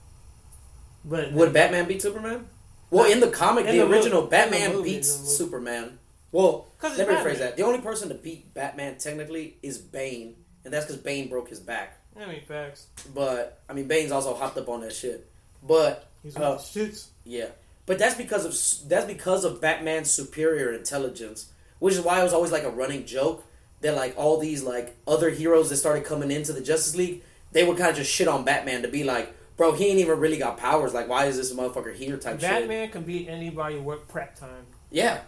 but 1.04 1.32
Would 1.32 1.52
Batman 1.52 1.86
beat 1.88 2.02
Superman? 2.02 2.46
Well, 2.90 3.10
in 3.10 3.20
the 3.20 3.28
comic, 3.28 3.66
In 3.66 3.76
the, 3.76 3.84
the 3.84 3.90
original 3.90 4.22
the 4.22 4.28
Batman 4.28 4.72
movie, 4.74 4.94
beats 4.96 5.08
in 5.10 5.16
the 5.16 5.22
movie. 5.22 5.34
Superman. 5.36 5.98
Well, 6.30 6.68
let 6.82 6.96
me 7.08 7.14
rephrase 7.14 7.38
that. 7.38 7.56
The 7.56 7.62
only 7.62 7.80
person 7.80 8.08
to 8.08 8.14
beat 8.14 8.54
Batman 8.54 8.96
technically 8.98 9.56
is 9.62 9.78
Bane, 9.78 10.34
and 10.64 10.72
that's 10.72 10.86
because 10.86 11.00
Bane 11.00 11.28
broke 11.28 11.48
his 11.48 11.60
back. 11.60 11.98
I 12.18 12.26
mean 12.26 12.42
facts. 12.46 12.86
But 13.14 13.60
I 13.68 13.72
mean, 13.72 13.86
Bane's 13.88 14.12
also 14.12 14.34
hopped 14.34 14.56
up 14.58 14.68
on 14.68 14.80
that 14.82 14.92
shit. 14.92 15.28
But 15.62 16.08
He's 16.22 16.36
Uh, 16.36 16.56
shits. 16.56 17.06
yeah, 17.24 17.46
but 17.86 17.98
that's 17.98 18.14
because 18.14 18.44
of 18.44 18.88
that's 18.88 19.06
because 19.06 19.44
of 19.44 19.60
Batman's 19.60 20.10
superior 20.10 20.72
intelligence, 20.72 21.46
which 21.78 21.94
is 21.94 22.00
why 22.00 22.20
it 22.20 22.24
was 22.24 22.32
always 22.32 22.52
like 22.52 22.64
a 22.64 22.70
running 22.70 23.04
joke 23.06 23.44
that 23.80 23.94
like 23.96 24.14
all 24.16 24.38
these 24.38 24.62
like 24.62 24.96
other 25.06 25.30
heroes 25.30 25.68
that 25.70 25.76
started 25.76 26.04
coming 26.04 26.30
into 26.30 26.52
the 26.52 26.60
Justice 26.60 26.94
League, 26.96 27.22
they 27.52 27.64
would 27.64 27.76
kind 27.76 27.90
of 27.90 27.96
just 27.96 28.10
shit 28.10 28.28
on 28.28 28.44
Batman 28.44 28.82
to 28.82 28.88
be 28.88 29.02
like, 29.04 29.34
bro, 29.56 29.72
he 29.72 29.86
ain't 29.86 29.98
even 29.98 30.18
really 30.20 30.38
got 30.38 30.56
powers. 30.56 30.94
Like, 30.94 31.08
why 31.08 31.26
is 31.26 31.36
this 31.36 31.52
motherfucker 31.52 31.94
here? 31.94 32.16
Type 32.16 32.40
shit. 32.40 32.48
Batman 32.48 32.90
can 32.90 33.02
beat 33.02 33.28
anybody 33.28 33.78
with 33.78 34.06
prep 34.08 34.36
time. 34.38 34.66
Yeah. 34.90 35.20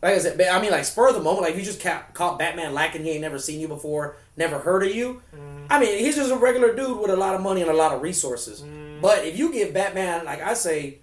Like 0.00 0.14
I 0.14 0.18
said, 0.18 0.40
I 0.40 0.62
mean, 0.62 0.70
like 0.70 0.84
spur 0.84 1.08
of 1.08 1.16
the 1.16 1.20
moment, 1.20 1.42
like 1.42 1.52
if 1.54 1.58
you 1.58 1.64
just 1.64 1.80
ca- 1.82 2.04
caught 2.14 2.38
Batman 2.38 2.72
lacking, 2.72 3.02
he 3.02 3.10
ain't 3.10 3.20
never 3.20 3.38
seen 3.40 3.58
you 3.58 3.66
before, 3.66 4.16
never 4.36 4.58
heard 4.60 4.84
of 4.84 4.94
you. 4.94 5.20
I 5.68 5.80
mean, 5.80 5.98
he's 5.98 6.14
just 6.14 6.30
a 6.30 6.36
regular 6.36 6.74
dude 6.74 6.98
with 7.00 7.10
a 7.10 7.16
lot 7.16 7.34
of 7.34 7.40
money 7.42 7.62
and 7.62 7.70
a 7.70 7.74
lot 7.74 7.92
of 7.92 8.00
resources. 8.00 8.62
Mm-hmm. 8.98 9.06
But 9.06 9.24
if 9.24 9.38
you 9.38 9.52
give 9.52 9.72
Batman, 9.72 10.24
like 10.24 10.42
I 10.42 10.54
say, 10.54 10.98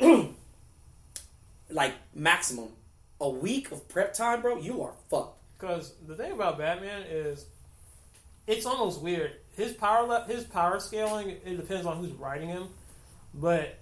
like 1.70 1.94
maximum 2.14 2.68
a 3.20 3.28
week 3.28 3.70
of 3.70 3.86
prep 3.88 4.14
time, 4.14 4.40
bro, 4.40 4.58
you 4.58 4.82
are 4.82 4.92
fucked. 5.10 5.38
Because 5.58 5.92
the 6.06 6.14
thing 6.14 6.32
about 6.32 6.58
Batman 6.58 7.02
is, 7.02 7.46
it's 8.46 8.66
almost 8.66 9.00
weird. 9.00 9.32
His 9.56 9.72
power 9.72 10.06
le- 10.06 10.24
his 10.26 10.44
power 10.44 10.80
scaling 10.80 11.30
it 11.30 11.56
depends 11.56 11.86
on 11.86 11.98
who's 11.98 12.12
writing 12.12 12.48
him, 12.48 12.68
but 13.34 13.78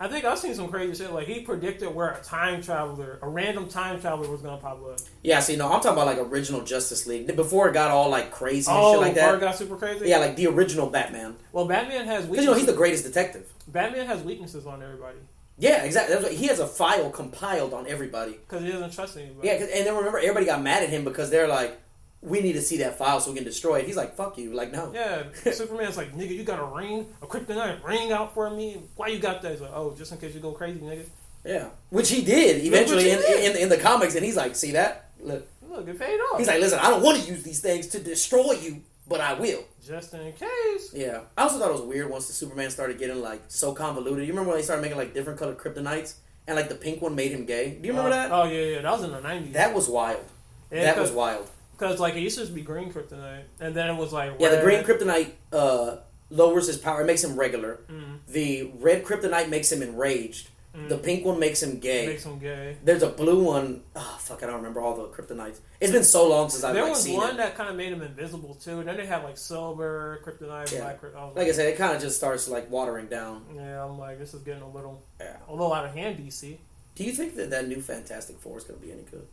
I 0.00 0.06
think 0.06 0.24
I've 0.24 0.38
seen 0.38 0.54
some 0.54 0.68
crazy 0.68 0.94
shit. 1.02 1.12
Like 1.12 1.26
he 1.26 1.40
predicted 1.40 1.92
where 1.92 2.10
a 2.10 2.20
time 2.22 2.62
traveler, 2.62 3.18
a 3.20 3.28
random 3.28 3.68
time 3.68 4.00
traveler, 4.00 4.30
was 4.30 4.40
gonna 4.42 4.58
pop 4.58 4.80
up. 4.88 5.00
Yeah, 5.22 5.40
see, 5.40 5.56
no, 5.56 5.66
I'm 5.66 5.80
talking 5.80 6.00
about 6.00 6.06
like 6.06 6.18
original 6.18 6.60
Justice 6.62 7.06
League 7.06 7.34
before 7.34 7.68
it 7.68 7.72
got 7.72 7.90
all 7.90 8.08
like 8.08 8.30
crazy 8.30 8.70
and 8.70 8.78
Oh, 8.80 8.92
shit 8.92 9.00
like 9.00 9.14
before 9.14 9.30
that. 9.32 9.36
it 9.38 9.40
got 9.40 9.56
super 9.56 9.76
crazy. 9.76 10.08
Yeah, 10.08 10.18
like 10.18 10.36
the 10.36 10.46
original 10.46 10.88
Batman, 10.88 11.34
Well, 11.52 11.66
Batman 11.66 12.06
has 12.06 12.26
because 12.26 12.28
weaknesses. 12.28 12.44
you 12.44 12.50
know 12.50 12.56
he's 12.56 12.66
the 12.66 12.72
greatest 12.74 13.04
detective. 13.04 13.52
Batman 13.66 14.06
has 14.06 14.22
weaknesses 14.22 14.66
on 14.66 14.82
everybody 14.82 15.18
Yeah, 15.58 15.82
exactly. 15.82 16.14
That's 16.14 16.26
what, 16.28 16.34
he 16.36 16.46
has 16.46 16.60
a 16.60 16.66
file 16.68 17.10
compiled 17.10 17.74
on 17.74 17.86
everybody. 17.88 18.32
because 18.32 18.62
he 18.62 18.70
doesn't 18.70 18.92
trust 18.92 19.16
anybody. 19.16 19.48
Yeah, 19.48 19.54
and 19.54 19.84
then 19.86 19.96
remember, 19.96 20.18
everybody 20.20 20.46
got 20.46 20.62
mad 20.62 20.84
at 20.84 20.90
him 20.90 21.02
because 21.04 21.28
they're 21.30 21.48
like, 21.48 21.76
"We 22.20 22.40
need 22.40 22.54
to 22.54 22.62
see 22.62 22.78
that 22.78 22.98
file 22.98 23.20
so 23.20 23.30
we 23.30 23.36
can 23.36 23.44
destroy 23.44 23.78
it." 23.80 23.86
He's 23.86 23.96
like, 23.96 24.14
"Fuck 24.16 24.38
you!" 24.38 24.52
Like, 24.54 24.72
no. 24.72 24.90
Yeah, 24.94 25.24
Superman's 25.52 25.96
like, 25.96 26.14
nigga, 26.16 26.30
you 26.30 26.44
got 26.44 26.58
a 26.60 26.64
ring, 26.64 27.06
a 27.22 27.26
kryptonite 27.26 27.84
ring 27.84 28.12
out 28.12 28.34
for 28.34 28.50
me. 28.50 28.82
Why 28.96 29.08
you 29.08 29.18
got 29.18 29.42
that? 29.42 29.52
He's 29.52 29.60
like, 29.60 29.72
oh, 29.74 29.94
just 29.96 30.10
in 30.12 30.18
case 30.18 30.34
you 30.34 30.40
go 30.40 30.52
crazy, 30.52 30.80
nigga. 30.80 31.04
Yeah, 31.44 31.68
which 31.90 32.10
he 32.10 32.22
did 32.22 32.64
eventually 32.64 33.04
he 33.04 33.10
in, 33.10 33.18
did. 33.20 33.56
in 33.56 33.62
in 33.62 33.68
the 33.68 33.78
comics, 33.78 34.14
and 34.16 34.24
he's 34.24 34.36
like, 34.36 34.56
"See 34.56 34.72
that? 34.72 35.10
Look." 35.20 35.46
Look, 35.70 35.86
it 35.86 35.98
paid 35.98 36.18
off. 36.18 36.38
He's 36.38 36.48
like, 36.48 36.60
"Listen, 36.60 36.78
I 36.80 36.90
don't 36.90 37.02
want 37.02 37.22
to 37.22 37.30
use 37.30 37.42
these 37.42 37.60
things 37.60 37.86
to 37.88 38.00
destroy 38.00 38.52
you, 38.52 38.82
but 39.06 39.20
I 39.20 39.34
will." 39.34 39.64
just 39.86 40.12
in 40.12 40.32
case. 40.34 40.92
Yeah. 40.92 41.20
I 41.34 41.42
also 41.44 41.58
thought 41.58 41.70
it 41.70 41.72
was 41.72 41.80
weird 41.80 42.10
once 42.10 42.26
the 42.26 42.34
Superman 42.34 42.68
started 42.70 42.98
getting 42.98 43.22
like 43.22 43.40
so 43.48 43.72
convoluted. 43.72 44.26
You 44.26 44.32
remember 44.34 44.50
when 44.50 44.58
they 44.58 44.62
started 44.64 44.82
making 44.82 44.98
like 44.98 45.14
different 45.14 45.38
colored 45.38 45.56
kryptonites, 45.56 46.14
and 46.46 46.56
like 46.56 46.68
the 46.68 46.74
pink 46.74 47.00
one 47.00 47.14
made 47.14 47.30
him 47.32 47.46
gay? 47.46 47.70
Do 47.80 47.86
you 47.86 47.92
remember 47.94 48.10
Uh, 48.10 48.16
that? 48.28 48.32
Oh 48.32 48.44
yeah, 48.44 48.60
yeah, 48.74 48.80
that 48.82 48.90
was 48.92 49.04
in 49.04 49.12
the 49.12 49.20
nineties. 49.20 49.54
That 49.54 49.74
was 49.74 49.88
wild. 49.88 50.24
that 50.70 50.98
was 50.98 51.10
wild. 51.12 51.48
Because 51.78 52.00
like 52.00 52.14
it 52.14 52.20
used 52.20 52.36
to 52.36 52.42
just 52.42 52.54
be 52.54 52.62
green 52.62 52.92
kryptonite, 52.92 53.44
and 53.60 53.74
then 53.74 53.88
it 53.88 53.96
was 53.96 54.12
like 54.12 54.32
Yeah, 54.40 54.50
the 54.56 54.60
green 54.62 54.82
kryptonite 54.84 55.30
uh, 55.52 55.96
lowers 56.30 56.66
his 56.66 56.76
power. 56.78 57.02
It 57.02 57.06
makes 57.06 57.22
him 57.22 57.38
regular. 57.38 57.80
Mm, 57.88 58.18
The 58.26 58.70
red 58.80 59.04
kryptonite 59.04 59.48
makes 59.48 59.70
him 59.72 59.82
enraged. 59.82 60.48
mm, 60.76 60.88
The 60.88 60.98
pink 60.98 61.24
one 61.24 61.38
makes 61.38 61.62
him 61.62 61.78
gay. 61.78 62.06
makes 62.08 62.24
him 62.24 62.38
gay. 62.38 62.76
There's 62.84 63.02
a 63.02 63.08
blue 63.08 63.42
one. 63.44 63.82
Oh 63.96 64.16
fuck, 64.20 64.42
I 64.42 64.46
don't 64.46 64.56
remember 64.56 64.80
all 64.80 64.96
the 64.96 65.04
kryptonites. 65.08 65.58
It's 65.80 65.92
been 65.92 66.04
so 66.04 66.28
long 66.28 66.50
since 66.50 66.64
I've 66.64 66.74
there 66.74 66.82
like 66.82 66.92
was 66.94 67.02
seen 67.04 67.16
one 67.16 67.30
it. 67.30 67.36
that 67.38 67.54
kind 67.54 67.70
of 67.70 67.76
made 67.76 67.92
him 67.92 68.02
invisible 68.02 68.54
too. 68.56 68.80
And 68.80 68.88
then 68.88 68.96
they 68.96 69.06
had 69.06 69.22
like 69.22 69.38
silver 69.38 70.20
kryptonite, 70.24 70.72
Yeah. 70.72 70.80
black. 70.80 71.00
Kryptonite. 71.00 71.36
Like 71.36 71.48
I 71.48 71.52
said, 71.52 71.66
it 71.68 71.78
kind 71.78 71.94
of 71.96 72.02
just 72.02 72.16
starts 72.16 72.48
like 72.48 72.70
watering 72.70 73.06
down. 73.06 73.44
yeah, 73.54 73.84
I'm 73.84 73.98
like, 73.98 74.18
this 74.18 74.34
is 74.34 74.42
getting 74.42 74.62
a 74.62 74.68
little, 74.70 75.02
Yeah. 75.20 75.36
a 75.48 75.52
little 75.52 75.72
out 75.72 75.84
of 75.86 75.92
hand, 75.94 76.18
DC. 76.18 76.58
Do 76.96 77.04
you 77.04 77.12
think 77.12 77.36
that 77.36 77.50
that 77.50 77.68
new 77.68 77.80
Fantastic 77.80 78.38
Four 78.40 78.58
is 78.58 78.64
going 78.64 78.80
to 78.80 78.84
be 78.84 78.90
any 78.92 79.02
good? 79.02 79.24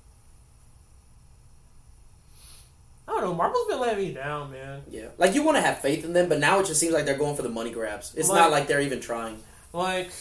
I 3.07 3.11
don't 3.11 3.21
know. 3.21 3.33
Marvel's 3.35 3.67
been 3.67 3.79
letting 3.79 4.03
me 4.07 4.13
down, 4.13 4.51
man. 4.51 4.81
Yeah. 4.89 5.07
Like 5.17 5.35
you 5.35 5.43
want 5.43 5.57
to 5.57 5.61
have 5.61 5.79
faith 5.79 6.03
in 6.03 6.13
them, 6.13 6.27
but 6.27 6.39
now 6.39 6.59
it 6.59 6.65
just 6.65 6.79
seems 6.79 6.93
like 6.93 7.05
they're 7.05 7.17
going 7.17 7.35
for 7.35 7.43
the 7.43 7.49
money 7.49 7.69
grabs. 7.71 8.13
It's 8.15 8.29
Like- 8.29 8.39
not 8.39 8.51
like 8.51 8.67
they're 8.67 8.81
even 8.81 8.99
trying. 8.99 9.37
Like, 9.73 10.11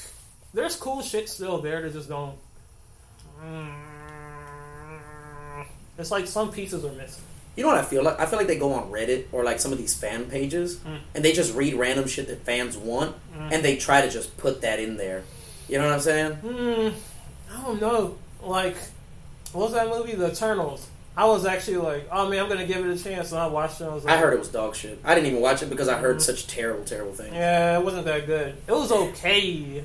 there's 0.53 0.77
cool 0.77 1.01
shit 1.03 1.29
still 1.29 1.59
there 1.63 1.81
that 1.83 1.93
just 1.93 2.09
don't. 2.09 2.37
Mm, 3.43 3.75
it's 5.99 6.11
like 6.11 6.27
some 6.27 6.51
pieces 6.53 6.85
are 6.85 6.93
missing. 6.93 7.23
You 7.57 7.63
know 7.63 7.69
what 7.69 7.79
I 7.79 7.85
feel 7.85 8.03
like? 8.03 8.19
I 8.19 8.27
feel 8.27 8.39
like 8.39 8.49
they 8.49 8.59
go 8.59 8.73
on 8.73 8.91
Reddit 8.91 9.27
or 9.31 9.45
like 9.45 9.61
some 9.61 9.71
of 9.73 9.79
these 9.79 9.95
fan 9.95 10.27
pages, 10.27 10.77
Mm. 10.77 10.99
and 11.15 11.25
they 11.25 11.33
just 11.33 11.55
read 11.55 11.75
random 11.75 12.07
shit 12.09 12.27
that 12.27 12.45
fans 12.45 12.77
want, 12.77 13.15
Mm. 13.37 13.53
and 13.53 13.65
they 13.65 13.77
try 13.77 14.01
to 14.01 14.11
just 14.11 14.37
put 14.37 14.61
that 14.63 14.81
in 14.81 14.97
there. 14.97 15.23
You 15.69 15.79
know 15.79 15.85
what 15.85 15.95
I'm 15.95 16.01
saying? 16.01 16.33
Hmm. 16.35 16.89
I 17.57 17.63
don't 17.63 17.81
know. 17.81 18.19
Like, 18.43 18.77
what 19.53 19.67
was 19.67 19.73
that 19.75 19.89
movie, 19.89 20.15
The 20.17 20.33
Eternals? 20.33 20.87
I 21.17 21.27
was 21.27 21.47
actually 21.47 21.77
like, 21.77 22.09
oh 22.11 22.29
man, 22.29 22.43
I'm 22.43 22.49
gonna 22.49 22.67
give 22.67 22.85
it 22.85 23.01
a 23.01 23.03
chance, 23.03 23.31
and 23.31 23.41
I 23.41 23.47
watched 23.47 23.81
it. 23.81 23.85
And 23.85 23.93
I 23.93 23.95
was 23.95 24.05
like, 24.05 24.15
I 24.15 24.19
heard 24.19 24.35
it 24.35 24.39
was 24.39 24.49
dog 24.49 24.75
shit. 24.75 24.99
I 25.05 25.15
didn't 25.15 25.29
even 25.29 25.41
watch 25.41 25.63
it 25.63 25.71
because 25.71 25.89
I 25.89 25.99
heard 25.99 26.21
such 26.21 26.47
terrible, 26.49 26.85
terrible 26.85 27.13
things. 27.13 27.33
Yeah, 27.33 27.79
it 27.79 27.85
wasn't 27.85 28.07
that 28.07 28.27
good. 28.27 28.57
It 28.67 28.73
was 28.73 28.91
okay, 28.91 29.85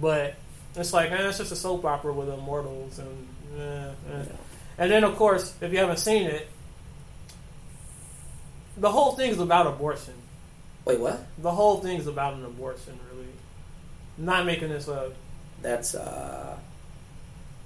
but 0.00 0.36
it's 0.76 0.92
like, 0.92 1.10
man, 1.10 1.26
it's 1.26 1.38
just 1.38 1.50
a 1.50 1.56
soap 1.56 1.84
opera 1.84 2.12
with 2.12 2.28
immortals, 2.28 3.00
and 3.00 3.26
eh, 3.58 3.90
eh. 4.12 4.24
and 4.78 4.90
then 4.90 5.02
of 5.02 5.16
course, 5.16 5.54
if 5.60 5.72
you 5.72 5.78
haven't 5.78 5.98
seen 5.98 6.28
it, 6.28 6.48
the 8.76 8.90
whole 8.90 9.12
thing's 9.12 9.40
about 9.40 9.66
abortion. 9.66 10.14
Wait, 10.84 11.00
what? 11.00 11.26
The 11.38 11.50
whole 11.50 11.78
thing's 11.80 12.06
about 12.06 12.34
an 12.34 12.44
abortion, 12.44 12.98
really. 13.12 13.26
Not 14.16 14.46
making 14.46 14.68
this 14.68 14.88
up, 14.88 15.14
That's 15.62 15.96
uh 15.96 16.56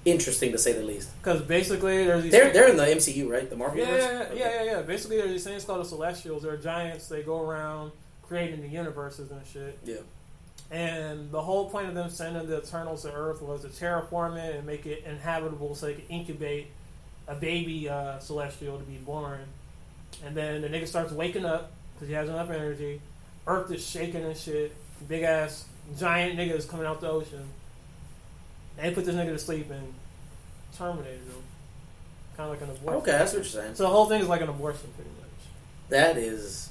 interesting 0.05 0.51
to 0.51 0.57
say 0.57 0.73
the 0.73 0.83
least. 0.83 1.09
because 1.21 1.41
basically 1.41 2.05
there's 2.05 2.23
these. 2.23 2.31
They're 2.31 2.53
they're 2.53 2.69
in 2.69 2.77
the 2.77 2.85
MCU, 2.85 3.29
right? 3.29 3.49
The 3.49 3.55
Marvel 3.55 3.79
yeah, 3.79 3.85
universe. 3.85 4.37
yeah, 4.37 4.63
yeah, 4.63 4.71
yeah. 4.71 4.81
Basically, 4.83 5.17
there's 5.17 5.31
these 5.31 5.43
things 5.43 5.65
called 5.65 5.81
the 5.81 5.89
Celestials. 5.89 6.43
They're 6.43 6.57
giants. 6.57 7.07
They 7.07 7.23
go 7.23 7.41
around 7.41 7.91
creating 8.23 8.61
the 8.61 8.67
universes 8.67 9.31
and 9.31 9.41
shit. 9.45 9.77
Yeah. 9.83 9.95
And 10.71 11.31
the 11.31 11.41
whole 11.41 11.69
point 11.69 11.87
of 11.87 11.93
them 11.93 12.09
sending 12.09 12.47
the 12.47 12.57
Eternals 12.57 13.03
to 13.03 13.13
Earth 13.13 13.41
was 13.41 13.61
to 13.61 13.67
terraform 13.67 14.37
it 14.37 14.55
and 14.55 14.65
make 14.65 14.85
it 14.85 15.03
inhabitable 15.05 15.75
so 15.75 15.85
they 15.85 15.93
could 15.93 16.09
incubate 16.09 16.67
a 17.27 17.35
baby 17.35 17.87
uh, 17.87 18.17
Celestial 18.19 18.77
to 18.77 18.83
be 18.83 18.97
born. 18.97 19.41
And 20.25 20.35
then 20.35 20.61
the 20.61 20.69
nigga 20.69 20.87
starts 20.87 21.11
waking 21.11 21.45
up 21.45 21.71
because 21.93 22.07
he 22.07 22.13
has 22.15 22.29
enough 22.29 22.49
energy. 22.49 23.01
Earth 23.45 23.71
is 23.71 23.85
shaking 23.85 24.23
and 24.23 24.35
shit. 24.35 24.75
Big 25.07 25.23
ass 25.23 25.65
giant 25.99 26.39
niggas 26.39 26.67
coming 26.67 26.85
out 26.85 27.01
the 27.01 27.09
ocean. 27.09 27.47
And 28.77 28.91
they 28.91 28.95
put 28.95 29.05
this 29.05 29.15
nigga 29.15 29.29
to 29.29 29.39
sleep 29.39 29.69
and 29.71 29.93
terminated 30.77 31.19
him. 31.19 31.43
Kind 32.37 32.51
of 32.51 32.59
like 32.59 32.69
an 32.69 32.75
abortion. 32.75 33.01
Okay, 33.01 33.11
that's 33.11 33.31
what 33.31 33.37
you're 33.39 33.45
saying. 33.45 33.75
So 33.75 33.83
the 33.83 33.89
whole 33.89 34.05
thing 34.07 34.21
is 34.21 34.27
like 34.27 34.41
an 34.41 34.49
abortion, 34.49 34.89
pretty 34.95 35.09
much. 35.11 35.29
That 35.89 36.17
is 36.17 36.69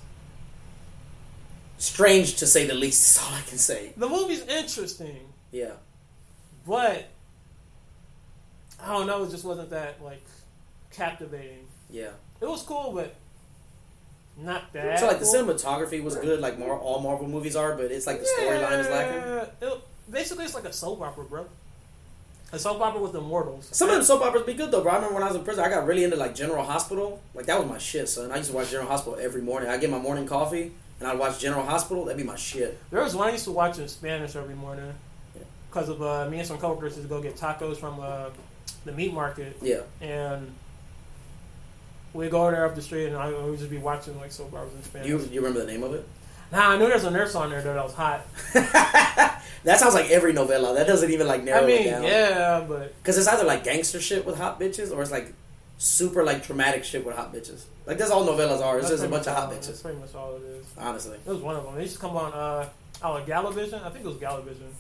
strange 1.79 2.37
to 2.37 2.47
say 2.47 2.67
the 2.67 2.75
least. 2.75 3.17
Is 3.19 3.23
all 3.25 3.35
I 3.35 3.41
can 3.43 3.59
say. 3.59 3.93
The 3.97 4.09
movie's 4.09 4.43
interesting, 4.47 5.21
Yeah. 5.53 5.73
but 6.67 7.07
I 8.83 8.93
don't 8.93 9.07
know. 9.07 9.25
It 9.25 9.31
just 9.31 9.45
wasn't 9.45 9.71
that 9.71 10.03
like 10.03 10.25
captivating. 10.93 11.67
Yeah. 11.91 12.11
It 12.41 12.47
was 12.49 12.63
cool, 12.63 12.93
but 12.93 13.15
not 14.37 14.73
that. 14.75 14.99
So 15.01 15.07
like 15.07 15.19
the 15.21 15.25
cool. 15.25 15.35
cinematography 15.35 16.03
was 16.03 16.17
good, 16.17 16.41
like 16.41 16.59
Mar- 16.59 16.79
all 16.79 17.01
Marvel 17.01 17.29
movies 17.29 17.57
are, 17.57 17.75
but 17.75 17.91
it's 17.91 18.07
like 18.07 18.21
the 18.21 18.27
storyline 18.39 18.81
is 18.81 18.89
lacking. 18.89 19.69
It- 19.69 19.81
basically, 20.11 20.45
it's 20.45 20.55
like 20.55 20.65
a 20.65 20.73
soap 20.73 21.01
opera, 21.01 21.25
bro. 21.25 21.47
A 22.55 22.59
soap 22.59 22.81
opera 22.81 23.01
with 23.03 23.15
immortals. 23.17 23.69
Some 23.73 23.91
of 23.91 23.97
the 23.97 24.05
soap 24.05 24.23
operas 24.23 24.45
be 24.45 24.55
good 24.55 24.71
though, 24.71 24.81
bro. 24.83 24.93
I 24.93 24.95
remember 24.97 25.15
when 25.15 25.25
I 25.25 25.27
was 25.27 25.35
in 25.37 25.43
prison, 25.45 25.65
I 25.65 25.69
got 25.69 25.87
really 25.87 26.05
into 26.05 26.17
like 26.17 26.35
General 26.37 26.65
Hospital. 26.65 27.21
Like 27.35 27.47
that 27.47 27.59
was 27.59 27.69
my 27.69 27.79
shit, 27.79 28.09
son. 28.09 28.31
I 28.31 28.37
used 28.37 28.51
to 28.51 28.57
watch 28.57 28.71
General 28.71 28.89
Hospital 28.89 29.19
every 29.21 29.43
morning. 29.43 29.69
I 29.69 29.77
get 29.77 29.91
my 29.91 29.99
morning 29.99 30.27
coffee 30.27 30.71
and 31.01 31.09
I'd 31.09 31.19
watch 31.19 31.41
General 31.41 31.65
Hospital. 31.65 32.05
That'd 32.05 32.19
be 32.19 32.25
my 32.25 32.37
shit. 32.37 32.79
There 32.93 33.03
was 33.03 33.17
one 33.17 33.29
I 33.29 33.33
used 33.33 33.45
to 33.45 33.51
watch 33.51 33.79
in 33.79 33.89
Spanish 33.89 34.37
every 34.37 34.55
morning 34.55 34.95
Yeah. 35.35 35.43
because 35.69 35.89
of 35.89 36.01
uh, 36.01 36.31
me 36.31 36.39
and 36.39 36.47
some 36.47 36.59
coworkers 36.59 36.97
used 36.97 37.09
to 37.09 37.13
go 37.15 37.21
get 37.21 37.37
tacos 37.37 37.77
from 37.77 37.99
uh, 38.01 38.27
the 38.85 38.93
meat 38.93 39.13
market, 39.13 39.57
Yeah. 39.61 39.81
and 40.01 40.55
we'd 42.13 42.31
go 42.31 42.49
there 42.53 42.65
up 42.67 42.75
the 42.77 42.83
street, 42.83 43.07
and 43.09 43.17
I 43.17 43.31
would 43.33 43.59
just 43.59 43.71
be 43.71 43.79
watching 43.79 44.17
like 44.21 44.31
soap 44.31 44.55
operas 44.55 44.73
in 44.75 44.83
Spanish. 44.85 45.09
You 45.09 45.19
you 45.33 45.41
remember 45.41 45.61
the 45.65 45.73
name 45.73 45.83
of 45.83 45.93
it? 45.95 46.07
Nah, 46.53 46.71
I 46.71 46.77
knew 46.79 46.85
there 46.87 46.95
was 46.95 47.05
a 47.05 47.11
nurse 47.11 47.35
on 47.35 47.51
there 47.51 47.63
though 47.63 47.75
that 47.75 47.85
was 47.85 47.95
hot. 47.95 48.21
that 49.65 49.81
sounds 49.81 49.95
like 49.95 50.11
every 50.11 50.33
novela. 50.33 50.75
That 50.75 50.87
doesn't 50.87 51.11
even 51.11 51.27
like 51.27 51.43
narrow 51.43 51.65
I 51.65 51.67
mean, 51.67 51.81
it 51.87 51.91
down. 51.91 52.03
yeah, 52.05 52.65
but 52.67 52.97
Because 52.99 53.19
it's 53.19 53.27
either 53.27 53.45
like 53.45 53.65
gangster 53.65 54.01
shit 54.01 54.25
with 54.25 54.37
hot 54.37 54.61
bitches, 54.61 54.95
or 54.95 55.03
it's 55.03 55.11
like 55.11 55.33
super 55.79 56.23
like 56.25 56.47
dramatic 56.47 56.85
shit 56.85 57.05
with 57.05 57.17
hot 57.17 57.33
bitches. 57.35 57.65
Like 57.87 57.99
that's 57.99 58.11
all 58.11 58.27
novelas 58.27 58.63
are. 58.63 58.79
It's 58.79 58.89
That's 58.89 59.01
just 59.01 59.05
a 59.05 59.09
bunch 59.09 59.27
of 59.27 59.35
hot 59.35 59.51
bitches. 59.51 59.67
That's 59.67 59.83
pretty 59.83 59.99
much 59.99 60.15
all 60.15 60.37
it 60.37 60.43
is. 60.43 60.67
Honestly, 60.79 61.19
It 61.27 61.31
was 61.31 61.41
one 61.41 61.57
of 61.57 61.65
them. 61.65 61.75
They 61.75 61.83
used 61.83 61.95
to 61.95 62.01
come 62.01 62.17
on 62.17 62.33
uh, 62.33 62.69
oh, 63.03 63.23
Galavision. 63.27 63.83
I 63.85 63.91
think 63.91 64.05
it 64.05 64.09
was 64.09 64.17
Galavision. 64.17 64.71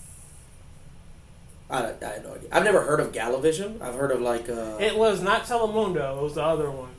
I, 1.70 1.78
I 1.78 1.86
have 1.86 2.24
no 2.24 2.34
idea. 2.34 2.48
I've 2.52 2.64
never 2.64 2.82
heard 2.82 3.00
of 3.00 3.12
Galavision. 3.12 3.80
I've 3.80 3.94
heard 3.94 4.10
of 4.10 4.20
like 4.20 4.48
uh, 4.48 4.76
It 4.80 4.96
was 4.96 5.22
not 5.22 5.44
Telemundo. 5.44 6.18
It 6.18 6.22
was 6.22 6.34
the 6.34 6.42
other 6.42 6.70
one. 6.70 6.90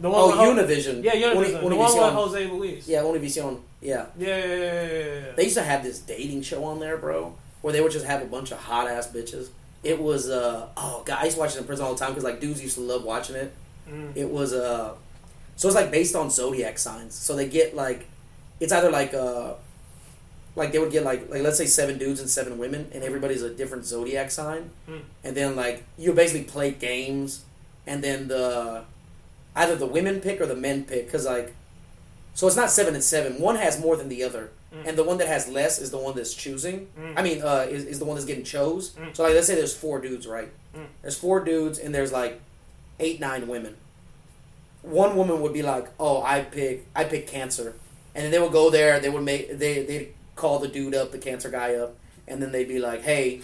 The 0.00 0.10
one 0.10 0.20
oh 0.20 0.30
Ho- 0.32 0.54
Univision. 0.54 1.02
Yeah, 1.02 1.14
Univision. 1.14 1.34
Uni- 1.34 1.50
the 1.50 1.54
one 1.56 1.64
with 1.64 1.72
Univision. 1.78 2.12
Jose 2.12 2.46
Luis. 2.50 2.88
Yeah, 2.88 3.00
Univision. 3.00 3.60
Yeah. 3.80 4.06
Yeah, 4.16 4.36
yeah, 4.38 4.54
yeah, 4.54 4.84
yeah. 4.86 5.32
They 5.36 5.44
used 5.44 5.56
to 5.56 5.62
have 5.62 5.82
this 5.82 5.98
dating 5.98 6.42
show 6.42 6.64
on 6.64 6.80
there, 6.80 6.96
bro, 6.96 7.34
where 7.62 7.72
they 7.72 7.80
would 7.80 7.92
just 7.92 8.06
have 8.06 8.22
a 8.22 8.26
bunch 8.26 8.50
of 8.50 8.58
hot 8.58 8.88
ass 8.88 9.08
bitches. 9.08 9.48
It 9.82 10.00
was 10.00 10.28
uh 10.28 10.68
oh 10.76 11.02
god, 11.04 11.18
I 11.20 11.24
used 11.24 11.36
to 11.36 11.40
watch 11.40 11.54
it 11.54 11.58
in 11.58 11.64
prison 11.64 11.84
all 11.84 11.94
the 11.94 11.98
time 11.98 12.10
because 12.10 12.24
like 12.24 12.40
dudes 12.40 12.62
used 12.62 12.76
to 12.76 12.80
love 12.80 13.04
watching 13.04 13.36
it. 13.36 13.54
Mm. 13.88 14.16
It 14.16 14.28
was 14.28 14.52
uh 14.52 14.94
so 15.54 15.68
it's 15.68 15.76
like 15.76 15.90
based 15.90 16.16
on 16.16 16.30
zodiac 16.30 16.78
signs. 16.78 17.14
So 17.14 17.36
they 17.36 17.48
get 17.48 17.76
like 17.76 18.06
it's 18.58 18.72
either 18.72 18.90
like 18.90 19.14
uh 19.14 19.54
like 20.56 20.72
they 20.72 20.78
would 20.78 20.90
get 20.90 21.04
like 21.04 21.30
like 21.30 21.42
let's 21.42 21.58
say 21.58 21.66
seven 21.66 21.98
dudes 21.98 22.18
and 22.18 22.28
seven 22.28 22.58
women 22.58 22.88
and 22.92 23.04
everybody's 23.04 23.42
a 23.42 23.50
different 23.54 23.84
zodiac 23.84 24.30
sign. 24.30 24.70
Mm. 24.88 25.02
And 25.22 25.36
then 25.36 25.54
like 25.54 25.84
you 25.96 26.12
basically 26.12 26.44
play 26.44 26.72
games 26.72 27.44
and 27.86 28.02
then 28.02 28.28
the 28.28 28.84
either 29.54 29.76
the 29.76 29.86
women 29.86 30.20
pick 30.20 30.40
or 30.40 30.46
the 30.46 30.56
men 30.56 30.84
pick 30.84 31.10
cuz 31.10 31.26
like 31.26 31.54
so 32.36 32.46
it's 32.46 32.54
not 32.54 32.70
7 32.70 32.92
and 32.92 33.02
7. 33.02 33.40
One 33.40 33.56
has 33.56 33.80
more 33.80 33.96
than 33.96 34.10
the 34.10 34.22
other. 34.22 34.50
Mm. 34.70 34.88
And 34.88 34.98
the 34.98 35.04
one 35.04 35.16
that 35.18 35.26
has 35.26 35.48
less 35.48 35.80
is 35.80 35.90
the 35.90 35.96
one 35.96 36.14
that's 36.14 36.34
choosing. 36.34 36.88
Mm. 36.98 37.14
I 37.16 37.22
mean, 37.22 37.40
uh, 37.40 37.66
is, 37.66 37.86
is 37.86 37.98
the 37.98 38.04
one 38.04 38.16
that's 38.16 38.26
getting 38.26 38.44
chose. 38.44 38.90
Mm. 38.90 39.16
So, 39.16 39.22
like, 39.22 39.32
let's 39.32 39.46
say 39.46 39.54
there's 39.54 39.74
four 39.74 40.02
dudes, 40.02 40.26
right? 40.26 40.50
Mm. 40.76 40.84
There's 41.00 41.16
four 41.16 41.42
dudes, 41.42 41.78
and 41.78 41.94
there's 41.94 42.12
like 42.12 42.38
eight, 43.00 43.20
nine 43.20 43.48
women. 43.48 43.76
One 44.82 45.16
woman 45.16 45.40
would 45.40 45.54
be 45.54 45.62
like, 45.62 45.88
"Oh, 45.98 46.22
I 46.22 46.42
pick, 46.42 46.86
I 46.94 47.04
pick 47.04 47.26
cancer," 47.26 47.74
and 48.14 48.22
then 48.22 48.30
they 48.30 48.38
would 48.38 48.52
go 48.52 48.68
there. 48.68 49.00
They 49.00 49.08
would 49.08 49.24
make, 49.24 49.58
they 49.58 49.84
they 49.86 50.10
call 50.36 50.58
the 50.58 50.68
dude 50.68 50.94
up, 50.94 51.12
the 51.12 51.18
cancer 51.18 51.48
guy 51.48 51.74
up, 51.76 51.96
and 52.28 52.42
then 52.42 52.52
they'd 52.52 52.68
be 52.68 52.78
like, 52.78 53.00
"Hey, 53.00 53.40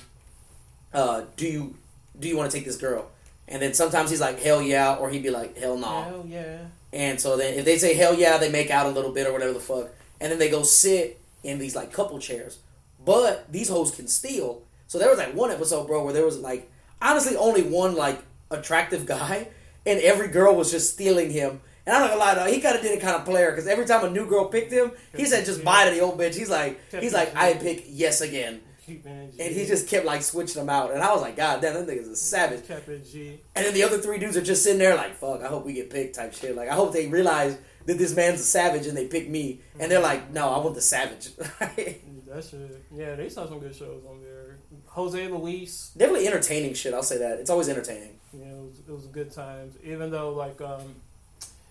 uh, 0.92 1.22
do 1.38 1.46
you 1.46 1.76
do 2.20 2.28
you 2.28 2.36
want 2.36 2.50
to 2.50 2.56
take 2.56 2.66
this 2.66 2.76
girl?" 2.76 3.10
And 3.48 3.62
then 3.62 3.72
sometimes 3.72 4.10
he's 4.10 4.20
like, 4.20 4.38
"Hell 4.38 4.60
yeah," 4.60 4.94
or 4.94 5.08
he'd 5.08 5.22
be 5.22 5.30
like, 5.30 5.56
"Hell 5.56 5.78
no." 5.78 6.02
Hell 6.02 6.26
yeah. 6.28 6.58
And 6.92 7.20
so 7.20 7.36
then 7.36 7.54
if 7.54 7.64
they 7.64 7.78
say 7.78 7.94
hell 7.94 8.14
yeah, 8.14 8.38
they 8.38 8.50
make 8.50 8.70
out 8.70 8.86
a 8.86 8.90
little 8.90 9.12
bit 9.12 9.26
or 9.26 9.32
whatever 9.32 9.52
the 9.52 9.60
fuck. 9.60 9.90
And 10.20 10.30
then 10.30 10.38
they 10.38 10.50
go 10.50 10.62
sit 10.62 11.20
in 11.42 11.58
these 11.58 11.74
like 11.74 11.92
couple 11.92 12.18
chairs. 12.18 12.58
But 13.04 13.50
these 13.50 13.68
hoes 13.68 13.90
can 13.90 14.06
steal. 14.06 14.62
So 14.86 14.98
there 14.98 15.08
was 15.08 15.18
like 15.18 15.34
one 15.34 15.50
episode, 15.50 15.86
bro, 15.86 16.04
where 16.04 16.12
there 16.12 16.24
was 16.24 16.38
like 16.38 16.70
honestly 17.00 17.36
only 17.36 17.62
one 17.62 17.94
like 17.96 18.22
attractive 18.50 19.06
guy 19.16 19.48
and 19.86 20.00
every 20.00 20.28
girl 20.28 20.54
was 20.54 20.70
just 20.70 20.92
stealing 20.92 21.30
him. 21.30 21.60
And 21.84 21.96
I'm 21.96 22.02
not 22.02 22.10
gonna 22.10 22.20
lie 22.20 22.34
though, 22.34 22.52
he 22.52 22.60
kind 22.60 22.76
of 22.76 22.82
did 22.82 22.92
it 22.92 23.00
kind 23.00 23.16
of 23.16 23.24
player 23.24 23.50
because 23.50 23.66
every 23.66 23.86
time 23.86 24.04
a 24.04 24.10
new 24.10 24.26
girl 24.26 24.46
picked 24.46 24.72
him, 24.72 24.92
he 25.16 25.24
said 25.24 25.44
just 25.44 25.64
bye 25.64 25.86
to 25.86 25.90
the 25.90 26.00
old 26.00 26.18
bitch. 26.18 26.34
He's 26.34 26.50
like, 26.50 26.80
he's 26.92 27.12
like, 27.12 27.34
I 27.34 27.54
pick 27.54 27.84
yes 27.88 28.20
again, 28.20 28.60
and 28.88 29.32
he 29.38 29.64
just 29.66 29.88
kept 29.88 30.04
like 30.04 30.22
switching 30.22 30.60
them 30.60 30.70
out. 30.70 30.92
And 30.92 31.02
I 31.02 31.12
was 31.12 31.22
like, 31.22 31.36
God 31.36 31.60
damn, 31.60 31.74
that 31.74 31.86
nigga's 31.86 32.08
a 32.08 32.16
savage. 32.16 32.66
kept 32.66 32.88
it 32.88 33.04
G. 33.10 33.40
And 33.54 33.64
then 33.64 33.74
the 33.74 33.84
other 33.84 33.98
three 33.98 34.18
dudes 34.18 34.36
are 34.36 34.42
just 34.42 34.62
sitting 34.62 34.78
there 34.78 34.96
like, 34.96 35.16
fuck, 35.16 35.42
I 35.42 35.48
hope 35.48 35.64
we 35.64 35.72
get 35.72 35.90
picked 35.90 36.16
type 36.16 36.34
shit. 36.34 36.56
Like, 36.56 36.68
I 36.68 36.74
hope 36.74 36.92
they 36.92 37.06
realize 37.06 37.58
that 37.86 37.98
this 37.98 38.14
man's 38.14 38.40
a 38.40 38.44
savage 38.44 38.86
and 38.86 38.96
they 38.96 39.06
pick 39.06 39.28
me. 39.28 39.60
And 39.78 39.90
they're 39.90 40.00
like, 40.00 40.30
no, 40.32 40.48
I 40.50 40.58
want 40.58 40.74
the 40.74 40.80
savage. 40.80 41.30
That 42.32 42.44
shit. 42.44 42.82
Yeah, 42.90 43.14
they 43.14 43.28
saw 43.28 43.46
some 43.46 43.58
good 43.58 43.74
shows 43.74 44.02
on 44.08 44.22
there. 44.22 44.56
Jose 44.86 45.28
Luis. 45.28 45.92
Definitely 45.94 46.26
entertaining 46.28 46.72
shit, 46.72 46.94
I'll 46.94 47.02
say 47.02 47.18
that. 47.18 47.38
It's 47.40 47.50
always 47.50 47.68
entertaining. 47.68 48.18
Yeah, 48.32 48.46
it 48.46 48.56
was, 48.56 48.78
it 48.88 48.90
was 48.90 49.06
good 49.08 49.30
times. 49.32 49.74
Even 49.84 50.10
though, 50.10 50.30
like, 50.32 50.58
um, 50.62 50.94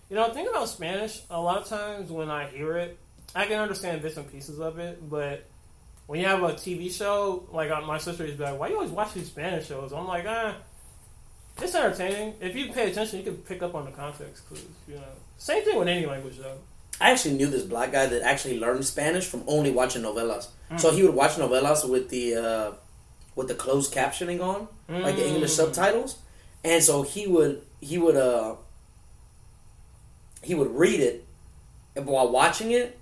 you 0.08 0.14
know, 0.14 0.32
think 0.32 0.48
about 0.48 0.68
Spanish. 0.68 1.22
A 1.30 1.40
lot 1.40 1.62
of 1.62 1.66
times 1.66 2.12
when 2.12 2.30
I 2.30 2.46
hear 2.46 2.76
it, 2.76 2.96
I 3.34 3.46
can 3.46 3.58
understand 3.58 4.02
bits 4.02 4.16
and 4.16 4.30
pieces 4.30 4.60
of 4.60 4.78
it. 4.78 5.10
But 5.10 5.48
when 6.06 6.20
you 6.20 6.26
have 6.26 6.42
a 6.42 6.52
TV 6.52 6.90
show, 6.92 7.48
like 7.52 7.70
my 7.86 7.98
sister 7.98 8.24
is 8.24 8.38
like, 8.38 8.58
"Why 8.58 8.68
you 8.68 8.76
always 8.76 8.90
watch 8.90 9.14
these 9.14 9.26
Spanish 9.28 9.66
shows?" 9.68 9.92
I'm 9.92 10.06
like, 10.06 10.24
ah, 10.26 10.54
it's 11.60 11.74
entertaining. 11.74 12.34
If 12.40 12.54
you 12.56 12.72
pay 12.72 12.90
attention, 12.90 13.18
you 13.18 13.24
can 13.24 13.36
pick 13.38 13.62
up 13.62 13.74
on 13.74 13.84
the 13.84 13.90
context 13.92 14.46
clues. 14.48 14.64
You 14.88 14.94
know, 14.96 15.02
same 15.38 15.62
thing 15.64 15.78
with 15.78 15.88
any 15.88 16.06
language 16.06 16.38
though. 16.38 16.58
I 17.00 17.10
actually 17.10 17.34
knew 17.34 17.46
this 17.48 17.62
black 17.64 17.90
guy 17.92 18.06
that 18.06 18.22
actually 18.22 18.58
learned 18.60 18.84
Spanish 18.84 19.26
from 19.26 19.42
only 19.46 19.70
watching 19.70 20.02
novelas. 20.02 20.48
Mm. 20.70 20.78
So 20.80 20.90
he 20.92 21.02
would 21.02 21.14
watch 21.14 21.32
novelas 21.32 21.88
with 21.88 22.10
the 22.10 22.34
uh, 22.36 22.72
with 23.34 23.48
the 23.48 23.54
closed 23.54 23.92
captioning 23.94 24.40
on, 24.42 24.68
like 24.88 25.16
the 25.16 25.26
English 25.26 25.50
Mm. 25.52 25.56
subtitles, 25.56 26.18
and 26.64 26.82
so 26.82 27.02
he 27.02 27.26
would 27.26 27.62
he 27.80 27.96
would 27.98 28.16
uh 28.16 28.56
he 30.42 30.54
would 30.54 30.70
read 30.74 31.00
it 31.00 31.24
while 31.94 32.30
watching 32.30 32.70
it, 32.72 32.98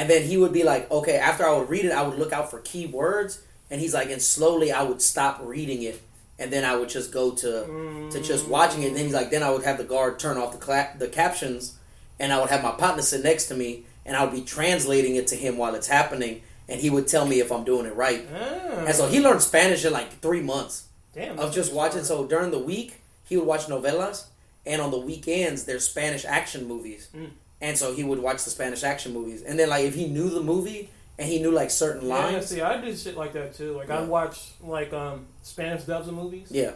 and 0.00 0.08
then 0.08 0.22
he 0.24 0.36
would 0.38 0.52
be 0.52 0.64
like, 0.64 0.90
okay, 0.90 1.16
after 1.18 1.46
I 1.46 1.52
would 1.56 1.68
read 1.68 1.84
it, 1.84 1.92
I 1.92 2.02
would 2.06 2.18
look 2.18 2.32
out 2.32 2.50
for 2.50 2.58
key 2.60 2.86
words, 2.86 3.42
and 3.70 3.80
he's 3.80 3.92
like, 3.94 4.10
and 4.10 4.22
slowly 4.22 4.72
I 4.72 4.82
would 4.82 5.02
stop 5.02 5.40
reading 5.42 5.82
it, 5.82 6.00
and 6.38 6.50
then 6.50 6.64
I 6.64 6.74
would 6.76 6.88
just 6.88 7.12
go 7.12 7.32
to 7.42 8.08
to 8.12 8.18
just 8.22 8.48
watching 8.48 8.82
it. 8.82 8.88
And 8.88 8.96
then 8.96 9.04
he's 9.04 9.14
like, 9.20 9.30
then 9.30 9.42
I 9.42 9.50
would 9.50 9.64
have 9.64 9.76
the 9.78 9.84
guard 9.84 10.18
turn 10.18 10.36
off 10.38 10.52
the 10.52 10.58
cla- 10.58 10.94
the 10.98 11.08
captions, 11.08 11.76
and 12.18 12.32
I 12.32 12.40
would 12.40 12.50
have 12.50 12.62
my 12.62 12.72
partner 12.72 13.02
sit 13.02 13.22
next 13.22 13.46
to 13.48 13.54
me, 13.54 13.84
and 14.06 14.16
I 14.16 14.24
would 14.24 14.34
be 14.34 14.42
translating 14.56 15.16
it 15.16 15.26
to 15.28 15.36
him 15.36 15.58
while 15.58 15.74
it's 15.74 15.88
happening, 15.88 16.42
and 16.68 16.80
he 16.80 16.88
would 16.90 17.06
tell 17.06 17.26
me 17.26 17.40
if 17.40 17.52
I'm 17.52 17.64
doing 17.64 17.86
it 17.86 17.94
right. 17.94 18.22
Ah, 18.34 18.86
And 18.86 18.94
so 18.94 19.06
he 19.08 19.20
learned 19.20 19.42
Spanish 19.42 19.84
in 19.84 19.92
like 19.92 20.10
three 20.20 20.40
months 20.42 20.84
damn, 21.14 21.38
of 21.38 21.52
just 21.52 21.72
watching. 21.74 22.04
So 22.04 22.24
during 22.26 22.50
the 22.52 22.58
week, 22.72 22.90
he 23.28 23.36
would 23.36 23.46
watch 23.46 23.66
novelas, 23.68 24.18
and 24.64 24.80
on 24.80 24.90
the 24.90 24.98
weekends, 25.10 25.64
there's 25.64 25.84
Spanish 25.88 26.24
action 26.24 26.66
movies. 26.66 27.08
Mm. 27.14 27.30
And 27.60 27.76
so 27.76 27.92
he 27.94 28.02
would 28.04 28.18
watch 28.18 28.42
the 28.44 28.50
Spanish 28.50 28.82
action 28.84 29.12
movies, 29.12 29.42
and 29.42 29.58
then 29.58 29.68
like 29.68 29.84
if 29.84 29.94
he 29.94 30.06
knew 30.08 30.30
the 30.30 30.42
movie 30.42 30.88
and 31.18 31.28
he 31.28 31.40
knew 31.42 31.50
like 31.50 31.70
certain 31.70 32.08
Yeah, 32.08 32.14
lines, 32.14 32.32
Yeah, 32.34 32.40
see, 32.40 32.60
I 32.62 32.80
do 32.80 32.96
shit 32.96 33.16
like 33.16 33.32
that 33.34 33.54
too. 33.54 33.72
Like 33.76 33.90
I 33.90 34.02
watch 34.02 34.52
like 34.62 34.92
um 34.94 35.26
Spanish 35.42 35.82
dubs 35.84 36.08
of 36.08 36.14
movies 36.14 36.48
yeah, 36.50 36.72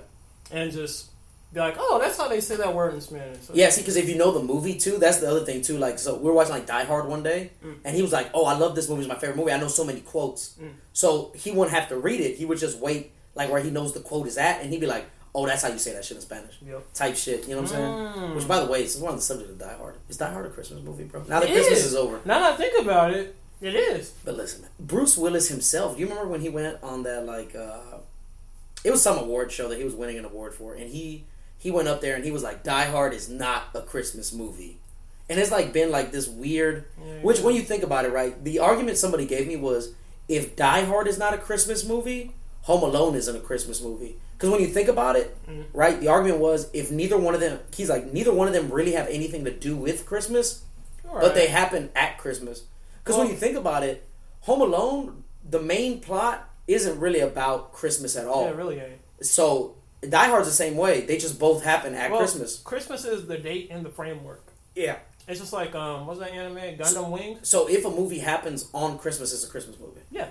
and 0.51 0.71
just 0.71 1.11
be 1.55 1.61
like, 1.61 1.77
oh, 1.79 1.99
that's 2.03 2.19
how 2.19 2.27
they 2.29 2.41
say 2.41 2.57
that 2.57 2.75
word 2.75 2.93
in 2.95 3.01
Spanish. 3.01 3.41
So, 3.43 3.53
yeah. 3.55 3.71
See, 3.71 3.81
because 3.83 3.97
if 3.97 4.09
you 4.09 4.17
know 4.17 4.33
the 4.33 4.43
movie 4.43 4.75
too, 4.77 4.99
that's 4.99 5.19
the 5.19 5.31
other 5.31 5.45
thing 5.45 5.63
too. 5.63 5.79
Like, 5.79 5.99
so 6.01 6.17
we 6.17 6.25
were 6.25 6.33
watching 6.35 6.53
like 6.53 6.67
Die 6.67 6.85
Hard 6.85 7.07
one 7.07 7.23
day, 7.23 7.53
Mm. 7.65 7.77
and 7.85 7.97
he 7.97 8.03
was 8.03 8.13
like, 8.13 8.29
"Oh, 8.35 8.45
I 8.45 8.59
love 8.59 8.75
this 8.75 8.89
movie. 8.89 9.03
It's 9.03 9.09
my 9.09 9.15
favorite 9.19 9.37
movie. 9.39 9.53
I 9.53 9.59
know 9.61 9.69
so 9.69 9.85
many 9.85 10.01
quotes." 10.01 10.57
Mm. 10.61 10.73
So 10.93 11.33
he 11.37 11.51
wouldn't 11.53 11.75
have 11.75 11.89
to 11.91 11.97
read 11.97 12.21
it. 12.21 12.37
He 12.37 12.45
would 12.45 12.59
just 12.59 12.79
wait 12.79 13.13
like 13.37 13.51
where 13.51 13.63
he 13.63 13.71
knows 13.71 13.95
the 13.95 14.01
quote 14.01 14.27
is 14.27 14.37
at, 14.37 14.61
and 14.61 14.71
he'd 14.71 14.81
be 14.81 14.87
like, 14.87 15.07
"Oh, 15.35 15.47
that's 15.47 15.63
how 15.63 15.69
you 15.69 15.79
say 15.79 15.93
that 15.95 16.05
shit 16.05 16.17
in 16.17 16.23
Spanish." 16.23 16.55
Yep. 16.67 16.93
Type 16.95 17.17
shit. 17.17 17.43
You 17.49 17.55
know 17.57 17.63
what 17.63 17.73
I'm 17.73 17.77
saying? 17.77 18.31
Mm. 18.31 18.35
Which, 18.37 18.47
by 18.49 18.61
the 18.61 18.67
way, 18.67 18.83
this 18.83 18.95
is 18.95 19.01
one 19.01 19.13
of 19.15 19.19
the 19.19 19.23
subject 19.25 19.51
of 19.51 19.59
Die 19.59 19.75
Hard. 19.77 19.97
Is 20.09 20.17
Die 20.17 20.33
Hard 20.33 20.47
a 20.47 20.51
Christmas 20.51 20.83
movie, 20.83 21.05
bro? 21.05 21.23
Now 21.29 21.41
that 21.41 21.49
It 21.51 21.55
Christmas 21.55 21.79
is. 21.81 21.87
is 21.87 21.95
over. 21.95 22.21
Now 22.25 22.41
that 22.41 22.53
I 22.55 22.57
think 22.57 22.81
about 22.81 23.13
it, 23.13 23.35
it 23.61 23.75
is. 23.75 24.13
But 24.25 24.37
listen, 24.37 24.63
man, 24.63 24.71
Bruce 24.79 25.17
Willis 25.17 25.49
himself. 25.49 25.95
Do 25.95 26.01
you 26.01 26.09
remember 26.09 26.29
when 26.31 26.41
he 26.41 26.49
went 26.49 26.83
on 26.83 27.03
that 27.05 27.25
like? 27.27 27.55
uh 27.55 27.99
It 28.85 28.91
was 28.91 29.03
some 29.03 29.19
award 29.19 29.51
show 29.51 29.69
that 29.69 29.79
he 29.79 29.85
was 29.85 29.95
winning 29.95 30.19
an 30.19 30.25
award 30.25 30.55
for, 30.55 30.75
and 30.75 30.89
he 30.91 31.25
he 31.59 31.71
went 31.71 31.89
up 31.89 32.01
there 32.03 32.15
and 32.15 32.25
he 32.25 32.31
was 32.31 32.43
like, 32.43 32.63
"Die 32.63 32.85
Hard 32.87 33.15
is 33.15 33.29
not 33.29 33.63
a 33.75 33.81
Christmas 33.81 34.33
movie," 34.35 34.79
and 35.31 35.41
it's 35.41 35.51
like 35.51 35.73
been 35.73 35.91
like 35.91 36.13
this 36.13 36.29
weird. 36.29 36.85
Yeah, 37.03 37.15
Which, 37.23 37.39
yeah. 37.39 37.45
when 37.47 37.55
you 37.55 37.63
think 37.63 37.83
about 37.83 38.05
it, 38.05 38.13
right, 38.13 38.43
the 38.45 38.59
argument 38.59 38.99
somebody 38.99 39.25
gave 39.25 39.47
me 39.47 39.57
was, 39.57 39.95
if 40.29 40.55
Die 40.57 40.85
Hard 40.85 41.09
is 41.09 41.17
not 41.19 41.33
a 41.33 41.39
Christmas 41.39 41.83
movie, 41.83 42.35
Home 42.63 42.83
Alone 42.83 43.15
isn't 43.15 43.35
a 43.37 43.41
Christmas 43.41 43.81
movie. 43.81 44.17
Because 44.37 44.51
when 44.51 44.61
you 44.61 44.67
think 44.67 44.89
about 44.89 45.17
it, 45.17 45.37
Mhm. 45.49 45.65
right, 45.73 46.01
the 46.01 46.09
argument 46.09 46.41
was 46.41 46.69
if 46.73 46.91
neither 46.91 47.17
one 47.17 47.35
of 47.35 47.41
them, 47.41 47.61
he's 47.75 47.89
like, 47.89 48.13
neither 48.13 48.33
one 48.33 48.49
of 48.49 48.55
them 48.55 48.71
really 48.71 48.93
have 48.93 49.09
anything 49.09 49.45
to 49.45 49.51
do 49.51 49.77
with 49.77 50.05
Christmas, 50.07 50.63
All 51.09 51.21
but 51.21 51.35
they 51.35 51.47
happen 51.47 51.91
at 51.95 52.19
Christmas. 52.19 52.63
Because 53.03 53.19
when 53.19 53.29
you 53.29 53.35
think 53.37 53.57
about 53.57 53.83
it, 53.83 54.05
Home 54.43 54.61
Alone, 54.61 55.25
the 55.49 55.61
main 55.61 56.01
plot 56.01 56.49
isn't 56.67 56.99
really 56.99 57.21
about 57.21 57.73
Christmas 57.73 58.17
at 58.17 58.27
all. 58.27 58.45
yeah, 58.45 58.51
really 58.53 58.81
ain't. 58.81 59.01
So 59.25 59.77
Die 60.09 60.27
Hard's 60.29 60.49
the 60.49 60.55
same 60.55 60.77
way. 60.77 61.01
They 61.03 61.17
just 61.17 61.39
both 61.39 61.63
happen 61.63 61.95
at 61.95 62.11
Well, 62.11 62.21
Christmas. 62.21 62.59
Christmas 62.59 63.05
is 63.05 63.27
the 63.27 63.39
date 63.39 63.71
in 63.71 63.83
the 63.83 63.89
framework. 63.91 64.43
Yeah. 64.75 64.97
It's 65.27 65.41
just 65.41 65.53
like 65.55 65.75
um, 65.75 66.07
what's 66.07 66.21
that 66.21 66.33
anime? 66.33 66.77
Gundam 66.77 67.09
Wing. 67.11 67.39
So 67.43 67.67
if 67.69 67.85
a 67.87 67.91
movie 67.91 68.19
happens 68.19 68.69
on 68.75 68.99
Christmas, 68.99 69.33
it's 69.33 69.45
a 69.45 69.49
Christmas 69.49 69.79
movie. 69.79 70.03
Yeah, 70.11 70.29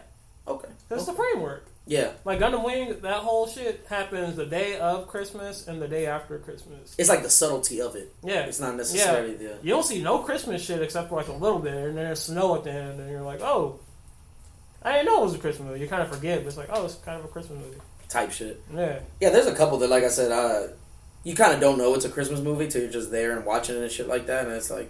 Okay. 0.47 0.67
that's 0.89 1.05
the 1.05 1.13
framework. 1.13 1.65
Yeah. 1.85 2.11
Like 2.23 2.39
Gundam 2.39 2.63
Wing, 2.63 3.01
that 3.01 3.17
whole 3.17 3.45
shit 3.47 3.85
happens 3.89 4.37
the 4.37 4.45
day 4.45 4.77
of 4.79 5.07
Christmas 5.07 5.67
and 5.67 5.81
the 5.81 5.87
day 5.87 6.05
after 6.05 6.37
Christmas. 6.39 6.95
It's 6.97 7.09
like 7.09 7.23
the 7.23 7.29
subtlety 7.29 7.81
of 7.81 7.95
it. 7.95 8.13
Yeah, 8.23 8.41
It's 8.45 8.59
not 8.59 8.75
necessarily 8.75 9.35
the. 9.35 9.57
you 9.61 9.69
don't 9.71 9.83
see 9.83 10.01
no 10.01 10.19
Christmas 10.19 10.63
shit 10.63 10.81
except 10.81 11.09
for 11.09 11.15
like 11.15 11.27
a 11.27 11.33
little 11.33 11.59
bit, 11.59 11.73
and 11.73 11.97
then 11.97 12.05
there's 12.05 12.21
snow 12.21 12.55
at 12.55 12.63
the 12.63 12.71
end, 12.71 12.99
and 13.01 13.09
you're 13.11 13.21
like, 13.21 13.41
oh, 13.41 13.79
I 14.81 14.93
didn't 14.93 15.07
know 15.07 15.21
it 15.21 15.25
was 15.25 15.35
a 15.35 15.39
Christmas 15.39 15.67
movie. 15.67 15.81
You 15.81 15.87
kind 15.87 16.01
of 16.03 16.09
forget, 16.09 16.39
but 16.39 16.47
it's 16.47 16.57
like, 16.57 16.69
oh, 16.71 16.85
it's 16.85 16.95
kind 16.95 17.19
of 17.19 17.25
a 17.25 17.27
Christmas 17.29 17.59
movie. 17.59 17.77
type 18.07 18.31
shit. 18.31 18.61
Yeah, 18.73 18.99
Yeah, 19.19 19.29
there's 19.31 19.47
a 19.47 19.55
couple 19.55 19.77
that, 19.79 19.89
like 19.89 20.03
I 20.03 20.09
said, 20.09 20.31
uh, 20.31 20.67
you 21.23 21.35
kind 21.35 21.53
of 21.53 21.59
don't 21.59 21.77
know 21.77 21.93
it's 21.95 22.05
a 22.05 22.09
Christmas 22.09 22.39
movie 22.41 22.67
till 22.69 22.81
you're 22.81 22.91
just 22.91 23.11
there 23.11 23.35
and 23.35 23.45
watching 23.45 23.75
it 23.75 23.81
and 23.81 23.91
shit 23.91 24.07
like 24.07 24.27
that, 24.27 24.45
and 24.45 24.53
it's 24.55 24.69
like, 24.71 24.89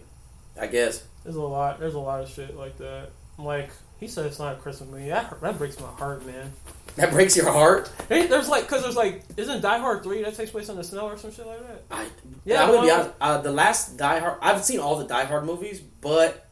I 0.59 0.67
guess. 0.67 1.03
there's 1.23 1.35
a 1.35 1.41
lot. 1.41 1.79
There's 1.79 1.95
a 1.95 1.99
lot 1.99 2.21
of 2.21 2.29
shit 2.29 2.55
like 2.55 2.77
that. 2.77 3.09
Like 3.39 3.71
He 3.99 4.07
said 4.07 4.27
it's 4.27 4.37
not 4.37 4.53
a 4.53 4.59
Christmas 4.59 4.89
movie. 4.91 5.09
That 5.09 5.41
that 5.41 5.57
breaks 5.57 5.79
my 5.79 5.87
heart, 5.87 6.23
man. 6.25 6.51
That 6.95 7.11
breaks 7.11 7.35
your 7.35 7.51
heart. 7.51 7.91
Hey, 8.07 8.27
there's 8.27 8.47
like, 8.49 8.67
cause 8.67 8.83
there's 8.83 8.95
like, 8.95 9.23
isn't 9.35 9.61
Die 9.61 9.77
Hard 9.79 10.03
three 10.03 10.21
that 10.23 10.35
takes 10.35 10.51
place 10.51 10.69
in 10.69 10.75
the 10.75 10.83
snow 10.83 11.07
or 11.07 11.17
some 11.17 11.31
shit 11.31 11.47
like 11.47 11.59
that? 11.67 11.83
I, 11.89 12.05
Yeah, 12.45 12.63
I'm 12.63 12.71
gonna 12.71 12.85
be 12.85 12.91
honest. 12.91 13.11
Uh, 13.19 13.41
the 13.41 13.51
last 13.51 13.97
Die 13.97 14.19
Hard, 14.19 14.37
I've 14.41 14.63
seen 14.63 14.79
all 14.79 14.97
the 14.97 15.05
Die 15.05 15.23
Hard 15.25 15.45
movies, 15.45 15.79
but 15.79 16.47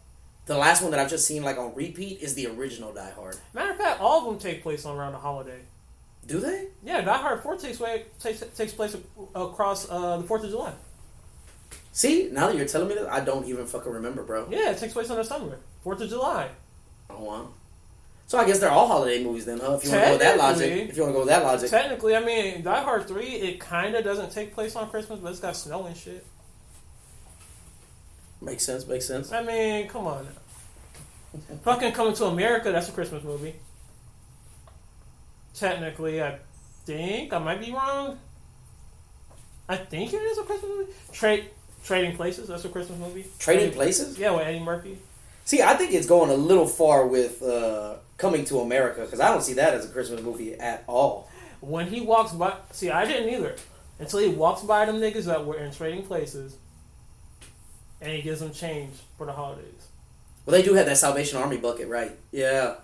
the 0.48 0.58
last 0.58 0.82
one 0.82 0.92
that 0.92 1.00
I've 1.00 1.10
just 1.10 1.28
seen 1.28 1.44
like 1.44 1.58
on 1.58 1.76
repeat 1.76 2.22
is 2.22 2.34
the 2.34 2.48
original 2.48 2.92
Die 2.92 3.12
Hard. 3.12 3.38
Matter 3.54 3.72
of 3.72 3.78
fact, 3.78 4.02
all 4.02 4.20
of 4.20 4.26
them 4.26 4.40
take 4.40 4.64
place 4.64 4.84
on 4.86 4.98
around 4.98 5.12
the 5.14 5.20
holiday. 5.20 5.60
Do 6.26 6.40
they? 6.40 6.70
Yeah, 6.84 7.02
Die 7.02 7.18
Hard 7.18 7.42
four 7.44 7.56
takes 7.58 7.80
way 7.80 8.06
takes 8.20 8.40
takes 8.58 8.74
place 8.74 8.96
across 9.36 9.90
uh, 9.92 10.18
the 10.18 10.24
Fourth 10.24 10.44
of 10.44 10.50
July. 10.50 10.74
See, 11.92 12.30
now 12.32 12.48
that 12.48 12.56
you're 12.56 12.68
telling 12.68 12.88
me 12.88 12.96
that, 12.96 13.12
I 13.12 13.20
don't 13.20 13.46
even 13.48 13.66
fucking 13.68 13.92
remember, 13.92 14.24
bro. 14.24 14.48
Yeah, 14.50 14.72
it 14.72 14.78
takes 14.80 14.94
place 14.94 15.10
in 15.10 15.18
the 15.18 15.24
summer, 15.24 15.60
Fourth 15.84 16.02
of 16.02 16.10
July. 16.10 16.50
Oh 17.10 17.24
wow. 17.24 17.50
So 18.32 18.38
I 18.38 18.46
guess 18.46 18.60
they're 18.60 18.72
all 18.72 18.88
holiday 18.88 19.22
movies 19.22 19.44
then, 19.44 19.60
huh? 19.60 19.74
If 19.74 19.84
you 19.84 19.92
want 19.92 20.04
to 20.04 20.08
go 20.08 20.12
with 20.14 20.22
that 20.22 20.38
logic, 20.38 20.60
Technically. 20.70 20.90
if 20.90 20.96
you 20.96 21.04
want 21.04 21.10
to 21.10 21.14
go 21.16 21.20
with 21.20 21.28
that 21.28 21.44
logic, 21.44 21.70
Technically, 21.70 22.16
I 22.16 22.24
mean, 22.24 22.64
Die 22.64 22.82
Hard 22.82 23.06
three, 23.06 23.28
it 23.28 23.60
kind 23.60 23.94
of 23.94 24.06
doesn't 24.06 24.32
take 24.32 24.54
place 24.54 24.78
on 24.78 24.90
Christmas, 24.90 25.20
but 25.20 25.32
it's 25.32 25.42
got 25.42 25.54
snow 25.54 25.86
and 25.86 25.98
shit. 25.98 26.26
makes 28.40 28.64
sense. 28.64 28.88
Makes 28.88 29.06
sense. 29.06 29.34
I 29.34 29.44
mean, 29.44 29.90
come 29.90 30.08
on. 30.08 30.30
Fucking 31.66 31.92
Coming 31.92 32.14
to 32.14 32.26
America, 32.28 32.72
that's 32.72 32.88
a 32.88 32.94
Christmas 32.94 33.22
movie. 33.22 33.54
Technically, 35.54 36.24
I 36.24 36.38
think 36.86 37.34
I 37.34 37.38
might 37.38 37.60
be 37.60 37.74
wrong. 37.74 38.18
I 39.68 39.76
think 39.76 40.14
it 40.14 40.22
is 40.22 40.38
a 40.38 40.44
Christmas 40.44 40.72
movie. 40.72 40.92
Trade 41.12 41.50
Trading 41.84 42.16
Places, 42.16 42.48
that's 42.48 42.64
a 42.64 42.70
Christmas 42.70 42.98
movie. 42.98 43.26
Trading 43.40 43.74
Places. 43.74 44.18
Yeah, 44.18 44.32
with 44.32 44.48
Eddie 44.48 44.62
Murphy. 44.62 45.00
See, 45.46 45.62
I 45.62 45.74
think 45.76 45.94
it's 45.94 46.08
going 46.08 46.30
a 46.30 46.36
little 46.36 46.68
far 46.68 47.08
with 47.08 47.42
uh, 47.42 47.96
Coming 48.18 48.46
to 48.46 48.60
America 48.60 49.02
because 49.02 49.20
I 49.20 49.30
don't 49.30 49.42
see 49.42 49.54
that 49.54 49.74
as 49.74 49.86
a 49.86 49.90
Christmas 49.90 50.22
movie 50.22 50.54
at 50.54 50.84
all. 50.88 51.30
When 51.60 51.88
he 51.88 52.02
walks 52.02 52.32
by, 52.34 52.56
see, 52.72 52.90
I 52.90 53.06
didn't 53.06 53.30
either 53.30 53.56
until 54.00 54.20
he 54.20 54.30
walks 54.30 54.62
by 54.64 54.86
them 54.86 54.98
niggas 54.98 55.26
that 55.26 55.46
were 55.46 55.58
in 55.58 55.72
Trading 55.72 56.04
Places, 56.04 56.56
and 58.02 58.12
he 58.12 58.22
gives 58.22 58.40
them 58.40 58.52
change 58.52 58.94
for 59.18 59.26
the 59.26 59.34
holidays. 59.34 59.88
Well, 60.46 60.54
they 60.60 60.64
do 60.64 60.74
have 60.74 60.88
that 60.88 60.98
Salvation 60.98 61.38
Army 61.38 61.58
bucket, 61.58 61.88
right? 61.88 62.12
Yeah, 62.32 62.76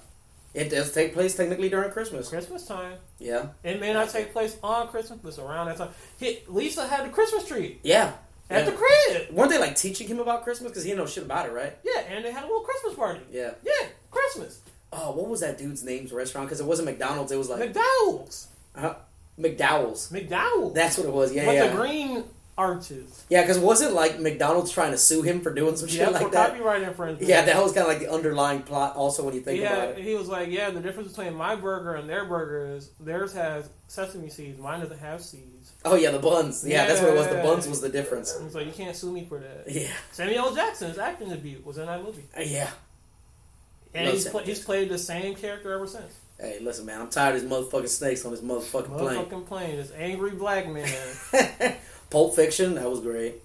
it 0.53 0.70
does 0.70 0.91
take 0.91 1.14
place 1.14 1.36
technically 1.36 1.70
during 1.70 1.91
Christmas. 1.91 2.30
Christmas 2.30 2.66
time. 2.66 2.97
Yeah, 3.20 3.47
It 3.64 3.80
may 3.80 3.93
not 3.93 4.10
take 4.10 4.32
place 4.32 4.58
on 4.64 4.88
Christmas, 4.88 5.20
but 5.22 5.30
it's 5.30 5.39
around 5.39 5.68
that 5.68 5.78
time. 5.78 5.89
He, 6.20 6.39
Lisa 6.47 6.88
had 6.88 7.05
the 7.05 7.10
Christmas 7.10 7.47
tree 7.47 7.80
yeah. 7.84 8.14
At 8.50 8.64
yeah. 8.66 8.70
the 8.70 8.78
crib. 8.78 9.32
Weren't 9.32 9.50
they 9.52 9.60
like 9.60 9.76
teaching 9.76 10.08
him 10.08 10.20
about 10.20 10.43
Christmas 10.43 10.72
because 10.72 10.84
he 10.84 10.89
didn't 10.91 11.00
know 11.04 11.08
shit 11.08 11.24
about 11.24 11.45
it, 11.48 11.52
right? 11.52 11.78
Yeah, 11.84 12.02
and 12.10 12.24
they 12.24 12.32
had 12.32 12.43
a 12.43 12.48
little 12.48 12.62
Christmas 12.62 12.93
party. 12.95 13.22
Yeah. 13.32 13.52
Yeah, 13.64 13.88
Christmas. 14.12 14.62
Oh, 14.93 15.12
what 15.12 15.28
was 15.28 15.41
that 15.41 15.58
dude's 15.58 15.84
name's 15.84 16.12
restaurant? 16.14 16.48
Because 16.48 16.62
it 16.62 16.66
wasn't 16.66 16.88
McDonald's. 16.88 17.32
It 17.32 17.38
was 17.38 17.50
like 17.50 17.74
McDowell's. 17.74 18.48
uh, 18.76 18.93
McDowell's. 19.39 20.12
McDowell's. 20.12 20.74
That's 20.74 20.98
what 20.98 21.08
it 21.08 21.14
was. 21.14 21.34
Yeah, 21.34 21.45
With 21.48 21.56
yeah, 21.56 21.68
the 21.68 21.76
green 21.76 22.24
arches. 22.58 23.26
yeah. 23.30 23.41
Because 23.41 23.60
wasn't 23.60 23.93
like 23.93 24.20
McDonald's 24.20 24.72
trying 24.72 24.91
to 24.91 24.98
sue 24.98 25.22
him 25.22 25.41
for 25.41 25.54
doing 25.54 25.76
some 25.76 25.88
shit 25.88 26.00
Yeah, 26.00 26.10
like 26.10 26.24
for 26.24 26.30
that? 26.32 26.52
copyright 26.52 26.82
infringement. 26.84 27.28
Yeah, 27.28 27.43
that 27.43 27.62
was 27.62 27.74
kind 27.74 27.84
of 27.86 27.89
like 27.89 28.00
the 28.00 28.12
underlying 28.12 28.64
plot. 28.64 28.95
Also, 28.95 29.24
when 29.24 29.36
you 29.36 29.41
think 29.41 29.60
yeah, 29.60 29.74
about 29.74 30.00
it. 30.00 30.04
he 30.06 30.16
was 30.16 30.28
like, 30.30 30.50
yeah, 30.50 30.70
the 30.70 30.80
difference 30.80 31.10
between 31.10 31.36
my 31.36 31.56
burger 31.56 31.95
and 31.95 32.10
their 32.10 32.26
burger 32.26 32.74
is 32.76 32.91
theirs 33.00 33.34
has 33.34 33.70
sesame 33.88 34.30
seeds, 34.30 34.58
mine 34.60 34.80
doesn't 34.80 35.00
have 35.00 35.22
seeds. 35.22 35.57
Oh 35.92 35.96
yeah, 35.96 36.12
the 36.12 36.20
buns. 36.20 36.66
Yeah, 36.68 36.86
that's 36.86 37.02
what 37.02 37.10
it 37.12 37.16
was. 37.18 37.28
The 37.28 37.36
buns 37.44 37.68
was 37.68 37.82
the 37.82 37.90
difference. 37.90 38.36
And 38.36 38.46
he's 38.46 38.56
like, 38.56 38.66
you 38.68 38.72
can't 38.74 38.96
sue 38.96 39.12
me 39.12 39.26
for 39.26 39.40
that. 39.40 39.66
Yeah, 39.68 39.88
Samuel 40.12 40.48
L. 40.48 40.56
Jackson's 40.56 40.98
acting 40.98 41.30
debut 41.30 41.62
was 41.66 41.78
in 41.78 41.86
that 41.88 42.04
movie, 42.04 42.24
Uh, 42.38 42.42
yeah. 42.42 42.70
and 43.94 44.10
he's, 44.10 44.28
pla- 44.28 44.42
he's 44.42 44.64
played 44.64 44.90
the 44.90 44.98
same 44.98 45.36
character 45.36 45.72
ever 45.74 45.88
since. 45.88 46.14
Hey, 46.40 46.60
listen, 46.62 46.86
man. 46.86 47.02
I'm 47.02 47.10
tired 47.10 47.36
of 47.36 47.42
these 47.42 47.50
motherfucking 47.50 47.88
snakes 47.90 48.24
on 48.26 48.32
this 48.32 48.42
motherfucking 48.42 48.96
plane. 48.98 49.26
Motherfucking 49.26 49.46
plane, 49.48 49.76
this 49.78 49.92
angry 49.98 50.32
black 50.32 50.68
man. 50.70 50.88
Pulp 52.12 52.36
Fiction, 52.36 52.76
that 52.76 52.90
was 52.90 53.00
great. 53.00 53.36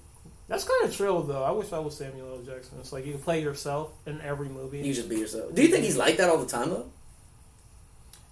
That's 0.49 0.65
kind 0.65 0.85
of 0.85 0.95
trill, 0.95 1.23
though. 1.23 1.43
I 1.43 1.53
wish 1.53 1.73
I 1.73 1.79
was 1.79 1.97
Samuel 1.97 2.35
L. 2.35 2.43
Jackson. 2.43 2.77
It's 2.81 2.93
like 2.93 3.07
you 3.07 3.13
can 3.13 3.23
play 3.23 3.41
yourself 3.41 3.93
in 4.05 4.21
every 4.21 4.49
movie. 4.51 4.81
You 4.81 4.93
just 4.93 5.09
be 5.09 5.17
yourself. 5.17 5.55
Do 5.55 5.63
you 5.63 5.69
think 5.69 5.85
he's 5.85 5.97
like 5.97 6.19
that 6.19 6.29
all 6.29 6.37
the 6.37 6.47
time 6.47 6.69
though? 6.69 6.85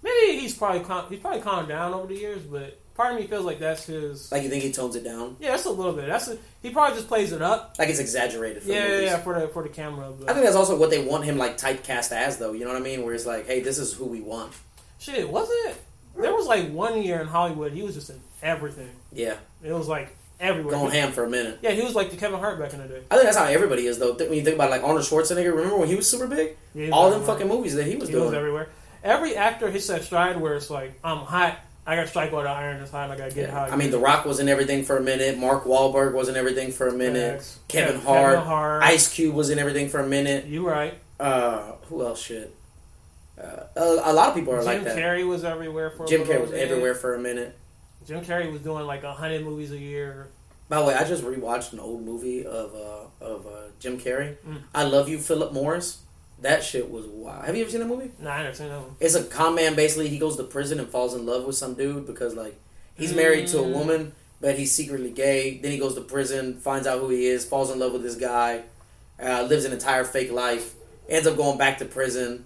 Maybe 0.03 0.39
he's 0.39 0.55
probably 0.55 0.81
cal- 0.81 1.07
he's 1.07 1.19
probably 1.19 1.41
calmed 1.41 1.67
down 1.67 1.93
over 1.93 2.07
the 2.07 2.15
years, 2.15 2.43
but 2.43 2.77
part 3.01 3.13
of 3.15 3.19
me 3.19 3.27
feels 3.27 3.45
like 3.45 3.59
that's 3.59 3.85
his. 3.85 4.31
Like 4.31 4.43
you 4.43 4.49
think 4.49 4.63
he 4.63 4.71
tones 4.71 4.95
it 4.95 5.03
down? 5.03 5.37
yeah, 5.39 5.51
that's 5.51 5.65
a 5.65 5.71
little 5.71 5.93
bit. 5.93 6.07
That's 6.07 6.27
a, 6.27 6.37
he 6.61 6.69
probably 6.69 6.95
just 6.95 7.07
plays 7.07 7.31
it 7.31 7.41
up. 7.41 7.75
Like 7.79 7.89
it's 7.89 7.99
exaggerated 7.99 8.63
for 8.63 8.69
Yeah, 8.69 8.87
yeah, 8.87 8.99
yeah, 8.99 9.17
for 9.17 9.39
the 9.39 9.47
for 9.47 9.63
the 9.63 9.69
camera. 9.69 10.11
I 10.27 10.33
think 10.33 10.45
that's 10.45 10.55
also 10.55 10.77
what 10.77 10.89
they 10.89 11.03
want 11.03 11.23
him 11.25 11.37
like 11.37 11.57
typecast 11.57 12.11
as 12.11 12.37
though. 12.37 12.53
You 12.53 12.65
know 12.65 12.73
what 12.73 12.81
I 12.81 12.83
mean? 12.83 13.03
Where 13.03 13.13
it's 13.13 13.25
like, 13.25 13.47
hey, 13.47 13.61
this 13.61 13.77
is 13.79 13.93
who 13.93 14.05
we 14.05 14.21
want. 14.21 14.53
shit, 14.99 15.27
wasn't 15.29 15.57
it? 15.71 15.81
There 16.19 16.33
was 16.33 16.45
like 16.45 16.69
one 16.71 17.01
year 17.01 17.21
in 17.21 17.27
Hollywood, 17.27 17.71
he 17.71 17.81
was 17.83 17.95
just 17.95 18.09
in 18.09 18.19
everything. 18.43 18.89
Yeah, 19.13 19.35
It 19.63 19.71
was 19.71 19.87
like 19.87 20.15
everywhere. 20.39 20.73
going 20.75 20.91
ham 20.91 21.11
for 21.13 21.23
a 21.23 21.29
minute. 21.29 21.59
Yeah, 21.61 21.71
he 21.71 21.81
was 21.81 21.95
like 21.95 22.11
the 22.11 22.17
Kevin 22.17 22.39
Hart 22.39 22.59
back 22.59 22.73
in 22.73 22.81
the 22.81 22.87
day. 22.87 23.01
I 23.09 23.15
think 23.15 23.23
that's 23.25 23.37
how 23.37 23.45
everybody 23.45 23.85
is 23.87 23.97
though. 23.97 24.13
When 24.13 24.33
you 24.33 24.43
think 24.43 24.55
about 24.55 24.69
like 24.69 24.83
Arnold 24.83 25.05
Schwarzenegger, 25.05 25.55
remember 25.55 25.77
when 25.77 25.87
he 25.87 25.95
was 25.95 26.09
super 26.09 26.27
big? 26.27 26.57
Yeah, 26.75 26.85
was 26.87 26.91
All 26.93 27.03
them 27.09 27.21
everywhere. 27.21 27.35
fucking 27.37 27.47
movies 27.47 27.75
that 27.75 27.87
he 27.87 27.95
was 27.95 28.09
He 28.09 28.13
doing. 28.13 28.25
was 28.25 28.33
everywhere. 28.33 28.67
Every 29.03 29.35
actor 29.35 29.71
hits 29.71 29.87
that 29.87 30.03
stride 30.03 30.39
where 30.39 30.55
it's 30.55 30.69
like, 30.69 30.99
I'm 31.03 31.19
hot. 31.19 31.57
I 31.91 31.95
got 31.97 32.03
to 32.03 32.07
strike 32.07 32.31
while 32.31 32.43
the 32.43 32.49
iron 32.49 32.81
is 32.81 32.89
hot. 32.89 33.11
I 33.11 33.17
got 33.17 33.29
to 33.29 33.35
get 33.35 33.49
Yeah. 33.49 33.65
I 33.65 33.75
mean, 33.75 33.91
The 33.91 33.99
Rock 33.99 34.23
was 34.23 34.39
in 34.39 34.47
everything 34.47 34.85
for 34.85 34.95
a 34.97 35.01
minute. 35.01 35.37
Mark 35.37 35.65
Wahlberg 35.65 36.13
was 36.13 36.29
in 36.29 36.37
everything 36.37 36.71
for 36.71 36.87
a 36.87 36.93
minute. 36.93 37.39
Facts. 37.39 37.59
Kevin 37.67 37.99
Kev- 37.99 38.03
Hart, 38.05 38.33
Kevin 38.35 38.47
Hart. 38.47 38.83
Ice 38.83 39.13
Cube 39.13 39.35
was 39.35 39.49
in 39.49 39.59
everything 39.59 39.89
for 39.89 39.99
a 39.99 40.07
minute. 40.07 40.45
You 40.45 40.65
right. 40.65 40.93
Uh, 41.19 41.73
who 41.89 42.05
else? 42.05 42.21
should? 42.21 42.49
Uh, 43.37 43.63
a, 43.75 43.81
a 43.83 44.13
lot 44.13 44.29
of 44.29 44.35
people 44.35 44.53
are 44.53 44.57
Jim 44.59 44.65
like 44.65 44.83
that. 44.85 44.95
Jim 44.95 45.03
Carrey 45.03 45.27
was 45.27 45.43
everywhere 45.43 45.89
for. 45.91 46.05
a 46.05 46.07
Jim 46.07 46.23
Carrey 46.23 46.41
was 46.41 46.53
everywhere 46.53 46.95
for 46.95 47.13
a 47.15 47.19
minute. 47.19 47.57
Jim 48.07 48.23
Carrey 48.23 48.49
was 48.49 48.61
doing 48.61 48.85
like 48.85 49.03
a 49.03 49.11
hundred 49.13 49.43
movies 49.43 49.71
a 49.71 49.77
year. 49.77 50.27
By 50.69 50.79
the 50.79 50.85
way, 50.85 50.93
I 50.95 51.03
just 51.03 51.23
rewatched 51.23 51.73
an 51.73 51.81
old 51.81 52.05
movie 52.05 52.45
of 52.45 52.73
uh, 52.73 53.25
of 53.25 53.45
uh, 53.45 53.49
Jim 53.79 53.99
Carrey. 53.99 54.37
Mm. 54.47 54.61
I 54.73 54.83
love 54.83 55.09
you, 55.09 55.17
Phillip 55.19 55.51
Morris. 55.51 55.99
That 56.41 56.63
shit 56.63 56.89
was 56.89 57.05
wild. 57.05 57.45
Have 57.45 57.55
you 57.55 57.61
ever 57.61 57.71
seen 57.71 57.81
that 57.81 57.87
movie? 57.87 58.11
No, 58.19 58.29
I 58.29 58.43
never 58.43 58.55
seen 58.55 58.69
that 58.69 58.79
one. 58.79 58.95
It's 58.99 59.15
a 59.15 59.23
con 59.23 59.55
man. 59.55 59.75
Basically, 59.75 60.07
he 60.09 60.17
goes 60.17 60.37
to 60.37 60.43
prison 60.43 60.79
and 60.79 60.89
falls 60.89 61.13
in 61.13 61.25
love 61.25 61.45
with 61.45 61.55
some 61.55 61.75
dude 61.75 62.07
because 62.07 62.35
like 62.35 62.59
he's 62.95 63.13
married 63.13 63.47
to 63.49 63.59
a 63.59 63.63
Mm. 63.63 63.73
woman, 63.73 64.13
but 64.39 64.57
he's 64.57 64.71
secretly 64.71 65.11
gay. 65.11 65.59
Then 65.61 65.71
he 65.71 65.77
goes 65.77 65.93
to 65.95 66.01
prison, 66.01 66.59
finds 66.59 66.87
out 66.87 66.99
who 66.99 67.09
he 67.09 67.27
is, 67.27 67.45
falls 67.45 67.69
in 67.71 67.77
love 67.79 67.93
with 67.93 68.01
this 68.03 68.15
guy, 68.15 68.63
uh, 69.23 69.43
lives 69.43 69.65
an 69.65 69.71
entire 69.73 70.03
fake 70.03 70.31
life, 70.31 70.73
ends 71.07 71.27
up 71.27 71.37
going 71.37 71.59
back 71.59 71.77
to 71.77 71.85
prison, 71.85 72.45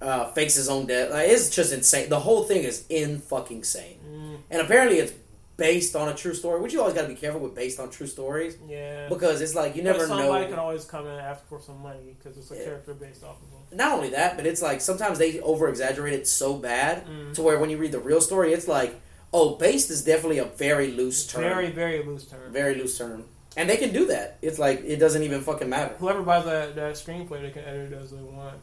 uh, 0.00 0.30
fakes 0.32 0.54
his 0.54 0.68
own 0.70 0.86
death. 0.86 1.10
Like, 1.10 1.28
it's 1.28 1.50
just 1.50 1.70
insane. 1.72 2.08
The 2.08 2.20
whole 2.20 2.44
thing 2.44 2.62
is 2.62 2.84
in 2.88 3.18
fucking 3.18 3.64
sane. 3.64 3.98
Mm, 4.10 4.36
And 4.50 4.62
apparently, 4.62 4.98
it's 5.00 5.12
based 5.56 5.94
on 5.94 6.08
a 6.08 6.14
true 6.14 6.34
story, 6.34 6.60
which 6.60 6.72
you 6.72 6.80
always 6.80 6.94
got 6.94 7.02
to 7.02 7.08
be 7.08 7.14
careful 7.14 7.40
with 7.40 7.54
based 7.54 7.78
on 7.78 7.88
true 7.90 8.06
stories 8.08 8.56
yeah. 8.68 9.08
because 9.08 9.40
it's 9.40 9.54
like 9.54 9.76
you 9.76 9.82
But 9.82 9.92
never 9.92 10.06
somebody 10.06 10.44
know. 10.44 10.48
can 10.50 10.58
always 10.58 10.84
come 10.84 11.06
in 11.06 11.12
and 11.12 11.20
ask 11.20 11.46
for 11.48 11.60
some 11.60 11.80
money 11.80 12.16
because 12.18 12.36
it's 12.36 12.50
a 12.50 12.56
Yeah. 12.56 12.64
character 12.64 12.94
based 12.94 13.22
off 13.22 13.36
of 13.42 13.50
them. 13.50 13.78
Not 13.78 13.92
only 13.92 14.10
that, 14.10 14.36
but 14.36 14.46
it's 14.46 14.60
like 14.62 14.80
sometimes 14.80 15.18
they 15.18 15.38
over 15.40 15.68
exaggerate 15.68 16.14
it 16.14 16.26
so 16.26 16.54
bad 16.56 17.06
Mm. 17.06 17.34
to 17.34 17.42
where 17.42 17.58
when 17.60 17.70
you 17.70 17.76
read 17.78 17.92
the 17.92 18.00
real 18.00 18.20
story, 18.20 18.52
it's 18.52 18.66
like, 18.66 19.00
oh, 19.32 19.54
based 19.54 19.90
is 19.90 20.02
definitely 20.02 20.38
a 20.38 20.44
very 20.44 20.90
loose 20.90 21.24
term, 21.26 21.42
Very, 21.42 21.70
very 21.70 22.02
loose 22.02 22.24
term. 22.24 22.52
very 22.52 22.74
loose 22.74 22.98
term, 22.98 23.24
and 23.56 23.70
they 23.70 23.76
can 23.76 23.92
do 23.92 24.06
that. 24.06 24.38
It's 24.42 24.58
like 24.58 24.82
it 24.84 24.96
doesn't 24.96 25.22
even 25.22 25.40
fucking 25.40 25.68
matter. 25.68 25.94
Whoever 25.98 26.22
buys 26.22 26.44
that, 26.46 26.74
that 26.74 26.94
screenplay, 26.94 27.42
they 27.42 27.50
can 27.50 27.64
edit 27.64 27.92
it 27.92 27.98
as 28.02 28.10
they 28.10 28.16
want. 28.22 28.56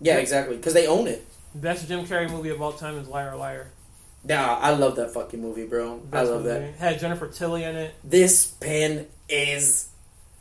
Yeah. 0.00 0.16
exactly, 0.16 0.56
because 0.56 0.72
they 0.74 0.86
own 0.86 1.08
it. 1.08 1.26
Best 1.54 1.88
Jim 1.88 2.06
Carrey 2.06 2.30
movie 2.30 2.50
of 2.50 2.62
all 2.62 2.72
time 2.72 2.96
is 2.98 3.08
Liar 3.08 3.36
Liar. 3.36 3.70
Nah, 4.28 4.58
I 4.58 4.70
love 4.72 4.96
that 4.96 5.12
fucking 5.14 5.40
movie, 5.40 5.64
bro. 5.66 5.94
I 5.94 5.98
Best 6.10 6.30
love 6.30 6.44
that. 6.44 6.60
movie. 6.60 6.72
Had 6.78 7.00
Jennifer 7.00 7.28
Tilly 7.28 7.64
in 7.64 7.76
it. 7.76 7.94
This 8.04 8.46
pen 8.46 9.06
is 9.28 9.88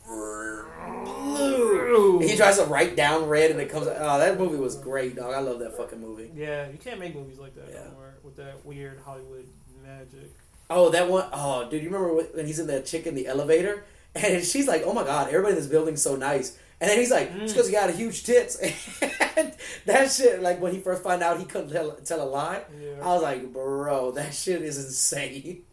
blue. 0.05 2.19
He 2.19 2.35
tries 2.35 2.57
to 2.57 2.65
write 2.65 2.95
down 2.95 3.27
red, 3.27 3.51
and 3.51 3.61
it 3.61 3.69
comes. 3.69 3.87
Oh, 3.87 4.19
that 4.19 4.37
movie 4.39 4.57
was 4.57 4.75
great, 4.75 5.15
dog. 5.15 5.33
I 5.33 5.39
love 5.39 5.59
that 5.59 5.77
fucking 5.77 6.01
movie. 6.01 6.31
Yeah, 6.35 6.69
you 6.69 6.77
can't 6.77 6.99
make 6.99 7.15
movies 7.15 7.39
like 7.39 7.55
that 7.55 7.69
Yeah. 7.71 7.81
anymore 7.81 8.15
with 8.23 8.35
that 8.37 8.65
weird 8.65 8.99
Hollywood 9.05 9.45
magic. 9.83 10.31
Oh, 10.69 10.89
that 10.89 11.09
one 11.09 11.25
oh 11.31 11.69
dude, 11.69 11.83
you 11.83 11.89
remember 11.89 12.13
when 12.33 12.45
he's 12.45 12.59
in 12.59 12.67
that 12.67 12.85
chick 12.85 13.07
in 13.07 13.15
the 13.15 13.27
elevator, 13.27 13.85
and 14.15 14.43
she's 14.43 14.67
like, 14.67 14.83
"Oh 14.85 14.93
my 14.93 15.03
god, 15.03 15.27
everybody 15.29 15.53
in 15.53 15.59
this 15.59 15.67
building's 15.67 16.01
so 16.01 16.15
nice," 16.15 16.57
and 16.79 16.89
then 16.89 16.97
he's 16.99 17.11
like, 17.11 17.31
"It's 17.35 17.51
Mm. 17.51 17.55
because 17.55 17.67
he 17.67 17.73
got 17.73 17.89
a 17.89 17.93
huge 17.93 18.23
tits." 18.23 18.55
and 19.37 19.53
that 19.85 20.11
shit, 20.11 20.41
like 20.41 20.59
when 20.61 20.73
he 20.73 20.79
first 20.79 21.03
found 21.03 21.21
out 21.23 21.39
he 21.39 21.45
couldn't 21.45 21.71
tell, 21.71 21.91
tell 22.05 22.21
a 22.21 22.29
lie, 22.29 22.61
Yeah. 22.81 23.01
I 23.01 23.13
was 23.13 23.21
like, 23.23 23.51
"Bro, 23.53 24.11
that 24.11 24.33
shit 24.33 24.61
is 24.61 24.77
insane." 24.83 25.63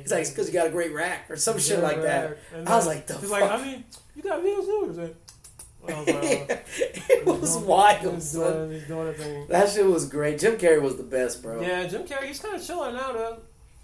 He's 0.00 0.10
like, 0.12 0.20
"It's 0.22 0.30
because 0.30 0.46
you 0.48 0.52
got 0.54 0.66
a 0.68 0.70
great 0.70 0.92
rack 0.94 1.28
or 1.30 1.36
some 1.36 1.58
shit 1.58 1.78
Yeah, 1.78 1.84
like 1.84 2.02
that." 2.02 2.38
And 2.54 2.68
I 2.68 2.76
was 2.76 2.86
like, 2.86 3.06
"The 3.06 3.14
He's 3.18 3.30
fuck?" 3.30 3.40
like, 3.40 3.50
I 3.50 3.62
mean, 3.64 3.84
you 4.14 4.22
got 4.22 4.40
videos 4.42 4.64
too. 4.66 4.86
Is 4.90 4.98
it? 4.98 5.16
Was 5.82 6.04
it 6.06 7.26
was 7.26 7.54
He's 7.56 7.64
wild, 7.64 8.22
son. 8.22 8.68
doing, 8.68 8.70
he's 8.78 8.86
doing. 8.86 9.46
That 9.48 9.68
shit 9.68 9.84
was 9.84 10.06
great. 10.08 10.38
Jim 10.38 10.56
Carrey 10.56 10.80
was 10.80 10.96
the 10.96 11.02
best, 11.02 11.42
bro. 11.42 11.60
Yeah, 11.60 11.86
Jim 11.88 12.04
Carrey, 12.06 12.26
he's 12.28 12.38
kind 12.38 12.54
of 12.54 12.64
chilling 12.64 12.94
now, 12.94 13.12
though. 13.12 13.38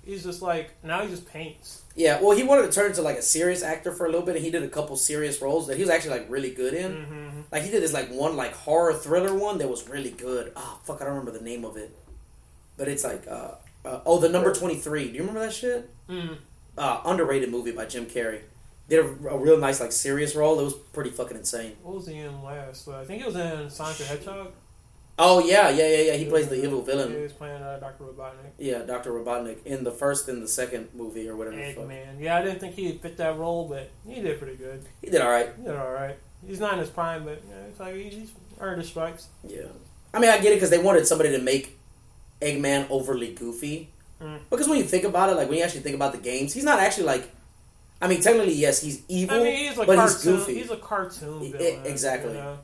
he's 0.04 0.22
just 0.22 0.40
like 0.40 0.70
now 0.84 1.02
he 1.02 1.08
just 1.08 1.26
paints. 1.32 1.82
Yeah, 1.98 2.20
well, 2.20 2.36
he 2.36 2.44
wanted 2.44 2.62
to 2.62 2.70
turn 2.70 2.90
into 2.90 3.02
like 3.02 3.16
a 3.16 3.22
serious 3.22 3.64
actor 3.64 3.90
for 3.90 4.06
a 4.06 4.08
little 4.08 4.24
bit, 4.24 4.36
and 4.36 4.44
he 4.44 4.52
did 4.52 4.62
a 4.62 4.68
couple 4.68 4.94
serious 4.94 5.42
roles 5.42 5.66
that 5.66 5.76
he 5.76 5.82
was 5.82 5.90
actually 5.90 6.12
like 6.12 6.30
really 6.30 6.50
good 6.50 6.72
in. 6.72 6.92
Mm-hmm. 6.92 7.40
Like 7.50 7.64
he 7.64 7.72
did 7.72 7.82
this 7.82 7.92
like 7.92 8.08
one 8.08 8.36
like 8.36 8.52
horror 8.54 8.94
thriller 8.94 9.34
one 9.34 9.58
that 9.58 9.68
was 9.68 9.88
really 9.88 10.12
good. 10.12 10.52
Oh 10.54 10.78
fuck, 10.84 11.02
I 11.02 11.04
don't 11.04 11.14
remember 11.14 11.36
the 11.36 11.44
name 11.44 11.64
of 11.64 11.76
it, 11.76 11.90
but 12.76 12.86
it's 12.86 13.02
like 13.02 13.26
uh, 13.26 13.54
uh 13.84 14.00
oh 14.06 14.20
the 14.20 14.28
number 14.28 14.54
twenty 14.54 14.76
three. 14.76 15.08
Do 15.08 15.14
you 15.14 15.20
remember 15.22 15.40
that 15.40 15.52
shit? 15.52 15.90
Mm. 16.08 16.36
Uh, 16.76 17.00
underrated 17.04 17.50
movie 17.50 17.72
by 17.72 17.84
Jim 17.84 18.06
Carrey. 18.06 18.42
Did 18.88 19.00
a, 19.00 19.30
a 19.30 19.36
real 19.36 19.58
nice 19.58 19.80
like 19.80 19.90
serious 19.90 20.36
role. 20.36 20.60
It 20.60 20.64
was 20.64 20.74
pretty 20.74 21.10
fucking 21.10 21.36
insane. 21.36 21.72
What 21.82 21.96
was 21.96 22.06
he 22.06 22.18
in 22.18 22.44
last? 22.44 22.86
Uh, 22.86 23.00
I 23.00 23.06
think 23.06 23.22
he 23.22 23.26
was 23.26 23.34
in 23.34 23.68
Sonic 23.68 23.96
the 23.96 24.04
Hedgehog. 24.04 24.52
Oh 25.20 25.40
yeah, 25.44 25.68
yeah, 25.70 25.88
yeah, 25.88 26.02
yeah. 26.02 26.12
He 26.14 26.26
plays 26.26 26.48
the 26.48 26.56
evil 26.56 26.78
Yeah, 26.86 26.92
he 26.94 26.98
villain. 27.02 27.22
was 27.22 27.32
playing 27.32 27.60
uh, 27.62 27.78
Doctor 27.80 28.04
Robotnik. 28.04 28.52
Yeah, 28.58 28.82
Doctor 28.82 29.10
Robotnik 29.12 29.64
in 29.66 29.82
the 29.84 29.90
first 29.90 30.28
and 30.28 30.42
the 30.42 30.48
second 30.48 30.88
movie 30.94 31.28
or 31.28 31.34
whatever. 31.36 31.56
Eggman. 31.56 32.20
Yeah, 32.20 32.36
I 32.38 32.42
didn't 32.42 32.60
think 32.60 32.74
he'd 32.74 33.00
fit 33.00 33.16
that 33.16 33.36
role, 33.36 33.66
but 33.68 33.90
he 34.06 34.20
did 34.20 34.38
pretty 34.38 34.56
good. 34.56 34.84
He 35.02 35.10
did 35.10 35.20
all 35.20 35.30
right. 35.30 35.50
He 35.56 35.64
did 35.64 35.76
all 35.76 35.90
right. 35.90 36.16
He's 36.46 36.60
not 36.60 36.74
in 36.74 36.78
his 36.78 36.88
prime, 36.90 37.24
but 37.24 37.42
yeah, 37.48 37.56
it's 37.68 37.80
like 37.80 37.94
he's 37.96 38.30
earned 38.60 38.80
his 38.80 38.88
stripes. 38.90 39.26
Yeah, 39.44 39.62
I 40.14 40.20
mean, 40.20 40.30
I 40.30 40.38
get 40.38 40.52
it 40.52 40.56
because 40.56 40.70
they 40.70 40.78
wanted 40.78 41.06
somebody 41.06 41.30
to 41.32 41.38
make 41.42 41.76
Eggman 42.40 42.86
overly 42.88 43.34
goofy. 43.34 43.88
Mm. 44.22 44.38
Because 44.50 44.68
when 44.68 44.78
you 44.78 44.84
think 44.84 45.02
about 45.04 45.30
it, 45.30 45.34
like 45.36 45.48
when 45.48 45.58
you 45.58 45.64
actually 45.64 45.80
think 45.80 45.96
about 45.96 46.12
the 46.12 46.18
games, 46.18 46.52
he's 46.54 46.64
not 46.64 46.78
actually 46.78 47.04
like. 47.06 47.28
I 48.00 48.06
mean, 48.06 48.20
technically, 48.20 48.54
yes, 48.54 48.80
he's 48.80 49.02
evil, 49.08 49.40
I 49.40 49.42
mean, 49.42 49.56
he's 49.68 49.72
a 49.78 49.84
but 49.84 49.96
cartoon. 49.96 50.06
he's 50.06 50.24
goofy. 50.24 50.54
He's 50.60 50.70
a 50.70 50.76
cartoon 50.76 51.50
villain. 51.52 51.86
exactly. 51.86 52.30
You 52.34 52.38
know? 52.38 52.58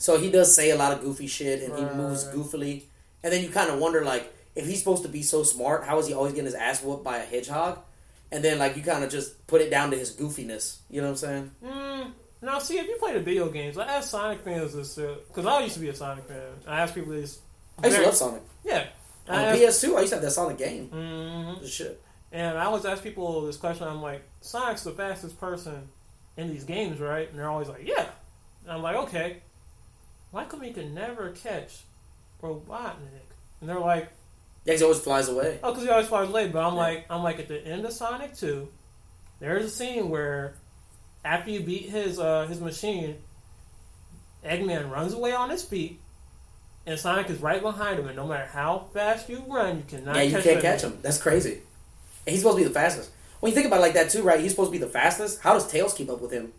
So 0.00 0.18
he 0.18 0.30
does 0.30 0.52
say 0.54 0.70
a 0.70 0.76
lot 0.76 0.92
of 0.92 1.00
goofy 1.02 1.26
shit, 1.28 1.62
and 1.62 1.76
he 1.78 1.84
moves 1.94 2.24
goofily. 2.24 2.82
And 3.22 3.30
then 3.32 3.42
you 3.44 3.50
kind 3.50 3.70
of 3.70 3.78
wonder, 3.78 4.02
like, 4.04 4.32
if 4.56 4.66
he's 4.66 4.78
supposed 4.80 5.02
to 5.02 5.08
be 5.08 5.22
so 5.22 5.42
smart, 5.44 5.84
how 5.84 5.98
is 5.98 6.06
he 6.08 6.14
always 6.14 6.32
getting 6.32 6.46
his 6.46 6.54
ass 6.54 6.82
whooped 6.82 7.04
by 7.04 7.18
a 7.18 7.24
hedgehog? 7.24 7.78
And 8.32 8.42
then, 8.42 8.58
like, 8.58 8.76
you 8.76 8.82
kind 8.82 9.04
of 9.04 9.10
just 9.10 9.46
put 9.46 9.60
it 9.60 9.70
down 9.70 9.90
to 9.90 9.96
his 9.98 10.10
goofiness. 10.16 10.78
You 10.88 11.02
know 11.02 11.08
what 11.08 11.22
I'm 11.22 11.28
saying? 11.28 11.50
Mm, 11.64 12.12
now, 12.42 12.58
see, 12.60 12.78
if 12.78 12.86
you 12.88 12.96
play 12.96 13.12
the 13.12 13.20
video 13.20 13.50
games, 13.50 13.76
I 13.76 13.86
ask 13.86 14.10
Sonic 14.10 14.40
fans 14.40 14.72
this 14.72 14.94
because 14.96 15.44
I 15.46 15.60
used 15.60 15.74
to 15.74 15.80
be 15.80 15.88
a 15.90 15.94
Sonic 15.94 16.24
fan. 16.24 16.40
I 16.66 16.80
ask 16.80 16.94
people 16.94 17.12
this. 17.12 17.38
I 17.82 17.86
used 17.88 17.98
to 17.98 18.04
love 18.04 18.14
Sonic. 18.14 18.42
Yeah. 18.64 18.86
On 19.28 19.34
I 19.34 19.44
ask- 19.44 19.58
PS2, 19.84 19.96
I 19.96 20.00
used 20.00 20.10
to 20.12 20.16
have 20.16 20.22
that 20.24 20.30
Sonic 20.30 20.58
game. 20.58 20.88
Mhm. 20.88 21.60
The 21.60 21.68
shit. 21.68 22.02
And 22.32 22.56
I 22.56 22.64
always 22.66 22.84
ask 22.84 23.02
people 23.02 23.42
this 23.46 23.56
question. 23.56 23.86
I'm 23.86 24.00
like, 24.00 24.22
Sonic's 24.40 24.84
the 24.84 24.92
fastest 24.92 25.38
person 25.40 25.88
in 26.36 26.48
these 26.48 26.64
games, 26.64 27.00
right? 27.00 27.28
And 27.28 27.38
they're 27.38 27.50
always 27.50 27.68
like, 27.68 27.86
yeah. 27.86 28.06
And 28.64 28.72
I'm 28.72 28.82
like, 28.82 28.96
okay. 28.96 29.42
Why 30.30 30.44
come 30.44 30.60
he 30.62 30.72
can 30.72 30.94
never 30.94 31.30
catch 31.30 31.80
Robotnik? 32.42 33.28
And 33.60 33.68
they're 33.68 33.80
like, 33.80 34.10
Yeah, 34.64 34.74
he 34.76 34.82
always 34.82 35.00
flies 35.00 35.28
away. 35.28 35.58
oh, 35.62 35.70
because 35.70 35.84
he 35.84 35.90
always 35.90 36.06
flies 36.08 36.28
late. 36.30 36.52
But 36.52 36.64
I'm 36.64 36.74
Yeah. 36.74 36.80
like, 36.80 37.06
I'm 37.10 37.22
like, 37.22 37.38
at 37.38 37.48
the 37.48 37.58
end 37.66 37.84
of 37.84 37.92
Sonic 37.92 38.36
Two, 38.36 38.68
there's 39.40 39.64
a 39.64 39.70
scene 39.70 40.08
where 40.10 40.54
after 41.24 41.50
you 41.50 41.60
beat 41.60 41.88
his 41.90 42.18
uh, 42.18 42.46
his 42.46 42.60
machine, 42.60 43.16
Eggman 44.44 44.90
runs 44.90 45.12
away 45.12 45.32
on 45.32 45.50
his 45.50 45.62
feet. 45.62 46.00
And 46.86 46.98
Sonic 46.98 47.28
is 47.28 47.40
right 47.40 47.60
behind 47.60 47.98
him, 48.00 48.06
and 48.06 48.16
no 48.16 48.26
matter 48.26 48.46
how 48.46 48.86
fast 48.94 49.28
you 49.28 49.44
run, 49.46 49.76
you 49.76 49.84
cannot. 49.86 50.16
yeah, 50.16 50.22
you 50.22 50.30
catch 50.32 50.44
can't 50.44 50.58
Eggman. 50.58 50.62
catch 50.62 50.80
him. 50.82 50.98
That's 51.02 51.18
crazy. 51.20 51.60
And 52.26 52.32
he's 52.32 52.40
supposed 52.40 52.56
to 52.56 52.62
be 52.64 52.68
the 52.68 52.74
fastest. 52.74 53.10
When 53.40 53.50
you 53.50 53.54
think 53.54 53.66
about 53.66 53.78
it 53.78 53.82
like 53.82 53.92
that 53.94 54.10
too, 54.10 54.22
right? 54.22 54.40
He's 54.40 54.50
supposed 54.52 54.68
to 54.68 54.72
be 54.72 54.78
the 54.78 54.90
fastest. 54.90 55.40
How 55.40 55.52
does 55.54 55.66
Tails 55.70 55.92
keep 55.94 56.08
up 56.10 56.20
with 56.22 56.30
him? 56.32 56.52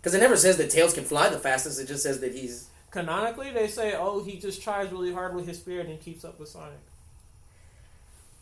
Because 0.00 0.14
it 0.14 0.20
never 0.20 0.36
says 0.36 0.56
that 0.58 0.70
Tails 0.70 0.94
can 0.94 1.04
fly 1.04 1.28
the 1.28 1.38
fastest. 1.38 1.80
It 1.80 1.88
just 1.88 2.02
says 2.02 2.20
that 2.20 2.34
he's. 2.34 2.68
Canonically, 2.90 3.50
they 3.50 3.68
say, 3.68 3.94
"Oh, 3.96 4.22
he 4.22 4.38
just 4.38 4.62
tries 4.62 4.90
really 4.90 5.12
hard 5.12 5.34
with 5.34 5.46
his 5.46 5.58
spirit 5.58 5.88
and 5.88 6.00
keeps 6.00 6.24
up 6.24 6.38
with 6.38 6.48
Sonic." 6.48 6.78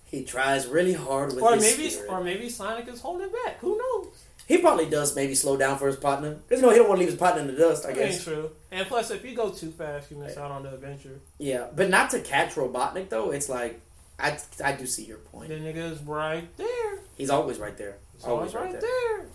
He 0.05 0.23
tries 0.23 0.69
really 0.69 0.93
hard 0.93 1.35
with 1.35 1.43
or 1.43 1.55
his 1.55 1.63
maybe, 1.63 1.91
spirit. 1.91 2.11
or 2.11 2.23
maybe 2.23 2.49
Sonic 2.49 2.87
is 2.87 3.01
holding 3.01 3.31
back. 3.45 3.59
Who 3.59 3.77
knows? 3.77 4.25
He 4.47 4.59
probably 4.59 4.87
does 4.89 5.17
maybe 5.17 5.35
slow 5.35 5.57
down 5.57 5.77
for 5.77 5.89
his 5.89 5.97
partner. 5.97 6.35
Because, 6.35 6.61
you 6.61 6.67
know, 6.67 6.73
he 6.73 6.79
don't 6.79 6.89
want 6.89 6.99
to 6.99 7.01
leave 7.01 7.11
his 7.11 7.19
partner 7.19 7.41
in 7.43 7.49
the 7.49 7.55
dust, 7.55 7.85
I 7.85 7.93
That 7.93 8.13
ain't 8.13 8.23
true. 8.23 8.51
And 8.71 8.87
plus, 8.87 9.11
if 9.11 9.25
you 9.25 9.35
go 9.35 9.51
too 9.51 9.73
fast, 9.73 10.11
you 10.13 10.17
miss 10.17 10.37
out 10.37 10.53
on 10.53 10.63
the 10.63 10.73
adventure. 10.73 11.19
Yeah. 11.39 11.67
But 11.75 11.91
not 11.91 12.11
to 12.11 12.21
catch 12.21 12.55
Robotnik, 12.55 13.09
though. 13.09 13.33
It's 13.33 13.49
like, 13.49 13.81
I, 14.21 14.39
I 14.65 14.73
do 14.73 14.87
see 14.87 15.05
your 15.05 15.19
point. 15.19 15.49
The 15.49 15.57
nigga 15.57 15.91
is 15.91 16.01
right 16.03 16.49
there. 16.57 16.99
He's 17.17 17.31
always 17.31 17.59
right 17.59 17.77
there. 17.77 17.97
It's 18.15 18.25
always 18.25 18.55
right 18.55 18.81
there. 18.81 19.27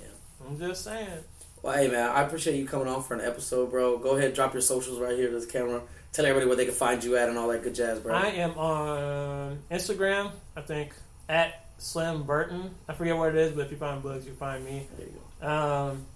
Yeah. 0.00 0.06
I'm 0.46 0.58
just 0.58 0.82
saying. 0.82 1.24
Well, 1.62 1.76
hey, 1.76 1.88
man, 1.88 2.10
I 2.10 2.22
appreciate 2.22 2.56
you 2.56 2.66
coming 2.66 2.88
on 2.88 3.02
for 3.02 3.14
an 3.14 3.20
episode, 3.20 3.70
bro. 3.70 3.98
Go 3.98 4.16
ahead 4.16 4.34
drop 4.34 4.52
your 4.52 4.62
socials 4.62 5.00
right 5.00 5.16
here 5.16 5.28
to 5.28 5.34
this 5.34 5.46
camera. 5.46 5.82
Tell 6.12 6.24
everybody 6.24 6.46
where 6.46 6.56
they 6.56 6.64
can 6.64 6.74
find 6.74 7.02
you 7.02 7.16
at 7.16 7.28
and 7.28 7.36
all 7.36 7.48
that 7.48 7.62
good 7.62 7.74
jazz, 7.74 7.98
bro. 7.98 8.14
I 8.14 8.26
am 8.28 8.56
on 8.58 9.58
Instagram. 9.70 10.30
I 10.56 10.60
think 10.62 10.92
at 11.28 11.66
Slim 11.78 12.22
Burton. 12.24 12.74
I 12.88 12.92
forget 12.94 13.16
what 13.16 13.30
it 13.30 13.36
is, 13.36 13.52
but 13.52 13.66
if 13.66 13.70
you 13.70 13.76
find 13.76 14.02
Bugs, 14.02 14.26
you 14.26 14.32
find 14.34 14.64
me. 14.64 14.86
There 14.96 15.06
you 15.06 15.20
go. 15.40 15.48
Um, 15.48 16.06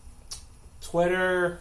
Twitter 0.81 1.61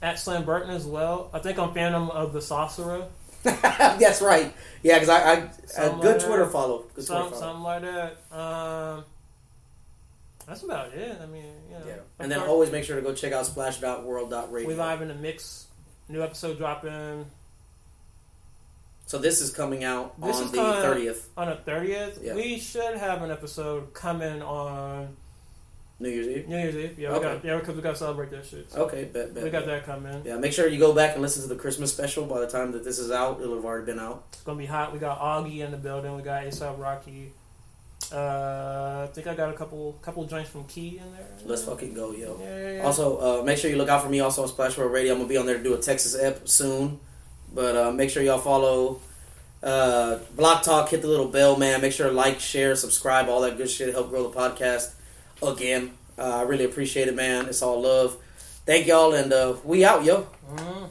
at 0.00 0.18
Slim 0.18 0.44
Burton 0.44 0.70
as 0.70 0.84
well. 0.84 1.30
I 1.32 1.38
think 1.38 1.58
I'm 1.58 1.72
Phantom 1.74 2.10
of 2.10 2.32
the 2.32 2.40
Sorcerer. 2.40 3.06
That's 3.42 4.22
right. 4.22 4.54
Yeah, 4.82 4.98
because 4.98 5.08
I, 5.08 5.32
I 5.32 5.86
a 5.86 6.00
good 6.00 6.20
Twitter 6.20 6.46
follow. 6.46 6.84
Good 6.94 7.04
Some, 7.04 7.28
Twitter 7.28 7.36
follow. 7.36 7.52
something 7.52 7.62
like 7.62 7.82
that. 7.82 8.36
Um, 8.36 9.04
that's 10.52 10.64
about 10.64 10.92
it. 10.92 11.18
I 11.22 11.26
mean, 11.26 11.44
you 11.70 11.78
know. 11.78 11.84
Yeah. 11.86 11.94
And 12.18 12.30
then 12.30 12.40
always 12.40 12.70
make 12.70 12.84
sure 12.84 12.96
to 12.96 13.02
go 13.02 13.14
check 13.14 13.32
out 13.32 13.46
splash.world.radio. 13.46 14.68
we 14.68 14.74
live 14.74 15.00
in 15.02 15.08
the 15.08 15.14
mix. 15.14 15.66
New 16.08 16.22
episode 16.22 16.58
dropping 16.58 17.24
So 19.06 19.18
this 19.18 19.40
is 19.40 19.50
coming 19.50 19.82
out 19.84 20.20
This 20.20 20.36
on 20.36 20.42
is 20.44 20.50
the 20.50 20.58
30th, 20.58 21.24
on 21.36 21.48
the 21.48 21.56
thirtieth. 21.56 22.18
Yeah. 22.22 22.34
We 22.34 22.58
should 22.58 22.96
have 22.98 23.22
an 23.22 23.30
episode 23.30 23.94
coming 23.94 24.42
on 24.42 25.16
New 26.00 26.08
Year's 26.10 26.26
Eve. 26.28 26.48
New 26.48 26.58
Year's 26.58 26.74
Eve. 26.76 26.98
Yeah, 26.98 27.10
we 27.12 27.16
Okay. 27.16 27.34
got 27.34 27.44
yeah 27.44 27.56
because 27.58 27.76
we 27.76 27.82
got 27.82 27.92
to 27.92 27.96
celebrate 27.96 28.30
that 28.30 28.44
shit. 28.44 28.70
So 28.72 28.82
Okay, 28.84 29.04
bet, 29.04 29.32
bet. 29.32 29.44
we 29.44 29.50
got 29.50 29.64
bet. 29.64 29.68
that 29.68 29.84
coming. 29.86 30.22
Yeah, 30.24 30.36
make 30.36 30.52
sure 30.52 30.66
you 30.68 30.78
go 30.78 30.92
back 30.92 31.12
and 31.14 31.22
listen 31.22 31.42
to 31.42 31.48
the 31.48 31.56
Christmas 31.56 31.92
special. 31.92 32.26
By 32.26 32.40
the 32.40 32.48
time 32.48 32.72
that 32.72 32.84
this 32.84 32.98
is 32.98 33.10
out, 33.10 33.40
it'll 33.40 33.54
have 33.54 33.64
already 33.64 33.86
been 33.86 34.00
out. 34.00 34.24
It's 34.32 34.42
gonna 34.42 34.58
be 34.58 34.66
hot. 34.66 34.92
We 34.92 34.98
got 34.98 35.18
Augie 35.20 35.60
in 35.60 35.70
the 35.70 35.76
building. 35.78 36.14
We 36.16 36.22
got 36.22 36.42
ASAP 36.44 36.78
Rocky. 36.78 37.32
Uh, 38.12 39.06
I 39.08 39.12
think 39.14 39.26
I 39.26 39.34
got 39.34 39.50
a 39.50 39.54
couple 39.54 39.98
couple 40.02 40.24
joints 40.26 40.50
from 40.50 40.64
Key 40.64 40.98
in 41.02 41.12
there. 41.12 41.26
Let's 41.44 41.64
fucking 41.64 41.94
go, 41.94 42.12
yo. 42.12 42.38
Yeah, 42.40 42.72
yeah. 42.76 42.82
Also, 42.82 43.40
uh, 43.40 43.42
make 43.42 43.58
sure 43.58 43.70
you 43.70 43.76
look 43.76 43.88
out 43.88 44.02
for 44.02 44.08
me 44.10 44.20
also 44.20 44.42
on 44.42 44.48
Splash 44.48 44.76
World 44.76 44.92
Radio. 44.92 45.12
I'm 45.12 45.18
gonna 45.18 45.28
be 45.28 45.36
on 45.36 45.46
there 45.46 45.56
to 45.56 45.62
do 45.64 45.74
a 45.74 45.78
Texas 45.78 46.14
ep 46.20 46.46
soon, 46.48 47.00
but 47.54 47.76
uh, 47.76 47.90
make 47.92 48.10
sure 48.10 48.22
y'all 48.22 48.38
follow 48.38 49.00
uh, 49.62 50.18
Block 50.36 50.62
Talk. 50.62 50.90
Hit 50.90 51.00
the 51.02 51.08
little 51.08 51.28
bell, 51.28 51.56
man. 51.56 51.80
Make 51.80 51.92
sure 51.92 52.08
to 52.08 52.12
like, 52.12 52.38
share, 52.40 52.76
subscribe, 52.76 53.28
all 53.28 53.40
that 53.42 53.56
good 53.56 53.70
shit. 53.70 53.92
Help 53.94 54.10
grow 54.10 54.28
the 54.28 54.36
podcast. 54.38 54.92
Again, 55.42 55.92
uh, 56.18 56.22
I 56.38 56.42
really 56.42 56.64
appreciate 56.64 57.08
it, 57.08 57.14
man. 57.16 57.46
It's 57.46 57.62
all 57.62 57.80
love. 57.80 58.16
Thank 58.66 58.86
y'all, 58.86 59.12
and 59.14 59.32
uh, 59.32 59.54
we 59.64 59.84
out, 59.84 60.04
yo. 60.04 60.26
Mhm. 60.54 60.88